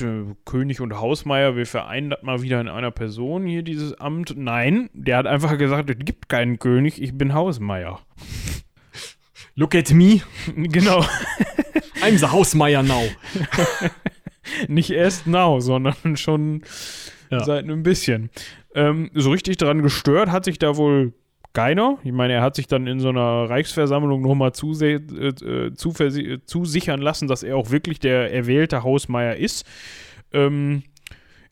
König 0.45 0.81
und 0.81 0.99
Hausmeier, 0.99 1.57
wir 1.57 1.67
vereinen 1.67 2.11
das 2.11 2.23
mal 2.23 2.43
wieder 2.43 2.61
in 2.61 2.69
einer 2.69 2.91
Person 2.91 3.47
hier, 3.47 3.63
dieses 3.63 3.95
Amt. 4.01 4.35
Nein, 4.37 4.91
der 4.93 5.19
hat 5.19 5.27
einfach 5.27 5.57
gesagt, 5.57 5.91
es 5.91 5.97
gibt 5.99 6.29
keinen 6.29 6.59
König, 6.59 7.01
ich 7.01 7.17
bin 7.17 7.35
Hausmeier. 7.35 8.01
Look 9.55 9.75
at 9.75 9.91
me. 9.93 10.21
Genau. 10.57 11.01
I'm 12.03 12.19
the 12.19 12.29
Hausmeier 12.29 12.83
now. 12.83 13.03
Nicht 14.69 14.91
erst 14.91 15.27
now, 15.27 15.61
sondern 15.61 16.17
schon 16.17 16.63
ja. 17.31 17.45
seit 17.45 17.69
ein 17.69 17.83
bisschen. 17.83 18.31
Ähm, 18.75 19.11
so 19.15 19.31
richtig 19.31 19.59
daran 19.59 19.83
gestört 19.83 20.31
hat 20.31 20.47
sich 20.47 20.59
da 20.59 20.77
wohl 20.77 21.13
keiner. 21.53 21.99
Ich 22.05 22.13
meine, 22.13 22.35
er 22.35 22.43
hat 22.43 22.55
sich 22.55 22.67
dann 22.67 22.87
in 22.87 23.01
so 23.01 23.09
einer 23.09 23.49
Reichsversammlung 23.51 24.23
nochmal 24.23 24.53
äh, 24.81 24.95
äh, 24.95 25.75
zusichern 26.45 27.01
lassen, 27.01 27.29
dass 27.29 27.43
er 27.43 27.57
auch 27.57 27.71
wirklich 27.71 27.99
der 27.99 28.33
erwählte 28.33 28.83
Hausmeier 28.83 29.37
ist. 29.37 29.67
Ähm, 30.33 30.83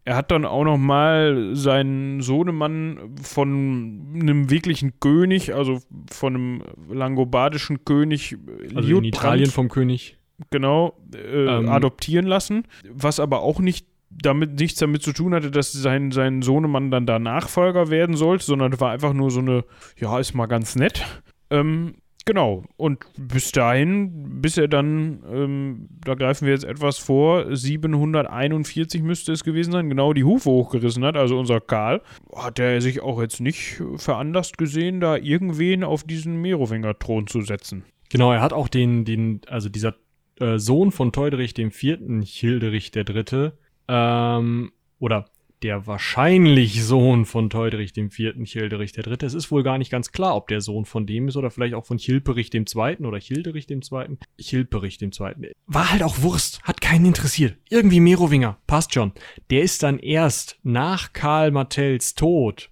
er 0.05 0.17
hat 0.17 0.31
dann 0.31 0.47
auch 0.47 0.65
noch 0.65 0.79
mal 0.79 1.51
seinen 1.55 2.23
Sohnemann 2.23 3.15
von 3.23 4.15
einem 4.15 4.49
wirklichen 4.49 5.01
König, 5.01 5.55
also 5.55 5.81
von 6.11 6.35
einem 6.35 6.63
langobardischen 6.91 7.85
König, 7.85 8.39
also 8.75 8.99
in 8.99 9.05
Italien 9.05 9.51
vom 9.51 9.69
König, 9.69 10.17
genau, 10.51 10.97
äh, 11.15 11.19
ähm. 11.19 11.69
adoptieren 11.69 12.27
lassen, 12.27 12.65
was 12.89 13.21
aber 13.21 13.43
auch 13.43 13.61
nicht 13.61 13.87
damit 14.23 14.59
nichts 14.59 14.79
damit 14.79 15.03
zu 15.03 15.13
tun 15.13 15.35
hatte, 15.35 15.51
dass 15.51 15.73
sein, 15.73 16.11
sein 16.11 16.43
Sohnemann 16.43 16.91
dann 16.91 17.07
da 17.07 17.19
Nachfolger 17.19 17.91
werden 17.91 18.17
sollte, 18.17 18.45
sondern 18.45 18.79
war 18.81 18.91
einfach 18.91 19.13
nur 19.13 19.31
so 19.31 19.41
eine, 19.41 19.65
ja, 19.97 20.19
ist 20.19 20.35
mal 20.35 20.47
ganz 20.47 20.77
nett. 20.77 21.05
Ähm, 21.51 21.95
genau. 22.25 22.65
Und 22.77 23.05
bis 23.17 23.53
dahin, 23.53 24.41
bis 24.41 24.59
er 24.59 24.69
dann, 24.69 25.23
ähm, 25.31 25.89
da 26.05 26.15
greifen 26.15 26.47
wir 26.47 26.53
jetzt 26.53 26.65
etwas 26.65 26.99
vor, 26.99 27.55
741 27.55 29.03
müsste 29.03 29.33
es 29.33 29.45
gewesen 29.45 29.73
sein, 29.73 29.89
genau 29.89 30.13
die 30.13 30.25
Hufe 30.25 30.51
hochgerissen 30.51 31.05
hat, 31.05 31.17
also 31.17 31.39
unser 31.39 31.61
Karl, 31.61 32.03
hat 32.35 32.59
er 32.59 32.81
sich 32.81 33.01
auch 33.01 33.21
jetzt 33.21 33.41
nicht 33.41 33.83
veranlasst 33.97 34.59
gesehen, 34.59 35.01
da 35.01 35.17
irgendwen 35.17 35.85
auf 35.85 36.05
diesen 36.05 36.41
Merowinger-Thron 36.41 37.27
zu 37.27 37.43
setzen. 37.43 37.85
Genau, 38.11 38.33
er 38.33 38.41
hat 38.41 38.53
auch 38.53 38.69
den, 38.69 39.05
den, 39.05 39.43
also 39.49 39.69
dieser 39.69 39.95
äh, 40.41 40.59
Sohn 40.59 40.93
von 40.93 41.13
Teuderich 41.13 41.55
Vierten, 41.71 42.23
Hilderich 42.23 42.91
der 42.91 43.05
Dritte, 43.05 43.59
ähm, 43.89 44.73
oder 44.99 45.27
der 45.63 45.87
wahrscheinlich 45.87 46.85
Sohn 46.85 47.25
von 47.25 47.51
Teuderich 47.51 47.93
dem 47.93 48.11
Vierten, 48.11 48.45
Childerich 48.45 48.93
der 48.93 49.03
Dritte. 49.03 49.27
Es 49.27 49.35
ist 49.35 49.51
wohl 49.51 49.63
gar 49.63 49.79
nicht 49.79 49.91
ganz 49.91 50.13
klar, 50.13 50.37
ob 50.37 50.49
der 50.49 50.61
Sohn 50.61 50.85
von 50.85 51.07
dem 51.07 51.29
ist 51.29 51.37
oder 51.37 51.51
vielleicht 51.51 51.75
auch 51.75 51.85
von 51.85 51.99
Chilperich 51.99 52.51
dem 52.51 52.67
Zweiten 52.67 53.05
oder 53.05 53.19
Childerich 53.19 53.67
dem 53.67 53.83
Zweiten. 53.83 54.19
Chilperich 54.41 54.99
dem 54.99 55.11
Zweiten. 55.11 55.47
War 55.67 55.91
halt 55.91 56.03
auch 56.03 56.23
Wurst, 56.23 56.63
hat 56.63 56.81
keinen 56.81 57.07
interessiert. 57.07 57.57
Irgendwie 57.71 58.01
Merowinger, 58.01 58.59
passt 58.67 58.95
schon. 58.95 59.13
Der 59.51 59.63
ist 59.63 59.83
dann 59.83 59.99
erst 59.99 60.59
nach 60.63 61.13
Karl 61.13 61.51
Martells 61.51 62.15
Tod, 62.15 62.71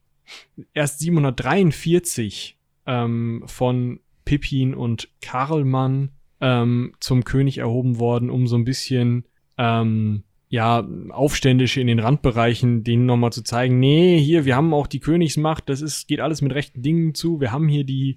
erst 0.72 1.00
743 1.00 2.56
ähm, 2.86 3.42
von 3.46 4.00
Pippin 4.24 4.74
und 4.74 5.08
Karlmann 5.22 6.10
ähm, 6.40 6.94
zum 7.00 7.24
König 7.24 7.58
erhoben 7.58 7.98
worden, 7.98 8.30
um 8.30 8.46
so 8.46 8.56
ein 8.56 8.64
bisschen 8.64 9.24
ähm, 9.58 10.22
ja, 10.56 10.88
Aufständische 11.10 11.82
in 11.82 11.86
den 11.86 11.98
Randbereichen, 11.98 12.82
denen 12.82 13.04
nochmal 13.04 13.30
zu 13.30 13.42
zeigen, 13.42 13.78
nee, 13.78 14.18
hier, 14.18 14.46
wir 14.46 14.56
haben 14.56 14.72
auch 14.72 14.86
die 14.86 15.00
Königsmacht, 15.00 15.68
das 15.68 15.82
ist, 15.82 16.08
geht 16.08 16.20
alles 16.20 16.40
mit 16.40 16.54
rechten 16.54 16.80
Dingen 16.80 17.14
zu, 17.14 17.42
wir 17.42 17.52
haben 17.52 17.68
hier 17.68 17.84
die 17.84 18.16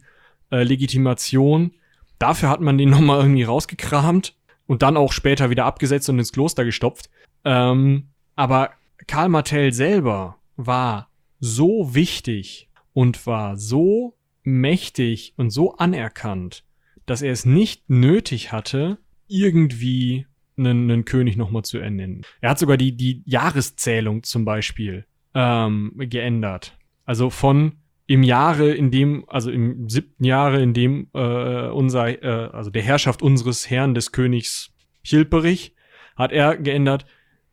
äh, 0.49 0.63
Legitimation. 0.63 1.71
Dafür 2.17 2.47
hat 2.47 2.61
man 2.61 2.77
den 2.77 2.91
nochmal 2.91 3.19
irgendwie 3.19 3.43
rausgekramt 3.43 4.37
und 4.67 4.83
dann 4.83 4.95
auch 4.95 5.11
später 5.11 5.49
wieder 5.49 5.65
abgesetzt 5.65 6.07
und 6.07 6.17
ins 6.17 6.31
Kloster 6.31 6.63
gestopft. 6.63 7.09
Ähm, 7.43 8.07
aber 8.37 8.69
Karl 9.05 9.27
Martell 9.27 9.73
selber 9.73 10.37
war 10.55 11.09
so 11.41 11.93
wichtig 11.93 12.69
und 12.93 13.27
war 13.27 13.57
so 13.57 14.13
mächtig 14.43 15.33
und 15.35 15.49
so 15.49 15.75
anerkannt, 15.75 16.63
dass 17.05 17.21
er 17.21 17.33
es 17.33 17.43
nicht 17.43 17.89
nötig 17.89 18.53
hatte, 18.53 18.97
irgendwie 19.27 20.25
einen, 20.59 20.91
einen 20.91 21.05
König 21.05 21.37
nochmal 21.37 21.63
zu 21.63 21.77
ernennen. 21.77 22.21
Er 22.41 22.51
hat 22.51 22.59
sogar 22.59 22.77
die, 22.77 22.95
die 22.95 23.23
Jahreszählung 23.25 24.23
zum 24.23 24.45
Beispiel 24.45 25.05
ähm, 25.33 25.93
geändert. 25.95 26.77
Also 27.05 27.29
von 27.29 27.73
im 28.07 28.23
Jahre, 28.23 28.71
in 28.71 28.89
dem, 28.89 29.23
also 29.27 29.51
im 29.51 29.87
siebten 29.87 30.23
Jahre, 30.23 30.61
in 30.61 30.73
dem 30.73 31.09
äh, 31.13 31.67
unser, 31.67 32.23
äh, 32.23 32.49
also 32.51 32.71
der 32.71 32.81
Herrschaft 32.81 33.21
unseres 33.21 33.69
Herrn 33.69 33.93
des 33.93 34.11
Königs 34.11 34.73
Chilperich, 35.03 35.75
hat 36.15 36.31
er 36.31 36.57
geändert, 36.57 37.05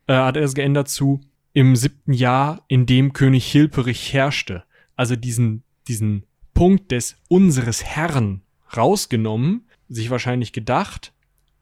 äh, 0.07 0.13
hat 0.13 0.35
er 0.35 0.43
es 0.43 0.55
geändert 0.55 0.89
zu 0.89 1.21
im 1.53 1.75
siebten 1.75 2.13
Jahr, 2.13 2.65
in 2.67 2.85
dem 2.85 3.13
König 3.13 3.45
Chilperich 3.45 4.13
herrschte. 4.13 4.63
Also 4.95 5.15
diesen, 5.15 5.63
diesen 5.87 6.23
Punkt 6.53 6.91
des 6.91 7.17
unseres 7.29 7.83
Herrn 7.83 8.41
rausgenommen, 8.75 9.67
sich 9.89 10.09
wahrscheinlich 10.09 10.53
gedacht, 10.53 11.13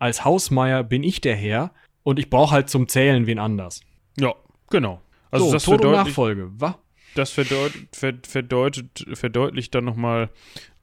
als 0.06 0.24
Hausmeier 0.24 0.84
bin 0.84 1.03
ich 1.03 1.22
der 1.22 1.36
Herr 1.36 1.72
und 2.03 2.20
ich 2.20 2.30
brauche 2.30 2.53
halt 2.53 2.70
zum 2.70 2.88
Zählen 2.88 3.28
wen 3.28 3.39
anders. 3.39 3.82
Ja, 4.18 4.34
genau. 4.70 5.01
Also 5.32 5.47
so, 5.47 5.53
das 5.53 5.64
Tod 5.66 5.84
und 5.84 5.91
Nachfolge, 5.91 6.49
wa? 6.58 6.78
Das 7.16 7.32
verdeut 7.32 7.74
verdeutet, 7.91 9.06
verdeutlicht 9.14 9.74
dann 9.74 9.86
nochmal, 9.86 10.30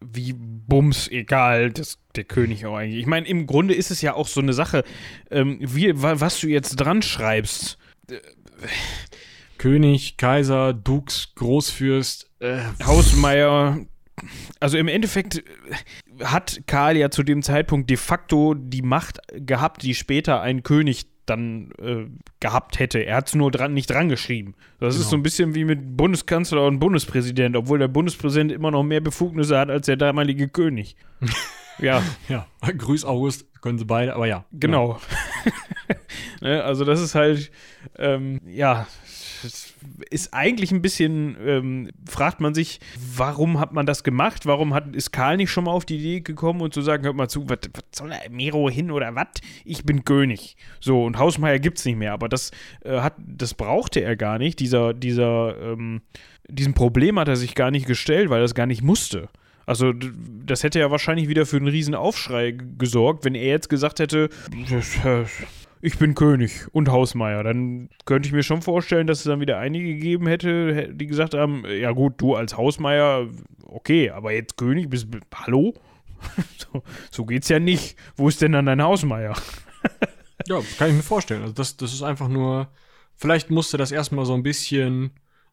wie 0.01 0.35
bums 0.35 1.09
egal 1.09 1.70
das, 1.70 1.99
der 2.16 2.25
König 2.25 2.66
auch 2.66 2.77
eigentlich. 2.77 3.01
Ich 3.01 3.07
meine, 3.07 3.27
im 3.29 3.47
Grunde 3.47 3.75
ist 3.75 3.91
es 3.91 4.01
ja 4.03 4.14
auch 4.14 4.27
so 4.27 4.41
eine 4.41 4.55
Sache, 4.55 4.83
ähm, 5.31 5.59
wie, 5.61 5.93
was 5.95 6.41
du 6.41 6.49
jetzt 6.49 6.77
dran 6.77 7.03
schreibst. 7.03 7.79
König, 9.59 10.16
Kaiser, 10.16 10.73
Dux, 10.73 11.35
Großfürst, 11.37 12.31
äh, 12.41 12.62
Hausmeier, 12.85 13.79
also 14.61 14.79
im 14.79 14.89
Endeffekt 14.89 15.39
äh, 15.39 16.25
hat 16.25 16.63
Karl 16.67 16.97
ja 16.97 17.11
zu 17.11 17.23
dem 17.23 17.43
Zeitpunkt 17.43 17.91
de 17.91 17.97
facto 17.97 18.55
die 18.55 18.83
Macht 18.83 19.19
gehabt, 19.33 19.83
die 19.83 19.95
später 19.95 20.41
ein 20.41 20.63
König 20.63 21.07
dann 21.27 21.71
äh, 21.81 22.07
gehabt 22.41 22.79
hätte. 22.79 22.99
Er 22.99 23.17
hat 23.17 23.29
es 23.29 23.35
nur 23.35 23.51
dran, 23.51 23.75
nicht 23.75 23.91
dran 23.91 24.09
geschrieben. 24.09 24.55
Das 24.81 24.95
genau. 24.95 25.05
ist 25.05 25.11
so 25.11 25.17
ein 25.17 25.23
bisschen 25.23 25.55
wie 25.55 25.65
mit 25.65 25.97
Bundeskanzler 25.97 26.67
und 26.67 26.81
Bundespräsident, 26.81 27.57
obwohl 27.57 27.79
der 27.79 27.89
Bundespräsident 27.89 28.53
immer 28.53 28.71
noch 28.71 28.83
mehr 28.83 29.01
Befugnisse 29.01 29.59
hat 29.59 29.71
als 29.71 29.87
der 29.87 29.97
damalige 29.97 30.49
König. 30.49 30.97
ja. 31.79 32.03
Ja, 32.29 32.47
Grüß 32.77 33.05
August, 33.05 33.47
können 33.61 33.79
sie 33.79 33.85
beide, 33.85 34.14
aber 34.14 34.27
ja. 34.27 34.45
Genau. 34.53 35.01
ne, 36.41 36.62
also 36.62 36.85
das 36.85 37.01
ist 37.01 37.14
halt, 37.14 37.51
ähm, 37.99 38.41
ja, 38.47 38.87
ist 40.11 40.35
eigentlich 40.35 40.73
ein 40.73 40.83
bisschen, 40.83 41.37
ähm, 41.45 41.91
fragt 42.09 42.41
man 42.41 42.55
sich, 42.55 42.81
warum 43.16 43.59
hat 43.59 43.73
man 43.73 43.87
das 43.87 44.05
gemacht? 44.05 44.47
Warum 44.47 44.75
hat, 44.75 44.95
ist 44.95 45.12
Karl 45.12 45.37
nicht 45.37 45.51
schon 45.51 45.64
mal 45.64 45.73
auf 45.73 45.85
die 45.85 45.97
Idee 45.97 46.20
gekommen 46.20 46.61
und 46.61 46.75
zu 46.75 46.83
sagen, 46.83 47.05
hört 47.05 47.16
mal 47.16 47.29
zu, 47.29 47.49
was 47.49 47.59
soll 47.95 48.11
der 48.11 48.31
Mero 48.31 48.68
hin 48.70 48.91
oder 48.91 49.14
was? 49.14 49.29
Ich 49.64 49.85
bin 49.85 50.05
König. 50.05 50.57
So, 50.81 51.05
und 51.05 51.18
Hausmeier 51.18 51.59
gibt 51.59 51.79
es 51.79 51.85
nicht 51.85 51.97
mehr, 51.97 52.12
aber 52.12 52.29
das 52.29 52.51
äh, 52.85 53.01
hat, 53.01 53.14
das 53.18 53.55
brauchte 53.55 54.01
er 54.01 54.16
gar 54.16 54.39
nicht. 54.39 54.61
Dieser, 54.61 54.95
dieser, 54.95 55.57
ähm, 55.61 56.03
diesem 56.49 56.75
Problem 56.75 57.18
hat 57.18 57.29
er 57.29 57.37
sich 57.37 57.55
gar 57.55 57.70
nicht 57.70 57.87
gestellt, 57.87 58.31
weil 58.31 58.41
er 58.41 58.45
es 58.45 58.55
gar 58.55 58.66
nicht 58.66 58.83
musste. 58.83 59.29
Also, 59.67 59.93
das 59.93 60.63
hätte 60.63 60.81
ja 60.81 60.91
wahrscheinlich 60.91 61.29
wieder 61.29 61.47
für 61.47 61.57
einen 61.57 61.69
riesen 61.69 61.95
Aufschrei 61.95 62.57
gesorgt, 62.79 63.25
wenn 63.25 63.35
er 63.35 63.49
jetzt 63.49 63.69
gesagt 63.69 64.01
hätte, 64.01 64.29
ich 65.81 65.99
bin 65.99 66.15
König 66.15 66.67
und 66.73 66.89
Hausmeier. 66.89 67.43
Dann 67.43 67.91
könnte 68.05 68.29
ich 68.29 68.33
mir 68.33 68.43
schon 68.43 68.63
vorstellen, 68.63 69.07
dass 69.07 69.19
es 69.19 69.25
dann 69.25 69.41
wieder 69.41 69.59
einige 69.59 69.87
gegeben 69.87 70.27
hätte, 70.27 70.89
die 70.95 71.07
gesagt 71.07 71.35
haben, 71.35 71.65
ja 71.67 71.91
gut, 71.91 72.15
du 72.19 72.35
als 72.37 72.57
Hausmeier, 72.57 73.29
okay, 73.67 74.11
aber 74.11 74.33
jetzt 74.33 74.57
König, 74.57 74.89
bist, 74.89 75.09
hallo? 75.35 75.75
so, 76.57 76.83
so 77.11 77.25
geht's 77.25 77.49
ja 77.49 77.59
nicht. 77.59 77.97
Wo 78.17 78.29
ist 78.29 78.41
denn 78.41 78.53
dann 78.53 78.67
dein 78.67 78.83
Hausmeier? 78.83 79.35
ja, 80.47 80.61
kann 80.79 80.91
ich 80.91 80.97
mir 80.97 81.03
vorstellen. 81.03 81.43
Also 81.43 81.55
das, 81.55 81.77
das 81.77 81.93
ist 81.93 82.03
einfach 82.03 82.29
nur, 82.29 82.69
vielleicht 83.17 83.51
musste 83.51 83.77
das 83.77 83.91
erstmal 83.91 84.25
so 84.25 84.35
ein 84.35 84.45
bisschen 84.45 85.11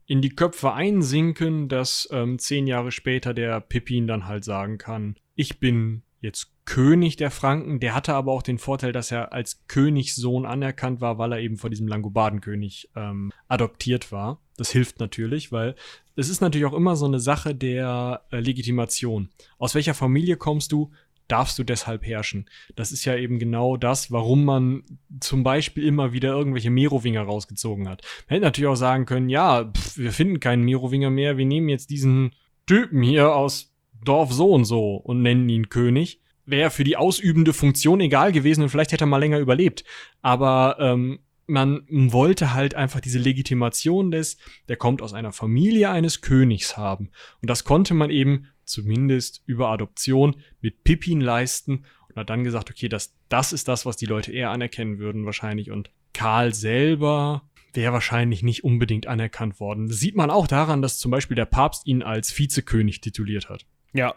in 0.10 0.24
die 0.24 0.30
Köpfe 0.32 0.74
einsinken, 0.74 1.70
dass 1.70 2.10
ähm, 2.12 2.40
zehn 2.40 2.66
Jahre 2.66 2.92
später 2.92 3.36
der 3.36 3.62
Pippin 3.62 4.08
dann 4.08 4.26
halt 4.26 4.44
sagen 4.44 4.80
kann, 4.80 5.16
ich 5.36 5.60
bin 5.60 6.02
jetzt 6.20 6.52
König 6.66 7.16
der 7.16 7.30
Franken. 7.30 7.80
Der 7.80 7.94
hatte 7.94 8.16
aber 8.16 8.32
auch 8.32 8.42
den 8.42 8.58
Vorteil, 8.58 8.92
dass 8.92 9.12
er 9.12 9.34
als 9.34 9.68
Königssohn 9.68 10.48
anerkannt 10.48 11.00
war, 11.00 11.20
weil 11.20 11.34
er 11.34 11.40
eben 11.40 11.58
vor 11.58 11.70
diesem 11.70 11.88
Langobardenkönig 11.88 12.90
ähm, 12.96 13.32
adoptiert 13.48 14.12
war. 14.12 14.42
Das 14.58 14.72
hilft 14.72 15.00
natürlich, 15.00 15.52
weil 15.52 15.76
es 16.16 16.28
ist 16.28 16.42
natürlich 16.42 16.66
auch 16.66 16.74
immer 16.74 16.96
so 16.96 17.06
eine 17.06 17.20
Sache 17.20 17.54
der 17.54 18.24
äh, 18.32 18.40
Legitimation. 18.40 19.30
Aus 19.60 19.76
welcher 19.76 19.94
Familie 19.94 20.38
kommst 20.38 20.72
du? 20.72 20.92
Darfst 21.30 21.58
du 21.58 21.64
deshalb 21.64 22.06
herrschen. 22.06 22.50
Das 22.76 22.92
ist 22.92 23.06
ja 23.06 23.16
eben 23.16 23.40
genau 23.40 23.78
das, 23.78 24.12
warum 24.12 24.44
man 24.44 24.84
zum 25.20 25.44
Beispiel 25.44 25.86
immer 25.86 26.12
wieder 26.12 26.30
irgendwelche 26.30 26.70
Merowinger 26.70 27.22
rausgezogen 27.22 27.88
hat. 27.88 28.02
Man 28.28 28.36
hätte 28.36 28.46
natürlich 28.46 28.68
auch 28.68 28.76
sagen 28.76 29.06
können, 29.06 29.30
ja, 29.30 29.66
pff, 29.66 29.98
wir 29.98 30.12
finden 30.12 30.40
keinen 30.40 30.64
Merowinger 30.64 31.10
mehr, 31.10 31.38
wir 31.38 31.46
nehmen 31.46 31.70
jetzt 31.70 31.90
diesen 31.90 32.32
Typen 32.66 33.02
hier 33.02 33.36
aus 33.36 33.74
Dorf 34.04 34.34
so 34.34 34.52
und 34.52 34.66
so 34.66 34.96
und 34.96 35.22
nennen 35.22 35.48
ihn 35.50 35.70
König 35.70 36.22
wäre 36.50 36.72
für 36.72 36.84
die 36.84 36.98
ausübende 36.98 37.54
Funktion 37.54 38.00
egal 38.00 38.32
gewesen 38.32 38.64
und 38.64 38.70
vielleicht 38.70 38.92
hätte 38.92 39.04
er 39.04 39.08
mal 39.08 39.18
länger 39.18 39.40
überlebt. 39.40 39.84
Aber 40.22 40.78
ähm, 40.80 41.20
man 41.48 41.84
wollte 41.90 42.54
halt 42.54 42.76
einfach 42.76 43.00
diese 43.00 43.20
Legitimation 43.20 44.12
des, 44.12 44.38
der 44.68 44.78
kommt 44.78 45.02
aus 45.02 45.14
einer 45.14 45.32
Familie 45.32 45.90
eines 45.90 46.22
Königs 46.22 46.78
haben. 46.78 47.10
Und 47.42 47.50
das 47.50 47.64
konnte 47.64 47.94
man 47.94 48.12
eben 48.12 48.48
zumindest 48.70 49.44
über 49.46 49.70
Adoption 49.70 50.36
mit 50.62 50.84
Pippin 50.84 51.22
leisten 51.22 51.86
und 52.10 52.16
hat 52.16 52.30
dann 52.30 52.44
gesagt, 52.44 52.70
okay, 52.70 52.90
das, 52.90 53.16
das 53.30 53.54
ist 53.54 53.68
das, 53.68 53.86
was 53.86 53.98
die 53.98 54.06
Leute 54.06 54.32
eher 54.32 54.52
anerkennen 54.52 55.00
würden 55.00 55.26
wahrscheinlich. 55.26 55.72
Und 55.72 55.92
Karl 56.14 56.54
selber 56.54 57.44
wäre 57.74 57.94
wahrscheinlich 57.94 58.44
nicht 58.44 58.64
unbedingt 58.64 59.08
anerkannt 59.08 59.60
worden. 59.60 59.88
Das 59.88 60.00
sieht 60.00 60.16
man 60.16 60.32
auch 60.32 60.48
daran, 60.48 60.82
dass 60.82 60.98
zum 60.98 61.12
Beispiel 61.12 61.36
der 61.36 61.46
Papst 61.46 61.86
ihn 61.86 62.02
als 62.02 62.38
Vizekönig 62.38 63.02
tituliert 63.02 63.50
hat. 63.50 63.66
Ja, 63.94 64.16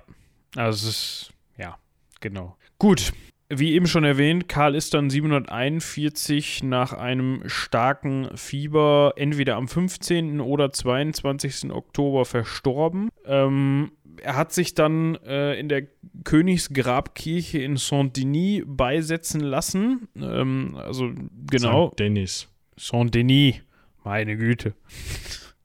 also 0.56 0.88
es 0.88 0.94
ist, 0.94 1.32
ja, 1.58 1.78
Genau. 2.22 2.56
Gut. 2.78 3.12
Wie 3.54 3.74
eben 3.74 3.86
schon 3.86 4.04
erwähnt, 4.04 4.48
Karl 4.48 4.74
ist 4.74 4.94
dann 4.94 5.10
741 5.10 6.62
nach 6.62 6.94
einem 6.94 7.42
starken 7.44 8.34
Fieber 8.34 9.12
entweder 9.16 9.56
am 9.56 9.68
15. 9.68 10.40
oder 10.40 10.72
22. 10.72 11.70
Oktober 11.70 12.24
verstorben. 12.24 13.10
Ähm, 13.26 13.92
er 14.20 14.36
hat 14.36 14.52
sich 14.52 14.74
dann 14.74 15.16
äh, 15.26 15.58
in 15.58 15.68
der 15.68 15.86
Königsgrabkirche 16.24 17.58
in 17.58 17.76
Saint-Denis 17.76 18.64
beisetzen 18.66 19.40
lassen. 19.40 20.08
Ähm, 20.16 20.76
also 20.76 21.10
genau. 21.50 21.86
Saint-Denis. 21.86 22.48
Saint-Denis. 22.76 23.56
Meine 24.04 24.36
Güte. 24.36 24.74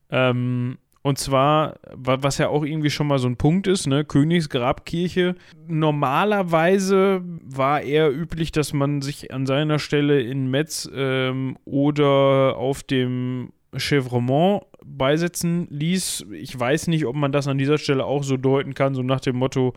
ähm, 0.09 0.77
und 1.07 1.17
zwar, 1.17 1.79
was 1.93 2.37
ja 2.37 2.49
auch 2.49 2.65
irgendwie 2.65 2.89
schon 2.89 3.07
mal 3.07 3.17
so 3.17 3.29
ein 3.29 3.37
Punkt 3.37 3.65
ist, 3.65 3.87
ne, 3.87 4.03
Königsgrabkirche. 4.03 5.35
Normalerweise 5.65 7.21
war 7.23 7.81
eher 7.81 8.11
üblich, 8.11 8.51
dass 8.51 8.73
man 8.73 9.01
sich 9.01 9.33
an 9.33 9.45
seiner 9.45 9.79
Stelle 9.79 10.19
in 10.19 10.47
Metz 10.51 10.89
ähm, 10.93 11.57
oder 11.63 12.57
auf 12.57 12.83
dem 12.83 13.53
Chevremont 13.77 14.63
beisetzen 14.83 15.67
ließ. 15.69 16.25
Ich 16.33 16.57
weiß 16.57 16.87
nicht, 16.87 17.05
ob 17.05 17.15
man 17.15 17.31
das 17.31 17.47
an 17.47 17.57
dieser 17.57 17.77
Stelle 17.77 18.05
auch 18.05 18.23
so 18.23 18.37
deuten 18.37 18.73
kann, 18.73 18.95
so 18.95 19.03
nach 19.03 19.19
dem 19.19 19.37
Motto, 19.37 19.73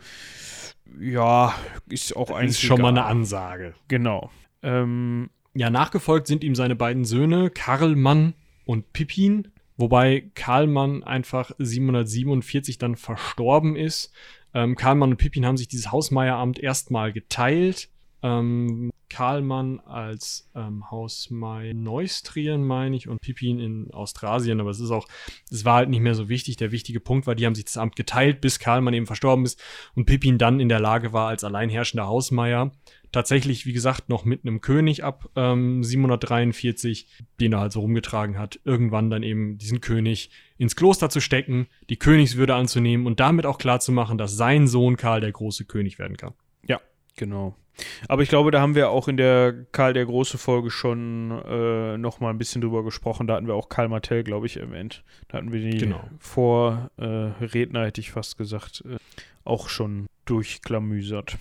ja, 0.99 1.55
ist 1.89 2.15
auch 2.15 2.27
das 2.27 2.35
eigentlich. 2.37 2.51
Ist 2.51 2.61
schon 2.61 2.79
egal. 2.79 2.93
mal 2.93 2.99
eine 2.99 3.07
Ansage. 3.07 3.73
Genau. 3.87 4.29
Ähm, 4.63 5.29
ja, 5.53 5.69
nachgefolgt 5.69 6.27
sind 6.27 6.43
ihm 6.43 6.55
seine 6.55 6.75
beiden 6.75 7.05
Söhne, 7.05 7.49
Karlmann 7.49 8.33
und 8.65 8.93
Pippin. 8.93 9.49
Wobei 9.77 10.29
Karlmann 10.35 11.03
einfach 11.03 11.51
747 11.57 12.77
dann 12.77 12.95
verstorben 12.95 13.75
ist. 13.75 14.13
Ähm, 14.53 14.75
Karlmann 14.75 15.11
und 15.11 15.17
Pippin 15.17 15.45
haben 15.45 15.57
sich 15.57 15.67
dieses 15.67 15.91
Hausmeieramt 15.91 16.59
erstmal 16.59 17.11
geteilt. 17.11 17.89
Ähm, 18.23 18.91
Karlmann 19.09 19.81
als 19.81 20.49
ähm, 20.55 20.89
Hausmeier 20.89 21.73
Neustrien, 21.73 22.63
meine 22.65 22.95
ich, 22.95 23.09
und 23.09 23.19
Pippin 23.19 23.59
in 23.59 23.91
Austrasien, 23.91 24.61
aber 24.61 24.69
es 24.69 24.79
ist 24.79 24.91
auch, 24.91 25.07
es 25.49 25.65
war 25.65 25.75
halt 25.75 25.89
nicht 25.89 25.99
mehr 25.99 26.15
so 26.15 26.29
wichtig. 26.29 26.55
Der 26.55 26.71
wichtige 26.71 27.01
Punkt 27.01 27.27
war, 27.27 27.35
die 27.35 27.45
haben 27.45 27.55
sich 27.55 27.65
das 27.65 27.77
Amt 27.77 27.97
geteilt, 27.97 28.39
bis 28.39 28.59
Karlmann 28.59 28.93
eben 28.93 29.07
verstorben 29.07 29.43
ist 29.43 29.61
und 29.95 30.05
Pippin 30.05 30.37
dann 30.37 30.61
in 30.61 30.69
der 30.69 30.79
Lage 30.79 31.11
war, 31.11 31.27
als 31.27 31.43
alleinherrschender 31.43 32.07
Hausmeier 32.07 32.71
tatsächlich, 33.11 33.65
wie 33.65 33.73
gesagt, 33.73 34.09
noch 34.09 34.23
mit 34.23 34.45
einem 34.45 34.61
König 34.61 35.03
ab 35.03 35.29
ähm, 35.35 35.83
743, 35.83 37.07
den 37.39 37.53
er 37.53 37.59
halt 37.59 37.73
so 37.73 37.81
rumgetragen 37.81 38.39
hat, 38.39 38.59
irgendwann 38.63 39.09
dann 39.09 39.23
eben 39.23 39.57
diesen 39.57 39.81
König 39.81 40.31
ins 40.57 40.75
Kloster 40.75 41.09
zu 41.09 41.19
stecken, 41.19 41.67
die 41.89 41.97
Königswürde 41.97 42.55
anzunehmen 42.55 43.05
und 43.05 43.19
damit 43.19 43.45
auch 43.45 43.57
klarzumachen, 43.57 44.17
dass 44.17 44.37
sein 44.37 44.67
Sohn 44.67 44.95
Karl 44.95 45.19
der 45.21 45.31
große 45.31 45.65
König 45.65 45.99
werden 45.99 46.15
kann. 46.15 46.33
Ja, 46.65 46.79
genau. 47.15 47.55
Aber 48.07 48.21
ich 48.21 48.29
glaube, 48.29 48.51
da 48.51 48.61
haben 48.61 48.75
wir 48.75 48.89
auch 48.89 49.07
in 49.07 49.17
der 49.17 49.65
Karl 49.71 49.93
der 49.93 50.05
große 50.05 50.37
Folge 50.37 50.69
schon 50.69 51.31
äh, 51.45 51.97
noch 51.97 52.19
mal 52.19 52.29
ein 52.29 52.37
bisschen 52.37 52.61
drüber 52.61 52.83
gesprochen. 52.83 53.27
Da 53.27 53.35
hatten 53.35 53.47
wir 53.47 53.55
auch 53.55 53.69
Karl 53.69 53.87
Martell, 53.89 54.23
glaube 54.23 54.45
ich, 54.45 54.57
erwähnt. 54.57 55.03
Da 55.27 55.37
hatten 55.37 55.51
wir 55.51 55.61
die 55.61 55.77
genau. 55.77 56.03
Vorredner, 56.19 57.81
äh, 57.81 57.85
hätte 57.85 58.01
ich 58.01 58.11
fast 58.11 58.37
gesagt, 58.37 58.83
äh, 58.85 58.97
auch 59.43 59.69
schon 59.69 60.07
durchklamüsert. 60.25 61.37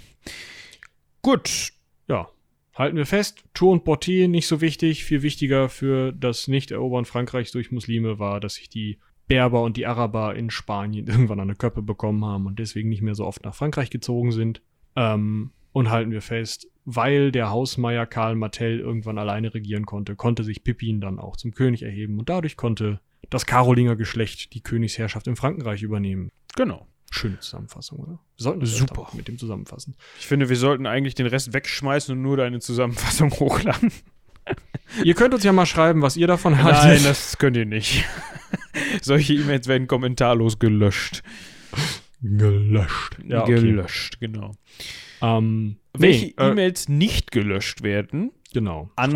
Gut. 1.22 1.72
Ja, 2.08 2.28
halten 2.74 2.96
wir 2.96 3.06
fest, 3.06 3.44
Tour 3.54 3.72
und 3.72 3.84
Portier 3.84 4.28
nicht 4.28 4.46
so 4.46 4.60
wichtig. 4.60 5.04
Viel 5.04 5.22
wichtiger 5.22 5.68
für 5.68 6.12
das 6.12 6.48
Nicht-Erobern 6.48 7.04
Frankreichs 7.04 7.52
durch 7.52 7.70
Muslime 7.70 8.18
war, 8.18 8.40
dass 8.40 8.54
sich 8.54 8.68
die 8.68 8.98
Berber 9.28 9.62
und 9.62 9.76
die 9.76 9.86
Araber 9.86 10.34
in 10.34 10.50
Spanien 10.50 11.06
irgendwann 11.08 11.40
eine 11.40 11.54
Köppe 11.54 11.82
bekommen 11.82 12.24
haben 12.24 12.46
und 12.46 12.58
deswegen 12.58 12.88
nicht 12.88 13.02
mehr 13.02 13.14
so 13.14 13.26
oft 13.26 13.44
nach 13.44 13.54
Frankreich 13.54 13.90
gezogen 13.90 14.32
sind. 14.32 14.62
Ähm, 14.96 15.52
und 15.72 15.90
halten 15.90 16.10
wir 16.10 16.22
fest, 16.22 16.66
weil 16.84 17.32
der 17.32 17.50
Hausmeier 17.50 18.06
Karl 18.06 18.34
Martell 18.34 18.80
irgendwann 18.80 19.18
alleine 19.18 19.54
regieren 19.54 19.86
konnte, 19.86 20.16
konnte 20.16 20.44
sich 20.44 20.64
Pippin 20.64 21.00
dann 21.00 21.18
auch 21.18 21.36
zum 21.36 21.52
König 21.52 21.82
erheben 21.82 22.18
und 22.18 22.28
dadurch 22.28 22.56
konnte 22.56 23.00
das 23.28 23.46
Karolinger 23.46 23.96
Geschlecht 23.96 24.54
die 24.54 24.62
Königsherrschaft 24.62 25.26
im 25.26 25.36
Frankenreich 25.36 25.82
übernehmen. 25.82 26.30
Genau. 26.56 26.86
Schöne 27.12 27.38
Zusammenfassung, 27.40 27.98
oder? 27.98 28.12
Wir 28.36 28.42
sollten 28.42 28.60
das 28.60 28.76
Super. 28.76 29.08
mit 29.14 29.26
dem 29.28 29.36
zusammenfassen. 29.36 29.96
Ich 30.18 30.26
finde, 30.26 30.48
wir 30.48 30.56
sollten 30.56 30.86
eigentlich 30.86 31.16
den 31.16 31.26
Rest 31.26 31.52
wegschmeißen 31.52 32.16
und 32.16 32.22
nur 32.22 32.36
deine 32.36 32.60
Zusammenfassung 32.60 33.30
hochladen. 33.40 33.92
ihr 35.04 35.14
könnt 35.14 35.34
uns 35.34 35.44
ja 35.44 35.52
mal 35.52 35.66
schreiben, 35.66 36.02
was 36.02 36.16
ihr 36.16 36.28
davon 36.28 36.62
haltet. 36.62 36.82
Nein, 36.82 37.02
das 37.04 37.38
könnt 37.38 37.56
ihr 37.56 37.66
nicht. 37.66 38.04
Solche 39.02 39.34
E-Mails 39.34 39.66
werden 39.66 39.86
kommentarlos 39.88 40.58
gelöscht. 40.58 41.22
Gelöscht. 42.22 43.16
Ja, 43.26 43.42
okay. 43.42 43.54
Gelöscht, 43.54 44.20
genau. 44.20 44.54
Ähm, 45.22 45.76
Welche 45.96 46.26
nee, 46.26 46.34
äh, 46.38 46.50
E-Mails 46.50 46.88
nicht 46.88 47.30
gelöscht 47.30 47.82
werden, 47.82 48.32
genau, 48.52 48.90
an 48.96 49.14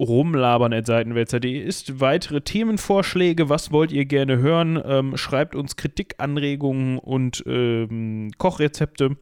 rumlabern.seitenwälzer.de 0.00 1.58
ist 1.58 2.00
weitere 2.00 2.40
Themenvorschläge. 2.40 3.48
Was 3.48 3.70
wollt 3.70 3.92
ihr 3.92 4.04
gerne 4.04 4.38
hören? 4.38 4.80
Ähm, 4.84 5.16
schreibt 5.16 5.54
uns 5.54 5.76
Kritik, 5.76 6.14
Anregungen 6.18 6.98
und 6.98 7.44
ähm, 7.46 8.32
Kochrezepte. 8.38 9.16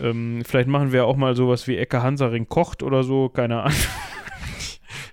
Ähm, 0.00 0.42
vielleicht 0.46 0.68
machen 0.68 0.92
wir 0.92 1.06
auch 1.06 1.16
mal 1.16 1.36
sowas 1.36 1.66
wie 1.66 1.76
Ecke 1.76 2.02
Hansaring 2.02 2.48
kocht 2.48 2.82
oder 2.82 3.02
so, 3.02 3.28
keine 3.28 3.62
Ahnung. 3.62 3.78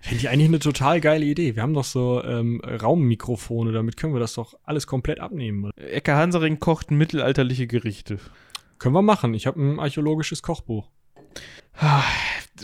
Finde 0.01 0.19
ich 0.19 0.29
eigentlich 0.29 0.47
eine 0.47 0.59
total 0.59 1.01
geile 1.01 1.25
Idee. 1.25 1.55
Wir 1.55 1.63
haben 1.63 1.73
doch 1.73 1.83
so 1.83 2.23
ähm, 2.23 2.61
Raummikrofone, 2.63 3.71
damit 3.71 3.97
können 3.97 4.13
wir 4.13 4.19
das 4.19 4.35
doch 4.35 4.53
alles 4.63 4.85
komplett 4.85 5.19
abnehmen. 5.19 5.71
Ecke 5.75 6.13
Hansaring 6.13 6.59
kocht 6.59 6.91
mittelalterliche 6.91 7.65
Gerichte. 7.65 8.19
Können 8.85 8.93
wir 8.93 9.01
machen. 9.01 9.33
Ich 9.33 9.47
habe 9.47 9.59
ein 9.59 9.79
archäologisches 9.79 10.43
Kochbuch. 10.43 10.91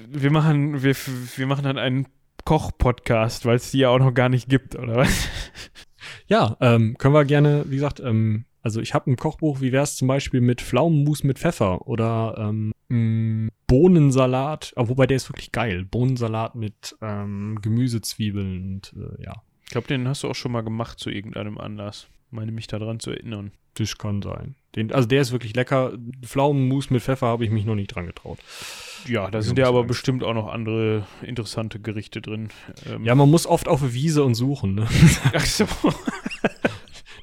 Wir 0.08 0.30
machen, 0.30 0.84
wir, 0.84 0.94
wir 0.94 1.48
machen 1.48 1.64
dann 1.64 1.80
einen 1.80 2.10
Koch-Podcast, 2.46 3.48
weil 3.48 3.56
es 3.56 3.72
die 3.72 3.80
ja 3.80 3.90
auch 3.90 3.98
noch 3.98 4.14
gar 4.14 4.30
nicht 4.30 4.48
gibt, 4.48 4.76
oder 4.76 4.98
was? 4.98 5.28
Ja, 6.28 6.58
ähm, 6.62 6.96
können 7.00 7.16
wir 7.16 7.26
gerne, 7.26 7.66
wie 7.70 7.74
gesagt, 7.78 8.02
ähm, 8.02 8.46
also 8.62 8.82
ich 8.82 8.94
habe 8.94 9.10
ein 9.10 9.16
Kochbuch, 9.16 9.62
wie 9.62 9.72
wäre 9.72 9.84
es 9.84 9.96
zum 9.96 10.08
Beispiel 10.08 10.42
mit 10.42 10.62
Pflaumenmus 10.62 11.24
mit 11.24 11.40
Pfeffer 11.40 11.88
oder 11.88 12.36
ähm, 12.38 12.72
mh, 12.90 13.50
Bohnensalat, 13.66 14.74
oh, 14.76 14.90
wobei 14.90 15.08
der 15.08 15.18
ist 15.18 15.28
wirklich 15.28 15.52
geil. 15.52 15.86
Bohnensalat 15.86 16.54
mit 16.54 16.96
ähm, 17.02 17.58
Gemüse, 17.64 18.00
Zwiebeln 18.02 18.76
und 18.76 18.94
äh, 18.96 19.24
ja. 19.24 19.42
Ich 19.64 19.72
glaube, 19.72 19.88
den 19.88 20.08
hast 20.08 20.22
du 20.22 20.30
auch 20.30 20.36
schon 20.36 20.52
mal 20.52 20.62
gemacht 20.62 21.00
zu 21.00 21.10
irgendeinem 21.10 21.58
Anlass. 21.58 22.10
Meine 22.32 22.52
mich 22.52 22.68
daran 22.68 23.00
zu 23.00 23.12
erinnern. 23.12 23.52
Das 23.76 23.98
kann 23.98 24.22
sein. 24.22 24.56
Den, 24.76 24.92
also 24.92 25.08
der 25.08 25.22
ist 25.22 25.32
wirklich 25.32 25.56
lecker. 25.56 25.94
Pflaumenmus 26.24 26.90
mit 26.90 27.02
Pfeffer 27.02 27.28
habe 27.28 27.44
ich 27.46 27.52
mich 27.52 27.66
noch 27.66 27.76
nicht 27.76 27.94
dran 27.94 28.08
getraut. 28.08 28.40
Ja, 29.08 29.30
da 29.30 29.42
sind 29.42 29.58
ja 29.58 29.68
aber 29.68 29.84
bestimmt 29.84 30.24
auch 30.24 30.34
noch 30.34 30.48
andere 30.48 31.06
interessante 31.22 31.80
Gerichte 31.80 32.22
drin. 32.22 32.50
Ähm 32.86 33.04
ja, 33.04 33.16
man 33.16 33.30
muss 33.30 33.46
oft 33.46 33.68
auf 33.68 33.82
eine 33.82 33.94
Wiese 33.94 34.24
und 34.24 34.36
suchen. 34.36 34.76
Ne? 34.76 34.88
Ach 35.34 35.46
so. 35.46 35.66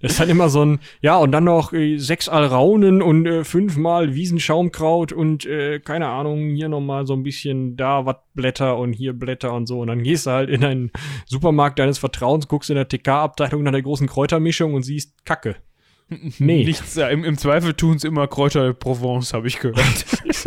Das 0.01 0.13
ist 0.13 0.21
dann 0.21 0.29
immer 0.29 0.49
so 0.49 0.65
ein, 0.65 0.79
ja, 1.01 1.17
und 1.17 1.33
dann 1.33 1.45
noch 1.45 1.73
äh, 1.73 1.99
sechs 1.99 2.29
Alraunen 2.29 3.03
und 3.03 3.27
äh, 3.27 3.45
fünfmal 3.45 4.15
Wiesenschaumkraut 4.15 5.13
und 5.13 5.45
äh, 5.47 5.81
keine 5.81 6.09
Ahnung, 6.09 6.51
hier 6.51 6.69
nochmal 6.69 7.07
so 7.07 7.15
ein 7.15 7.23
bisschen 7.23 7.77
da 7.77 8.07
was 8.07 8.17
Blätter 8.35 8.79
und 8.79 8.93
hier 8.93 9.13
Blätter 9.13 9.53
und 9.53 9.67
so. 9.67 9.81
Und 9.81 9.89
dann 9.89 10.03
gehst 10.03 10.27
du 10.27 10.31
halt 10.31 10.51
in 10.51 10.65
einen 10.65 10.91
Supermarkt 11.27 11.79
deines 11.79 11.99
Vertrauens, 11.99 12.49
guckst 12.49 12.71
in 12.71 12.77
der 12.77 12.89
TK-Abteilung 12.89 13.63
nach 13.63 13.73
der 13.73 13.83
großen 13.83 14.07
Kräutermischung 14.07 14.75
und 14.75 14.83
siehst 14.83 15.25
Kacke. 15.25 15.57
Nee. 16.39 16.65
Nichts, 16.65 16.97
im, 16.97 17.23
im 17.23 17.37
Zweifel 17.37 17.75
tun 17.75 17.97
es 17.97 18.05
immer 18.05 18.27
Kräuter 18.29 18.73
Provence, 18.73 19.35
habe 19.35 19.47
ich 19.47 19.59
gehört. 19.59 20.07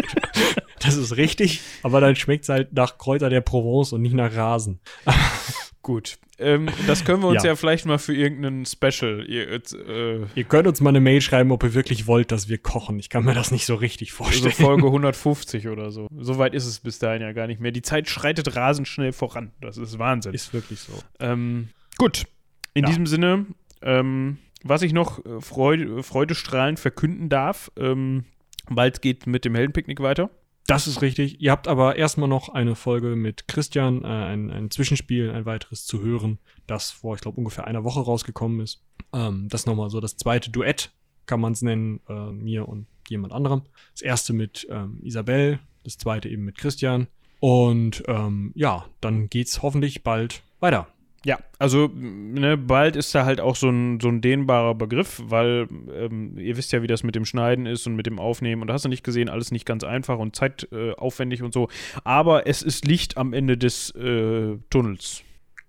das 0.79 0.95
ist 0.95 1.17
richtig, 1.17 1.61
aber 1.83 2.01
dann 2.01 2.15
schmeckt 2.15 2.43
es 2.45 2.49
halt 2.49 2.73
nach 2.73 2.97
Kräuter 2.97 3.29
der 3.29 3.41
Provence 3.41 3.93
und 3.93 4.01
nicht 4.01 4.15
nach 4.15 4.35
Rasen. 4.35 4.79
Gut. 5.81 6.19
Ähm, 6.37 6.69
das 6.87 7.05
können 7.05 7.21
wir 7.21 7.27
uns 7.27 7.43
ja. 7.43 7.51
ja. 7.51 7.55
vielleicht 7.55 7.85
mal 7.85 7.97
für 7.97 8.15
irgendeinen 8.15 8.65
Special. 8.65 9.25
Ihr, 9.27 9.47
äh, 9.51 10.25
ihr, 10.35 10.43
könnt 10.43 10.67
uns 10.67 10.81
mal 10.81 10.89
eine 10.89 10.99
Mail 10.99 11.21
schreiben, 11.21 11.51
ob 11.51 11.63
ihr 11.63 11.73
wirklich 11.73 12.07
wollt, 12.07 12.31
dass 12.31 12.49
wir 12.49 12.57
kochen. 12.57 12.99
Ich 12.99 13.09
kann 13.09 13.25
mir 13.25 13.33
das 13.33 13.51
nicht 13.51 13.65
so 13.65 13.75
richtig 13.75 14.11
vorstellen. 14.11 14.53
So 14.55 14.63
Folge 14.63 14.85
150 14.87 15.67
oder 15.67 15.91
so. 15.91 16.07
So 16.17 16.37
weit 16.37 16.53
ist 16.53 16.65
es 16.65 16.79
bis 16.79 16.99
dahin 16.99 17.21
ja 17.21 17.31
gar 17.31 17.47
nicht 17.47 17.61
mehr. 17.61 17.71
Die 17.71 17.81
Zeit 17.81 18.09
schreitet 18.09 18.55
rasend 18.55 18.87
schnell 18.87 19.11
voran. 19.11 19.51
Das 19.61 19.77
ist 19.77 19.97
Wahnsinn. 19.97 20.33
Ist 20.33 20.53
wirklich 20.53 20.79
so. 20.79 20.93
Ähm, 21.19 21.69
gut. 21.97 22.25
In 22.73 22.83
ja. 22.83 22.89
diesem 22.89 23.07
Sinne, 23.07 23.45
ähm, 23.81 24.37
was 24.63 24.81
ich 24.83 24.93
noch 24.93 25.23
äh, 25.25 25.41
Freude, 25.41 26.03
freudestrahlend 26.03 26.79
verkünden 26.79 27.29
darf, 27.29 27.71
ähm, 27.77 28.25
bald 28.69 29.01
geht 29.01 29.27
mit 29.27 29.45
dem 29.45 29.55
Heldenpicknick 29.55 29.99
weiter. 29.99 30.29
Das 30.67 30.87
ist 30.87 31.01
richtig. 31.01 31.41
Ihr 31.41 31.51
habt 31.51 31.67
aber 31.67 31.95
erstmal 31.95 32.29
noch 32.29 32.49
eine 32.49 32.75
Folge 32.75 33.15
mit 33.15 33.47
Christian, 33.47 34.03
äh, 34.03 34.07
ein, 34.07 34.51
ein 34.51 34.71
Zwischenspiel, 34.71 35.31
ein 35.31 35.45
weiteres 35.45 35.85
zu 35.85 36.01
hören, 36.01 36.39
das 36.67 36.91
vor, 36.91 37.15
ich 37.15 37.21
glaube, 37.21 37.37
ungefähr 37.37 37.65
einer 37.65 37.83
Woche 37.83 38.01
rausgekommen 38.01 38.61
ist. 38.61 38.81
Ähm, 39.13 39.47
das 39.49 39.65
nochmal 39.65 39.89
so 39.89 39.99
das 39.99 40.17
zweite 40.17 40.51
Duett, 40.51 40.91
kann 41.25 41.41
man 41.41 41.53
es 41.53 41.61
nennen, 41.61 41.99
äh, 42.07 42.31
mir 42.31 42.67
und 42.67 42.87
jemand 43.09 43.33
anderem. 43.33 43.63
Das 43.93 44.01
erste 44.01 44.33
mit 44.33 44.67
ähm, 44.69 44.99
Isabel, 45.03 45.59
das 45.83 45.97
zweite 45.97 46.29
eben 46.29 46.45
mit 46.45 46.57
Christian. 46.57 47.07
Und 47.39 48.03
ähm, 48.07 48.51
ja, 48.55 48.85
dann 49.01 49.29
geht's 49.29 49.61
hoffentlich 49.61 50.03
bald 50.03 50.43
weiter. 50.59 50.87
Ja, 51.23 51.37
also 51.59 51.89
ne, 51.93 52.57
bald 52.57 52.95
ist 52.95 53.13
da 53.13 53.25
halt 53.25 53.39
auch 53.39 53.55
so 53.55 53.69
ein, 53.69 53.99
so 53.99 54.07
ein 54.07 54.21
dehnbarer 54.21 54.73
Begriff, 54.73 55.21
weil 55.23 55.67
ähm, 55.93 56.35
ihr 56.37 56.57
wisst 56.57 56.71
ja, 56.71 56.81
wie 56.81 56.87
das 56.87 57.03
mit 57.03 57.13
dem 57.13 57.25
Schneiden 57.25 57.67
ist 57.67 57.85
und 57.85 57.95
mit 57.95 58.07
dem 58.07 58.19
Aufnehmen 58.19 58.63
und 58.63 58.67
da 58.67 58.73
hast 58.73 58.85
du 58.85 58.89
nicht 58.89 59.03
gesehen, 59.03 59.29
alles 59.29 59.51
nicht 59.51 59.65
ganz 59.65 59.83
einfach 59.83 60.17
und 60.17 60.35
zeitaufwendig 60.35 61.41
äh, 61.41 61.43
und 61.43 61.53
so. 61.53 61.69
Aber 62.03 62.47
es 62.47 62.63
ist 62.63 62.85
Licht 62.85 63.17
am 63.17 63.33
Ende 63.33 63.55
des 63.55 63.91
äh, 63.91 64.57
Tunnels 64.71 65.23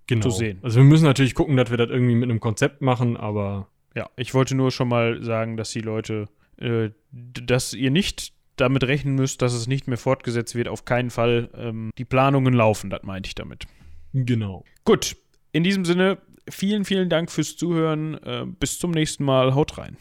genau. 0.07 0.23
zu 0.23 0.31
sehen. 0.31 0.59
Also 0.63 0.79
wir 0.79 0.85
müssen 0.85 1.05
natürlich 1.05 1.35
gucken, 1.35 1.57
dass 1.57 1.71
wir 1.71 1.77
das 1.77 1.91
irgendwie 1.91 2.15
mit 2.15 2.31
einem 2.31 2.41
Konzept 2.41 2.81
machen, 2.81 3.17
aber. 3.17 3.69
Ja, 3.95 4.09
ich 4.17 4.33
wollte 4.33 4.55
nur 4.55 4.71
schon 4.71 4.89
mal 4.89 5.23
sagen, 5.23 5.59
dass 5.59 5.71
die 5.71 5.81
Leute, 5.81 6.29
äh, 6.57 6.91
dass 7.11 7.75
ihr 7.75 7.91
nicht 7.91 8.33
damit 8.57 8.85
rechnen 8.85 9.17
müsst, 9.17 9.43
dass 9.43 9.53
es 9.53 9.67
nicht 9.67 9.87
mehr 9.87 9.99
fortgesetzt 9.99 10.55
wird. 10.55 10.69
Auf 10.69 10.85
keinen 10.85 11.11
Fall. 11.11 11.51
Ähm, 11.55 11.91
die 11.99 12.05
Planungen 12.07 12.55
laufen, 12.55 12.89
das 12.89 13.03
meinte 13.03 13.27
ich 13.27 13.35
damit. 13.35 13.67
Genau. 14.15 14.65
Gut, 14.85 15.17
in 15.53 15.65
diesem 15.65 15.85
Sinne, 15.85 16.19
vielen, 16.49 16.85
vielen 16.85 17.09
Dank 17.09 17.31
fürs 17.31 17.57
Zuhören. 17.57 18.15
Äh, 18.23 18.47
bis 18.47 18.79
zum 18.79 18.91
nächsten 18.91 19.25
Mal. 19.25 19.55
Haut 19.55 19.79
rein. 19.79 19.97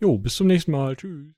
Jo, 0.00 0.18
bis 0.18 0.36
zum 0.36 0.46
nächsten 0.46 0.72
Mal. 0.72 0.96
Tschüss. 0.96 1.34